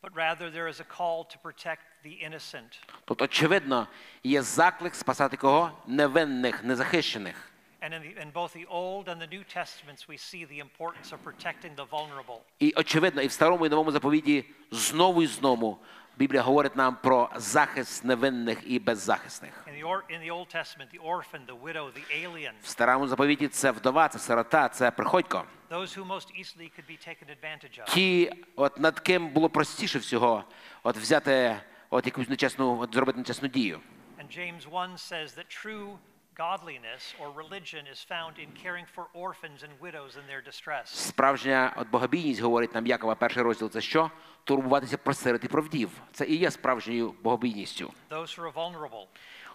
But 0.02 0.14
rather, 0.14 0.50
there 0.50 0.68
is 0.68 0.80
a 0.80 0.98
call 0.98 1.26
to 1.26 1.38
protect 1.44 1.84
the 2.06 2.30
innocent. 2.30 2.80
Тобто, 3.06 3.26
очевидно, 3.26 3.88
є 4.24 4.42
заклик 4.42 4.96
спасати 4.96 5.38
кого? 5.38 5.72
Невинних, 5.88 6.64
незахищених. 6.64 7.52
And 7.82 7.94
in, 7.94 8.02
the, 8.02 8.22
in 8.22 8.32
both 8.32 8.52
the 8.54 8.66
Old 8.70 9.08
and 9.08 9.22
the 9.22 9.28
New 9.28 9.44
Testaments, 9.44 10.06
we 10.10 10.18
see 10.18 10.44
the 10.46 10.60
importance 10.60 11.14
of 11.14 11.24
protecting 11.24 11.76
the 11.76 11.86
vulnerable. 11.90 12.40
І 12.60 12.74
очевидно, 12.76 13.22
і 13.22 13.28
в 13.28 13.32
старому 13.32 13.66
і 13.66 13.70
новому 13.70 13.92
заповіді 13.92 14.46
знову 14.72 15.24
і 15.24 15.28
знову 15.28 15.78
Біблія 16.18 16.42
говорить 16.44 16.76
нам 16.76 16.98
про 17.04 17.30
захист 17.36 18.04
невинних 18.06 18.60
і 18.66 18.80
беззахисних. 18.80 19.66
In 19.68 19.84
the, 19.84 19.88
or, 19.90 20.02
in 20.10 20.20
the 20.30 20.32
Old 20.32 20.56
Testament, 20.56 20.90
the 20.94 21.00
orphan, 21.00 21.46
the 21.48 21.56
widow, 21.64 21.92
the 21.94 22.28
alien, 22.28 22.52
В 22.64 22.68
старому 22.68 23.08
заповіті 23.08 23.48
це 23.48 23.72
вдова, 23.72 24.08
це 24.08 24.20
сирота, 24.20 24.70
це 24.70 24.92
приходько. 24.92 25.44
those 25.70 25.98
who 25.98 26.06
most 26.06 26.28
easily 26.40 26.70
could 26.76 26.88
be 26.90 26.98
taken 27.10 27.28
advantage 27.30 27.80
of. 27.80 27.94
Ті, 27.94 28.32
от 28.56 28.80
над 28.80 29.00
ким 29.00 29.30
було 29.30 29.50
простіше 29.50 30.00
всього, 30.00 30.44
от 30.84 30.98
взяти 30.98 31.58
от 31.90 32.06
якусь 32.06 32.30
нечесну, 32.30 32.80
от 32.80 32.94
зробити 32.94 33.18
нечесну 33.18 33.48
дію. 33.48 33.80
And 34.22 34.38
James 34.40 34.66
1 34.72 34.98
says 34.98 35.28
that 35.38 35.66
true 35.66 35.98
godliness 36.40 37.02
or 37.20 37.28
religion 37.44 37.84
is 37.94 38.00
found 38.14 38.34
in 38.44 38.50
caring 38.64 38.86
for 38.96 39.04
orphans 39.14 39.60
and 39.66 39.72
widows 39.82 40.12
in 40.20 40.24
their 40.32 40.42
distress. 40.42 40.86
Справжня 40.86 41.74
от 41.78 41.90
богобійність, 41.90 42.42
говорить 42.42 42.76
нам 42.76 42.88
Якова, 42.88 43.16
перший 43.16 43.44
розділ, 43.44 43.70
це 43.70 43.82
що? 43.82 44.12
Турбуватися 44.44 44.98
про 44.98 45.14
сирот 45.14 45.44
і 45.44 45.48
про 45.48 45.62
вдів. 45.62 45.90
Це 46.12 46.26
і 46.26 46.36
є 46.36 46.52
справжньою 46.52 47.14
богобійністю. 47.24 47.94
Those 48.10 48.40
who 48.40 48.52
are 48.52 48.54
vulnerable, 48.54 49.06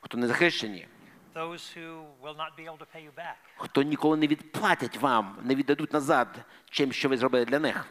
Хто 0.00 0.18
не 0.18 0.26
захищені, 0.26 0.86
those 1.34 1.76
who 1.76 2.04
will 2.22 2.36
not 2.36 2.50
be 2.58 2.64
able 2.66 2.78
to 2.78 2.86
pay 2.96 3.04
you 3.04 3.14
back. 3.16 3.34
хто 3.56 3.82
ніколи 3.82 4.16
не 4.16 4.26
відплатять 4.26 4.96
вам, 4.96 5.38
не 5.42 5.54
віддадуть 5.54 5.92
назад 5.92 6.28
чим, 6.70 6.92
що 6.92 7.08
ви 7.08 7.16
зробили 7.16 7.44
для 7.44 7.58
них. 7.58 7.86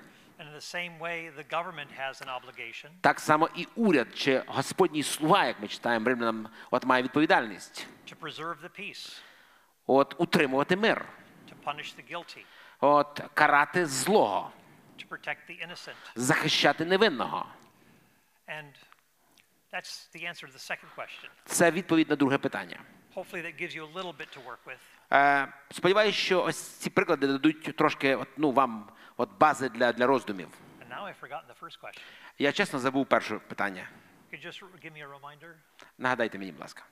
Так 3.02 3.20
само 3.20 3.50
і 3.56 3.68
уряд 3.76 4.08
чи 4.18 4.44
Господній 4.48 5.04
слуга, 5.04 5.46
як 5.46 5.60
ми 5.62 5.68
читаємо 5.68 6.06
римлянам, 6.10 6.50
от 6.72 6.86
має 6.86 7.04
відповідальність. 7.04 7.88
От 9.88 10.16
утримувати 10.18 10.76
мир, 10.76 11.06
от 12.80 13.22
карати 13.34 13.86
злого, 13.86 14.52
захищати 16.16 16.86
невинного. 16.86 17.46
Це 21.46 21.72
відповідь 21.72 22.10
на 22.10 22.16
друге 22.16 22.38
питання. 22.38 22.80
Е, 25.14 25.48
сподіваюсь, 25.72 26.16
що 26.16 26.44
ось 26.44 26.58
ці 26.58 26.90
приклади 26.90 27.28
дадуть 27.28 27.76
трошки 27.76 28.16
от, 28.16 28.28
ну, 28.38 28.52
вам 28.52 28.90
от 29.18 29.30
бази 29.40 29.70
для, 29.70 29.94
для 29.94 30.08
роздумів. 30.08 30.48
Я 32.40 32.52
чесно 32.52 32.80
забув 32.80 33.06
перше 33.06 33.40
питання. 33.40 33.90
Нагадайте 35.98 36.38
мені, 36.38 36.52
будь 36.52 36.62
ласка. 36.62 36.84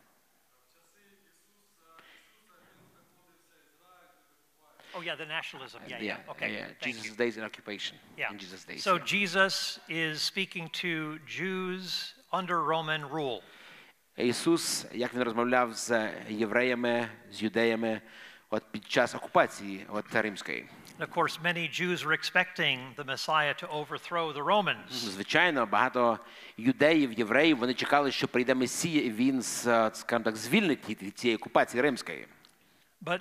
Oh, 4.93 5.01
yeah, 5.01 5.15
the 5.15 5.25
nationalism. 5.25 5.79
Yeah, 5.87 5.99
yeah. 5.99 6.17
Yeah, 6.17 6.31
Okay. 6.33 6.49
yeah, 6.53 6.67
Jesus' 6.81 7.05
you. 7.05 7.15
days 7.15 7.37
in 7.37 7.43
occupation. 7.43 7.95
Yeah. 8.17 8.31
In 8.33 8.37
Jesus' 8.37 8.65
days. 8.65 8.83
So 8.83 8.95
yeah. 8.97 9.05
Jesus 9.05 9.79
is 9.87 10.21
speaking 10.21 10.65
to 10.83 11.17
Jews 11.25 12.13
under 12.33 12.61
Roman 12.61 13.01
rule. 13.09 13.41
Ісус, 14.17 14.85
як 14.93 15.13
він 15.13 15.23
розмовляв 15.23 15.73
з 15.73 16.11
євреями, 16.29 17.09
з 17.31 17.43
юдеями 17.43 18.01
от 18.49 18.63
під 18.71 18.87
час 18.87 19.15
окупації 19.15 19.85
от 19.89 20.15
римської. 20.15 20.69
And 20.99 21.07
of 21.07 21.13
course, 21.15 21.39
many 21.41 21.67
Jews 21.67 22.05
were 22.05 22.13
expecting 22.13 22.77
the 22.95 23.05
Messiah 23.05 23.53
to 23.61 23.67
overthrow 23.67 24.33
the 24.33 24.43
Romans. 24.43 24.89
Звичайно, 24.89 25.65
багато 25.65 26.19
юдеїв, 26.57 27.13
євреїв, 27.13 27.57
вони 27.57 27.73
чекали, 27.73 28.11
що 28.11 28.27
прийде 28.27 28.55
Месія, 28.55 29.03
і 29.03 29.11
він, 29.11 29.41
скажімо 29.41 30.23
так, 30.23 30.35
звільнить 30.35 30.89
їх 30.89 31.03
від 31.03 31.19
цієї 31.19 31.37
окупації 31.37 31.81
римської. 31.81 32.27
But 33.01 33.19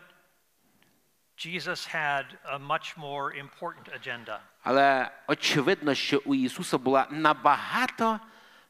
Jesus 1.39 1.95
had 1.97 2.25
a 2.45 2.59
much 2.59 2.99
more 2.99 3.33
important 3.45 3.89
agenda. 3.99 4.39
Але 4.63 5.11
очевидно, 5.27 5.95
що 5.95 6.23
у 6.25 6.35
Ісуса 6.35 6.79
була 6.79 7.07
набагато, 7.11 8.21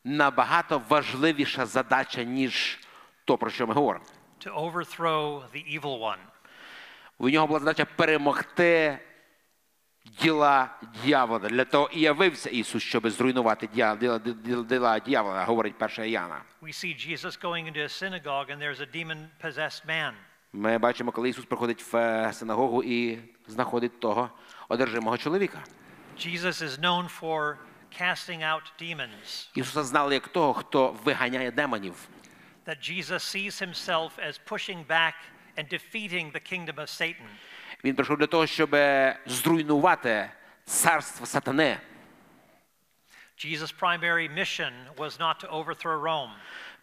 набагато 0.05 0.83
важливіша 0.89 1.67
задача, 1.67 2.23
ніж 2.23 2.79
то, 3.25 3.39
про 3.39 3.51
що 3.51 3.67
ми 3.67 3.75
говоримо. 3.75 4.05
to 4.47 4.55
overthrow 4.55 5.43
the 5.55 5.81
evil 5.81 5.99
one. 6.01 6.19
У 7.19 7.29
нього 7.29 7.47
була 7.47 7.59
задача 7.59 7.85
перемогти 7.97 8.99
діла 10.23 10.79
дьявола. 11.05 11.49
Для 11.49 11.65
того 11.65 11.91
і 11.93 12.01
явився 12.01 12.51
Ісус, 12.51 12.83
щоб 12.83 13.11
зруйнувати 13.11 13.69
діла, 13.75 13.97
діла, 13.97 14.19
діла, 14.19 14.63
діла 14.63 14.99
дьявола, 14.99 15.45
говорить 15.45 15.79
перша 15.79 16.05
Яна. 16.05 16.43
We 16.63 16.73
see 16.73 16.95
Jesus 17.11 17.37
going 17.43 17.67
into 17.67 17.83
a 17.85 17.89
synagogue 17.89 18.51
and 18.51 18.61
there's 18.61 18.81
a 18.81 18.97
demon 18.97 19.29
possessed 19.45 19.87
man. 19.87 20.13
Ми 20.53 20.79
бачимо, 20.79 21.13
коли 21.13 21.29
Ісус 21.29 21.45
приходить 21.45 21.93
в 21.93 21.97
е, 21.97 22.33
синагогу 22.33 22.83
і 22.83 23.19
знаходить 23.47 24.01
того 24.01 24.31
одержимого 24.69 25.19
чоловіка. 25.19 25.59
Jesus 26.19 26.63
is 26.63 26.79
known 26.81 27.21
for 27.21 27.57
casting 27.99 28.43
out 28.43 28.62
demons. 28.83 29.49
Ісуса 29.55 29.85
знали 29.85 30.15
як 30.15 30.29
того, 30.29 30.55
хто 30.55 30.97
виганяє 31.05 31.51
демонів. 31.51 31.95
That 32.67 32.91
Jesus 32.91 33.23
sees 33.23 33.62
himself 33.62 34.11
as 34.29 34.41
pushing 34.51 34.87
back 34.87 35.15
and 35.57 35.69
defeating 35.69 36.33
the 36.33 36.53
kingdom 36.53 36.75
of 36.75 36.89
Satan. 36.89 37.29
Він 37.85 37.95
прийшов 37.95 38.19
для 38.19 38.27
того, 38.27 38.47
щоб 38.47 38.75
е, 38.75 39.19
зруйнувати 39.27 40.31
царство 40.65 41.27
сатани. 41.27 41.79
Jesus' 43.45 43.73
primary 43.73 44.29
mission 44.29 44.73
was 44.97 45.19
not 45.19 45.41
to 45.41 45.49
overthrow 45.49 46.03
Rome, 46.03 46.31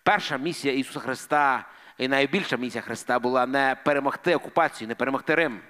Перша 0.04 0.38
місія 0.38 0.74
Ісуса 0.74 1.00
Христа 1.00 1.66
і 1.98 2.08
найбільша 2.08 2.58
місія 2.58 2.82
Христа 2.82 3.20
була 3.20 3.46
не 3.46 3.78
перемогти 3.86 4.36
окупацію, 4.36 4.88
не 4.88 4.96
перемогти 4.96 5.36
Рим. 5.36 5.62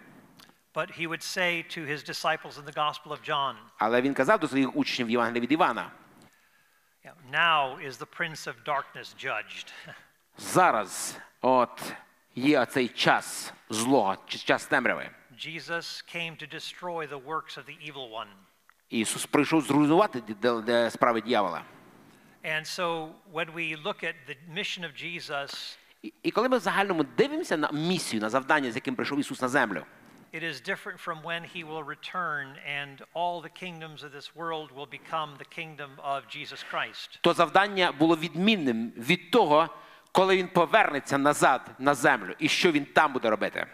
but 0.77 0.91
he 1.01 1.07
would 1.07 1.23
say 1.23 1.63
to 1.63 1.85
his 1.87 2.03
disciples 2.09 2.59
in 2.59 2.65
the 2.65 2.75
Gospel 2.77 3.13
of 3.13 3.29
John, 3.29 3.55
Але 3.79 4.03
він 4.03 4.15
казав 4.15 4.41
до 4.41 4.49
своїх 4.49 4.77
учнів 4.77 5.07
в 5.07 5.11
Євангелії 5.11 5.41
від 5.41 5.53
Івана: 5.53 5.91
"Yeah, 7.05 7.15
Now 7.33 7.87
is 7.89 7.93
the 7.99 8.07
prince 8.19 8.47
of 8.49 8.55
darkness 8.65 9.25
judged. 9.27 9.73
зараз 10.39 11.19
от 11.41 11.93
є 12.35 12.67
цей 12.67 12.89
час 12.89 13.53
злого, 13.71 14.17
чи 14.27 14.39
час 14.39 14.67
темряви. 14.67 15.11
Jesus 15.47 16.17
came 16.17 16.37
to 16.43 16.55
destroy 16.55 17.09
the 17.09 17.25
works 17.27 17.59
of 17.59 17.65
the 17.65 17.93
evil 17.93 18.11
one. 18.11 18.29
Ісус 18.91 19.27
прийшов 19.27 19.61
зруйнувати 19.61 20.19
ді- 20.21 20.35
де- 20.41 20.61
де 20.63 20.91
справи 20.91 21.21
дьявола. 21.21 21.63
And 22.45 22.67
so 22.67 23.09
when 23.33 23.53
we 23.55 23.83
look 23.83 24.05
at 24.05 24.15
the 24.29 24.37
mission 24.55 24.85
of 24.85 24.93
Jesus, 25.05 25.77
І- 26.03 26.13
І 26.23 26.31
коли 26.31 26.49
ми 26.49 26.59
в 26.59 26.61
загальному 26.61 27.05
дивимося 27.05 27.57
на 27.57 27.71
місію, 27.73 28.23
на 28.23 28.31
завдання, 28.31 28.71
з 28.73 28.75
яким 28.75 28.95
прийшов 28.95 29.19
Ісус 29.21 29.41
на 29.43 29.49
землю, 29.49 29.85
it 30.33 30.43
is 30.43 30.61
different 30.61 30.99
from 30.99 31.23
when 31.23 31.45
he 31.45 31.63
will 31.63 31.83
return 31.83 32.57
and 32.67 33.03
all 33.15 33.43
the 33.43 33.51
kingdoms 33.51 34.03
of 34.03 34.13
this 34.13 34.35
world 34.35 34.73
will 34.73 34.87
become 34.87 35.35
the 35.39 35.45
kingdom 35.45 35.91
of 36.03 36.27
Jesus 36.29 36.63
Christ. 36.63 37.19
то 37.21 37.35
завдання 37.35 37.93
було 37.93 38.17
відмінним 38.17 38.93
від 38.97 39.31
того, 39.31 39.69
коли 40.13 40.37
він 40.37 40.49
повернеться 40.49 41.19
назад 41.19 41.71
на 41.79 41.95
землю, 41.95 42.35
і 42.39 42.49
що 42.49 42.73
він 42.73 42.85
там 42.85 43.13
буде 43.13 43.31
робити. 43.31 43.67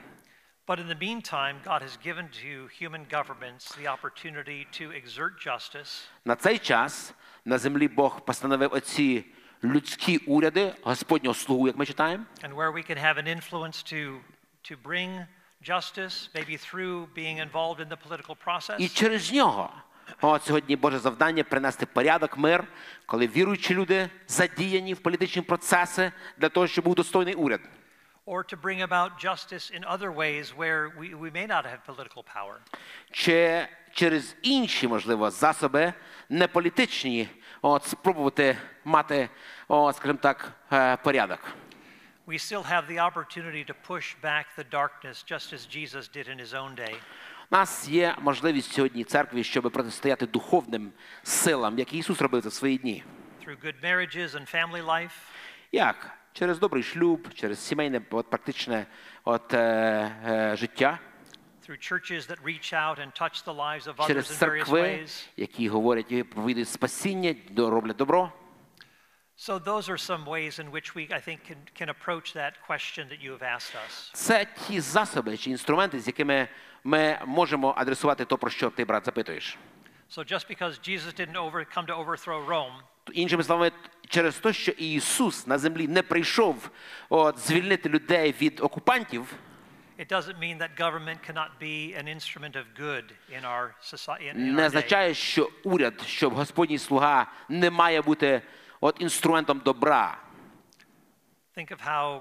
But 0.66 0.78
in 0.80 0.88
the 0.88 0.98
meantime, 1.08 1.56
God 1.64 1.80
has 1.82 1.96
given 1.96 2.28
to 2.44 2.68
human 2.80 3.04
governments 3.16 3.72
the 3.80 3.86
opportunity 3.86 4.66
to 4.78 4.92
exert 4.92 5.32
justice 5.46 6.08
На 6.24 6.36
цей 6.36 6.58
час 6.58 7.14
на 7.44 7.58
землі 7.58 7.88
Бог 7.88 8.24
постановив 8.24 8.72
оці 8.72 9.24
людські 9.64 10.18
уряди, 10.18 10.74
Господнього 10.82 11.34
слугу, 11.34 11.66
як 11.66 11.76
ми 11.76 11.86
читаємо, 11.86 12.24
and 12.42 12.54
where 12.54 12.72
we 12.72 12.90
can 12.90 13.04
have 13.04 13.18
an 13.18 13.26
influence 13.26 13.82
to, 13.92 14.20
to 14.70 14.76
bring 14.84 15.26
justice, 15.62 16.28
maybe 16.34 16.56
through 16.56 17.06
being 17.14 17.38
involved 17.38 17.80
in 17.80 17.88
the 17.88 17.96
political 18.08 18.36
і 18.36 18.48
process, 18.48 18.94
через 18.94 19.32
нього. 19.32 19.70
От 20.20 20.44
сьогодні 20.44 20.76
Боже 20.76 20.98
завдання 20.98 21.44
принести 21.44 21.86
порядок, 21.86 22.38
мир, 22.38 22.64
коли 23.06 23.26
віруючі 23.26 23.74
люди 23.74 24.10
задіяні 24.28 24.94
в 24.94 24.98
політичні 24.98 25.42
процеси 25.42 26.12
для 26.38 26.48
того, 26.48 26.66
щоб 26.66 26.84
був 26.84 26.94
достойний 26.94 27.34
уряд. 27.34 27.60
or 28.28 28.44
to 28.44 28.56
bring 28.56 28.82
about 28.82 29.18
justice 29.18 29.70
in 29.70 29.82
other 29.84 30.12
ways 30.12 30.54
where 30.54 30.92
we, 31.00 31.14
we 31.14 31.30
may 31.30 31.46
not 31.46 31.64
have 31.64 31.80
political 31.86 32.22
power. 32.22 32.56
Чи 33.10 33.66
через 33.92 34.36
інші, 34.42 34.88
можливо, 34.88 35.30
засоби 35.30 35.92
не 36.28 36.48
політичні, 36.48 37.28
от 37.62 37.84
спробувати 37.84 38.58
мати, 38.84 39.28
от, 39.68 39.96
скажімо 39.96 40.18
так, 40.22 40.52
е, 40.72 40.96
порядок. 40.96 41.38
We 42.25 42.37
still 42.37 42.63
have 42.63 42.87
the 42.87 42.99
opportunity 42.99 43.65
to 43.65 43.73
push 43.73 44.15
back 44.21 44.55
the 44.55 44.63
darkness 44.63 45.23
just 45.23 45.51
as 45.51 45.65
Jesus 45.65 46.07
did 46.07 46.27
in 46.29 46.39
his 46.39 46.53
own 46.53 46.75
day. 46.75 46.95
У 47.51 47.55
нас 47.55 47.87
є 47.89 48.15
можливість 48.21 48.73
сьогодні 48.73 49.03
церкві, 49.03 49.43
щоб 49.43 49.71
протистояти 49.71 50.25
духовним 50.25 50.91
силам, 51.23 51.79
як 51.79 51.93
Ісус 51.93 52.21
робив 52.21 52.41
за 52.41 52.51
свої 52.51 52.77
дні. 52.77 53.03
Through 53.45 53.65
good 53.65 53.83
marriages 53.83 54.29
and 54.29 54.55
family 54.55 54.85
life, 54.85 55.11
Як? 55.71 56.11
Через 56.33 56.59
добрий 56.59 56.83
шлюб, 56.83 57.33
через 57.33 57.59
сімейне 57.59 58.01
от, 58.11 58.29
практичне 58.29 58.85
от, 59.23 59.53
е, 59.53 59.57
е, 60.25 60.55
життя, 60.55 60.99
through 61.67 61.91
churches 61.91 62.27
that 62.27 62.39
reach 62.43 62.73
out 62.73 62.99
and 62.99 63.13
touch 63.13 63.43
the 63.45 63.53
lives 63.53 63.87
of 63.87 63.95
others 63.95 64.09
in 64.09 64.15
various 64.15 64.37
церкви, 64.37 64.81
ways. 64.81 65.27
які 65.37 65.69
говорять 65.69 66.11
і 66.11 66.23
проповідують 66.23 66.69
спасіння, 66.69 67.35
роблять 67.57 67.95
добро. 67.95 68.31
So 69.42 69.58
those 69.60 69.88
are 69.88 69.98
some 69.98 70.24
ways 70.26 70.58
in 70.58 70.72
which 70.72 70.96
we, 70.96 71.02
I 71.12 71.20
think, 71.20 71.44
can, 71.44 71.58
can 71.74 71.88
approach 71.88 72.32
that 72.34 72.54
question 72.66 73.08
that 73.08 73.20
you 73.20 73.30
have 73.32 73.42
asked 73.42 73.74
us. 73.86 74.10
Це 74.14 74.46
ті 74.66 74.80
засоби 74.80 75.36
чи 75.36 75.50
інструменти, 75.50 76.00
з 76.00 76.06
якими 76.06 76.48
ми 76.84 77.18
можемо 77.26 77.74
адресувати 77.76 78.24
то, 78.24 78.38
про 78.38 78.50
що 78.50 78.70
ти, 78.70 78.84
брат, 78.84 79.04
запитуєш. 79.04 79.56
So 80.16 80.24
just 80.32 80.48
because 80.48 80.78
Jesus 80.88 81.12
didn't 81.12 81.36
over, 81.36 81.64
come 81.76 81.86
to 81.86 81.96
overthrow 82.04 82.46
Rome, 82.46 82.72
Іншими 83.12 83.42
словами, 83.42 83.72
через 84.08 84.36
те, 84.36 84.52
що 84.52 84.72
Ісус 84.72 85.46
на 85.46 85.58
землі 85.58 85.88
не 85.88 86.02
прийшов 86.02 86.70
от, 87.08 87.38
звільнити 87.38 87.88
людей 87.88 88.34
від 88.40 88.60
окупантів, 88.60 89.34
it 89.98 90.12
doesn't 90.12 90.38
mean 90.38 90.58
that 90.58 90.76
government 90.76 91.18
cannot 91.28 91.50
be 91.60 91.94
an 92.00 92.06
instrument 92.16 92.54
of 92.56 92.64
good 92.84 93.04
in 93.36 93.44
our 93.44 93.74
society. 93.82 94.24
In, 94.28 94.36
in 94.36 94.36
не 94.36 94.52
our 94.52 94.56
day. 94.56 94.66
означає, 94.66 95.14
що 95.14 95.50
уряд, 95.64 95.94
що 96.06 96.30
Господній 96.30 96.78
слуга 96.78 97.26
не 97.48 97.70
має 97.70 98.02
бути 98.02 98.42
от, 98.82 98.96
інструментом 99.00 99.60
добра. 99.64 100.18
Think 101.56 101.72
of 101.72 101.80
how 101.80 102.20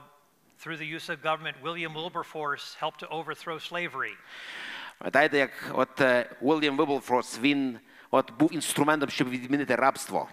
through 0.65 0.77
the 0.77 0.85
use 0.97 1.09
of 1.09 1.21
government, 1.21 1.55
William 1.61 1.93
Wilberforce 1.93 2.75
helped 2.79 2.99
to 2.99 3.07
overthrow 3.09 3.59
slavery. 3.59 4.17
Пам'ятаєте, 4.97 5.37
як 5.37 5.51
от 5.73 6.01
е, 6.01 6.35
Уільям 6.41 6.77
Віблфорс, 6.77 7.39
він 7.39 7.79
от 8.11 8.31
був 8.31 8.53
інструментом, 8.53 9.09
щоб 9.09 9.29
відмінити 9.29 9.75
рабство. 9.75 10.29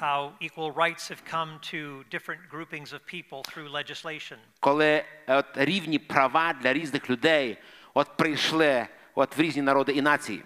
How 0.00 0.30
equal 0.40 0.74
rights 0.74 1.10
have 1.10 1.22
come 1.34 1.58
to 1.72 2.04
different 2.10 2.40
groupings 2.50 2.92
of 2.92 3.00
people 3.06 3.40
through 3.42 3.70
legislation. 3.70 4.36
Коли 4.60 4.86
е, 4.86 5.04
от 5.26 5.46
рівні 5.54 5.98
права 5.98 6.52
для 6.52 6.72
різних 6.72 7.10
людей 7.10 7.58
от 7.94 8.16
прийшли 8.16 8.86
от 9.14 9.36
в 9.36 9.40
різні 9.40 9.62
народи 9.62 9.92
і 9.92 10.02
нації. 10.02 10.42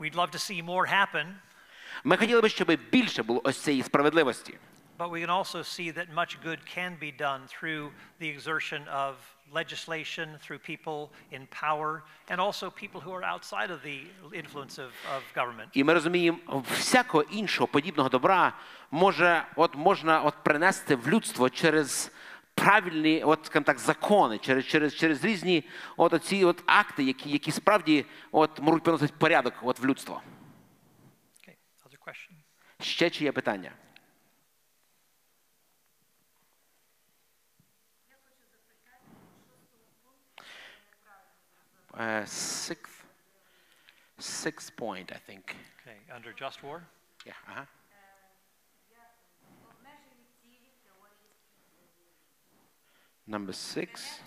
We'd 0.00 0.14
love 0.14 0.30
to 0.30 0.38
see 0.38 0.64
more 0.64 0.86
happen, 0.86 1.26
Ми 2.03 2.17
хотіли 2.17 2.41
би, 2.41 2.49
щоб 2.49 2.77
більше 2.91 3.23
було 3.23 3.41
ось 3.43 3.57
цієї 3.57 3.83
справедливості. 3.83 4.53
but 4.97 5.11
we 5.11 5.21
can 5.21 5.29
also 5.29 5.61
see 5.61 5.91
that 5.91 6.11
much 6.11 6.41
good 6.41 6.59
can 6.65 6.95
be 6.99 7.11
done 7.11 7.41
through 7.47 7.91
the 8.19 8.27
exertion 8.27 8.87
of 8.87 9.13
legislation, 9.53 10.27
through 10.41 10.59
people 10.59 11.09
in 11.31 11.47
power, 11.47 12.03
and 12.29 12.41
also 12.41 12.69
people 12.69 12.99
who 12.99 13.11
are 13.11 13.23
outside 13.23 13.69
of 13.71 13.81
the 13.83 13.99
influence 14.33 14.77
of, 14.77 14.91
of 15.15 15.21
government. 15.35 15.67
І 15.73 15.83
ми 15.83 15.93
розуміємо, 15.93 16.37
всякого 16.71 17.23
іншого 17.23 17.67
подібного 17.67 18.09
добра 18.09 18.53
може, 18.91 19.43
от 19.55 19.75
можна 19.75 20.21
от 20.21 20.33
принести 20.43 20.95
в 20.95 21.09
людство 21.09 21.49
через 21.49 22.11
правильні, 22.55 23.23
от 23.23 23.45
скажімо 23.45 23.63
так, 23.63 23.79
закони, 23.79 24.37
через, 24.37 24.65
через, 24.65 24.95
через 24.95 25.25
різні 25.25 25.63
от 25.97 26.13
оці 26.13 26.45
от 26.45 26.63
акти, 26.65 27.03
які, 27.03 27.29
які 27.29 27.51
справді 27.51 28.05
от 28.31 28.59
можуть 28.61 28.83
приносити 28.83 29.13
порядок 29.17 29.53
от 29.61 29.79
в 29.79 29.85
людство. 29.85 30.21
Okay, 32.76 32.76
other 32.76 32.78
question? 32.78 32.94
Ще 32.94 33.10
чи 33.10 33.24
є 33.24 33.32
питання? 33.32 33.72
Е, 41.98 42.24
Sixth, 42.26 43.04
sixth 44.18 44.76
point, 44.76 45.12
I 45.12 45.18
think. 45.28 45.54
Okay, 45.86 46.16
under 46.16 46.32
just 46.42 46.62
war? 46.62 46.80
Yeah, 47.26 47.34
ага. 47.46 47.66
Обмежені 49.70 50.26
цілі 50.42 50.70
теорії 50.84 51.32
Number 53.28 53.54
six. 53.54 54.20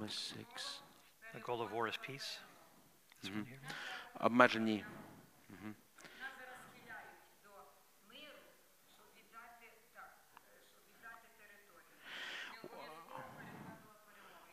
Number 0.00 0.08
six. 0.08 0.80
The 1.34 1.40
goal 1.40 1.60
of 1.62 1.72
war 1.72 1.86
is 1.86 1.98
peace. 2.06 2.38
This 3.22 3.30
one 3.30 3.44
here. 3.44 3.60
Обмежені. 4.20 4.84
Нас 5.50 5.68
зараз 6.38 6.58
схиляють 6.70 7.42
до 7.44 7.50
миру, 8.08 8.38
щоб 8.94 9.06
віддати 9.16 9.66
так, 9.94 10.12
е, 10.48 10.58
щоб 10.72 10.84
віддати 10.96 11.28
територію. 11.38 11.96
Не 12.52 12.58
обов'язково 12.58 12.88
перекладова 12.88 13.30
перемога. 13.36 13.82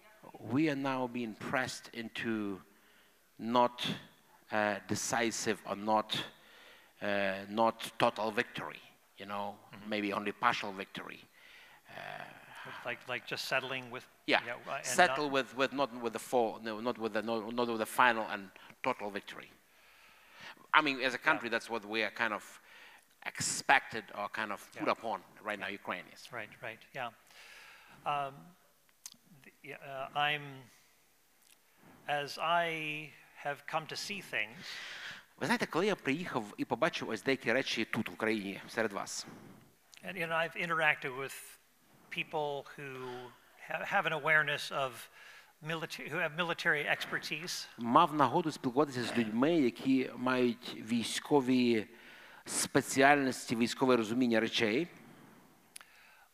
Як 0.04 0.42
We 0.54 0.70
are 0.70 0.82
now 0.82 1.08
being 1.08 1.36
pressed 1.52 1.90
into 1.94 2.62
not 3.40 3.86
uh, 4.52 4.80
decisive 4.88 5.58
or 5.66 5.76
not 5.76 6.10
uh, 7.02 7.46
not 7.50 7.92
total 7.98 8.32
victory. 8.32 8.82
You 9.18 9.26
know, 9.26 9.56
maybe 9.88 10.12
only 10.14 10.32
partial 10.32 10.72
victory. 10.74 11.20
Like, 12.86 13.00
like 13.08 13.26
just 13.28 13.46
settling 13.46 13.92
with. 13.92 14.06
Yeah, 14.28 14.40
uh, 14.40 14.76
and 14.78 14.86
settle 14.86 15.26
not- 15.26 15.32
with, 15.34 15.58
with 15.58 15.74
not 15.74 15.90
with 16.02 16.14
the 16.14 16.20
full, 16.20 16.60
no, 16.64 16.80
not 16.80 16.98
with 16.98 17.14
the 17.14 17.22
no, 17.22 17.50
not 17.50 17.68
with 17.68 17.80
the 17.80 17.86
final 17.86 18.26
and 18.34 18.50
total 18.84 19.10
victory. 19.10 19.50
I 20.74 20.82
mean, 20.82 21.02
as 21.02 21.14
a 21.14 21.18
country, 21.18 21.50
that's 21.50 21.70
what 21.70 21.84
we 21.86 22.04
are 22.04 22.12
kind 22.12 22.34
of 22.34 22.44
expected 23.26 24.04
or 24.18 24.28
kind 24.30 24.52
of 24.52 24.60
put 24.80 24.88
Yeah. 24.88 24.92
upon 24.98 25.22
right 25.44 25.60
now. 25.60 25.68
Ukraine 25.68 26.06
is. 26.14 26.22
Right, 26.32 26.50
right, 26.62 26.80
yeah. 26.94 27.10
Um, 28.06 28.34
th- 29.44 29.56
yeah, 29.64 29.78
uh, 30.16 30.20
I'm, 30.20 30.44
as 32.08 32.38
I 32.42 33.12
have 33.44 33.66
come 33.68 33.86
to 33.88 33.96
see 33.96 34.22
things, 34.22 34.58
Ви 35.38 35.46
знаєте, 35.46 35.66
коли 35.66 35.86
я 35.86 35.96
приїхав 35.96 36.46
і 36.58 36.66
побачив 36.66 37.10
ось 37.10 37.24
деякі 37.24 37.54
речі 37.54 37.86
тут 37.86 38.10
в 38.10 38.14
Україні 38.14 38.62
серед 38.70 38.92
вас. 38.94 39.26
and 40.04 40.18
you 40.18 40.28
know, 40.28 40.36
I've 40.36 40.56
interacted 40.68 41.16
with 41.18 41.36
people 42.11 42.65
who 42.77 42.89
ha- 43.69 43.85
have 43.85 44.07
an 44.07 44.13
awareness 44.13 44.73
of 44.73 45.09
military, 45.63 46.09
who 46.09 46.19
have 46.19 46.37
military 46.37 46.87
expertise. 46.87 47.67
мав 47.79 48.15
нагоду 48.15 48.53
спілкуватися 48.53 49.03
з 49.05 49.17
людьми, 49.17 49.55
які 49.55 50.11
мають 50.17 50.77
військові 50.91 51.87
спеціальності, 52.47 53.57
військове 53.57 53.97
розуміння 53.97 54.41
речей. 54.41 54.89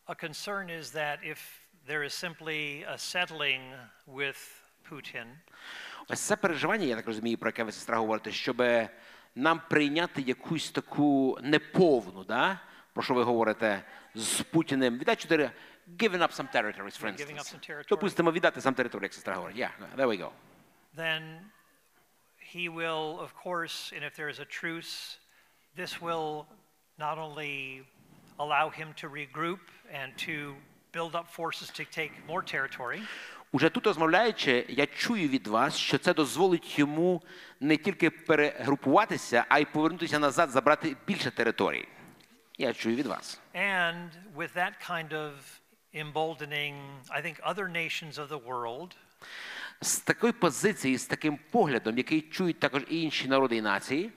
A 0.06 0.14
concern 0.24 0.68
is 0.80 0.92
that 0.92 1.18
if 1.24 1.38
there 1.88 2.02
is 2.04 2.12
simply 2.24 2.84
a 2.94 2.98
settling 2.98 3.62
with 4.06 4.36
Putin, 4.90 5.26
Ось 6.08 6.20
це 6.20 6.36
переживання, 6.36 6.84
я 6.86 6.96
так 6.96 7.06
розумію, 7.06 7.38
про 7.38 7.48
яке 7.48 7.64
ви 7.64 7.72
сестра 7.72 7.98
говорите, 7.98 8.32
щоб 8.32 8.62
нам 9.34 9.60
прийняти 9.70 10.22
якусь 10.22 10.70
таку 10.70 11.38
неповну, 11.42 12.24
да? 12.24 12.60
Про 12.94 13.02
що 13.02 13.14
ви 13.14 13.22
говорите, 13.22 13.82
з 14.14 14.40
Путіним. 14.42 14.98
Віддати 14.98 15.22
чотири, 15.22 15.50
giving 15.98 16.18
up 16.18 16.32
some 16.40 16.54
territories, 16.54 17.00
for 17.00 17.06
Giving 17.12 17.38
up 17.38 17.54
some 17.54 17.70
territory. 17.70 17.88
Допустимо, 17.88 18.32
віддати 18.32 18.60
сам 18.60 18.74
територію, 18.74 19.04
як 19.04 19.14
сестра 19.14 19.34
говорить. 19.34 19.56
Yeah, 19.56 19.70
there 19.96 20.06
we 20.08 20.18
go. 20.18 20.30
then 20.96 21.22
he 22.54 22.68
will, 22.68 23.06
of 23.26 23.30
course, 23.44 23.76
and 23.94 24.02
if 24.08 24.12
there 24.18 24.30
is 24.34 24.38
a 24.46 24.48
truce, 24.60 24.92
this 25.80 25.92
will 26.00 26.46
not 27.06 27.16
only 27.26 27.54
allow 28.38 28.66
him 28.80 28.88
to 29.00 29.08
regroup 29.08 29.62
and 30.00 30.08
to 30.28 30.36
build 30.92 31.12
up 31.20 31.26
forces 31.40 31.68
to 31.78 31.84
take 32.00 32.12
more 32.28 32.42
territory, 32.42 33.00
Уже 33.52 33.70
тут 33.70 33.86
розмовляючи, 33.86 34.64
я 34.68 34.86
чую 34.86 35.28
від 35.28 35.46
вас, 35.46 35.76
що 35.76 35.98
це 35.98 36.14
дозволить 36.14 36.78
йому 36.78 37.22
не 37.60 37.76
тільки 37.76 38.10
перегрупуватися, 38.10 39.44
а 39.48 39.58
й 39.58 39.64
повернутися 39.64 40.18
назад, 40.18 40.50
забрати 40.50 40.96
більше 41.06 41.30
територій. 41.30 41.88
Я 42.58 42.72
чую 42.72 42.96
від 42.96 43.06
вас. 43.06 43.40
and 43.54 44.10
with 44.36 44.54
that 44.54 44.72
kind 44.90 45.12
of 45.12 45.32
emboldening, 45.94 46.74
I 47.10 47.20
think 47.20 47.40
other 47.44 47.68
nations 47.68 48.18
of 48.18 48.28
the 48.28 48.40
world 48.46 48.90
З 49.80 49.98
такої 49.98 50.32
позиції, 50.32 50.98
з 50.98 51.06
таким 51.06 51.38
поглядом, 51.50 51.98
який 51.98 52.20
чують 52.20 52.60
також 52.60 52.82
і 52.88 53.02
інші 53.02 53.28
народи 53.28 53.56
і 53.56 53.62
нації, 53.62 54.12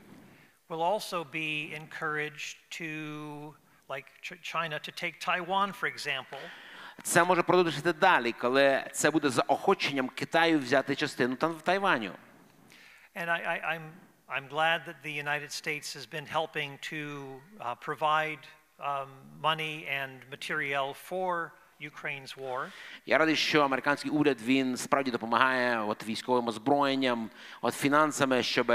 will 0.70 0.84
also 0.94 1.24
be 1.24 1.80
encouraged 1.82 2.58
to, 2.72 3.54
like 3.90 4.06
China, 4.54 4.80
to 4.80 4.92
take 5.04 5.16
Taiwan, 5.28 5.74
for 5.82 5.88
example, 5.96 6.40
це 7.04 7.24
може 7.24 7.44
продовжити 7.44 7.94
далі, 7.94 8.32
коли 8.32 8.84
це 8.92 9.12
буде 9.12 9.30
за 9.30 9.42
охоченням 9.42 10.10
Китаю 10.10 10.60
взяти 10.60 10.96
частину 10.96 11.36
там 11.36 11.52
в 11.52 11.62
Тайваню. 11.62 12.12
And 13.16 13.30
I, 13.30 13.48
I, 13.48 13.62
I'm, 13.74 13.82
I'm 14.29 14.49
glad 14.49 14.81
that 14.87 14.97
the 15.03 15.13
United 15.27 15.53
States 15.53 15.95
has 15.95 16.07
been 16.07 16.27
helping 16.27 16.79
to 16.91 17.01
uh, 17.61 17.75
provide 17.75 18.39
um, 18.81 19.09
money 19.43 19.75
and 20.01 20.13
material 20.31 20.95
for 21.11 21.53
Ukraine's 21.81 22.37
war. 22.37 22.71
Я 23.07 23.19
радий, 23.19 23.37
що 23.37 23.61
американський 23.63 24.11
уряд 24.11 24.41
він 24.43 24.77
справді 24.77 25.11
допомагає 25.11 25.81
от 25.81 26.07
військовим 26.07 26.49
озброєнням, 26.49 27.31
от 27.63 27.75
фінансами, 27.75 28.43
щоб 28.43 28.73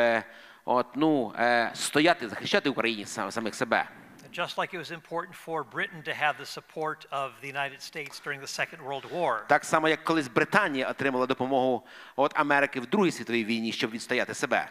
от 0.66 0.86
ну 0.96 1.34
е, 1.40 1.72
стояти, 1.74 2.30
захищати 2.30 2.70
Україні 2.70 3.06
сам- 3.06 3.32
самих 3.32 3.56
себе. 3.56 3.88
Just 4.34 4.56
like 4.58 4.74
it 4.76 4.80
was 4.80 4.92
important 4.92 5.34
for 5.48 5.64
Britain 5.64 6.04
to 6.04 6.14
have 6.24 6.36
the 6.38 6.46
support 6.58 7.00
of 7.12 7.28
the 7.42 7.48
United 7.48 7.82
States 7.82 8.20
during 8.26 8.40
the 8.42 8.48
Second 8.60 8.80
World 8.88 9.06
War. 9.12 9.48
Так 9.48 9.66
само, 9.66 9.90
як 9.90 10.04
колись 10.04 10.28
Британія 10.28 10.90
отримала 10.90 11.26
допомогу 11.26 11.84
от 12.16 12.40
Америки 12.40 12.80
в 12.80 12.86
Другій 12.86 13.12
світовій 13.12 13.46
війні, 13.46 13.72
щоб 13.72 13.92
відстояти 13.92 14.34
себе. 14.34 14.70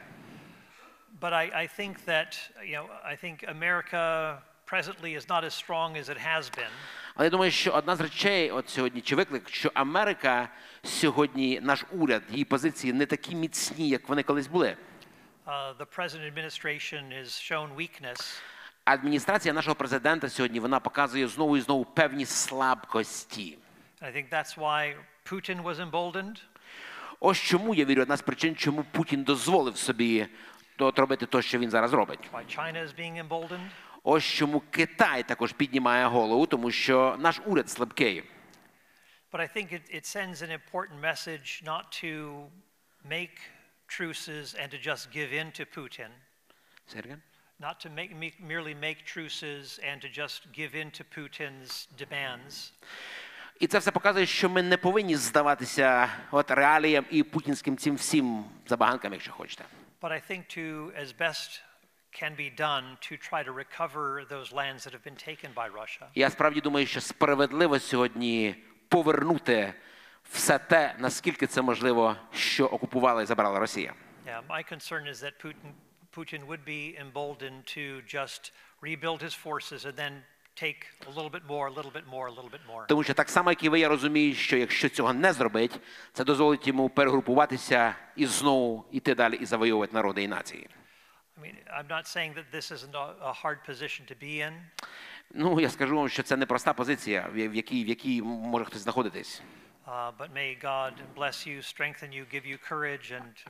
But 1.20 1.32
I, 1.32 1.51
I 1.62 1.66
think 1.66 2.05
that, 2.05 2.39
you 2.64 2.77
know, 2.77 2.86
I 3.05 3.16
think 3.16 3.44
America 3.48 4.43
presently 4.66 5.14
is 5.14 5.28
not 5.28 5.44
as 5.44 5.55
strong 5.55 5.97
as 5.97 6.09
it 6.09 6.18
has 6.18 6.51
been. 6.51 6.73
Але 7.14 7.24
я 7.27 7.31
думаю, 7.31 7.51
що 7.51 7.70
одна 7.70 7.97
з 7.97 8.01
речей 8.01 8.51
от 8.51 8.68
сьогодні, 8.68 9.01
чи 9.01 9.16
виклик, 9.16 9.48
що 9.48 9.70
Америка 9.74 10.48
сьогодні, 10.85 11.60
наш 11.62 11.85
уряд, 11.93 12.23
її 12.31 12.44
позиції 12.44 12.93
не 12.93 13.06
такі 13.06 13.35
міцні, 13.35 13.89
як 13.89 14.09
вони 14.09 14.23
колись 14.23 14.47
були. 14.47 14.77
Uh, 15.47 15.77
the 15.78 15.86
present 15.97 16.35
administration 16.35 17.12
has 17.12 17.27
shown 17.27 17.77
weakness. 17.77 18.40
Адміністрація 18.85 19.55
нашого 19.55 19.74
президента 19.74 20.28
сьогодні 20.28 20.60
вона 20.60 20.81
показує 20.81 21.28
знову 21.28 21.56
і 21.56 21.60
знову 21.60 21.85
певні 21.85 22.27
слабкості. 22.27 23.59
I 24.02 24.16
think 24.16 24.28
that's 24.31 24.59
why 24.59 24.94
Putin 25.31 25.62
was 25.62 25.90
emboldened. 25.90 26.36
Ось 27.20 27.39
чому 27.39 27.74
я 27.74 27.85
вірю, 27.85 28.02
одна 28.02 28.16
з 28.16 28.23
причин, 28.23 28.56
чому 28.56 28.85
Путін 28.93 29.23
дозволив 29.23 29.77
собі 29.77 30.23
то 30.23 30.49
от 30.86 30.99
робити 30.99 31.26
те, 31.26 31.41
що 31.41 31.60
він 31.60 31.70
зараз 31.70 31.94
робить. 31.94 32.20
Ось 34.03 34.24
чому 34.24 34.60
Китай 34.60 35.24
також 35.24 35.53
піднімає 35.53 36.06
голову, 36.06 36.45
тому 36.45 36.72
що 36.72 37.16
наш 37.20 37.41
уряд 37.45 37.70
слабкий. 37.70 38.24
But 39.32 39.40
I 39.40 39.48
think 39.58 39.72
it, 39.72 39.84
it 39.95 40.06
sends 40.06 40.41
an 40.41 40.52
important 40.52 40.99
message 41.02 41.64
not 41.64 41.84
to 42.03 42.12
make 43.18 43.36
truces 43.88 44.56
and 44.62 44.70
to 44.72 44.78
just 44.90 45.12
give 45.18 45.30
in 45.34 45.52
to 45.60 45.64
Putin, 45.80 46.10
Say 46.88 46.99
it 46.99 47.06
again? 47.06 47.22
not 47.60 47.80
to 47.80 47.90
make, 47.90 48.12
me- 48.22 48.34
merely 48.53 48.76
make 48.76 48.98
truces 49.16 49.80
and 49.90 50.02
to 50.02 50.10
just 50.22 50.40
give 50.60 50.72
in 50.82 50.91
to 50.91 51.03
Putin's 51.18 51.88
demands, 52.03 52.74
І 53.60 53.68
це 53.68 53.80
все 53.80 53.91
показує, 53.91 54.26
що 54.26 54.49
ми 54.49 54.64
не 54.64 54.78
повинні 54.78 55.16
здаватися 55.16 56.10
от 56.32 56.52
реаліям 56.52 57.06
і 57.10 57.24
путінським 57.24 57.78
цим 57.78 57.95
всім 57.95 58.45
забаганкам, 58.68 59.14
якщо 59.14 59.32
хочете. 59.32 59.66
but 60.01 60.12
I 60.12 60.20
think 60.20 60.48
to, 60.48 60.93
as 60.97 61.12
best 61.12 61.60
can 62.12 62.35
be 62.35 62.51
done, 62.51 62.97
to 63.09 63.16
try 63.16 63.43
to 63.43 63.52
recover 63.52 64.24
those 64.28 64.52
lands 64.52 64.85
that 64.85 64.93
have 64.93 65.05
been 65.05 65.16
taken 65.16 65.51
by 65.55 65.68
Russia. 65.68 66.09
Я 66.14 66.31
справді 66.31 66.60
думаю, 66.60 66.86
що 66.86 67.01
справедливо 67.01 67.78
сьогодні 67.78 68.55
повернути 68.89 69.74
все 70.31 70.59
те, 70.59 70.94
наскільки 70.98 71.47
це 71.47 71.62
можливо, 71.62 72.16
що 72.32 72.66
окупувала 72.66 73.23
і 73.23 73.27
забрала 73.27 73.59
Росія. 73.59 73.94
Yeah, 74.27 74.43
my 74.48 74.62
concern 74.73 75.06
is 75.06 75.20
that 75.20 75.35
Putin, 75.44 75.73
Putin 76.16 76.47
would 76.47 76.64
be 76.64 76.97
emboldened 76.98 77.64
to 77.77 78.02
just 78.16 78.52
rebuild 78.82 79.23
his 79.23 79.35
forces 79.35 79.85
and 79.85 79.97
then 79.97 80.23
take 80.61 80.81
a 81.07 81.11
little 81.17 81.33
bit 81.38 81.45
more, 81.53 81.65
a 81.67 81.73
little 81.77 81.91
bit 81.91 82.05
more, 82.15 82.25
a 82.27 82.33
little 82.38 82.49
bit 82.49 82.63
more. 82.71 82.85
Тому 82.88 83.03
що 83.03 83.13
так 83.13 83.29
само, 83.29 83.51
як 83.51 83.63
і 83.63 83.69
ви, 83.69 83.79
я 83.79 83.89
розумію, 83.89 84.35
що 84.35 84.57
якщо 84.57 84.89
цього 84.89 85.13
не 85.13 85.33
зробить, 85.33 85.79
це 86.13 86.23
дозволить 86.23 86.67
йому 86.67 86.89
перегрупуватися 86.89 87.95
і 88.15 88.25
знову 88.25 88.85
йти 88.91 89.15
далі 89.15 89.35
і 89.35 89.45
завоювати 89.45 89.93
народи 89.93 90.23
і 90.23 90.27
нації. 90.27 90.69
I 91.38 91.43
mean, 91.43 91.55
I'm 91.77 91.88
not 91.88 92.05
saying 92.15 92.33
that 92.39 92.45
this 92.57 92.71
isn't 92.75 92.95
a, 93.03 93.05
a 93.31 93.33
hard 93.43 93.59
position 93.69 94.01
to 94.11 94.15
be 94.23 94.33
in, 94.47 94.53
Ну 95.33 95.59
я 95.59 95.69
скажу 95.69 95.95
вам, 95.95 96.09
що 96.09 96.23
це 96.23 96.38
непроста 96.38 96.73
позиція, 96.73 97.29
в 97.33 97.55
якій 97.55 97.83
в 97.83 97.88
якій 97.88 98.21
може 98.21 98.65
хтось 98.65 98.81
знаходитись. 98.81 99.41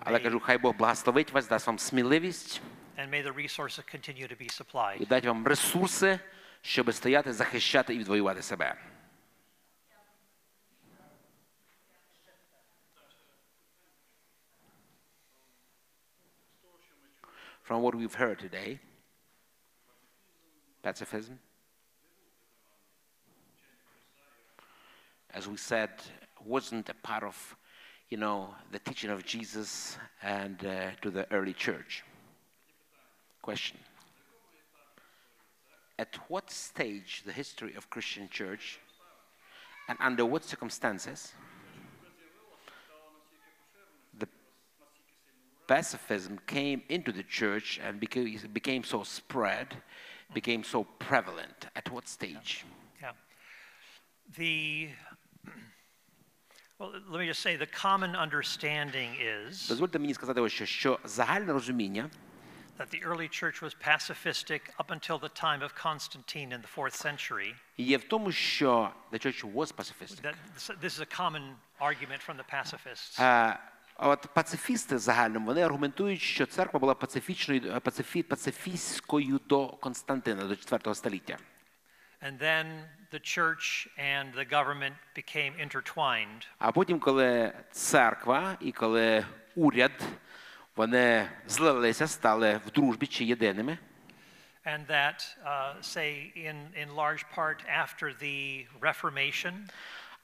Але 0.03 0.19
кажу, 0.19 0.39
хай 0.39 0.57
Бог 0.57 0.75
благословить 0.75 1.31
вас, 1.31 1.47
дасть 1.47 1.67
вам 1.67 1.79
сміливість 1.79 2.61
and 2.97 3.09
may 3.09 3.21
the 3.21 3.31
resources 3.31 3.83
continue 3.95 4.27
to 4.27 4.37
be 4.37 4.49
supplied. 4.61 5.01
і 5.01 5.05
дасть 5.05 5.25
вам 5.25 5.47
ресурси, 5.47 6.19
щоб 6.62 6.94
стояти, 6.94 7.32
захищати 7.32 7.94
і 7.94 7.98
відвоювати 7.98 8.42
себе. 8.42 8.76
From 17.68 17.80
what 17.82 17.96
we've 17.96 18.14
heard 18.14 18.38
today, 18.38 18.78
pacifism, 20.84 21.36
as 25.34 25.48
we 25.48 25.56
said, 25.56 25.90
wasn't 26.44 26.88
a 26.88 26.94
part 26.94 27.24
of, 27.24 27.56
you 28.08 28.18
know, 28.18 28.54
the 28.70 28.78
teaching 28.78 29.10
of 29.10 29.24
Jesus 29.24 29.98
and 30.22 30.64
uh, 30.64 30.92
to 31.02 31.10
the 31.10 31.26
early 31.32 31.54
church. 31.54 32.04
Question. 33.42 33.78
At 36.00 36.16
what 36.28 36.50
stage 36.50 37.22
the 37.24 37.32
history 37.32 37.74
of 37.74 37.88
Christian 37.88 38.28
church 38.28 38.80
and 39.88 39.96
under 40.00 40.26
what 40.26 40.44
circumstances 40.44 41.32
the 44.18 44.28
pacifism 45.66 46.38
came 46.46 46.82
into 46.88 47.12
the 47.12 47.22
church 47.22 47.80
and 47.82 47.98
became, 47.98 48.38
became 48.52 48.84
so 48.84 49.02
spread, 49.04 49.68
became 50.34 50.64
so 50.64 50.84
prevalent? 50.98 51.66
At 51.74 51.90
what 51.90 52.08
stage? 52.08 52.64
Yeah. 53.00 53.12
The, 54.36 54.88
well, 56.78 56.92
let 57.08 57.20
me 57.20 57.26
just 57.26 57.40
say 57.40 57.56
the 57.56 57.66
common 57.66 58.14
understanding 58.16 59.10
is 59.20 59.68
Дозвольте 59.68 59.98
мені 59.98 60.14
сказати 60.14 60.40
ось 60.40 60.52
що, 60.52 60.66
що 60.66 60.98
загальне 61.04 61.52
розуміння, 61.52 62.10
that 62.80 62.90
the 62.90 63.02
early 63.04 63.28
church 63.28 63.62
was 63.62 63.74
pacifistic 63.74 64.60
up 64.78 64.90
until 64.90 65.18
the 65.18 65.28
time 65.28 65.62
of 65.62 65.74
Constantine 65.74 66.52
in 66.52 66.60
the 66.60 66.68
fourth 66.68 66.94
century. 66.94 67.54
є 67.78 67.96
в 67.98 68.04
тому, 68.04 68.32
що 68.32 68.92
the 69.12 69.26
church 69.26 69.52
was 69.54 69.72
pacifistic. 69.72 70.22
That, 70.22 70.34
this 70.80 70.98
is 70.98 71.00
a 71.00 71.20
common 71.20 71.56
argument 71.80 72.20
from 72.22 72.36
the 72.36 72.44
pacifists. 72.54 73.20
Е, 73.20 73.58
а 73.98 74.08
От 74.08 74.26
пацифісти 74.34 74.98
загальному 74.98 75.46
вони 75.46 75.62
аргументують, 75.62 76.20
що 76.20 76.46
церква 76.46 76.80
була 76.80 76.94
пацифічною, 76.94 77.72
е, 77.76 77.80
пацифі, 77.80 78.22
пацифістською 78.22 79.40
до 79.48 79.68
Константина, 79.68 80.44
до 80.44 80.56
4 80.56 80.94
століття. 80.94 81.38
And 82.22 82.38
then 82.38 82.66
the 83.12 83.20
church 83.20 83.88
and 83.98 84.34
the 84.34 84.44
government 84.44 84.94
became 85.16 85.52
intertwined. 85.66 86.46
А 86.58 86.72
потім, 86.72 86.98
коли 86.98 87.52
церква 87.70 88.56
і 88.60 88.72
коли 88.72 89.26
уряд 89.56 89.92
вони 90.80 91.28
злилися, 91.46 92.06
стали 92.06 92.60
в 92.66 92.70
дружбі 92.70 93.06
чи 93.06 93.24
єдиними. 93.24 93.78
And 94.66 94.86
that, 94.86 95.18
uh, 95.44 95.80
say, 95.80 96.32
in, 96.34 96.56
in 96.82 96.88
large 96.96 97.24
part 97.36 97.58
after 97.82 98.12
the 98.22 98.66
Reformation, 98.80 99.52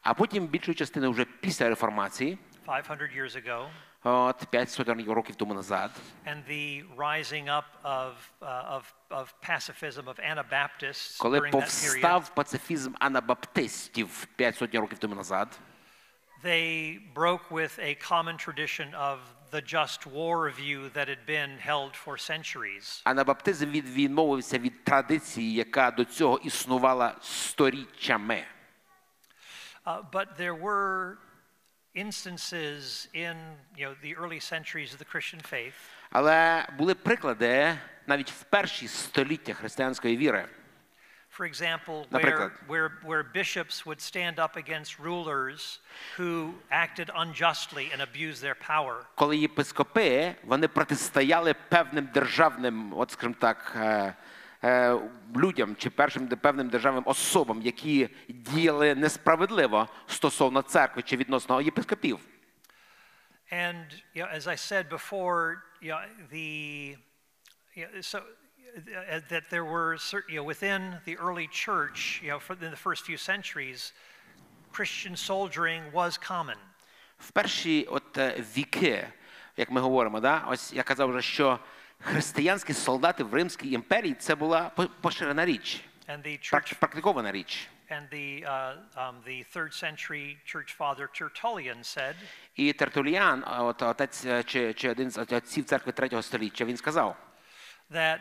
А 0.02 0.14
потім 0.14 0.46
більшою 0.46 0.74
частиною 0.74 1.12
вже 1.12 1.24
після 1.24 1.68
реформації, 1.68 2.38
500 2.66 3.16
years 3.16 3.36
ago, 3.36 3.68
от 4.04 4.44
500 4.50 4.88
років 5.08 5.36
тому 5.36 5.54
назад, 5.54 5.90
and 6.26 6.42
the 6.48 6.84
rising 6.96 7.44
up 7.44 7.64
of, 7.84 8.12
uh, 8.40 8.76
of, 8.76 8.82
of 9.10 9.34
pacifism 9.48 10.04
of 10.04 10.18
Anabaptists 10.18 11.18
коли 11.18 11.38
during 11.38 11.50
that 11.50 11.50
period, 11.50 11.60
повстав 11.60 12.34
пацифізм 12.34 12.92
анабаптистів 12.98 14.26
500 14.36 14.74
років 14.74 14.98
тому 14.98 15.14
назад, 15.14 15.58
they 16.44 16.98
broke 17.14 17.50
with 17.50 17.78
a 17.78 17.94
common 18.10 18.36
tradition 18.36 18.94
of 18.94 19.18
the 19.51 19.61
just 19.61 20.05
war 20.05 20.49
view 20.51 20.89
that 20.93 21.07
had 21.07 21.25
been 21.27 21.57
held 21.57 21.91
for 22.05 22.17
centuries. 22.17 23.01
анабаптизм 23.03 23.65
від- 23.71 23.89
відмовився 23.89 24.57
від 24.59 24.83
традиції, 24.83 25.53
яка 25.53 25.91
до 25.91 26.05
цього 26.05 26.37
існувала 26.37 27.15
сторіччями. 27.21 28.43
Uh, 29.85 30.01
but 30.11 30.27
there 30.37 30.55
were 30.55 31.17
instances 31.95 33.07
in 33.13 33.35
you 33.77 33.85
know, 33.85 33.95
the 34.01 34.15
early 34.15 34.39
centuries 34.39 34.93
of 34.93 34.99
the 34.99 35.05
Christian 35.15 35.41
faith 35.53 35.73
Але 36.11 36.67
були 36.77 36.95
приклади 36.95 37.77
навіть 38.07 38.31
в 38.31 38.43
перші 38.43 38.87
століття 38.87 39.53
християнської 39.53 40.17
віри. 40.17 40.47
For 41.37 41.45
example, 41.45 42.07
where, 42.09 42.51
where, 42.65 42.91
where 43.03 43.21
bishops 43.21 43.85
would 43.85 44.01
stand 44.01 44.39
up 44.39 44.55
against 44.55 44.97
rulers 44.97 45.77
who 46.15 46.55
acted 46.71 47.11
unjustly 47.15 47.91
and 47.93 48.01
abused 48.01 48.41
their 48.41 48.55
power. 48.55 49.05
коли 49.15 49.37
єпископи 49.37 50.35
вони 50.43 50.67
протистояли 50.67 51.53
певним 51.53 52.09
державним, 52.13 52.93
от 52.97 53.11
скажімо 53.11 53.35
так, 53.39 53.73
е, 53.75 54.15
е, 54.63 54.99
людям 55.35 55.75
чи 55.75 55.89
першим 55.89 56.27
певним 56.27 56.69
державним 56.69 57.03
особам, 57.05 57.61
які 57.61 58.09
діяли 58.29 58.95
несправедливо 58.95 59.87
стосовно 60.07 60.61
церкви 60.61 61.01
чи 61.01 61.17
відносно 61.17 61.61
єпископів. 61.61 62.19
And 63.51 63.85
you 64.15 64.23
know, 64.23 64.31
as 64.39 64.47
I 64.47 64.55
said 64.55 64.89
before, 64.89 65.39
you 65.81 65.91
know, 65.91 66.01
the 66.31 66.97
you 67.77 67.83
know, 67.85 68.01
so 68.01 68.19
that 69.30 69.44
there 69.50 69.64
were 69.64 69.96
certain, 69.98 70.34
you 70.34 70.40
know, 70.40 70.44
within 70.44 70.96
the 71.04 71.16
early 71.18 71.46
church, 71.48 72.20
you 72.22 72.30
know, 72.30 72.38
for, 72.38 72.54
in 72.54 72.70
the 72.70 72.76
first 72.76 73.04
few 73.04 73.16
centuries, 73.16 73.92
Christian 74.72 75.16
soldiering 75.16 75.82
was 75.92 76.16
common. 76.18 76.56
В 77.18 77.30
перші 77.30 77.84
от 77.90 78.18
е, 78.18 78.44
віки, 78.56 79.08
як 79.56 79.70
ми 79.70 79.80
говоримо, 79.80 80.20
да, 80.20 80.44
ось 80.48 80.72
я 80.72 80.82
казав 80.82 81.08
вже, 81.10 81.22
що 81.22 81.58
християнські 82.00 82.72
солдати 82.72 83.24
в 83.24 83.34
Римській 83.34 83.72
імперії 83.72 84.14
це 84.14 84.34
була 84.34 84.68
по- 84.68 84.86
поширена 84.86 85.44
річ, 85.44 85.80
And 86.08 86.22
the 86.26 86.38
прак- 86.52 86.54
church 86.54 86.74
практикована 86.78 87.32
річ. 87.32 87.68
and 87.90 88.08
the 88.12 88.44
uh, 88.44 88.74
um, 88.96 89.14
the 89.26 89.44
third 89.56 89.72
century 89.84 90.36
church 90.46 90.70
father 90.78 91.06
Tertullian 91.20 91.78
said 91.84 92.14
І 92.56 92.72
Тертуліан, 92.72 93.44
а 93.46 93.64
от 93.64 93.82
отець 93.82 94.24
е, 94.24 94.42
чи, 94.42 94.74
чи 94.74 94.90
один 94.90 95.10
з 95.10 95.18
отців 95.18 95.64
церкви 95.64 95.92
третього 95.92 96.22
століття, 96.22 96.64
він 96.64 96.76
сказав, 96.76 97.16
that 97.90 98.18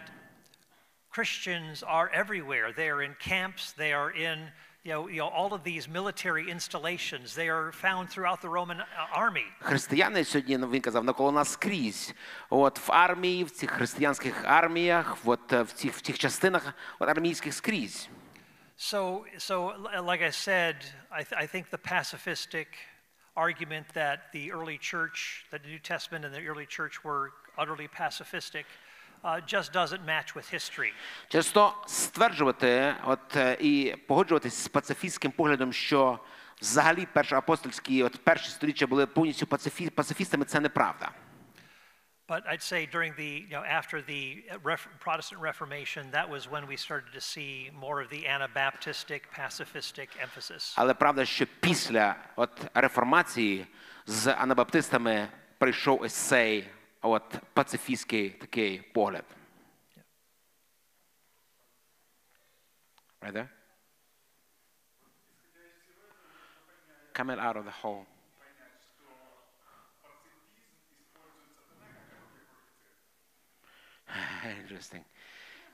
Christians 1.15 1.84
are 1.84 2.10
everywhere. 2.14 2.72
They 2.72 2.90
are 2.90 3.02
in 3.02 3.15
camps. 3.19 3.73
They 3.73 3.94
are 3.94 4.11
in 4.11 4.52
you 4.84 4.91
know, 4.94 5.07
you 5.07 5.18
know 5.18 5.28
all 5.28 5.53
of 5.53 5.64
these 5.64 5.88
military 5.88 6.49
installations. 6.49 7.36
They 7.36 7.49
are 7.49 7.72
found 7.72 8.10
throughout 8.10 8.41
the 8.41 8.49
Roman 8.49 8.80
uh, 8.82 8.86
army. 9.14 9.45
Християни 9.60 10.23
сьогодні 10.23 10.57
ну, 10.57 10.69
він 10.69 10.82
казав 10.82 11.03
навколо 11.03 11.32
нас 11.32 11.52
скрізь. 11.52 12.14
От 12.49 12.88
в 12.88 12.91
армії, 12.91 13.44
в 13.44 13.52
цих 13.52 13.72
християнських 13.72 14.45
арміях, 14.45 15.18
от 15.26 15.53
е, 15.53 15.61
в 15.61 15.72
цих 15.72 15.94
в 15.94 16.02
цих 16.02 16.19
частинах 16.19 16.73
от, 16.99 17.10
армійських 17.10 17.53
скрізь. 17.53 18.10
So, 18.78 19.26
so 19.38 19.56
l- 19.73 20.03
like 20.11 20.23
I 20.23 20.32
said, 20.32 20.76
I, 21.11 21.22
th- 21.23 21.40
I 21.44 21.45
think 21.45 21.69
the 21.69 21.78
pacifistic 21.78 22.68
argument 23.36 23.86
that 23.94 24.18
the 24.34 24.52
early 24.52 24.80
church, 24.91 25.45
that 25.52 25.61
the 25.64 25.69
New 25.69 25.84
Testament 25.94 26.26
and 26.26 26.34
the 26.34 26.45
early 26.48 26.65
church 26.65 27.03
were 27.03 27.32
utterly 27.57 27.88
pacifistic, 27.88 28.65
uh, 29.23 29.40
just 29.48 29.73
doesn't 29.73 30.06
match 30.06 30.36
with 30.36 30.53
history. 30.53 30.94
Через 31.28 31.48
то 31.52 31.73
стверджувати 31.88 32.95
от, 33.06 33.36
е, 33.36 33.57
і 33.60 33.95
погоджуватись 34.07 34.53
з 34.64 34.68
пацифістським 34.68 35.32
поглядом, 35.32 35.73
що 35.73 36.19
взагалі 36.61 37.07
першоапостольські, 37.14 38.03
от 38.03 38.23
перші 38.23 38.49
сторіччя 38.49 38.88
були 38.88 39.06
повністю 39.06 39.48
пацифі, 39.48 39.90
пацифістами, 39.90 40.45
це 40.45 40.60
неправда. 40.60 41.11
But 42.28 42.48
I'd 42.48 42.64
say 42.64 42.86
during 42.86 43.14
the, 43.18 43.32
you 43.49 43.56
know, 43.57 43.65
after 43.80 44.02
the 44.02 44.23
Ref- 44.64 44.88
Protestant 44.99 45.41
Reformation, 45.41 46.03
that 46.11 46.30
was 46.30 46.49
when 46.53 46.65
we 46.65 46.78
started 46.78 47.11
to 47.19 47.19
see 47.34 47.52
more 47.86 47.99
of 48.03 48.10
the 48.10 48.23
Anabaptistic, 48.36 49.22
pacifistic 49.38 50.10
emphasis. 50.26 50.73
Але 50.78 50.94
правда, 50.94 51.26
що 51.26 51.45
після 51.60 52.15
от, 52.36 52.61
реформації 52.73 53.68
з 54.06 54.28
анабаптистами 54.28 55.28
прийшов 55.57 56.02
ось 56.02 56.14
цей 56.14 56.69
от, 57.06 57.40
пацифістський 57.53 58.30
такий 58.30 58.82
погляд. 58.82 59.26
Right 63.22 63.34
there? 63.34 63.49
Coming 67.14 67.40
out 67.40 67.56
of 67.56 67.65
the 67.65 67.72
hole. 67.72 68.06
Interesting. 74.61 75.03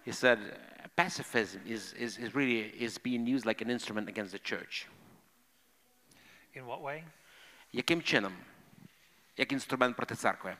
He 0.03 0.11
said 0.11 0.39
uh, 0.39 0.87
pacifism 0.95 1.61
is, 1.65 1.93
is, 1.93 2.17
is 2.17 2.35
really 2.35 2.59
is 2.59 2.97
being 2.97 3.25
used 3.25 3.45
like 3.45 3.61
an 3.61 3.69
instrument 3.69 4.09
against 4.09 4.31
the 4.31 4.39
church. 4.39 4.87
In 6.53 6.65
what 6.65 6.81
way? 6.81 7.03
Яким 7.73 8.01
чином? 8.01 8.33
Як 9.37 9.51
інструмент 9.51 9.95
проти 9.95 10.15
церкви? 10.15 10.57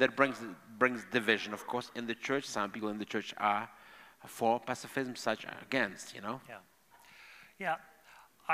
That 0.00 0.10
brings, 0.20 0.38
brings 0.82 1.00
division, 1.18 1.50
of 1.58 1.62
course, 1.72 1.88
in 1.98 2.04
the 2.10 2.14
church. 2.28 2.44
Some 2.56 2.68
people 2.74 2.90
in 2.94 2.98
the 2.98 3.10
church 3.14 3.28
are 3.50 3.64
for 4.36 4.54
pacifism, 4.70 5.12
such 5.28 5.40
are 5.50 5.58
against, 5.68 6.06
you 6.16 6.22
know. 6.26 6.36
Yeah. 6.52 6.60
Yeah. 7.66 7.76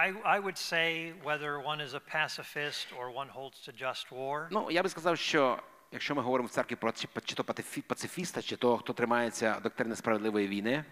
I, 0.05 0.06
I 0.36 0.39
would 0.44 0.59
say 0.59 0.86
whether 1.28 1.52
one 1.73 1.81
is 1.86 1.93
a 1.94 2.01
pacifist 2.01 2.86
or 2.98 3.05
one 3.20 3.28
holds 3.28 3.59
to 3.66 3.73
just 3.73 4.05
war, 4.10 4.48
Ну, 4.51 4.70
я 4.70 4.82
би 4.82 4.89
сказав, 4.89 5.18
що 5.18 5.59
якщо 5.93 6.14
ми 6.14 6.23
говоримо 6.23 6.47
в 6.47 6.51
церкві 6.51 6.77
про 6.77 6.93
чи 7.24 7.35
то 7.35 7.44
пацифіста, 7.89 8.43
чи 8.43 8.56
то, 8.56 8.77
хто 8.78 8.93
тримається 8.93 9.60
доктрини 9.62 9.97
справедливої 9.97 10.48
війни, 10.48 10.85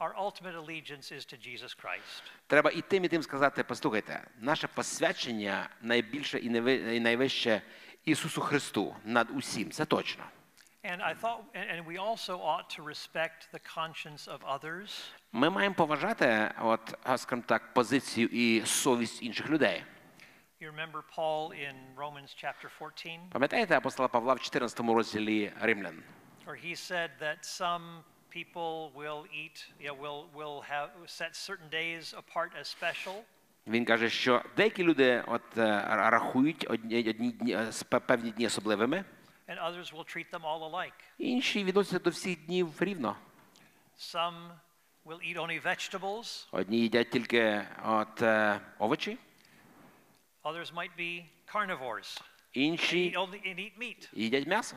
our 0.00 0.12
ultimate 0.14 0.56
allegiance 0.64 1.12
is 1.12 1.24
to 1.32 1.36
Jesus 1.48 1.72
Christ. 1.84 2.22
треба 2.46 2.70
і 2.70 2.80
тим, 2.82 3.04
і 3.04 3.08
тим 3.08 3.22
сказати, 3.22 3.64
послухайте, 3.64 4.26
наше 4.40 4.66
посвячення 4.66 5.68
найбільше 5.82 6.38
і 6.38 7.00
найвище 7.00 7.62
Ісусу 8.06 8.40
Христу 8.40 8.96
над 9.04 9.30
усім, 9.30 9.70
це 9.70 9.84
точно. 9.84 10.24
And 10.84 11.02
I 11.02 11.14
thought, 11.22 11.40
and 11.54 11.84
we 11.86 11.98
also 11.98 12.38
ought 12.38 12.68
to 12.76 12.82
respect 12.84 13.38
the 13.52 13.60
conscience 13.78 14.28
of 14.28 14.38
others. 14.58 15.10
Ми 15.32 15.50
маємо 15.50 15.74
поважати, 15.74 16.50
от, 16.60 16.94
скажімо 17.16 17.42
так, 17.46 17.74
позицію 17.74 18.28
і 18.32 18.62
совість 18.66 19.22
інших 19.22 19.50
людей. 19.50 19.84
You 20.60 20.70
remember 20.72 21.02
Paul 21.16 21.50
in 21.50 21.74
Romans 21.96 22.44
chapter 22.44 22.68
14, 22.78 23.30
Пам'ятаєте 23.32 23.76
апостола 23.76 24.08
Павла 24.08 24.34
в 24.34 24.40
14 24.40 24.80
розділі 24.80 25.52
Римлян? 25.60 26.02
where 26.46 26.54
he 26.68 26.74
said 26.76 27.10
that 27.20 27.38
some 27.44 27.84
people 28.30 28.92
will 29.00 29.22
eat, 29.42 29.56
yeah, 29.84 29.90
will, 30.04 30.20
will 30.40 30.60
have 30.74 30.90
set 31.06 31.34
certain 31.48 31.68
days 31.82 32.14
apart 32.22 32.50
as 32.60 32.66
special, 32.78 33.16
Він 33.66 33.84
каже, 33.84 34.10
що 34.10 34.42
деякі 34.56 34.82
люди 34.84 35.24
от, 35.26 35.58
е, 35.58 35.84
рахують 35.88 36.66
одні, 36.70 37.10
одні 37.10 37.30
дні, 37.32 37.52
е, 37.92 37.98
певні 38.00 38.30
дні 38.30 38.46
особливими, 38.46 39.04
and 39.48 39.58
others 39.64 39.92
will 39.94 40.16
treat 40.16 40.30
them 40.30 40.40
all 40.42 40.70
alike. 40.70 40.92
інші 41.18 41.64
відносяться 41.64 41.98
до 41.98 42.10
всіх 42.10 42.46
днів 42.46 42.68
рівно. 42.80 43.16
Some 43.98 44.50
will 45.04 45.18
eat 45.20 45.36
only 45.36 45.62
vegetables, 45.62 46.48
Одні 46.52 46.80
їдять 46.80 47.10
тільки 47.10 47.66
от, 47.84 48.22
е, 48.22 48.60
овочі, 48.78 49.18
others 50.44 50.74
might 50.74 50.90
be 50.98 51.24
carnivores, 51.54 52.22
eat 52.56 53.14
only 53.16 53.40
and 53.48 53.58
eat 53.58 53.78
meat. 53.78 54.08
їдять 54.12 54.46
м'ясо. 54.46 54.76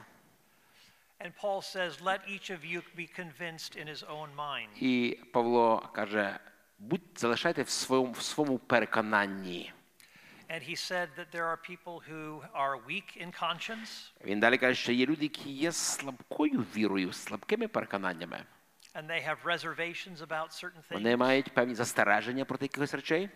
And 1.22 1.32
Paul 1.41 1.61
says, 1.61 2.02
let 2.02 2.22
each 2.30 2.49
of 2.49 2.64
you 2.64 2.82
be 2.95 3.07
convinced 3.20 3.76
in 3.76 3.88
his 3.88 4.03
own 4.10 4.30
mind. 4.36 4.70
І 4.84 5.20
Павло 5.34 5.90
каже, 5.94 6.40
будь 6.80 7.01
залишайте 7.15 7.64
в 7.64 7.69
своєму, 7.69 8.11
в 8.11 8.22
своєму 8.22 8.60
переконанні. 8.60 9.73
And 10.49 10.64
he 10.69 10.76
said 10.76 11.07
that 11.18 11.27
there 11.31 11.45
are 11.45 11.57
people 11.57 12.01
who 12.10 12.41
are 12.53 12.77
weak 12.88 13.18
in 13.23 13.31
conscience, 13.43 14.11
Він 14.26 14.39
далі 14.39 14.57
каже, 14.57 14.76
що 14.81 14.91
є 14.91 15.06
люди, 15.06 15.22
які 15.26 15.49
є 15.51 15.72
слабкою 15.72 16.65
вірою, 16.76 17.14
слабкими 17.14 17.68
переконаннями. 17.68 18.43
and 18.95 19.07
they 19.07 19.22
have 19.27 19.38
reservations 19.45 20.18
about 20.27 20.51
certain 20.64 20.81
Вони 20.91 21.14
things, 21.14 21.18
мають 21.18 21.53
певні 21.53 21.76
застереження 21.76 22.45
проти 22.45 22.65
якихось 22.65 22.93
речей, 22.93 23.30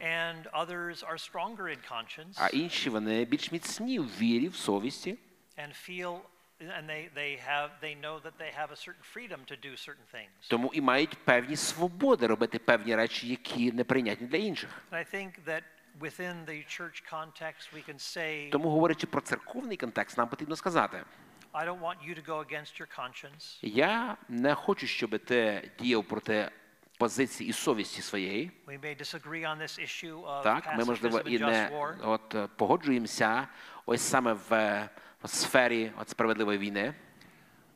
and 0.00 0.42
others 0.52 1.04
are 1.10 1.18
stronger 1.32 1.62
in 1.62 1.78
conscience 1.92 2.34
а 2.36 2.48
інші 2.48 2.90
вони 2.90 3.24
більш 3.24 3.52
міцні 3.52 3.98
в 3.98 4.18
вірі, 4.18 4.48
в 4.48 4.54
совісті, 4.56 5.18
and 5.58 5.90
feel, 5.90 6.20
and 6.60 6.88
they, 6.88 7.08
they 7.14 7.36
have, 7.36 7.70
they 7.80 7.94
know 7.94 8.18
that 8.18 8.38
they 8.38 8.50
have 8.50 8.70
a 8.70 8.76
certain 8.76 9.02
freedom 9.02 9.40
to 9.46 9.56
do 9.56 9.76
certain 9.76 10.06
things. 10.12 10.48
тому 10.48 10.70
і 10.74 10.80
мають 10.80 11.14
певні 11.24 11.56
свободи 11.56 12.26
робити 12.26 12.58
певні 12.58 12.96
речі, 12.96 13.28
які 13.28 13.72
неприйнятні 13.72 14.26
для 14.26 14.38
інших. 14.38 14.70
And 14.92 14.98
I 14.98 15.14
think 15.14 15.30
that 15.46 15.62
within 16.00 16.44
the 16.46 16.64
church 16.78 17.02
context, 17.12 17.72
we 17.74 17.82
can 17.90 17.98
say, 17.98 18.50
Тому, 18.50 18.70
говорячи 18.70 19.06
про 19.06 19.20
церковний 19.20 19.76
контекст, 19.76 20.18
нам 20.18 20.28
потрібно 20.28 20.56
сказати: 20.56 21.04
I 21.52 21.66
don't 21.66 21.80
want 21.80 21.96
you 22.08 22.14
to 22.14 22.24
go 22.26 22.38
against 22.38 22.80
your 22.80 22.88
conscience. 22.98 23.58
я 23.62 24.16
не 24.28 24.54
хочу, 24.54 24.86
щоб 24.86 25.18
ти 25.18 25.70
діяв 25.78 26.04
проти 26.04 26.50
позиції 26.98 27.50
і 27.50 27.52
совісті 27.52 28.02
своєї. 28.02 28.50
We 28.66 28.80
may 28.80 29.00
disagree 29.02 29.46
on 29.46 29.62
this 29.62 29.80
issue 29.80 30.24
of 30.24 30.42
Так, 30.42 30.76
ми 30.76 30.84
можливо 30.84 31.20
і 31.20 31.38
не 31.38 31.70
от 32.02 32.34
е, 32.34 32.48
погоджуємося 32.56 33.48
ось 33.86 34.02
саме 34.02 34.32
в, 34.32 34.54
е, 34.54 34.88
в 35.22 35.28
сфері 35.28 35.92
от 36.00 36.08
справедливої 36.08 36.58
війни. 36.58 36.94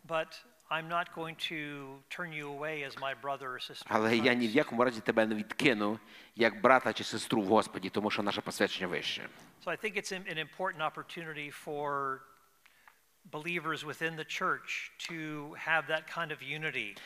but 0.09 0.27
I'm 0.71 0.89
not 0.89 1.07
going 1.15 1.37
to 1.53 1.59
turn 2.17 2.33
you 2.33 2.49
away 2.57 2.83
as 2.83 2.95
my 2.99 3.15
brother 3.23 3.49
or 3.53 3.61
sister. 3.71 3.87
Але 3.89 4.17
я 4.17 4.35
ні 4.35 4.49
в 4.49 4.51
якому 4.51 4.85
разі 4.85 5.01
тебе 5.01 5.27
не 5.27 5.35
відкину 5.35 5.99
як 6.37 6.61
брата 6.61 6.93
чи 6.93 7.05
сестру 7.05 7.43
в 7.43 7.47
Господі, 7.47 7.91
тому 7.91 8.11
що 8.11 8.23
наше 8.23 8.41
посвячення 8.41 8.87
вище. 8.87 9.29
So 9.65 9.71
I 9.71 9.85
think 9.85 9.97
it's 9.97 10.13
an 10.13 10.23
an 10.33 10.39
important 10.49 10.83
opportunity 10.93 11.51
for 11.65 12.19
believers 13.31 13.85
within 13.85 14.17
the 14.17 14.25
church 14.25 14.91
to 15.09 15.17
have 15.69 15.87
that 15.89 16.05
kind 16.17 16.31
of 16.31 16.39
unity. 16.61 16.99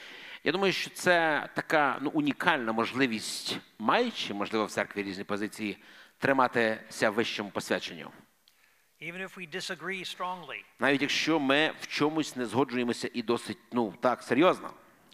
Я 0.44 0.52
думаю, 0.52 0.72
що 0.72 0.90
це 0.90 1.48
така 1.54 1.98
ну, 2.00 2.10
унікальна 2.10 2.72
можливість, 2.72 3.58
маючи, 3.78 4.34
можливо, 4.34 4.64
в 4.64 4.70
церкві 4.70 5.02
різні 5.02 5.24
позиції, 5.24 5.78
триматися 6.18 7.10
вищому 7.10 7.50
посвяченню. 7.50 8.10
Навіть 10.78 11.02
якщо 11.02 11.40
ми 11.40 11.72
в 11.80 11.86
чомусь 11.86 12.36
не 12.36 12.46
згоджуємося 12.46 13.10
і 13.14 13.22
досить 13.22 13.58
ну 13.72 13.94
так 14.00 14.22
серйозно, 14.22 14.70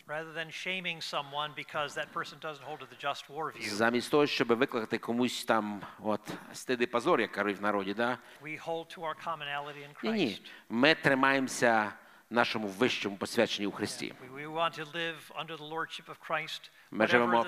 rather 0.07 0.33
than 0.33 0.51
shaming 0.51 1.01
someone 1.01 1.51
because 1.55 1.95
that 1.95 2.13
person 2.13 2.39
doesn't 2.41 2.65
hold 2.65 2.81
to 2.81 2.87
the 2.87 2.97
just 2.97 3.29
war 3.29 3.53
view, 3.53 3.69
замість 3.69 4.11
того, 4.11 4.27
щоб 4.27 4.49
викликати 4.49 4.99
комусь 4.99 5.45
там 5.45 5.83
от 6.01 6.21
стиди 6.53 6.87
позор, 6.87 7.21
як 7.21 7.33
кажуть 7.33 7.59
в 7.59 7.63
народі, 7.63 7.95
да? 7.95 8.19
we 8.43 8.65
hold 8.65 8.99
to 8.99 8.99
our 8.99 9.15
commonality 9.27 9.89
in 10.05 10.13
ні, 10.13 10.13
ні, 10.13 10.43
ми 10.69 10.95
тримаємося 10.95 11.93
нашому 12.33 12.69
вищому 12.69 13.17
посвяченні 13.17 13.67
у 13.67 13.71
Христі. 13.71 14.15
Ми 16.91 17.07
живемо. 17.07 17.47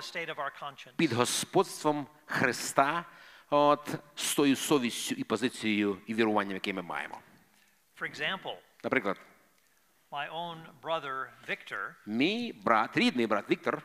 Під 0.97 1.13
господством 1.13 2.07
Христа, 2.27 3.05
от 3.55 3.95
з 4.15 4.35
тою 4.35 4.57
совістю 4.57 5.15
і 5.15 5.25
позицією 5.25 5.99
і 6.07 6.15
віруванням, 6.15 6.55
яке 6.55 6.73
ми 6.73 6.83
маємо. 6.83 7.21
For 8.01 8.11
example, 8.17 8.57
Наприклад, 8.85 9.21
my 10.11 10.33
own 10.33 10.57
brother 10.83 11.27
Victor, 11.49 11.95
мій 12.07 12.53
брат, 12.65 12.97
рідний 12.97 13.27
брат 13.27 13.51
Віктор, 13.51 13.83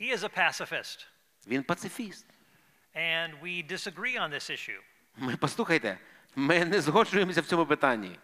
he 0.00 0.12
is 0.16 0.18
a 0.18 0.38
pacifist, 0.38 1.06
він 1.46 1.62
пацифіст. 1.62 2.26
and 2.96 3.40
we 3.42 3.62
disagree 3.72 4.18
on 4.20 4.30
this 4.32 4.50
issue. 4.50 4.80
Ми 5.16 5.36
послухайте, 5.36 5.98
ми 6.36 6.64
не 6.64 6.80
згоджуємося 6.80 7.40
в 7.40 7.46
цьому 7.46 7.66
питанні. 7.66 8.18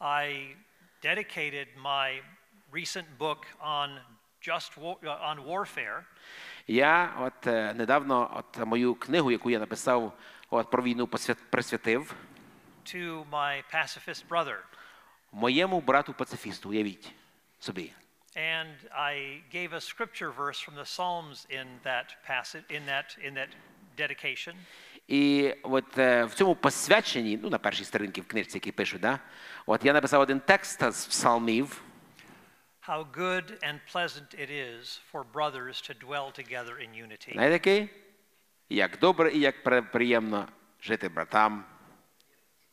I 0.00 0.56
dedicated 1.04 1.66
my 1.82 2.22
recent 2.72 3.04
book 3.18 3.38
on 3.60 3.98
uh, 4.48 6.02
Я 6.66 7.14
от 7.20 7.46
е, 7.46 7.74
недавно 7.74 8.30
от 8.34 8.66
мою 8.66 8.94
книгу, 8.94 9.30
яку 9.30 9.50
я 9.50 9.58
написав 9.58 10.12
от, 10.50 10.70
про 10.70 10.82
війну, 10.82 11.06
присвятив 11.50 12.14
to 12.84 13.24
my 13.30 13.62
pacifist 13.74 14.28
brother, 14.28 14.56
моєму 15.32 15.80
брату 15.80 16.12
пацифісту. 16.12 16.70
Уявіть 16.70 17.12
собі. 17.58 17.92
and 18.36 18.88
I 18.96 19.42
gave 19.50 19.72
a 19.72 19.80
scripture 19.80 20.30
verse 20.30 20.58
from 20.58 20.74
the 20.74 20.86
Psalms 20.86 21.46
in 21.50 21.66
that 21.84 22.08
passage 22.26 22.64
in 22.70 22.86
that 22.86 23.16
in 23.26 23.34
that 23.34 23.50
dedication. 23.96 24.54
І 25.08 25.54
от 25.62 25.98
е, 25.98 26.24
в 26.24 26.34
цьому 26.34 26.54
посвяченні, 26.54 27.38
ну 27.42 27.50
на 27.50 27.58
першій 27.58 27.84
сторінці 27.84 28.20
в 28.20 28.26
книжці, 28.26 28.56
які 28.56 28.72
пишуть, 28.72 29.00
да, 29.00 29.18
от 29.66 29.84
я 29.84 29.92
написав 29.92 30.20
один 30.20 30.40
текст 30.40 30.92
з 30.92 31.06
псалмів. 31.06 31.82
How 32.81 33.03
good 33.03 33.59
and 33.63 33.79
pleasant 33.91 34.33
it 34.33 34.49
is 34.49 35.01
for 35.11 35.23
brothers 35.33 35.81
to 35.81 35.93
dwell 35.93 36.31
together 36.31 36.77
in 36.79 36.93
unity. 37.05 37.31
Знаєте 37.33 37.53
який? 37.53 37.89
Як 38.69 38.99
добре 38.99 39.31
і 39.31 39.39
як 39.39 39.63
при- 39.63 39.81
приємно 39.81 40.47
жити 40.81 41.09
братам 41.09 41.65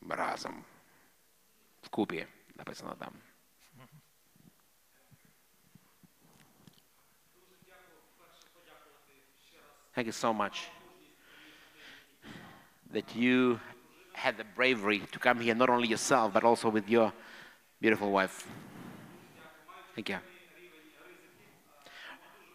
разом. 0.09 0.63
Вкупі 1.81 2.27
написано 2.55 2.95
там. 2.99 3.13
Thank 9.95 10.07
you 10.07 10.13
so 10.13 10.33
much 10.33 10.67
that 12.91 13.15
you 13.15 13.59
had 14.13 14.37
the 14.37 14.43
bravery 14.43 14.99
to 15.11 15.19
come 15.19 15.39
here, 15.39 15.55
not 15.55 15.69
only 15.69 15.87
yourself, 15.87 16.33
but 16.33 16.43
also 16.43 16.69
with 16.69 16.89
your 16.89 17.13
beautiful 17.81 18.11
wife. 18.11 18.47
Thank 19.94 20.08
you. 20.08 20.18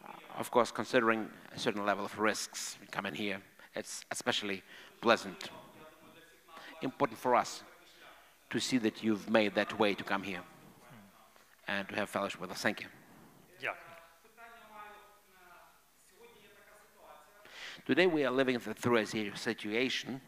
Uh, 0.08 0.40
of 0.40 0.50
course, 0.52 0.72
considering 0.72 1.30
a 1.54 1.60
certain 1.60 1.86
level 1.86 2.06
of 2.06 2.18
risks 2.18 2.78
coming 2.92 3.14
here, 3.14 3.42
it's 3.76 4.04
especially 4.12 4.64
pleasant. 5.02 5.50
Important 6.82 7.20
for 7.20 7.36
us 7.36 7.64
to 8.50 8.60
see 8.60 8.78
that 8.78 9.04
you've 9.04 9.30
made 9.30 9.56
that 9.56 9.78
way 9.78 9.94
to 9.94 10.04
come 10.04 10.24
here 10.24 10.42
and 11.68 11.88
to 11.90 11.96
have 11.96 12.10
fellowship 12.10 12.40
with 12.40 12.52
us. 12.52 12.62
Thank 12.62 12.82
you. 12.82 12.88
Yeah. 13.62 13.72
Today 17.86 18.08
we 18.08 18.24
are 18.26 18.32
living 18.32 18.60
through 18.60 18.98
a 18.98 19.06
situation 19.06 20.22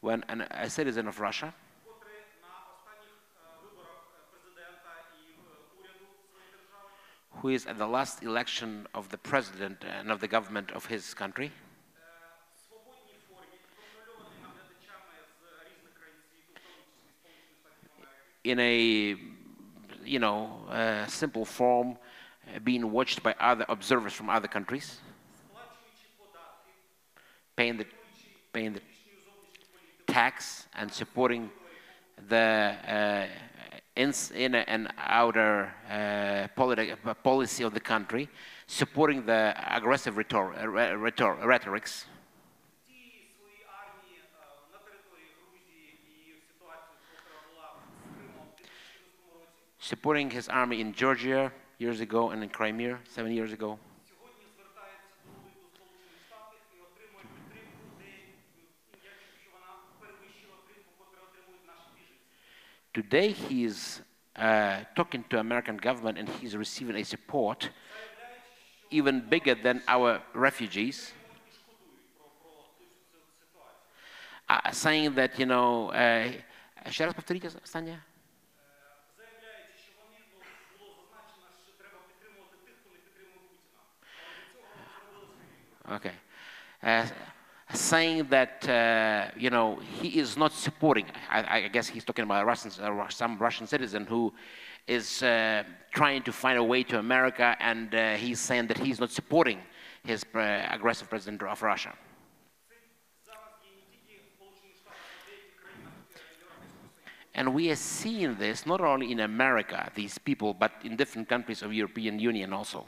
when 0.00 0.24
an, 0.28 0.42
a 0.50 0.68
citizen 0.68 1.08
of 1.08 1.20
Russia 1.20 1.54
who 7.40 7.48
is 7.48 7.64
at 7.66 7.78
the 7.78 7.86
last 7.86 8.22
election 8.22 8.86
of 8.94 9.08
the 9.08 9.16
president 9.16 9.82
and 9.98 10.10
of 10.10 10.20
the 10.20 10.28
government 10.28 10.70
of 10.72 10.84
his 10.86 11.14
country. 11.14 11.50
In 18.44 18.58
a, 18.58 19.16
you 20.04 20.18
know, 20.18 20.50
uh, 20.70 21.06
simple 21.06 21.44
form, 21.44 21.96
uh, 22.46 22.58
being 22.58 22.90
watched 22.90 23.22
by 23.22 23.34
other 23.40 23.64
observers 23.68 24.12
from 24.12 24.28
other 24.28 24.48
countries, 24.48 24.98
paying 27.56 27.76
the, 27.78 27.86
paying 28.52 28.74
the 28.74 28.80
tax 30.06 30.66
and 30.74 30.92
supporting 30.92 31.50
the 32.28 32.36
uh, 32.86 33.26
in, 34.00 34.14
in 34.34 34.54
and 34.54 34.88
outer 34.96 35.70
uh, 35.90 37.14
policy 37.22 37.62
of 37.62 37.74
the 37.74 37.80
country, 37.80 38.28
supporting 38.66 39.26
the 39.26 39.54
aggressive 39.68 40.16
rhetor 40.16 40.54
uh, 40.54 40.96
rhetor 40.96 41.34
rhetorics. 41.44 42.06
Supporting 49.82 50.30
his 50.30 50.48
army 50.48 50.80
in 50.80 50.92
Georgia 50.92 51.50
years 51.78 52.00
ago 52.00 52.30
and 52.30 52.42
in 52.42 52.48
Crimea 52.48 52.98
seven 53.08 53.32
years 53.32 53.52
ago. 53.52 53.78
Today 62.93 63.31
he's 63.31 64.01
uh, 64.35 64.79
talking 64.95 65.23
to 65.29 65.39
American 65.39 65.77
government 65.77 66.17
and 66.17 66.29
he's 66.29 66.55
receiving 66.55 66.95
a 66.95 67.03
support 67.03 67.69
even 68.89 69.21
bigger 69.29 69.55
than 69.55 69.81
our 69.87 70.21
refugees, 70.33 71.11
uh, 74.49 74.71
saying 74.71 75.15
that, 75.15 75.39
you 75.39 75.45
know, 75.45 75.89
uh, 75.89 76.31
ще 76.89 77.05
раз 77.05 77.13
повторіть 77.13 77.45
останнє? 77.45 77.99
заявляючи, 79.17 79.77
що 79.83 79.91
вони 80.01 80.17
ну, 80.31 80.37
було 80.79 81.03
зазначено, 81.11 81.47
що 81.65 81.71
треба 81.79 81.97
підтримувати 82.07 82.55
тих, 82.65 82.75
хто 82.81 82.89
не 82.89 82.97
підтримує 82.97 83.39
Путіна. 83.49 83.81
Але 83.89 84.31
для 84.53 84.71
цього 84.93 85.21
вони 85.27 85.45
зробили 85.71 85.77
свої 85.77 85.95
Okay. 85.97 86.15
Uh, 86.83 87.28
saying 87.72 88.26
that 88.30 88.68
uh, 88.68 89.30
you 89.36 89.50
know 89.50 89.78
he 90.00 90.18
is 90.18 90.36
not 90.36 90.52
supporting. 90.52 91.06
I, 91.30 91.56
I 91.56 91.68
guess 91.68 91.88
he's 91.88 92.04
talking 92.04 92.24
about 92.24 92.46
Russians, 92.46 92.78
uh, 92.78 93.08
some 93.08 93.38
Russian 93.38 93.66
citizen 93.66 94.06
who 94.06 94.32
is 94.86 95.22
uh, 95.22 95.62
trying 95.92 96.22
to 96.22 96.32
find 96.32 96.58
a 96.58 96.64
way 96.64 96.82
to 96.84 96.98
America, 96.98 97.56
and 97.60 97.94
uh, 97.94 98.14
he's 98.14 98.40
saying 98.40 98.66
that 98.68 98.78
he's 98.78 98.98
not 98.98 99.10
supporting 99.10 99.60
his 100.04 100.24
uh, 100.34 100.66
aggressive 100.70 101.08
president 101.08 101.42
of 101.42 101.62
Russia. 101.62 101.92
And 107.34 107.54
we 107.54 107.70
are 107.70 107.76
seeing 107.76 108.36
this 108.36 108.66
not 108.66 108.80
only 108.80 109.12
in 109.12 109.20
America, 109.20 109.90
these 109.94 110.18
people, 110.18 110.52
but 110.52 110.72
in 110.82 110.96
different 110.96 111.28
countries 111.28 111.62
of 111.62 111.72
European 111.72 112.18
Union 112.18 112.52
also. 112.52 112.86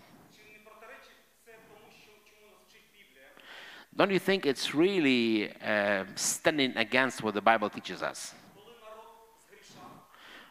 Don't 3.95 4.11
you 4.11 4.19
think 4.19 4.47
it's 4.47 4.75
really 4.75 5.53
uh, 5.63 6.05
standing 6.15 6.75
against 6.77 7.23
what 7.23 7.35
the 7.35 7.43
Bible 7.43 7.69
teaches 7.69 8.03
us? 8.03 8.35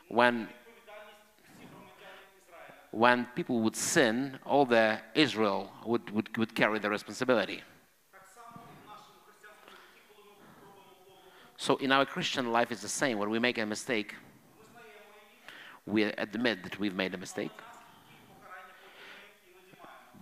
When, 0.09 0.47
when 2.91 3.25
people 3.35 3.61
would 3.61 3.75
sin, 3.75 4.37
all 4.45 4.65
the 4.65 4.99
Israel 5.15 5.71
would, 5.85 6.11
would, 6.11 6.37
would 6.37 6.53
carry 6.53 6.77
the 6.77 6.89
responsibility. 6.89 7.63
So 11.57 11.77
in 11.77 11.91
our 11.91 12.05
Christian 12.05 12.51
life, 12.51 12.71
it's 12.71 12.81
the 12.81 12.87
same. 12.87 13.17
When 13.17 13.29
we 13.31 13.39
make 13.39 13.57
a 13.57 13.65
mistake, 13.65 14.13
we 15.87 16.03
admit 16.03 16.63
that 16.63 16.79
we've 16.79 16.95
made 16.95 17.15
a 17.15 17.17
mistake. 17.17 17.51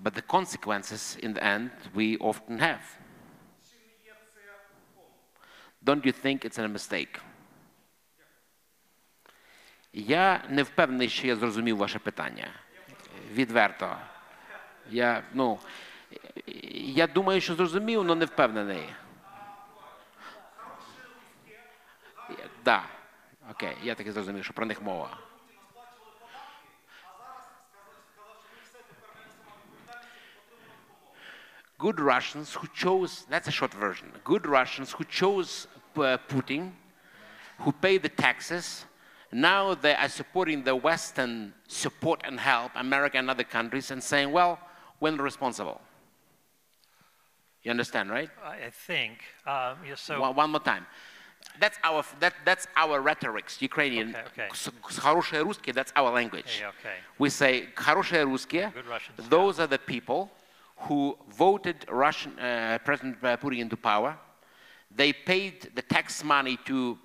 But 0.02 0.16
the 0.16 0.22
consequences 0.22 1.18
in 1.22 1.34
the 1.34 1.44
end, 1.44 1.72
we 1.94 2.18
often 2.20 2.60
have. 2.60 2.82
Don't 5.90 6.06
you 6.06 6.12
think 6.12 6.46
it's 6.46 6.60
a 6.60 6.68
mistake? 6.68 7.20
Я 9.94 10.44
не 10.50 10.64
впевнений, 10.64 11.10
що 11.10 11.28
я 11.28 11.36
зрозумів 11.36 11.78
ваше 11.78 12.00
питання. 12.00 12.48
Відверто. 13.32 13.98
Я, 14.90 15.24
ну, 15.34 15.60
я 16.96 17.08
думаю, 17.08 17.42
що 17.42 17.56
зрозумів, 17.56 18.00
але 18.00 18.16
не 18.16 18.26
впевнений. 18.26 18.90
Так, 22.64 22.86
окей, 23.52 23.78
я 23.84 23.96
таки 23.96 24.12
зрозумів, 24.12 24.44
що 24.44 24.54
про 24.54 24.66
них 24.66 24.82
мова. 24.82 25.18
Good 31.80 31.96
Russians 31.96 32.54
who 32.54 32.68
chose, 32.84 33.26
that's 33.30 33.48
a 33.48 33.52
short 33.52 33.74
version, 33.74 34.08
good 34.26 34.46
Russians 34.46 34.92
who 34.92 35.06
chose 35.06 35.68
uh, 35.97 36.19
Putin, 36.29 36.73
who 37.61 37.73
pay 37.73 37.99
the 37.99 38.09
taxes, 38.09 38.85
now 39.33 39.75
they 39.75 39.95
are 39.95 40.09
supporting 40.09 40.63
the 40.65 40.75
Western 40.77 41.53
support 41.69 42.21
and 42.25 42.39
help, 42.39 42.73
America 42.77 43.19
and 43.19 43.29
other 43.31 43.45
countries, 43.45 43.91
and 43.91 44.03
saying, 44.03 44.31
well, 44.33 44.59
we're 45.01 45.17
responsible. 45.17 45.81
You 47.63 47.71
understand, 47.71 48.11
right? 48.11 48.31
I 48.45 48.67
I 48.67 48.71
think. 48.71 49.19
Um, 49.47 49.79
yeah, 49.89 49.95
so 49.97 50.21
one, 50.21 50.35
one 50.37 50.51
more 50.51 50.61
time. 50.61 50.87
That's 51.61 51.79
our, 51.85 52.05
that, 52.21 52.35
that's 52.45 52.67
our 52.77 53.01
rhetorics, 53.01 53.61
Ukrainian. 53.63 54.11
Okay, 54.11 54.25
okay. 54.33 54.49
С- 54.53 54.71
с- 54.91 54.99
Хорошие 54.99 55.43
русские, 55.45 55.73
that's 55.75 55.93
our 55.95 56.11
language. 56.11 56.53
Okay, 56.61 56.67
okay. 56.79 56.97
We 57.19 57.31
say 57.31 57.69
хорошие 57.75 58.25
русские, 58.25 58.73
Good 58.73 58.87
Russians, 58.87 59.29
those 59.29 59.61
are 59.61 59.67
the 59.67 59.79
people 59.79 60.31
who 60.89 61.17
voted 61.29 61.85
Russian 61.89 62.39
uh, 62.39 62.79
President 62.85 63.17
uh, 63.23 63.37
Putin 63.37 63.61
into 63.61 63.77
power. 63.77 64.17
they 64.96 65.14
paid 65.14 65.72
the 65.76 65.82
tax 65.82 66.24
money 66.24 66.58
to, 66.66 66.98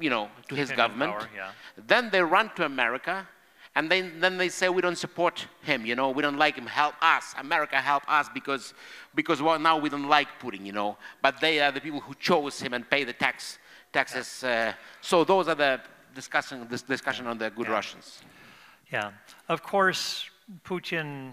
you 0.00 0.10
know, 0.10 0.28
to 0.48 0.54
his 0.54 0.70
government. 0.70 1.12
power, 1.12 1.28
yeah. 1.34 1.50
Then 1.86 2.10
they 2.10 2.22
run 2.22 2.50
to 2.56 2.64
America, 2.64 3.26
and 3.74 3.90
then, 3.90 4.20
then 4.20 4.36
they 4.36 4.50
say, 4.50 4.68
we 4.68 4.82
don't 4.82 4.98
support 4.98 5.46
him, 5.62 5.86
you 5.86 5.94
know, 5.94 6.10
we 6.10 6.22
don't 6.22 6.36
like 6.36 6.56
him, 6.56 6.66
help 6.66 6.94
us. 7.00 7.34
America, 7.38 7.76
help 7.76 8.02
us 8.06 8.28
because, 8.34 8.74
because 9.14 9.40
well, 9.40 9.58
now 9.58 9.78
we 9.78 9.88
don't 9.88 10.08
like 10.08 10.28
Putin, 10.40 10.66
you 10.66 10.72
know. 10.72 10.98
But 11.22 11.40
they 11.40 11.58
are 11.60 11.72
the 11.72 11.80
people 11.80 12.00
who 12.00 12.14
chose 12.14 12.60
him 12.60 12.74
and 12.74 12.88
pay 12.88 13.04
the 13.04 13.14
tax, 13.14 13.58
taxes. 13.92 14.44
Uh, 14.44 14.74
so 15.00 15.24
those 15.24 15.48
are 15.48 15.54
the 15.54 15.80
discussion, 16.14 16.66
this 16.68 16.82
discussion 16.82 17.26
on 17.26 17.38
the 17.38 17.48
good 17.50 17.66
Yeah. 17.66 17.72
Russians. 17.72 18.22
Yeah. 18.92 19.12
Of 19.48 19.62
course, 19.62 20.28
Putin 20.64 21.32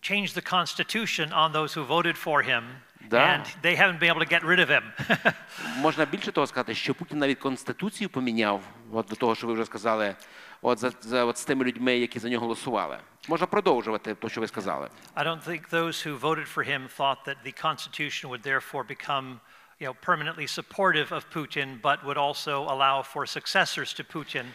changed 0.00 0.36
the 0.36 0.42
constitution 0.42 1.32
on 1.32 1.52
those 1.52 1.72
who 1.74 1.82
voted 1.82 2.16
for 2.16 2.42
him, 2.42 2.83
Да. 3.09 3.17
and 3.17 3.45
they 3.63 3.75
haven't 3.75 3.99
been 3.99 4.11
able 4.11 4.25
to 4.25 4.29
get 4.29 4.43
rid 4.43 4.59
of 4.59 4.69
him. 4.69 4.83
Можна 5.77 6.05
більше 6.05 6.31
того 6.31 6.47
сказати, 6.47 6.75
що 6.75 6.93
Путін 6.93 7.19
навіть 7.19 7.39
конституцію 7.39 8.09
поміняв, 8.09 8.61
от 8.91 9.07
до 9.07 9.15
того, 9.15 9.35
що 9.35 9.47
ви 9.47 9.53
вже 9.53 9.65
сказали, 9.65 10.15
от 10.61 10.79
за, 10.79 10.91
за 11.01 11.25
от 11.25 11.37
з 11.37 11.45
тими 11.45 11.65
людьми, 11.65 11.97
які 11.97 12.19
за 12.19 12.29
нього 12.29 12.41
голосували. 12.41 12.99
Можна 13.27 13.47
продовжувати 13.47 14.15
те, 14.15 14.29
що 14.29 14.41
ви 14.41 14.47
сказали. 14.47 14.89
I 15.15 15.23
don't 15.23 15.43
think 15.49 15.69
those 15.69 16.07
who 16.07 16.19
voted 16.19 16.47
for 16.55 16.63
him 16.63 16.81
thought 16.97 17.17
that 17.25 17.37
the 17.45 17.53
constitution 17.67 18.29
would 18.29 18.43
therefore 18.43 18.83
become 18.83 19.39
you 19.79 19.87
know, 19.87 19.93
permanently 19.93 20.47
supportive 20.47 21.11
of 21.11 21.29
Putin, 21.29 21.79
but 21.81 21.97
would 22.05 22.17
also 22.17 22.63
allow 22.63 23.01
for 23.01 23.25
successors 23.25 23.93
to 23.93 24.03
Putin. 24.03 24.45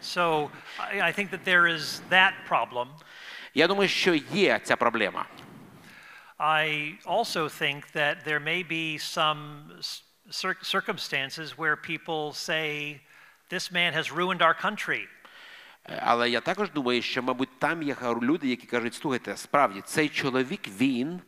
So 0.00 0.50
I, 0.80 1.00
I 1.08 1.12
think 1.12 1.30
that 1.30 1.44
there 1.44 1.66
is 1.76 2.02
that 2.10 2.34
problem. 2.48 2.88
Я 3.54 3.66
думаю, 3.66 3.88
що 3.88 4.14
є 4.14 4.60
ця 4.62 4.76
проблема. 4.76 5.26
I 6.38 6.94
also 7.06 7.48
think 7.48 7.92
that 7.92 8.16
there 8.24 8.40
may 8.40 8.62
be 8.68 8.98
some 8.98 9.40
s- 9.78 10.02
cir- 10.30 10.62
circumstances 10.62 11.56
where 11.56 11.76
people 11.76 12.32
say, 12.32 13.00
this 13.50 13.70
man 13.72 13.92
has 13.94 14.10
ruined 14.12 14.42
our 14.42 14.54
country. 14.66 15.08
Е, 15.88 16.02
Але 16.06 16.30
я 16.30 16.40
також 16.40 16.70
думаю, 16.70 17.02
що, 17.02 17.22
мабуть, 17.22 17.58
там 17.58 17.82
є 17.82 17.96
люди, 18.22 18.48
які 18.48 18.66
кажуть, 18.66 18.94
слухайте, 18.94 19.36
справді, 19.36 19.80
цей 19.80 20.08
чоловік, 20.08 20.68
він 20.68 21.20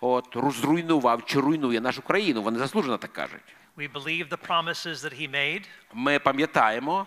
от, 0.00 0.36
розруйнував 0.36 1.24
чи 1.24 1.40
руйнує 1.40 1.80
нашу 1.80 2.02
країну. 2.02 2.42
Вони 2.42 2.58
заслужено 2.58 2.98
так 2.98 3.12
кажуть. 3.12 3.42
We 3.76 3.92
believe 3.92 4.28
the 4.28 4.46
promises 4.48 4.94
that 5.04 5.20
he 5.20 5.30
made, 5.30 5.64
Ми 5.94 6.18
пам'ятаємо 6.18 7.06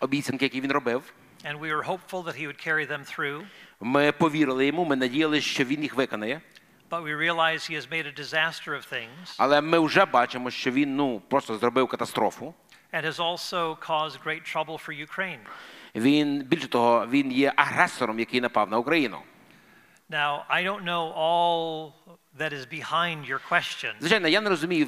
обіцянки, 0.00 0.44
які 0.44 0.60
він 0.60 0.72
робив. 0.72 1.02
and 1.44 1.58
we 1.60 1.70
are 1.76 1.84
hopeful 1.84 2.22
that 2.24 2.34
he 2.40 2.46
would 2.46 2.68
carry 2.68 2.86
them 2.92 3.04
through. 3.18 3.42
Ми 3.80 4.12
повірили 4.12 4.66
йому, 4.66 4.84
ми 4.84 4.96
надіялися, 4.96 5.46
що 5.46 5.64
він 5.64 5.82
їх 5.82 5.94
виконає. 5.94 6.40
But 6.91 7.03
we 7.03 7.13
realize 7.13 7.65
he 7.71 7.75
has 7.75 7.87
made 7.91 8.05
a 8.05 8.11
disaster 8.21 8.73
of 8.73 8.93
things 8.93 9.35
Але 9.37 9.61
ми 9.61 9.79
вже 9.79 10.05
бачимо, 10.05 10.51
що 10.51 10.71
він 10.71 10.95
ну 10.95 11.19
просто 11.29 11.57
зробив 11.57 11.87
катастрофу. 11.87 12.53
and 12.93 13.05
has 13.05 13.19
also 13.19 13.75
caused 13.89 14.17
great 14.25 14.55
trouble 14.55 14.77
for 14.87 15.07
Ukraine. 15.07 15.39
Він 15.95 16.41
більше 16.43 16.67
того, 16.67 17.07
він 17.07 17.31
є 17.31 17.53
агресором, 17.55 18.19
який 18.19 18.41
напав 18.41 18.69
на 18.69 18.77
Україну. 18.77 19.17
Now, 20.09 20.39
I 20.49 20.63
don't 20.67 20.83
know 20.83 21.13
all 21.17 21.91
that 22.39 22.53
is 22.53 22.65
behind 22.65 23.25
your 23.31 23.39
question, 23.49 23.91
Звичайно, 23.99 24.27
я 24.27 24.41
не 24.41 24.49
розумію 24.49 24.85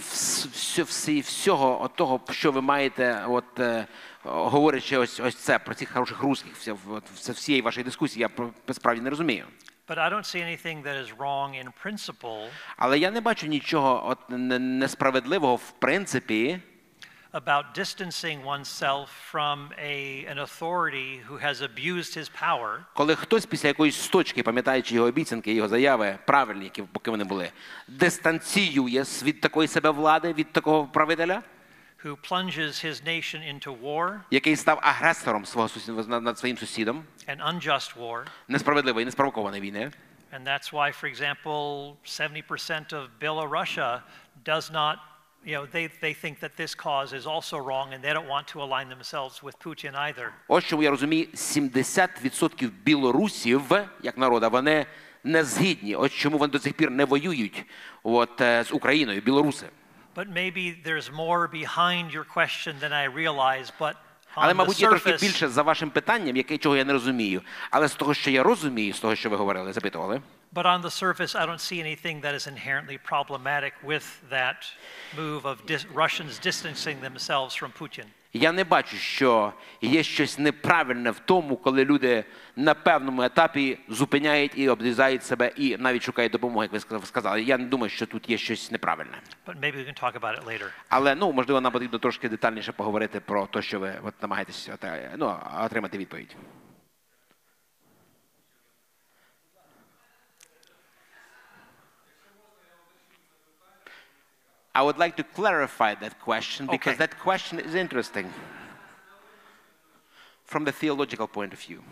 всього 1.23 1.87
того, 1.95 2.19
що 2.31 2.51
ви 2.51 2.61
маєте, 2.61 3.25
от 3.29 3.59
е, 3.59 3.87
говорячи 4.23 4.97
ось 4.97 5.19
ось 5.19 5.35
це 5.35 5.59
про 5.59 5.75
цих 5.75 5.91
хороших 5.93 6.21
русських, 6.21 6.55
все- 6.55 7.31
всієї 7.31 7.61
вашої 7.61 7.83
дискусії, 7.83 8.27
я 8.67 8.73
справді 8.73 9.01
не 9.01 9.09
розумію. 9.09 9.45
But 9.87 9.97
I 9.97 10.09
don't 10.09 10.25
see 10.25 10.41
anything 10.41 10.83
that 10.83 10.95
is 11.05 11.11
wrong 11.17 11.55
in 11.55 11.71
principle 11.83 12.47
Але 12.77 12.99
я 12.99 13.11
не 13.11 13.21
бачу 13.21 13.47
нічого 13.47 14.09
от 14.09 14.19
несправедливого 14.59 15.55
в 15.55 15.71
принципі. 15.71 16.59
about 17.33 17.73
distancing 17.75 18.43
oneself 18.45 19.07
from 19.31 19.71
a, 19.79 20.23
an 20.31 20.37
authority 20.37 21.19
who 21.27 21.37
has 21.37 21.61
abused 21.61 22.13
his 22.15 22.29
power 22.41 22.79
Коли 22.93 23.15
хтось 23.15 23.45
після 23.45 23.67
якоїсь 23.67 24.07
точки, 24.07 24.43
пам'ятаючи 24.43 24.95
його 24.95 25.07
обіцянки, 25.07 25.53
його 25.53 25.67
заяви, 25.67 26.17
правильні, 26.27 26.63
які 26.63 26.81
поки 26.81 27.11
вони 27.11 27.23
були, 27.23 27.51
дистанціює 27.87 29.03
від 29.23 29.41
такої 29.41 29.67
себе 29.67 29.89
влади, 29.89 30.33
від 30.33 30.51
такого 30.51 30.85
правителя, 30.87 31.41
who 32.04 32.16
plunges 32.16 32.80
his 32.84 33.02
nation 33.04 33.42
into 33.42 33.72
war, 33.82 34.20
який 34.30 34.56
став 34.56 34.78
агресором 34.82 35.46
свого 35.46 35.68
сусіда 35.68 36.02
над 36.02 36.22
над 36.22 36.38
своїм 36.38 36.58
сусідом, 36.58 37.04
an 37.28 37.54
unjust 37.54 37.96
war. 37.98 38.24
несправедливої, 38.48 39.04
неспровокованої 39.04 39.62
війни. 39.62 39.90
And 40.32 40.44
that's 40.44 40.72
why, 40.72 40.92
for 40.92 41.06
example, 41.06 41.96
70% 42.04 42.92
of 42.92 43.08
Belarusia 43.20 44.02
does 44.44 44.70
not, 44.70 44.98
you 45.44 45.54
know, 45.54 45.64
they, 45.64 45.86
they 46.02 46.12
think 46.12 46.40
that 46.40 46.56
this 46.56 46.74
cause 46.74 47.12
is 47.14 47.26
also 47.26 47.56
wrong 47.58 47.94
and 47.94 48.02
they 48.04 48.12
don't 48.12 48.28
want 48.28 48.46
to 48.48 48.62
align 48.62 48.88
themselves 48.88 49.42
with 49.42 49.58
Putin 49.58 49.94
either. 49.94 50.32
Ось 50.48 50.64
чому 50.64 50.82
я 50.82 50.90
розумію, 50.90 51.26
70% 51.34 52.70
білорусів, 52.84 53.62
як 54.02 54.18
народа, 54.18 54.48
вони 54.48 54.86
не 55.24 55.44
згідні. 55.44 55.96
Ось 55.96 56.12
чому 56.12 56.38
вони 56.38 56.52
до 56.52 56.58
цих 56.58 56.72
пір 56.72 56.90
не 56.90 57.04
воюють 57.04 57.64
от, 58.02 58.40
е, 58.40 58.64
з 58.64 58.72
Україною, 58.72 59.20
білоруси. 59.20 59.66
But 60.14 60.28
maybe 60.28 60.82
there's 60.84 61.12
more 61.12 61.48
behind 61.48 62.12
your 62.12 62.24
question 62.24 62.74
than 62.80 62.92
I 62.92 63.04
realize, 63.04 63.72
but 63.78 63.94
Але, 64.34 64.46
on 64.46 64.50
the 64.50 64.54
мабуть, 64.54 64.80
є 64.80 64.88
трохи 64.88 65.10
surface, 65.10 65.20
більше 65.20 65.48
за 65.48 65.62
вашим 65.62 65.90
питанням, 65.90 66.36
яке 66.36 66.58
чого 66.58 66.76
я 66.76 66.84
не 66.84 66.92
розумію. 66.92 67.42
Але 67.70 67.88
з 67.88 67.94
того, 67.94 68.14
що 68.14 68.30
я 68.30 68.42
розумію, 68.42 68.94
з 68.94 69.00
того, 69.00 69.16
що 69.16 69.30
ви 69.30 69.36
говорили, 69.36 69.72
запитували, 69.72 70.22
but 70.54 70.66
on 70.66 70.82
the 70.82 70.90
surface, 70.90 71.34
I 71.36 71.46
don't 71.46 71.60
see 71.60 71.80
anything 71.82 72.20
that 72.22 72.34
is 72.34 72.46
inherently 72.46 72.98
problematic 73.12 73.72
with 73.84 74.06
that 74.30 74.56
move 75.16 75.42
of 75.42 75.56
dis- 75.66 75.86
Russians 75.94 76.38
distancing 76.48 77.00
themselves 77.00 77.54
from 77.54 77.70
Putin. 77.80 78.04
Я 78.33 78.51
не 78.51 78.63
бачу, 78.63 78.97
що 78.97 79.53
є 79.81 80.03
щось 80.03 80.39
неправильне 80.39 81.11
в 81.11 81.19
тому, 81.19 81.57
коли 81.57 81.85
люди 81.85 82.23
на 82.55 82.73
певному 82.73 83.21
етапі 83.23 83.77
зупиняють 83.89 84.51
і 84.55 84.69
обрізають 84.69 85.23
себе, 85.23 85.51
і 85.57 85.77
навіть 85.77 86.03
шукають 86.03 86.31
допомоги, 86.31 86.65
як 86.65 86.71
ви 86.71 86.79
сказали- 86.79 87.05
сказали. 87.05 87.41
Я 87.43 87.57
не 87.57 87.65
думаю, 87.65 87.89
що 87.89 88.05
тут 88.05 88.29
є 88.29 88.37
щось 88.37 88.71
неправильне. 88.71 89.17
Але 90.89 91.15
ну 91.15 91.31
можливо, 91.31 91.61
нам 91.61 91.71
потрібно 91.71 91.99
трошки 91.99 92.29
детальніше 92.29 92.71
поговорити 92.71 93.19
про 93.19 93.45
те, 93.45 93.61
що 93.61 93.79
ви 93.79 93.93
от, 94.03 94.13
намагаєтесь 94.21 94.69
е, 94.83 95.11
ну, 95.17 95.35
отримати 95.65 95.97
відповідь. 95.97 96.35
I 104.75 104.81
would 104.81 104.97
like 104.97 105.15
to 105.17 105.23
clarify 105.23 105.95
that 105.95 106.19
question 106.19 106.65
because 106.67 106.93
Okay. 106.93 106.97
that 107.05 107.19
question 107.19 107.59
is 107.59 107.75
interesting 107.75 108.31
from 110.45 110.63
the 110.65 110.71
theological 110.71 111.27
point 111.27 111.53
of 111.53 111.59
view. 111.59 111.83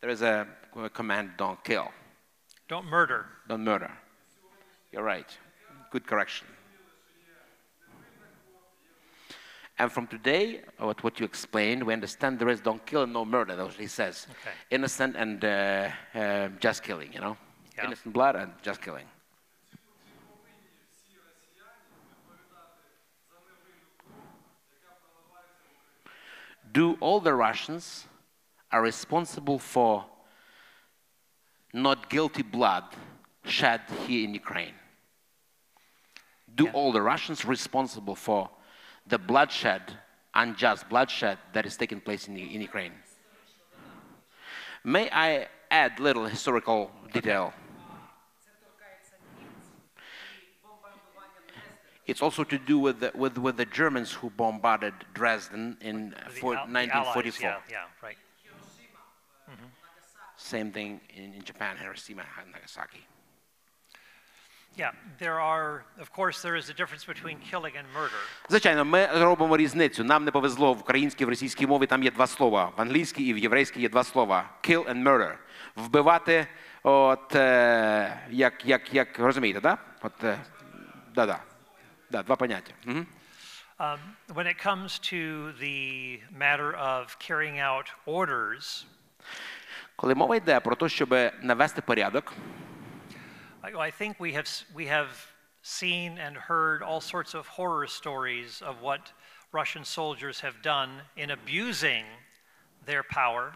There 0.00 0.10
is 0.10 0.22
a, 0.22 0.46
a 0.76 0.88
command 0.88 1.32
don't 1.36 1.62
kill, 1.64 1.90
Don't 2.68 2.86
murder. 2.86 3.26
don't 3.48 3.64
murder. 3.64 3.90
You're 4.92 5.02
right. 5.04 5.30
Good 5.90 6.06
correction. 6.06 6.46
And 9.78 9.90
from 9.90 10.06
today, 10.06 10.60
what, 10.78 11.02
what 11.02 11.18
you 11.18 11.24
explained, 11.24 11.82
we 11.82 11.92
understand 11.94 12.38
there 12.38 12.50
is 12.50 12.60
don't 12.60 12.84
kill 12.84 13.02
and 13.02 13.12
no 13.12 13.24
murder. 13.24 13.56
That's 13.56 13.68
what 13.70 13.80
he 13.80 13.86
says. 13.86 14.26
Okay. 14.30 14.50
Innocent 14.70 15.16
and 15.16 15.42
uh, 15.44 15.88
uh, 16.14 16.48
just 16.60 16.82
killing, 16.82 17.12
you 17.14 17.20
know? 17.20 17.36
Yeah. 17.76 17.86
Innocent 17.86 18.12
blood 18.12 18.36
and 18.36 18.52
just 18.62 18.82
killing. 18.82 19.06
Do 26.72 26.96
all 27.00 27.20
the 27.20 27.34
Russians 27.34 28.06
are 28.70 28.82
responsible 28.82 29.58
for 29.58 30.06
not 31.72 32.10
guilty 32.10 32.42
blood 32.42 32.84
shed 33.44 33.80
here 34.06 34.24
in 34.24 34.34
Ukraine? 34.34 34.74
Do 36.54 36.64
Yeah. 36.64 36.72
all 36.72 36.92
the 36.92 37.02
Russians 37.02 37.44
responsible 37.44 38.14
for 38.14 38.50
the 39.06 39.18
bloodshed, 39.18 39.98
unjust 40.34 40.88
bloodshed 40.88 41.38
that 41.52 41.66
is 41.66 41.76
taking 41.76 42.00
place 42.00 42.28
in, 42.28 42.36
in 42.36 42.60
Ukraine? 42.60 42.94
May 44.84 45.10
I 45.10 45.48
add 45.70 46.00
little 46.00 46.26
historical 46.26 46.90
detail? 47.12 47.52
It's 52.09 52.21
also 52.21 52.43
to 52.43 52.57
do 52.57 52.77
with 52.77 52.99
the, 52.99 53.11
with, 53.15 53.37
with 53.37 53.57
the 53.57 53.65
Germans 53.65 54.11
who 54.13 54.29
bombarded 54.29 54.93
Dresden 55.13 55.77
in 55.81 56.11
The 56.11 56.39
for 56.39 56.55
al- 56.55 56.67
the 56.67 56.79
allies, 56.79 57.15
1944. 57.15 57.49
Yeah, 57.49 57.57
yeah, 57.69 57.85
right. 58.03 58.17
Same 60.37 60.71
thing 60.71 60.99
in, 61.15 61.33
in 61.33 61.43
Japan, 61.43 61.77
Hiroshima 61.77 62.23
and 62.39 62.51
Nagasaki. 62.51 63.03
Yeah, 64.77 64.91
there 65.19 65.39
are, 65.39 65.85
of 65.99 66.11
course, 66.11 66.41
there 66.41 66.57
is 66.57 66.69
a 66.69 66.73
difference 66.73 67.05
between 67.05 67.39
killing 67.39 67.73
and 67.77 67.87
murder. 67.93 68.19
Звичайно, 68.49 68.85
ми 68.85 69.05
робимо 69.05 69.57
різницю. 69.57 70.03
Нам 70.03 70.25
не 70.25 70.31
повезло 70.31 70.73
в 70.73 70.79
українській, 70.79 71.25
в 71.25 71.29
російській 71.29 71.67
мові 71.67 71.85
там 71.85 72.03
є 72.03 72.11
два 72.11 72.27
слова. 72.27 72.71
В 72.77 72.81
англійській 72.81 73.23
і 73.23 73.33
в 73.33 73.37
єврейській 73.37 73.81
є 73.81 73.89
два 73.89 74.03
слова: 74.03 74.49
kill 74.63 74.89
and 74.89 75.03
murder. 75.03 75.35
Вбивати, 75.75 76.47
от 76.83 77.35
е, 77.35 78.19
як, 78.29 78.65
як, 78.65 78.93
як 78.93 79.19
розумієте, 79.19 79.61
да? 79.61 79.77
От, 80.01 80.23
е, 80.23 80.37
Да, 82.10 82.22
два 82.22 82.36
поняття. 82.36 82.72
Мгм. 82.84 83.06
Um, 83.78 83.98
when 84.28 84.46
it 84.46 84.58
comes 84.58 84.98
to 84.98 85.52
the 85.52 86.20
matter 86.30 86.76
of 86.76 87.18
carrying 87.18 87.58
out 87.60 87.86
orders, 88.06 88.86
Коли 89.96 90.14
мова 90.14 90.36
йде 90.36 90.60
про 90.60 90.76
те, 90.76 90.88
щоб 90.88 91.10
навести 91.42 91.80
порядок, 91.82 92.32
I 93.62 93.90
think 94.00 94.18
we 94.18 94.32
have, 94.34 94.64
we 94.74 94.86
have 94.86 95.08
seen 95.62 96.18
and 96.18 96.36
heard 96.36 96.82
all 96.82 97.00
sorts 97.00 97.34
of 97.34 97.46
horror 97.46 97.86
stories 97.86 98.62
of 98.62 98.74
what 98.80 99.12
Russian 99.52 99.84
soldiers 99.84 100.40
have 100.40 100.56
done 100.62 100.90
in 101.16 101.30
abusing 101.30 102.04
their 102.86 103.02
power. 103.02 103.52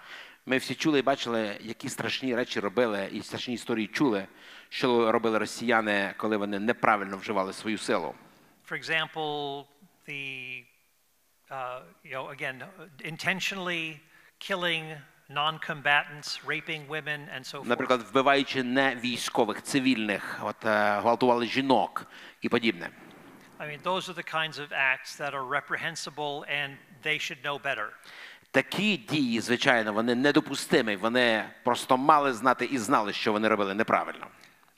ми 0.46 0.58
всі 0.58 0.74
чули 0.74 0.98
і 0.98 1.02
бачили, 1.02 1.56
які 1.60 1.88
страшні 1.88 2.36
речі 2.36 2.60
робили, 2.60 3.08
і 3.12 3.22
страшні 3.22 3.54
історії 3.54 3.86
чули, 3.86 4.26
що 4.68 5.12
робили 5.12 5.38
росіяни, 5.38 6.14
коли 6.16 6.36
вони 6.36 6.58
неправильно 6.58 7.16
вживали 7.16 7.52
свою 7.52 7.78
силу. 7.78 8.14
For 8.63 8.75
example, 8.75 9.67
the, 10.05 10.63
uh, 11.49 11.81
you 12.03 12.11
know, 12.11 12.29
again, 12.29 12.63
intentionally 13.03 13.99
killing 14.39 14.83
non-combatants, 15.29 16.43
raping 16.45 16.87
women, 16.87 17.27
and 17.33 17.45
so 17.45 17.57
forth. 17.57 17.67
Наприклад, 17.67 18.01
вбиваючи 18.01 18.63
не 18.63 18.95
військових, 18.95 19.63
цивільних, 19.63 20.39
от, 20.43 20.65
е, 20.65 20.99
гвалтували 20.99 21.45
жінок 21.45 22.05
і 22.41 22.49
подібне. 22.49 22.89
I 23.59 23.67
mean, 23.67 23.81
those 23.83 24.07
are 24.09 24.13
the 24.13 24.23
kinds 24.23 24.57
of 24.57 24.71
acts 24.71 25.17
that 25.17 25.33
are 25.33 25.43
reprehensible 25.43 26.45
and 26.49 26.77
they 27.03 27.19
should 27.19 27.41
know 27.43 27.61
better. 27.61 27.87
Такі 28.51 28.97
дії, 28.97 29.41
звичайно, 29.41 29.93
вони 29.93 30.15
недопустимі. 30.15 30.95
Вони 30.95 31.45
просто 31.63 31.97
мали 31.97 32.33
знати 32.33 32.65
і 32.65 32.77
знали, 32.77 33.13
що 33.13 33.31
вони 33.31 33.47
робили 33.47 33.73
неправильно. 33.73 34.27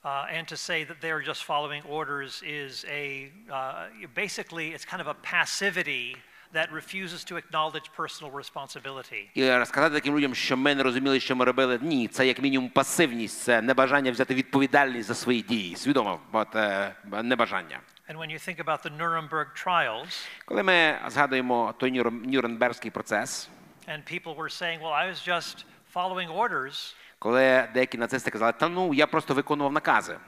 Uh, 0.05 0.25
and 0.37 0.47
to 0.47 0.57
say 0.57 0.83
that 0.83 0.97
they're 1.01 1.25
just 1.31 1.43
following 1.43 1.83
orders 1.97 2.41
is 2.43 2.85
a 2.89 3.31
uh, 3.51 3.85
basically 4.15 4.65
it's 4.75 4.85
kind 4.91 5.01
of 5.01 5.07
a 5.07 5.13
passivity 5.33 6.17
that 6.53 6.67
refuses 6.71 7.23
to 7.23 7.37
acknowledge 7.37 7.87
personal 7.95 8.31
responsibility. 8.31 9.29
І 9.35 9.51
розказати 9.51 9.95
таким 9.95 10.15
людям, 10.17 10.35
що 10.35 10.57
ми 10.57 10.75
не 10.75 10.83
розуміли, 10.83 11.19
що 11.19 11.35
ми 11.35 11.45
робили. 11.45 11.79
Ні, 11.81 12.07
це 12.07 12.27
як 12.27 12.39
мінімум 12.39 12.69
пасивність, 12.69 13.43
це 13.43 13.61
небажання 13.61 14.11
взяти 14.11 14.35
відповідальність 14.35 15.07
за 15.07 15.15
свої 15.15 15.41
дії. 15.41 15.75
Свідомо, 15.75 16.19
от, 16.31 16.55
е, 16.55 16.95
небажання. 17.23 17.79
And 18.09 18.17
when 18.17 18.31
you 18.31 18.39
think 18.49 18.65
about 18.65 18.81
the 18.83 18.97
Nuremberg 18.97 19.45
trials, 19.65 20.27
Коли 20.45 20.63
ми 20.63 20.99
згадуємо 21.07 21.73
той 21.79 21.91
Нюрн- 21.91 22.25
Нюрнберзький 22.27 22.91
процес, 22.91 23.49
and 23.87 24.03
people 24.13 24.35
were 24.35 24.49
saying, 24.61 24.79
"Well, 24.81 24.93
I 24.93 25.05
was 25.13 25.27
just 25.33 25.65
following 25.95 26.29
orders," 26.37 26.95
Коли 27.26 27.68
деякі 27.74 27.98
нацисти 27.98 28.30
казали, 28.30 28.52
та 28.52 28.68
ну 28.68 28.94
я 28.94 29.06
просто 29.06 29.34
виконував 29.34 29.72
накази. 29.72 30.18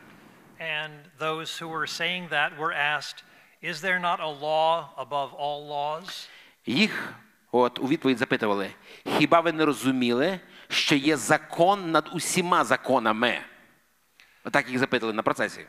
and 0.60 0.90
those 1.18 1.58
who 1.58 1.68
were 1.68 1.86
saying 1.86 2.28
that 2.28 2.50
were 2.58 2.72
asked, 2.72 3.22
"Is 3.62 3.80
there 3.80 4.00
not 4.00 4.18
a 4.20 4.32
law 4.48 4.72
above 4.96 5.30
all 5.44 5.60
laws?" 5.68 6.28
Їх 6.66 7.14
от 7.52 7.78
у 7.78 7.88
відповідь 7.88 8.18
запитували: 8.18 8.70
хіба 9.18 9.40
ви 9.40 9.52
не 9.52 9.64
розуміли, 9.64 10.40
що 10.68 10.94
є 10.94 11.16
закон 11.16 11.90
над 11.90 12.10
усіма 12.12 12.64
законами? 12.64 13.40
Отак 14.44 14.68
їх 14.68 14.78
запитали 14.78 15.12
на 15.12 15.22
процесі. 15.22 15.66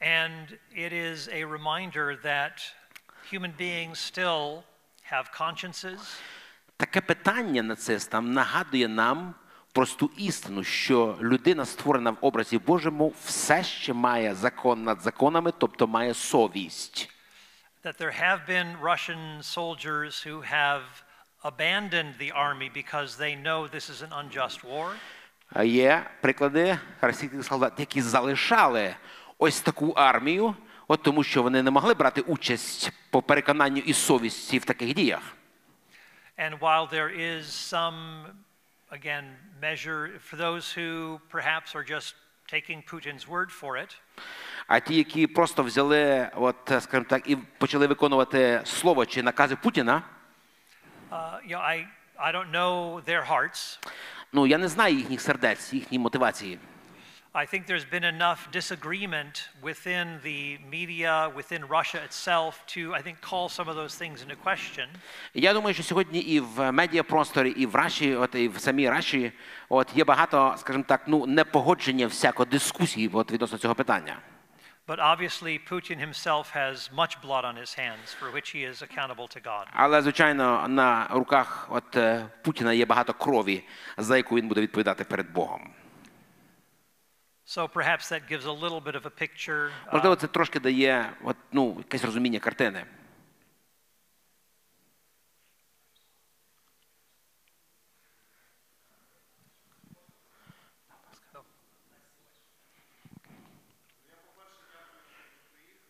And 0.00 0.58
it 0.76 0.92
is 0.92 1.28
a 1.28 1.44
reminder 1.44 2.16
that 2.24 2.74
human 3.32 3.52
beings 3.60 3.98
still 4.12 4.62
have 5.12 5.24
consciences, 5.40 6.20
Таке 6.76 7.00
питання 7.00 7.62
нацистам 7.62 8.32
нагадує 8.32 8.88
нам 8.88 9.34
просту 9.72 10.10
істину, 10.16 10.64
що 10.64 11.18
людина, 11.20 11.64
створена 11.64 12.10
в 12.10 12.16
образі 12.20 12.58
Божому, 12.58 13.12
все 13.24 13.64
ще 13.64 13.92
має 13.92 14.34
закон 14.34 14.84
над 14.84 15.00
законами, 15.00 15.52
тобто 15.58 15.86
має 15.86 16.14
совість. 16.14 17.08
that 17.84 17.98
there 17.98 18.12
have 18.12 18.46
been 18.46 18.76
Russian 18.80 19.42
soldiers 19.42 20.22
who 20.22 20.40
have 20.42 20.82
abandoned 21.42 22.14
the 22.18 22.30
army 22.30 22.68
because 22.82 23.16
they 23.16 23.34
know 23.34 23.66
this 23.66 23.88
is 23.90 24.02
an 24.02 24.12
unjust 24.12 24.58
war. 24.64 24.94
Є 25.64 26.10
приклади 26.20 26.78
російських 27.00 27.44
солдат, 27.44 27.72
які 27.80 28.02
залишали 28.02 28.94
ось 29.38 29.60
таку 29.60 29.90
армію, 29.90 30.54
от 30.88 31.02
тому 31.02 31.24
що 31.24 31.42
вони 31.42 31.62
не 31.62 31.70
могли 31.70 31.94
брати 31.94 32.20
участь 32.20 32.92
по 33.10 33.22
переконанню 33.22 33.82
і 33.86 33.92
совісті 33.92 34.58
в 34.58 34.64
таких 34.64 34.94
діях. 34.94 35.36
And 36.38 36.58
while 36.58 36.86
there 36.92 37.10
is 37.20 37.42
some, 37.44 38.24
again, 38.91 39.25
measure 39.61 40.19
for 40.19 40.37
those 40.37 40.71
who 40.71 41.19
perhaps 41.29 41.75
are 41.75 41.83
just 41.83 42.15
taking 42.51 42.81
Putin's 42.91 43.27
word 43.27 43.51
for 43.51 43.77
it, 43.77 43.95
А 44.67 44.79
ті, 44.79 44.95
які 44.95 45.27
просто 45.27 45.63
взяли, 45.63 46.29
от, 46.35 46.55
скажімо 46.79 47.05
так, 47.09 47.29
і 47.29 47.35
почали 47.35 47.87
виконувати 47.87 48.61
слово 48.65 49.05
чи 49.05 49.23
накази 49.23 49.55
Путіна, 49.55 50.01
uh, 51.11 51.39
you 51.49 51.51
know, 51.51 51.61
I, 51.61 51.87
I 52.19 52.31
don't 52.35 52.51
know 52.51 53.01
their 53.05 53.25
hearts. 53.29 53.79
ну 54.33 54.47
я 54.47 54.57
не 54.57 54.67
знаю 54.67 54.95
їхніх 54.95 55.21
сердець, 55.21 55.73
їхньої 55.73 55.99
мотивації. 55.99 56.59
I 57.43 57.45
think 57.45 57.67
there's 57.67 57.85
been 57.85 58.03
enough 58.03 58.49
disagreement 58.51 59.49
within 59.61 60.19
the 60.23 60.57
media, 60.77 61.31
within 61.35 61.61
Russia 61.77 61.99
itself, 62.03 62.63
to, 62.73 62.95
I 62.95 63.01
think, 63.05 63.21
call 63.21 63.47
some 63.47 63.67
of 63.69 63.75
those 63.75 63.95
things 63.95 64.23
into 64.23 64.35
question. 64.35 64.87
Я 65.33 65.53
думаю, 65.53 65.73
що 65.73 65.83
сьогодні 65.83 66.19
і 66.19 66.39
в 66.39 66.71
медіапросторі, 66.71 67.49
і 67.49 67.65
в 67.65 67.75
Раші, 67.75 68.15
от 68.15 68.35
і 68.35 68.47
в 68.47 68.59
самій 68.59 68.89
Раші, 68.89 69.31
от 69.69 69.87
є 69.95 70.03
багато, 70.03 70.55
скажімо 70.57 70.83
так, 70.87 71.01
ну 71.07 71.25
непогодження 71.25 72.07
всяко 72.07 72.45
дискусії 72.45 73.09
от, 73.13 73.31
відносно 73.31 73.57
цього 73.57 73.75
питання. 73.75 74.17
But 74.87 74.99
obviously, 74.99 75.59
Putin 75.71 75.99
himself 75.99 76.45
has 76.55 76.89
much 77.01 77.13
blood 77.21 77.43
on 77.43 77.55
his 77.63 77.73
hands 77.83 78.07
for 78.19 78.27
which 78.35 78.49
he 78.55 78.63
is 78.71 78.81
accountable 78.81 79.27
to 79.35 79.41
God. 79.41 79.65
Але 79.73 80.01
звичайно, 80.01 80.67
на 80.67 81.07
руках 81.11 81.67
от 81.69 81.95
е, 81.95 82.25
Путіна 82.43 82.73
є 82.73 82.85
багато 82.85 83.13
крові, 83.13 83.63
за 83.97 84.17
яку 84.17 84.35
він 84.35 84.47
буде 84.47 84.61
відповідати 84.61 85.03
перед 85.03 85.31
Богом. 85.33 85.73
So 87.51 87.67
perhaps 87.67 88.09
that 88.09 88.27
gives 88.27 88.45
a 88.45 88.51
little 88.51 88.81
bit 88.81 88.95
of 88.95 89.05
a 89.05 89.09
picture. 89.09 89.71
uh, 89.87 89.93
Можливо, 89.93 90.15
це 90.15 90.27
трошки 90.27 90.59
дає 90.59 91.13
от, 91.23 91.37
ну, 91.51 91.75
якесь 91.77 92.03
розуміння 92.03 92.39
картини. 92.39 92.85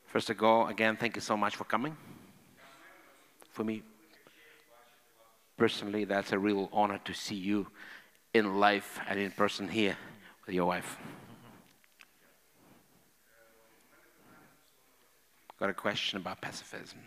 First 0.07 0.29
of 0.29 0.41
all, 0.41 0.67
again, 0.67 0.95
thank 0.97 1.15
you 1.15 1.21
so 1.21 1.35
much 1.37 1.55
for 1.55 1.63
coming. 1.65 1.95
For 3.51 3.63
me, 3.63 3.83
personally, 5.57 6.05
that's 6.05 6.31
a 6.31 6.39
real 6.39 6.69
honor 6.71 6.99
to 7.05 7.13
see 7.13 7.35
you 7.35 7.67
in 8.33 8.59
life 8.59 8.99
and 9.07 9.19
in 9.19 9.31
person 9.31 9.67
here 9.67 9.97
with 10.45 10.55
your 10.55 10.65
wife. 10.65 10.97
Got 15.62 15.70
a 15.70 15.74
question 15.74 16.16
about 16.16 16.40
pacifism. 16.40 16.98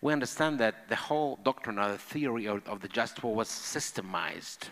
We 0.00 0.14
understand 0.14 0.58
that 0.60 0.88
the 0.88 0.96
whole 0.96 1.38
doctrine 1.44 1.78
or 1.78 1.92
the 1.92 1.98
theory 1.98 2.48
of, 2.48 2.80
the 2.80 2.88
just 2.88 3.22
war 3.22 3.34
was 3.34 3.50
systemized. 3.50 4.70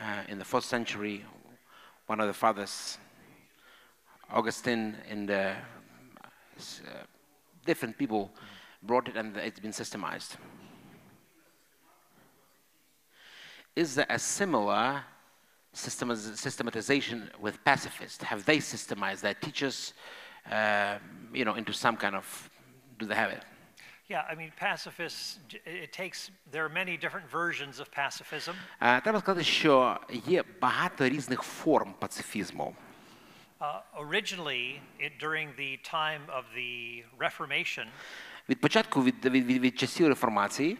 Uh, 0.00 0.22
in 0.28 0.38
the 0.38 0.44
fourth 0.44 0.64
century, 0.64 1.24
one 2.06 2.20
of 2.20 2.28
the 2.28 2.32
fathers, 2.32 2.98
Augustine, 4.30 4.94
and 5.10 5.28
the, 5.28 5.56
uh, 6.56 7.02
different 7.64 7.98
people 7.98 8.30
brought 8.80 9.08
it 9.08 9.16
and 9.16 9.36
it's 9.38 9.58
been 9.58 9.72
systemized. 9.72 10.36
Is 13.75 13.95
there 13.95 14.05
a 14.09 14.19
similar 14.19 15.03
systematiz- 15.73 16.37
systematization 16.37 17.29
with 17.39 17.55
pacifists? 17.63 18.23
Have 18.23 18.43
they 18.45 18.57
systemized 18.59 19.21
their 19.21 19.33
teachers, 19.45 19.93
uh, 20.51 20.97
you 21.33 21.45
know, 21.45 21.55
into 21.55 21.73
some 21.73 21.95
kind 21.97 22.15
of? 22.15 22.49
Do 22.99 23.05
they 23.07 23.15
have 23.15 23.31
it? 23.31 23.43
Yeah, 24.09 24.23
I 24.31 24.35
mean, 24.35 24.51
pacifists, 24.59 25.39
j- 25.47 25.61
it 25.65 25.93
takes, 25.93 26.29
there 26.51 26.65
are 26.65 26.73
many 26.83 26.97
different 26.97 27.27
versions 27.31 27.79
of 27.79 27.89
pacifism. 27.91 28.53
Е, 28.81 29.01
Треба 29.01 29.19
сказати, 29.19 29.43
що 29.43 29.99
є 30.27 30.43
багато 30.61 31.09
різних 31.09 31.41
форм 31.41 31.93
пацифізму. 31.99 32.75
Uh, 33.59 33.79
originally, 33.97 34.79
it, 34.99 35.11
during 35.23 35.47
the 35.55 35.77
time 35.93 36.21
of 36.37 36.43
the 36.57 37.03
Reformation, 37.19 37.85
Від 38.49 38.61
початку 38.61 39.03
від, 39.03 39.25
від, 39.25 39.45
від, 39.45 39.61
від 39.61 39.79
часів 39.79 40.07
реформації 40.07 40.77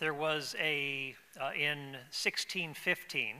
there 0.00 0.18
was 0.18 0.54
a, 0.54 0.64
uh, 0.64 1.14
in 1.55 1.97
1615, 2.11 3.35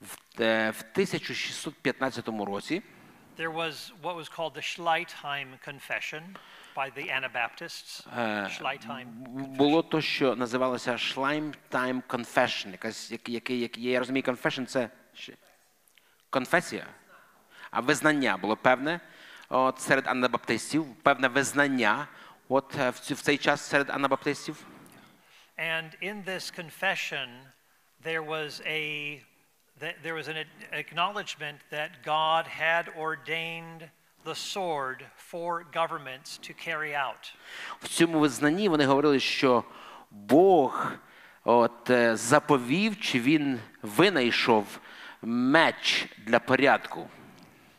в, 0.00 0.40
е, 0.40 0.72
1615 0.92 2.44
році 2.44 2.82
there 3.36 3.50
was 3.50 3.92
what 4.02 4.16
was 4.16 4.28
called 4.28 4.54
the 4.54 4.62
Schleitheim 4.62 5.48
Confession 5.60 6.36
by 6.76 6.90
the 6.90 7.10
Anabaptists. 7.10 8.02
Schleitheim. 8.48 9.06
було 9.56 9.82
то, 9.82 10.00
що 10.00 10.36
називалося 10.36 10.92
Schleim 10.92 11.52
Confession. 12.08 12.70
Якась, 12.70 13.10
який, 13.10 13.60
як, 13.60 13.78
я 13.78 13.98
розумію, 13.98 14.22
confession– 14.22 14.64
це 14.66 14.88
конфесія. 16.30 16.86
А 17.70 17.80
визнання 17.80 18.36
було 18.36 18.56
певне 18.56 19.00
от, 19.48 19.80
серед 19.80 20.06
анабаптистів, 20.06 20.86
певне 21.02 21.28
визнання 21.28 22.08
от, 22.48 22.76
е, 22.78 22.90
в 22.90 22.98
цей 23.00 23.38
час 23.38 23.60
серед 23.60 23.90
анабаптистів. 23.90 24.66
And 25.57 25.97
in 26.01 26.23
this 26.23 26.51
confession, 26.51 27.29
there 28.03 28.23
was 28.23 28.61
a 28.65 29.21
that 29.79 29.95
there 30.03 30.13
was 30.13 30.27
an 30.27 30.37
ad- 30.37 30.47
acknowledgement 30.71 31.59
that 31.69 32.03
God 32.03 32.47
had 32.47 32.89
ordained 32.97 33.89
the 34.25 34.35
sword 34.35 35.05
for 35.15 35.63
governments 35.63 36.37
to 36.39 36.53
carry 36.53 36.95
out. 36.95 37.33
В 37.81 37.87
цьому 37.87 38.19
визнанні 38.19 38.69
вони 38.69 38.85
говорили, 38.85 39.19
що 39.19 39.63
Бог 40.11 40.91
от, 41.43 41.89
е, 41.89 42.15
заповів, 42.15 42.99
чи 42.99 43.19
він 43.19 43.59
винайшов 43.81 44.79
меч 45.21 46.05
для 46.17 46.39
порядку. 46.39 47.09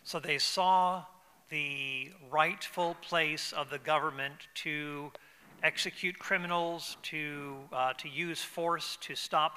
So 0.05 0.21
they 0.21 0.39
saw 0.39 1.03
the 1.51 2.13
rightful 2.31 2.95
place 3.11 3.53
of 3.53 3.71
the 3.71 3.79
government 3.79 4.49
to 4.65 5.11
execute 5.72 6.16
criminals, 6.28 6.98
to, 7.12 7.24
uh, 7.74 7.94
to 8.02 8.08
use 8.08 8.42
force 8.58 8.98
to 9.08 9.16
stop 9.16 9.54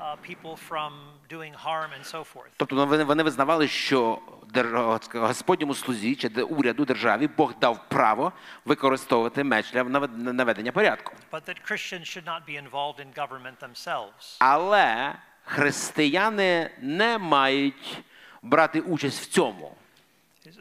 uh, 0.00 0.16
people 0.30 0.54
from 0.56 0.92
doing 1.28 1.52
harm 1.52 1.90
and 1.96 2.04
so 2.04 2.24
forth. 2.24 2.50
Тобто 2.56 2.86
вони, 2.86 3.04
вони 3.04 3.22
визнавали, 3.22 3.68
що 3.68 4.18
Господньому 5.14 5.74
слузі 5.74 6.16
чи 6.16 6.28
уряду 6.28 6.84
державі 6.84 7.28
Бог 7.36 7.54
дав 7.60 7.88
право 7.88 8.32
використовувати 8.64 9.44
меч 9.44 9.70
для 9.72 9.84
наведення 10.32 10.72
порядку. 10.72 11.12
But 11.30 11.44
that 11.48 11.70
Christians 11.70 12.06
should 12.06 12.24
not 12.24 12.42
be 12.46 12.56
involved 12.56 13.00
in 13.00 13.12
government 13.14 13.58
themselves. 13.60 14.36
Але 14.38 15.14
християни 15.44 16.70
не 16.80 17.18
мають 17.18 18.02
брати 18.42 18.80
участь 18.80 19.20
в 19.20 19.26
цьому. 19.26 19.74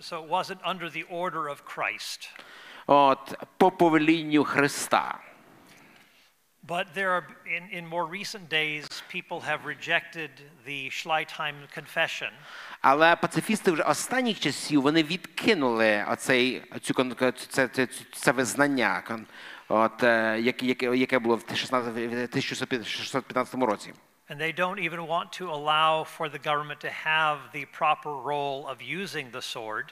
So 0.01 0.22
it 0.24 0.30
wasn't 0.30 0.61
under 0.66 0.90
the 0.90 1.06
order 1.09 1.48
of 1.48 1.64
Christ. 1.64 2.30
От 2.86 3.34
по 3.57 3.70
повелінню 3.70 4.44
Христа. 4.44 5.18
But 6.65 6.94
there 6.94 7.10
are, 7.10 7.26
in, 7.57 7.65
in 7.78 7.86
more 7.89 8.07
recent 8.07 8.49
days, 8.49 8.86
people 9.09 9.41
have 9.41 9.65
rejected 9.65 10.31
the 10.65 10.91
Schleitheim 10.91 11.55
Confession. 11.78 12.31
Але 12.81 13.17
пацифісти 13.17 13.70
вже 13.70 13.83
останніх 13.83 14.41
часів 14.41 14.83
вони 14.83 15.02
відкинули 15.02 16.05
оцей, 16.09 16.62
цю, 16.83 16.94
кон- 16.94 17.33
це, 17.49 17.68
це, 17.68 17.89
це 18.12 18.33
визнання, 18.33 19.02
кон- 19.09 19.25
от, 19.68 20.02
е, 20.02 20.41
яке, 20.41 20.67
яке, 20.67 20.97
яке 20.97 21.18
було 21.18 21.36
в 21.36 21.44
16 21.57 21.94
в 21.94 22.28
1615 22.28 23.62
році. 23.62 23.92
And 24.31 24.39
they 24.39 24.52
don't 24.60 24.78
even 24.78 25.07
want 25.07 25.28
to 25.41 25.51
allow 25.51 26.05
for 26.18 26.28
the 26.28 26.39
government 26.39 26.81
to 26.81 26.92
have 27.05 27.36
the 27.52 27.67
proper 27.81 28.12
role 28.33 28.67
of 28.73 28.76
using 29.02 29.31
the 29.33 29.42
sword. 29.55 29.86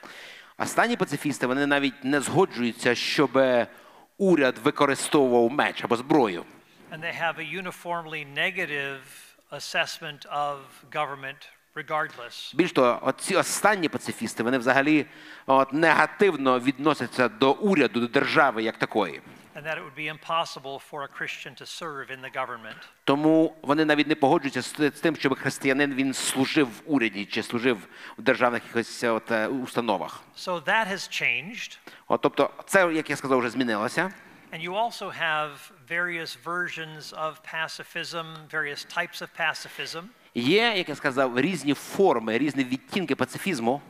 Останні 0.58 0.95
пацифісти 0.95 1.48
вони 1.48 1.66
навіть 1.67 2.03
не 2.03 2.22
згоджуються, 2.22 2.95
щоб 2.95 3.40
уряд 4.17 4.58
використовував 4.64 5.51
меч 5.51 5.84
або 5.84 5.95
зброю. 5.95 6.45
And 6.92 7.01
they 7.01 7.22
have 7.24 7.38
a 7.40 7.61
uniformly 7.61 8.25
negative 8.34 9.00
assessment 9.51 10.25
of 10.32 10.58
government 10.92 11.50
regardless. 11.75 12.56
Більш 12.56 12.72
того, 12.72 13.11
ці 13.11 13.35
останні 13.35 13.90
пацифісти 13.90 14.43
вони 14.43 14.58
взагалі 14.58 15.06
от, 15.45 15.74
негативно 15.74 16.59
відносяться 16.59 17.30
до 17.30 17.51
уряду, 17.51 18.00
до 18.00 18.08
держави 18.08 18.64
як 18.64 18.77
такої. 18.77 19.22
And 19.56 19.66
that 19.66 19.77
it 19.77 19.84
would 19.84 19.95
be 19.95 20.09
impossible 20.09 20.80
for 20.80 21.03
a 21.03 21.08
Christian 21.08 21.56
to 21.56 21.66
serve 21.66 22.11
in 22.11 22.22
the 22.22 22.30
government. 22.30 22.75
Тому 23.03 23.56
вони 23.61 23.85
навіть 23.85 24.08
не 24.08 24.16
погоджуються 24.16 24.61
з 24.61 24.92
тим, 25.01 25.16
щоб 25.16 25.40
християнин 25.40 25.93
він 25.93 26.14
служив 26.14 26.67
в 26.67 26.82
уряді 26.85 27.25
чи 27.25 27.43
служив 27.43 27.88
в 28.17 28.22
державних 28.22 28.61
якихось 28.64 29.03
от, 29.03 29.32
е, 29.32 29.48
установах. 29.48 30.24
So 30.38 30.64
that 30.64 30.88
has 30.88 31.24
changed. 31.24 31.77
От, 32.08 32.22
тобто, 32.22 32.50
це, 32.66 32.93
як 32.93 33.09
я 33.09 33.16
сказав, 33.16 33.40
вже 33.40 33.50
змінилося. 33.50 34.11
And 34.53 34.61
you 34.61 34.74
also 34.74 35.09
have 35.09 35.72
various 35.90 36.38
versions 36.45 37.14
of 37.14 37.34
pacifism, 37.53 38.25
various 38.51 38.85
types 38.98 39.22
of 39.22 39.30
pacifism. 39.40 40.03
Є, 40.35 40.74
як 40.77 40.90
я 40.90 40.95
сказав, 40.95 41.40
різні 41.40 41.74
форми, 41.74 42.38
різні 42.38 42.64
відтінки 42.64 43.16
пацифізму. 43.16 43.82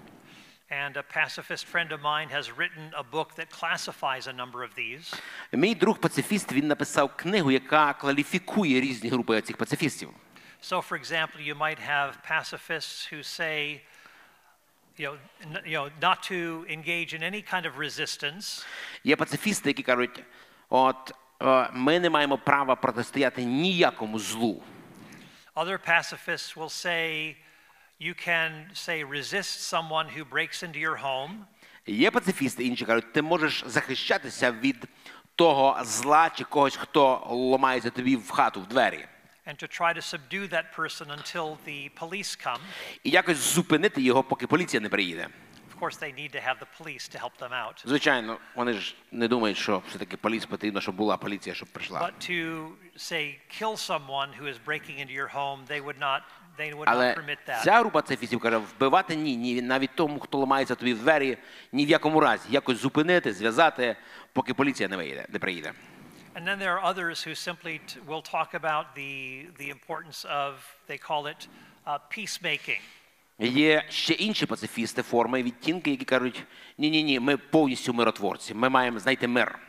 And 0.73 0.97
a 0.97 1.02
pacifist 1.02 1.67
friend 1.67 1.91
of 1.93 2.01
mine 2.01 2.28
has 2.28 2.47
written 2.59 2.93
a 2.97 3.02
book 3.02 3.35
that 3.35 3.49
classifies 3.60 4.27
a 4.28 4.33
number 4.33 4.62
of 4.62 4.75
these. 4.77 5.15
Мій 5.52 5.75
друг 5.75 5.99
пацифіст 5.99 6.52
він 6.52 6.67
написав 6.69 7.17
книгу, 7.17 7.51
яка 7.51 7.93
кваліфікує 7.93 8.81
різні 8.81 9.10
групи 9.10 9.41
цих 9.41 9.57
пацифістів. 9.57 10.10
So, 10.62 10.89
for 10.89 10.97
example, 11.02 11.41
you 11.41 11.55
might 11.59 11.78
have 11.89 12.12
pacifists 12.28 13.12
who 13.12 13.23
say, 13.23 13.81
you 14.99 15.07
know, 15.07 15.17
n- 15.52 15.62
you 15.67 15.77
know, 15.78 15.89
not 16.09 16.23
to 16.33 16.65
engage 16.69 17.15
in 17.15 17.23
any 17.23 17.43
kind 17.52 17.65
of 17.67 17.78
resistance, 17.78 18.67
Є 19.05 19.17
пацифісти, 19.17 19.69
які 19.70 19.83
кажуть, 19.83 20.23
от 20.69 21.12
е, 21.43 21.69
ми 21.73 22.01
не 22.01 22.10
маємо 22.10 22.39
права 22.39 22.77
протистояти 22.77 23.44
ніякому 23.44 24.19
злу. 24.19 24.62
Other 25.57 25.78
pacifists 25.89 26.57
will 26.57 26.70
say 26.86 27.35
you 28.01 28.15
can 28.28 28.51
say 28.75 29.05
resist 29.05 29.60
someone 29.75 30.09
who 30.09 30.25
breaks 30.25 30.62
into 30.62 30.78
your 30.78 30.97
home, 31.02 31.31
Є 31.86 32.10
пацифісти, 32.10 32.65
інші 32.65 32.85
кажуть, 32.85 33.12
ти 33.12 33.23
можеш 33.23 33.65
захищатися 33.67 34.52
від 34.52 34.89
того 35.35 35.78
зла 35.85 36.31
чи 36.31 36.44
когось, 36.44 36.77
хто 36.77 37.27
ломається 37.31 37.91
тобі 37.91 38.17
в 38.17 38.31
хату, 38.31 38.60
в 38.60 38.67
двері. 38.67 39.07
and 39.47 39.57
to 39.62 39.67
try 39.81 39.93
to 39.93 40.02
subdue 40.02 40.47
that 40.49 40.67
person 40.73 41.10
until 41.10 41.59
the 41.67 41.91
police 42.01 42.36
come. 42.47 42.59
І 43.05 43.10
якось 43.10 43.36
зупинити 43.36 44.02
його, 44.02 44.23
поки 44.23 44.47
поліція 44.47 44.81
не 44.81 44.89
приїде. 44.89 45.28
Of 45.75 45.81
course, 45.83 45.99
they 46.02 46.12
need 46.15 46.35
to 46.35 46.41
have 46.49 46.59
the 46.59 46.67
police 46.83 47.09
to 47.09 47.19
help 47.25 47.39
them 47.41 47.52
out. 47.67 47.83
Звичайно, 47.89 48.39
вони 48.55 48.73
ж 48.73 48.94
не 49.12 49.28
думають, 49.28 49.59
що 49.59 49.83
все-таки 49.89 50.17
поліція 50.17 50.51
потрібно, 50.51 50.81
щоб 50.81 50.94
була 50.94 51.17
поліція, 51.17 51.55
щоб 51.55 51.69
прийшла. 51.69 52.01
But 52.01 52.31
to 52.31 52.69
say 52.97 53.36
kill 53.60 53.77
someone 53.91 54.28
who 54.41 54.44
is 54.52 54.57
breaking 54.67 54.97
into 54.99 55.12
your 55.20 55.28
home, 55.36 55.59
they 55.67 55.81
would 55.85 55.99
not 55.99 55.99
they 55.99 55.99
would 55.99 55.99
not 56.01 56.20
Але 56.85 57.16
ця 57.64 57.80
група 57.80 58.01
пацифістів 58.01 58.40
каже, 58.40 58.58
вбивати 58.58 59.16
ні, 59.16 59.38
ні, 59.38 59.61
навіть 59.61 59.90
тому, 59.95 60.19
хто 60.19 60.38
ламається 60.38 60.75
тобі 60.75 60.93
в 60.93 61.00
двері, 61.00 61.38
ні 61.72 61.85
в 61.85 61.90
якому 61.90 62.19
разі. 62.19 62.43
Якось 62.50 62.77
зупинити, 62.77 63.34
зв'язати, 63.34 63.95
поки 64.34 64.53
поліція 64.53 64.90
не 64.90 64.98
вийде, 64.98 65.25
не 65.30 65.40
приїде. 65.40 65.74
And 66.35 66.45
then 66.45 66.59
there 66.59 66.74
are 66.77 66.84
others 66.84 67.24
who 67.27 67.34
simply 67.34 67.80
will 68.09 68.25
talk 68.35 68.50
about 68.61 68.85
the 69.00 69.14
the 69.61 69.69
importance 69.77 70.19
of 70.43 70.51
they 70.90 71.00
call 71.09 71.24
it 71.34 71.42
uh, 71.88 72.00
peacemaking. 72.17 72.82
Є 73.40 73.85
ще 73.90 74.14
інші 74.14 74.45
пацифісти, 74.45 75.01
форми, 75.01 75.43
відтінки, 75.43 75.92
які 75.92 76.06
кажуть, 76.06 76.43
ні, 76.77 76.90
ні, 76.90 77.03
ні, 77.03 77.19
ми 77.19 77.38
повністю 77.38 77.93
миротворці, 77.93 78.53
ми 78.53 78.69
маємо 78.69 79.00
знайти 79.00 79.27
мир. 79.27 79.59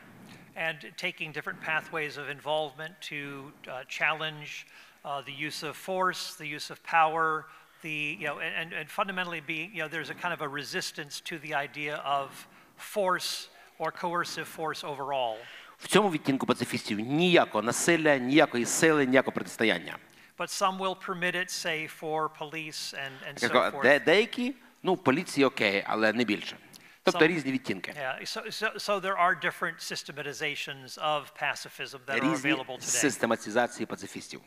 and 0.57 0.91
taking 0.97 1.31
different 1.31 1.61
pathways 1.61 2.17
of 2.17 2.29
involvement 2.29 2.93
to 3.01 3.51
uh, 3.67 3.83
challenge 3.87 4.65
uh, 4.65 4.71
the 5.03 5.47
use 5.47 5.63
of 5.63 5.75
force, 5.75 6.35
the 6.37 6.47
use 6.57 6.69
of 6.73 6.77
power, 6.83 7.45
the 7.83 8.17
you 8.19 8.27
know, 8.27 8.39
and, 8.39 8.53
and- 8.61 8.73
and 8.73 8.89
fundamentally 8.89 9.41
being 9.41 9.69
you 9.75 9.81
know, 9.83 9.87
there's 9.89 10.09
a 10.09 10.15
kind 10.23 10.33
of 10.33 10.41
a 10.41 10.47
resistance 10.47 11.21
to 11.29 11.37
the 11.39 11.53
idea 11.53 11.95
of 12.19 12.47
force 12.77 13.49
or 13.79 13.91
coercive 13.91 14.47
force 14.47 14.83
overall. 14.83 15.37
В 15.79 15.87
цьому 15.87 16.09
відтінку 16.09 16.45
пацифістів 16.45 16.99
ніякого 16.99 17.61
насилля, 17.61 18.17
ніякої 18.17 18.65
сили, 18.65 19.05
ніякого 19.05 19.31
протистояння. 19.35 19.97
But 20.37 20.49
some 20.49 20.77
will 20.77 20.95
permit 21.07 21.35
it, 21.35 21.49
say, 21.49 21.87
for 22.01 22.29
police 22.29 22.93
and, 22.93 23.11
and 23.29 23.43
so 23.43 23.71
forth. 23.71 23.81
де, 23.81 23.99
деякі, 23.99 24.55
ну, 24.83 24.97
поліції 24.97 25.45
окей, 25.45 25.83
але 25.87 26.13
не 26.13 26.23
більше. 26.23 26.57
Тобто 27.03 27.27
різні 27.27 27.51
відтінки. 27.51 27.91
Yeah, 27.91 28.21
so, 28.21 28.45
so, 28.51 28.75
so 28.79 28.99
there 28.99 29.17
are 29.17 29.35
different 29.47 29.77
systematizations 29.81 30.97
of 30.97 31.21
pacifism 31.43 31.99
that 32.07 32.19
are 32.23 32.33
available 32.35 32.77
today. 32.77 32.81
систематизації 32.81 33.85
пацифістів 33.85 34.41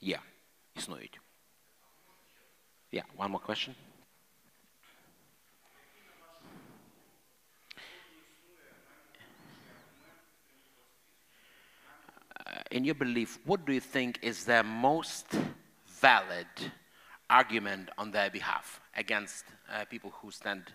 Yeah, 0.00 0.22
iznújiť. 0.78 1.18
Yeah, 2.90 3.02
one 3.16 3.30
more 3.30 3.40
question. 3.42 3.74
Uh, 12.46 12.62
in 12.70 12.84
your 12.84 12.94
belief, 12.94 13.38
what 13.44 13.66
do 13.66 13.72
you 13.72 13.80
think 13.80 14.18
is 14.22 14.44
their 14.44 14.62
most 14.62 15.26
valid 16.00 16.46
argument 17.28 17.90
on 17.98 18.10
their 18.10 18.30
behalf 18.30 18.80
against 18.96 19.44
uh, 19.70 19.84
people 19.84 20.10
who 20.22 20.30
stand, 20.30 20.72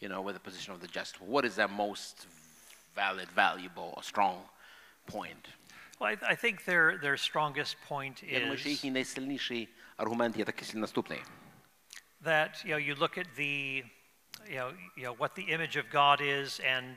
you 0.00 0.08
know, 0.08 0.22
with 0.22 0.34
the 0.34 0.40
position 0.40 0.72
of 0.72 0.80
the 0.80 0.88
just? 0.88 1.20
What 1.20 1.44
is 1.44 1.54
their 1.54 1.68
most 1.68 2.26
valid, 2.96 3.28
valuable, 3.30 3.92
or 3.96 4.02
strong 4.02 4.42
point? 5.06 5.46
Well, 6.03 6.09
I, 6.21 6.31
I 6.33 6.35
think 6.35 6.65
their, 6.65 6.97
their 7.01 7.17
strongest 7.17 7.75
point 7.89 8.23
Я 8.33 8.39
думаю, 8.39 8.57
що 8.57 8.69
is 8.69 8.71
їхній 8.71 8.91
найсильніший 8.91 9.69
аргумент 9.97 10.37
є 10.37 10.45
такий 10.45 10.79
наступний. 10.79 11.21
that 12.23 12.65
you 12.65 12.71
know 12.75 12.77
you 12.89 12.95
look 12.95 13.17
at 13.17 13.27
the 13.37 13.83
you 14.53 14.57
know, 14.61 14.71
you 14.97 15.03
know 15.07 15.13
what 15.23 15.31
the 15.35 15.45
image 15.55 15.75
of 15.81 15.85
God 16.01 16.21
is 16.21 16.59
and 16.75 16.95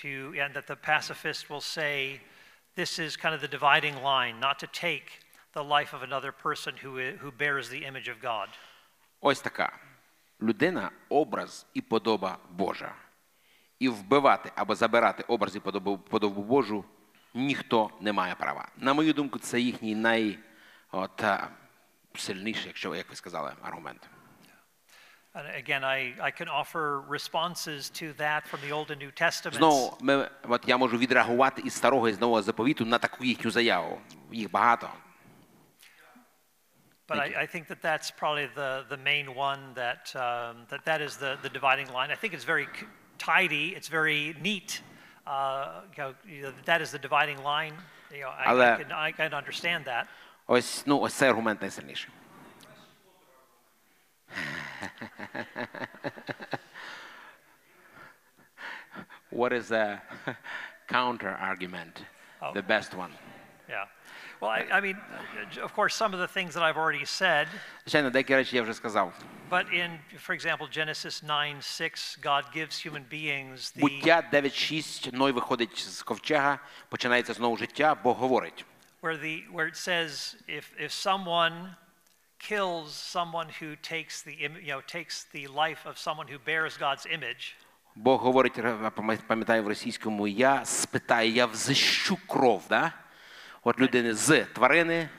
to 0.00 0.12
and 0.42 0.50
that 0.56 0.66
the 0.66 0.76
pacifist 0.92 1.42
will 1.50 1.60
say 1.78 2.20
this 2.76 2.92
is 2.98 3.10
kind 3.16 3.34
of 3.36 3.40
the 3.46 3.52
dividing 3.58 3.96
line 4.12 4.34
not 4.40 4.56
to 4.64 4.68
take 4.86 5.06
the 5.58 5.64
life 5.76 5.90
of 5.96 6.02
another 6.10 6.32
person 6.46 6.72
who 6.82 6.90
i- 7.06 7.16
who 7.22 7.30
bears 7.42 7.68
the 7.74 7.82
image 7.90 8.08
of 8.14 8.16
God. 8.30 8.48
Ось 9.20 9.40
така. 9.40 9.78
Людина 10.42 10.90
образ 11.08 11.66
і 11.74 11.80
подоба 11.80 12.38
Божа. 12.50 12.94
І 13.78 13.88
вбивати 13.88 14.52
або 14.54 14.74
забирати 14.74 15.22
образ 15.28 15.56
і 15.56 15.60
подобу, 15.60 15.98
подобу 15.98 16.42
Божу 16.42 16.84
ніхто 17.33 17.89
не 18.01 18.13
має 18.13 18.35
права. 18.35 18.67
На 18.77 18.93
мою 18.93 19.13
думку, 19.13 19.39
це 19.39 19.59
їхній 19.59 19.95
найсильніший, 19.95 22.67
якщо 22.67 22.95
як 22.95 23.09
ви 23.09 23.15
сказали, 23.15 23.53
аргумент. 23.61 24.09
Again, 25.35 25.83
I, 25.83 26.15
I 26.19 26.31
can 26.31 26.49
offer 26.49 27.01
responses 27.01 27.91
to 27.91 28.13
that 28.13 28.47
from 28.47 28.61
the 28.61 28.71
Old 28.71 28.89
and 28.89 28.99
New 28.99 29.11
Testaments. 29.11 29.57
Знову 29.57 29.97
ми, 30.01 30.29
от 30.43 30.63
я 30.67 30.77
можу 30.77 30.97
відреагувати 30.97 31.61
із 31.65 31.73
старого 31.73 32.09
і 32.09 32.13
з 32.13 32.19
нового 32.19 32.41
заповіту 32.41 32.85
на 32.85 32.97
таку 32.97 33.25
їхню 33.25 33.51
заяву. 33.51 34.01
Їх 34.31 34.51
багато. 34.51 34.89
But 37.07 37.19
I, 37.19 37.37
I 37.43 37.47
think 37.47 37.67
that 37.67 37.81
that's 37.81 38.11
probably 38.11 38.47
the, 38.55 38.85
the 38.87 38.97
main 38.97 39.33
one 39.33 39.73
that, 39.73 40.15
um, 40.15 40.67
that 40.69 40.85
that 40.85 41.01
is 41.01 41.17
the, 41.17 41.37
the 41.41 41.49
dividing 41.49 41.89
line. 41.97 42.11
I 42.11 42.17
think 42.21 42.33
it's 42.35 42.43
very 42.43 42.67
tidy, 43.17 43.73
it's 43.77 43.87
very 43.87 44.35
neat. 44.41 44.83
Uh, 45.28 45.80
you 45.96 46.02
know, 46.02 46.14
you 46.26 46.42
know, 46.42 46.52
that 46.66 46.80
is 46.82 46.90
the 46.90 46.98
dividing 46.98 47.42
line. 47.42 47.74
You 48.12 48.20
know, 48.22 48.28
I, 48.28 48.44
I, 48.44 48.52
Але- 48.52 48.78
can, 48.78 48.92
I 48.92 49.12
can 49.12 49.32
understand 49.34 49.84
that. 49.86 50.06
Ось, 50.46 50.84
ну, 50.86 51.00
ось 51.00 51.14
цей 51.14 51.28
аргумент 51.28 51.60
найсильніший. 51.60 52.10
What 59.30 59.52
is 59.52 59.68
the 59.68 60.00
counter 60.88 61.30
argument? 61.30 62.04
The 62.52 62.62
best 62.62 62.94
one. 62.94 63.10
Yeah. 63.68 63.86
Well, 64.40 64.50
I, 64.50 64.78
I 64.78 64.80
mean, 64.80 64.96
of 65.62 65.72
course, 65.74 65.94
some 65.94 66.12
of 66.14 66.20
the 66.20 66.28
things 66.28 66.54
that 66.54 66.62
I've 66.62 66.76
already 66.76 67.04
said, 67.04 67.48
Звичайно, 67.86 68.10
деякі 68.10 68.34
речі 68.34 68.56
я 68.56 68.62
вже 68.62 68.74
сказав. 68.74 69.12
but 69.50 69.66
in, 69.72 69.98
for 70.26 70.34
example, 70.34 70.68
Genesis 70.68 71.20
9 71.20 71.62
6, 71.64 72.18
God 72.22 72.44
gives 72.56 72.78
human 72.86 73.04
beings 73.10 73.72
the. 73.76 73.80
Буття 73.80 74.22
9.6, 74.32 75.12
Ной 75.14 75.32
виходить 75.32 75.78
з 75.78 76.02
ковчега, 76.02 76.58
починається 76.88 77.32
знову 77.34 77.56
життя, 77.56 77.94
Бог 77.94 78.18
говорить. 78.18 78.64
where 79.02 79.16
the 79.20 79.42
where 79.52 79.66
it 79.68 79.76
says 79.76 80.36
if 80.48 80.64
if 80.80 80.90
someone 80.90 81.74
kills 82.38 82.88
someone 83.16 83.48
who 83.60 83.76
takes 83.76 84.22
the 84.22 84.34
im- 84.44 84.56
you 84.66 84.72
know 84.74 84.80
takes 84.80 85.26
the 85.34 85.46
life 85.48 85.80
of 85.90 85.94
someone 85.98 86.26
who 86.26 86.38
bears 86.38 86.76
God's 86.78 87.06
image, 87.06 87.54
Бог 87.96 88.22
говорить, 88.22 88.56
я 88.58 88.90
пам'ят- 88.90 89.26
пам'ятаю 89.26 89.62
в 89.62 89.68
російському, 89.68 90.26
я 90.26 90.64
спитаю, 90.64 91.30
я 91.30 91.46
взищу 91.46 92.16
кров, 92.26 92.62
да? 92.68 92.92
От 93.63 93.79
людини 93.79 94.13
з 94.13 94.45
тварини, 94.45 95.09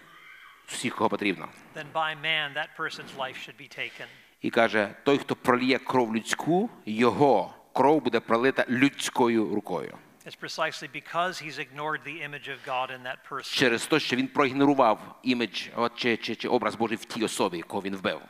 всіх, 0.67 0.97
кого 0.97 1.11
потрібно. 1.11 1.49
then 1.75 1.93
by 1.93 2.15
man 2.23 2.55
that 2.55 2.69
person's 2.79 3.17
life 3.17 3.37
should 3.37 3.57
be 3.61 3.79
taken. 3.79 4.07
І 4.43 4.51
каже, 4.51 4.95
той, 5.05 5.19
хто 5.19 5.37
проліє 5.37 5.79
кров 5.79 6.17
людську, 6.17 6.71
його 6.87 7.55
кров 7.73 8.03
буде 8.03 8.21
пролита 8.21 8.65
людською 8.69 9.55
рукою. 9.55 9.99
It's 10.27 10.37
precisely 10.37 10.89
because 10.89 11.43
he's 11.43 11.59
ignored 11.59 12.01
the 12.05 12.23
image 12.29 12.49
of 12.49 12.59
God 12.67 12.91
in 12.91 13.03
that 13.03 13.19
person. 13.31 13.59
Через 13.59 13.87
те, 13.87 14.01
що 14.01 14.17
він 14.17 14.29
проігнорував 14.29 15.21
імідж 15.23 15.69
чи, 15.97 16.17
чи, 16.17 16.37
чи 16.37 16.49
образ 16.49 16.75
Божий 16.75 16.97
в 16.97 17.05
тій 17.05 17.25
особі, 17.25 17.63
кого 17.63 17.83
він 17.83 17.97
вбив. 17.97 18.21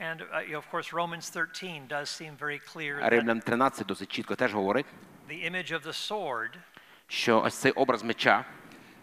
And 0.00 0.16
uh, 0.16 0.48
you 0.48 0.52
know, 0.52 0.62
of 0.62 0.70
course, 0.72 0.92
Romans 0.92 1.30
13 1.30 1.88
does 1.88 2.08
seem 2.08 2.36
very 2.38 2.58
clear 2.58 3.10
Римлян 3.10 3.40
13 3.40 3.86
досить 3.86 4.12
чітко 4.12 4.36
теж 4.36 4.54
говорить, 4.54 4.86
the 5.28 5.50
image 5.50 5.72
of 5.72 5.82
the 5.82 6.08
sword 6.08 6.50
що 7.08 7.40
ось 7.40 7.54
цей 7.54 7.72
образ 7.72 8.02
меча 8.02 8.44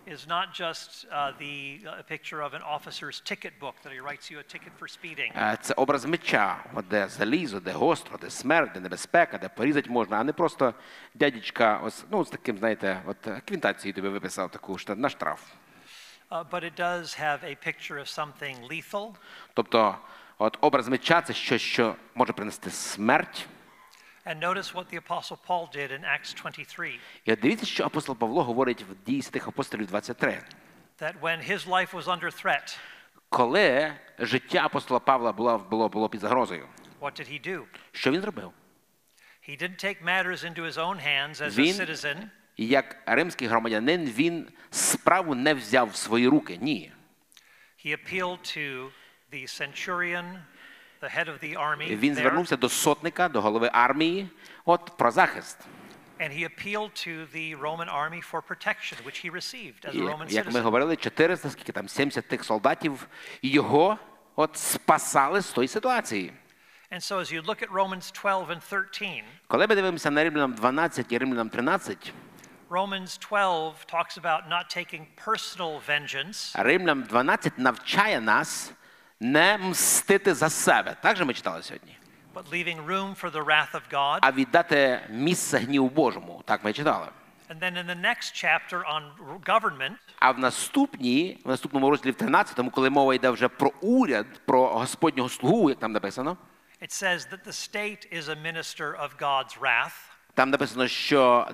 is 0.06 0.26
not 0.28 0.46
just 0.60 1.06
uh, 1.12 1.32
the 1.38 1.80
uh, 1.86 2.02
picture 2.02 2.40
of 2.46 2.54
an 2.54 2.62
officer's 2.76 3.20
ticket 3.20 3.52
book 3.60 3.74
that 3.84 3.92
he 3.92 4.00
writes 4.00 4.30
you 4.32 4.38
a 4.38 4.42
ticket 4.42 4.72
for 4.80 4.88
speeding. 4.88 5.32
Е, 5.36 5.58
Це 5.60 5.74
образ 5.74 6.04
меча, 6.04 6.64
от 6.74 6.88
де 6.88 7.08
залізо, 7.08 7.60
де 7.60 7.72
гостро, 7.72 8.18
де 8.18 8.30
смерть, 8.30 8.72
де 8.74 8.80
небезпека, 8.80 9.38
де 9.38 9.48
порізати 9.48 9.90
можна, 9.90 10.16
а 10.18 10.24
не 10.24 10.32
просто 10.32 10.74
дядечка, 11.14 11.80
ось, 11.84 12.04
ну, 12.10 12.24
з 12.24 12.30
таким, 12.30 12.58
знаєте, 12.58 13.02
от 13.06 13.26
е, 13.26 13.42
квінтацію 13.48 13.92
тобі 13.94 14.08
виписав 14.08 14.50
таку 14.50 14.72
шта- 14.72 14.96
на 14.96 15.08
штраф. 15.08 15.40
Uh, 16.30 16.44
but 16.50 16.64
it 16.64 16.80
does 16.80 17.14
have 17.20 17.44
a 17.44 17.54
picture 17.66 17.98
of 18.00 18.06
something 18.18 18.56
lethal, 18.70 19.14
Тобто, 19.54 19.98
от 20.38 20.58
образ 20.60 20.88
меча 20.88 21.22
це 21.22 21.32
щось, 21.32 21.62
що 21.62 21.96
може 22.14 22.32
принести 22.32 22.70
смерть. 22.70 23.46
And 24.29 24.39
notice 24.41 24.73
what 24.73 24.89
the 24.91 24.97
Apostle 24.97 25.37
Paul 25.47 25.69
did 25.75 25.91
in 25.91 26.03
Acts 26.05 26.33
23 26.33 26.99
І 27.25 27.33
от 27.33 27.39
дивіться, 27.39 27.65
що 27.65 27.85
апостол 27.85 28.15
Павло 28.17 28.43
говорить 28.43 28.81
в 28.89 29.05
дії 29.05 29.21
святих 29.21 29.47
апостолів 29.47 29.87
23. 29.87 30.43
that 30.99 31.19
when 31.21 31.49
his 31.51 31.67
life 31.67 31.91
was 31.93 32.03
under 32.07 32.45
threat, 32.45 32.77
Коли 33.29 33.93
життя 34.19 34.61
апостола 34.65 34.99
Павла 34.99 35.31
було, 35.31 35.57
було, 35.57 35.89
було 35.89 36.09
під 36.09 36.21
загрозою, 36.21 36.67
what 37.01 37.19
did 37.19 37.31
he 37.31 37.47
do? 37.47 37.63
що 37.91 38.11
він 38.11 38.21
зробив? 38.21 38.51
He 39.49 39.61
didn't 39.63 39.85
take 39.85 40.03
matters 40.03 40.43
into 40.43 40.61
his 40.65 40.73
own 40.77 40.97
hands 41.07 41.41
as 41.41 41.51
a 41.51 41.55
Він, 41.57 41.75
citizen. 41.75 42.29
як 42.57 42.95
римський 43.05 43.47
громадянин, 43.47 44.05
він 44.05 44.49
справу 44.71 45.35
не 45.35 45.53
взяв 45.53 45.89
в 45.89 45.95
свої 45.95 46.27
руки. 46.27 46.57
Ні. 46.61 46.91
He 47.85 47.91
appealed 47.91 48.39
to 48.57 48.89
the 49.33 49.43
centurion, 49.61 50.39
the 51.01 51.09
head 51.17 51.27
of 51.27 51.39
the 51.43 51.57
army, 51.57 51.95
Він 51.95 52.15
звернувся 52.15 52.55
до 52.57 52.69
сотника, 52.69 53.29
до 53.29 53.41
голови 53.41 53.69
армії, 53.73 54.29
от 54.65 54.97
про 54.97 55.11
захист. 55.11 55.57
and 56.19 56.31
he 56.31 56.43
appealed 56.43 56.91
to 57.07 57.27
the 57.35 57.55
Roman 57.55 57.87
army 57.89 58.21
for 58.31 58.41
protection, 58.41 58.97
which 59.05 59.19
he 59.25 59.29
received 59.29 59.85
as 59.85 59.95
a 59.95 60.01
Roman 60.01 60.31
як 60.31 60.51
ми 60.51 60.59
говорили, 60.59 60.95
400, 60.95 61.49
скільки 61.49 61.71
там 61.71 61.87
70 61.89 62.27
тих 62.27 62.43
солдатів 62.43 63.07
його 63.41 63.97
от 64.35 64.57
спасали 64.57 65.41
з 65.41 65.51
тої 65.51 65.67
ситуації. 65.67 66.33
And 66.91 67.01
so 67.11 67.19
as 67.19 67.31
you 67.33 67.41
look 67.45 67.61
at 67.61 67.69
Romans 67.71 68.11
12 68.21 68.49
and 68.49 68.61
13, 68.69 69.23
Коли 69.47 69.67
ми 69.67 69.75
дивимося 69.75 70.11
на 70.11 70.23
Римлянам 70.23 70.53
12 70.53 71.11
і 71.11 71.17
Римлянам 71.17 71.49
13, 71.49 72.13
Romans 72.69 73.19
12 73.29 73.93
talks 73.93 74.17
about 74.21 74.49
not 74.49 74.77
taking 74.77 75.05
personal 75.25 75.79
vengeance, 75.89 76.63
Римлянам 76.63 77.03
12 77.03 77.57
навчає 77.59 78.21
нас 78.21 78.71
не 79.19 79.57
мстити 79.57 80.33
за 80.33 80.49
себе. 80.49 80.95
Так 81.01 81.17
же 81.17 81.25
ми 81.25 81.33
читали 81.33 81.63
сьогодні. 81.63 81.93
but 82.35 82.49
leaving 82.51 82.85
room 82.85 83.15
for 83.23 83.31
the 83.31 83.43
wrath 83.45 83.71
of 83.73 83.81
God. 83.91 84.19
А 84.21 84.31
віддати 84.31 85.01
місце 85.09 85.57
гніву 85.57 85.89
Божому. 85.89 86.41
Так 86.45 86.63
ми 86.63 86.73
читали. 86.73 87.07
And 87.49 87.59
then 87.59 87.77
in 87.77 87.85
the 87.89 88.01
next 88.01 88.35
chapter 88.45 88.83
on 88.83 89.01
government, 89.45 89.95
А 90.19 90.31
в 90.31 90.39
наступній, 90.39 91.41
в 91.45 91.49
наступному 91.49 91.89
розділі 91.89 92.11
в 92.11 92.15
13, 92.15 92.71
коли 92.71 92.89
мова 92.89 93.15
йде 93.15 93.29
вже 93.29 93.47
про 93.47 93.71
уряд, 93.81 94.25
про 94.45 94.67
Господнього 94.67 95.29
слугу, 95.29 95.69
як 95.69 95.79
там 95.79 95.91
написано, 95.91 96.37
it 96.81 97.03
says 97.03 97.17
that 97.31 97.47
the 97.47 97.51
state 97.71 98.13
is 98.17 98.23
a 98.29 98.35
minister 98.35 98.95
of 99.01 99.09
God's 99.21 99.59
wrath. 99.59 99.93
там 100.33 100.49
написано, 100.49 100.87
що- 100.87 101.47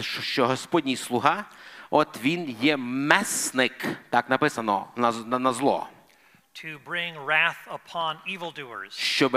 що 0.00 0.46
Господній 0.46 0.96
слуга, 0.96 1.44
от 1.90 2.20
він 2.22 2.56
є 2.60 2.76
месник, 2.76 3.86
так 4.10 4.30
написано, 4.30 4.86
на, 4.96 5.12
на, 5.12 5.38
на 5.38 5.52
зло, 5.52 5.88
to 6.54 6.78
bring 6.84 7.14
wrath 7.26 7.56
upon 7.70 8.16
evildoers. 8.26 8.90
щоб 8.90 9.36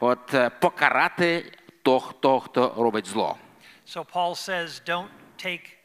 от, 0.00 0.34
е, 0.34 0.50
покарати 0.50 1.52
того, 1.82 2.12
того, 2.12 2.40
хто 2.40 2.74
робить 2.76 3.06
зло. 3.06 3.36
So 3.86 4.04
Paul 4.12 4.34
says, 4.34 4.80
don't 4.88 5.08
take 5.38 5.76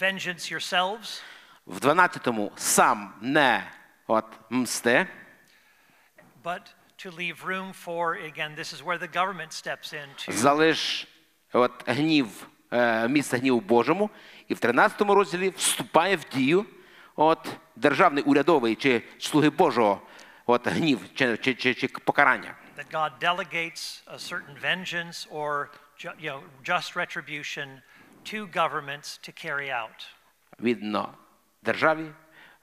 vengeance 0.00 0.50
yourselves, 0.50 1.22
В 1.66 1.78
12-му 1.78 2.52
сам 2.56 3.14
не 3.20 3.70
от, 4.06 4.24
мсти, 4.50 5.06
but 6.44 6.62
to 6.98 7.10
leave 7.10 7.44
room 7.44 7.72
for, 7.86 8.14
again, 8.14 8.54
this 8.56 8.72
is 8.72 8.82
where 8.82 8.98
the 8.98 9.08
government 9.18 9.52
steps 9.52 9.92
in 9.92 10.28
to, 10.28 10.32
залиш 10.32 11.06
от, 11.52 11.72
гнів, 11.86 12.48
е, 12.72 13.08
місце 13.08 13.36
гніву 13.38 13.60
Божому, 13.60 14.10
і 14.48 14.54
в 14.54 14.58
13 14.58 15.00
розділі 15.14 15.52
вступає 15.56 16.16
в 16.16 16.24
дію 16.24 16.66
от, 17.18 17.48
державний 17.76 18.24
урядовий 18.24 18.74
чи 18.74 19.02
слуги 19.18 19.50
Божого 19.50 20.00
от, 20.46 20.68
гнів 20.68 21.00
чи, 21.14 21.36
чи, 21.36 21.54
чи, 21.54 21.74
чи 21.74 21.88
покарання. 21.88 22.54
that 22.76 22.90
God 22.90 23.12
delegates 23.18 24.02
a 24.06 24.18
certain 24.18 24.54
vengeance 24.68 25.26
or 25.30 25.70
you 26.02 26.30
know, 26.30 26.40
just 26.62 26.94
retribution 26.94 27.82
to 28.24 28.46
governments 28.46 29.18
to 29.26 29.32
carry 29.32 29.70
out. 29.70 30.06
Відно 30.60 31.14
державі, 31.62 32.10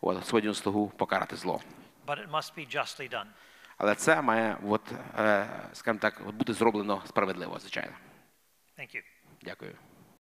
от, 0.02 0.18
Господнього 0.18 0.56
слугу 0.56 0.88
покарати 0.98 1.36
зло. 1.36 1.62
But 2.08 2.18
it 2.28 2.32
must 2.32 2.58
be 2.58 2.78
justly 2.78 3.14
done. 3.14 3.28
Але 3.78 3.96
це 3.96 4.22
має, 4.22 4.58
от, 4.68 4.82
е, 5.20 5.48
скажімо 5.74 6.00
так, 6.02 6.32
бути 6.34 6.54
зроблено 6.54 7.02
справедливо, 7.08 7.60
звичайно. 7.60 7.94
Thank 8.80 8.96
you. 8.96 9.02
Дякую. 9.42 9.76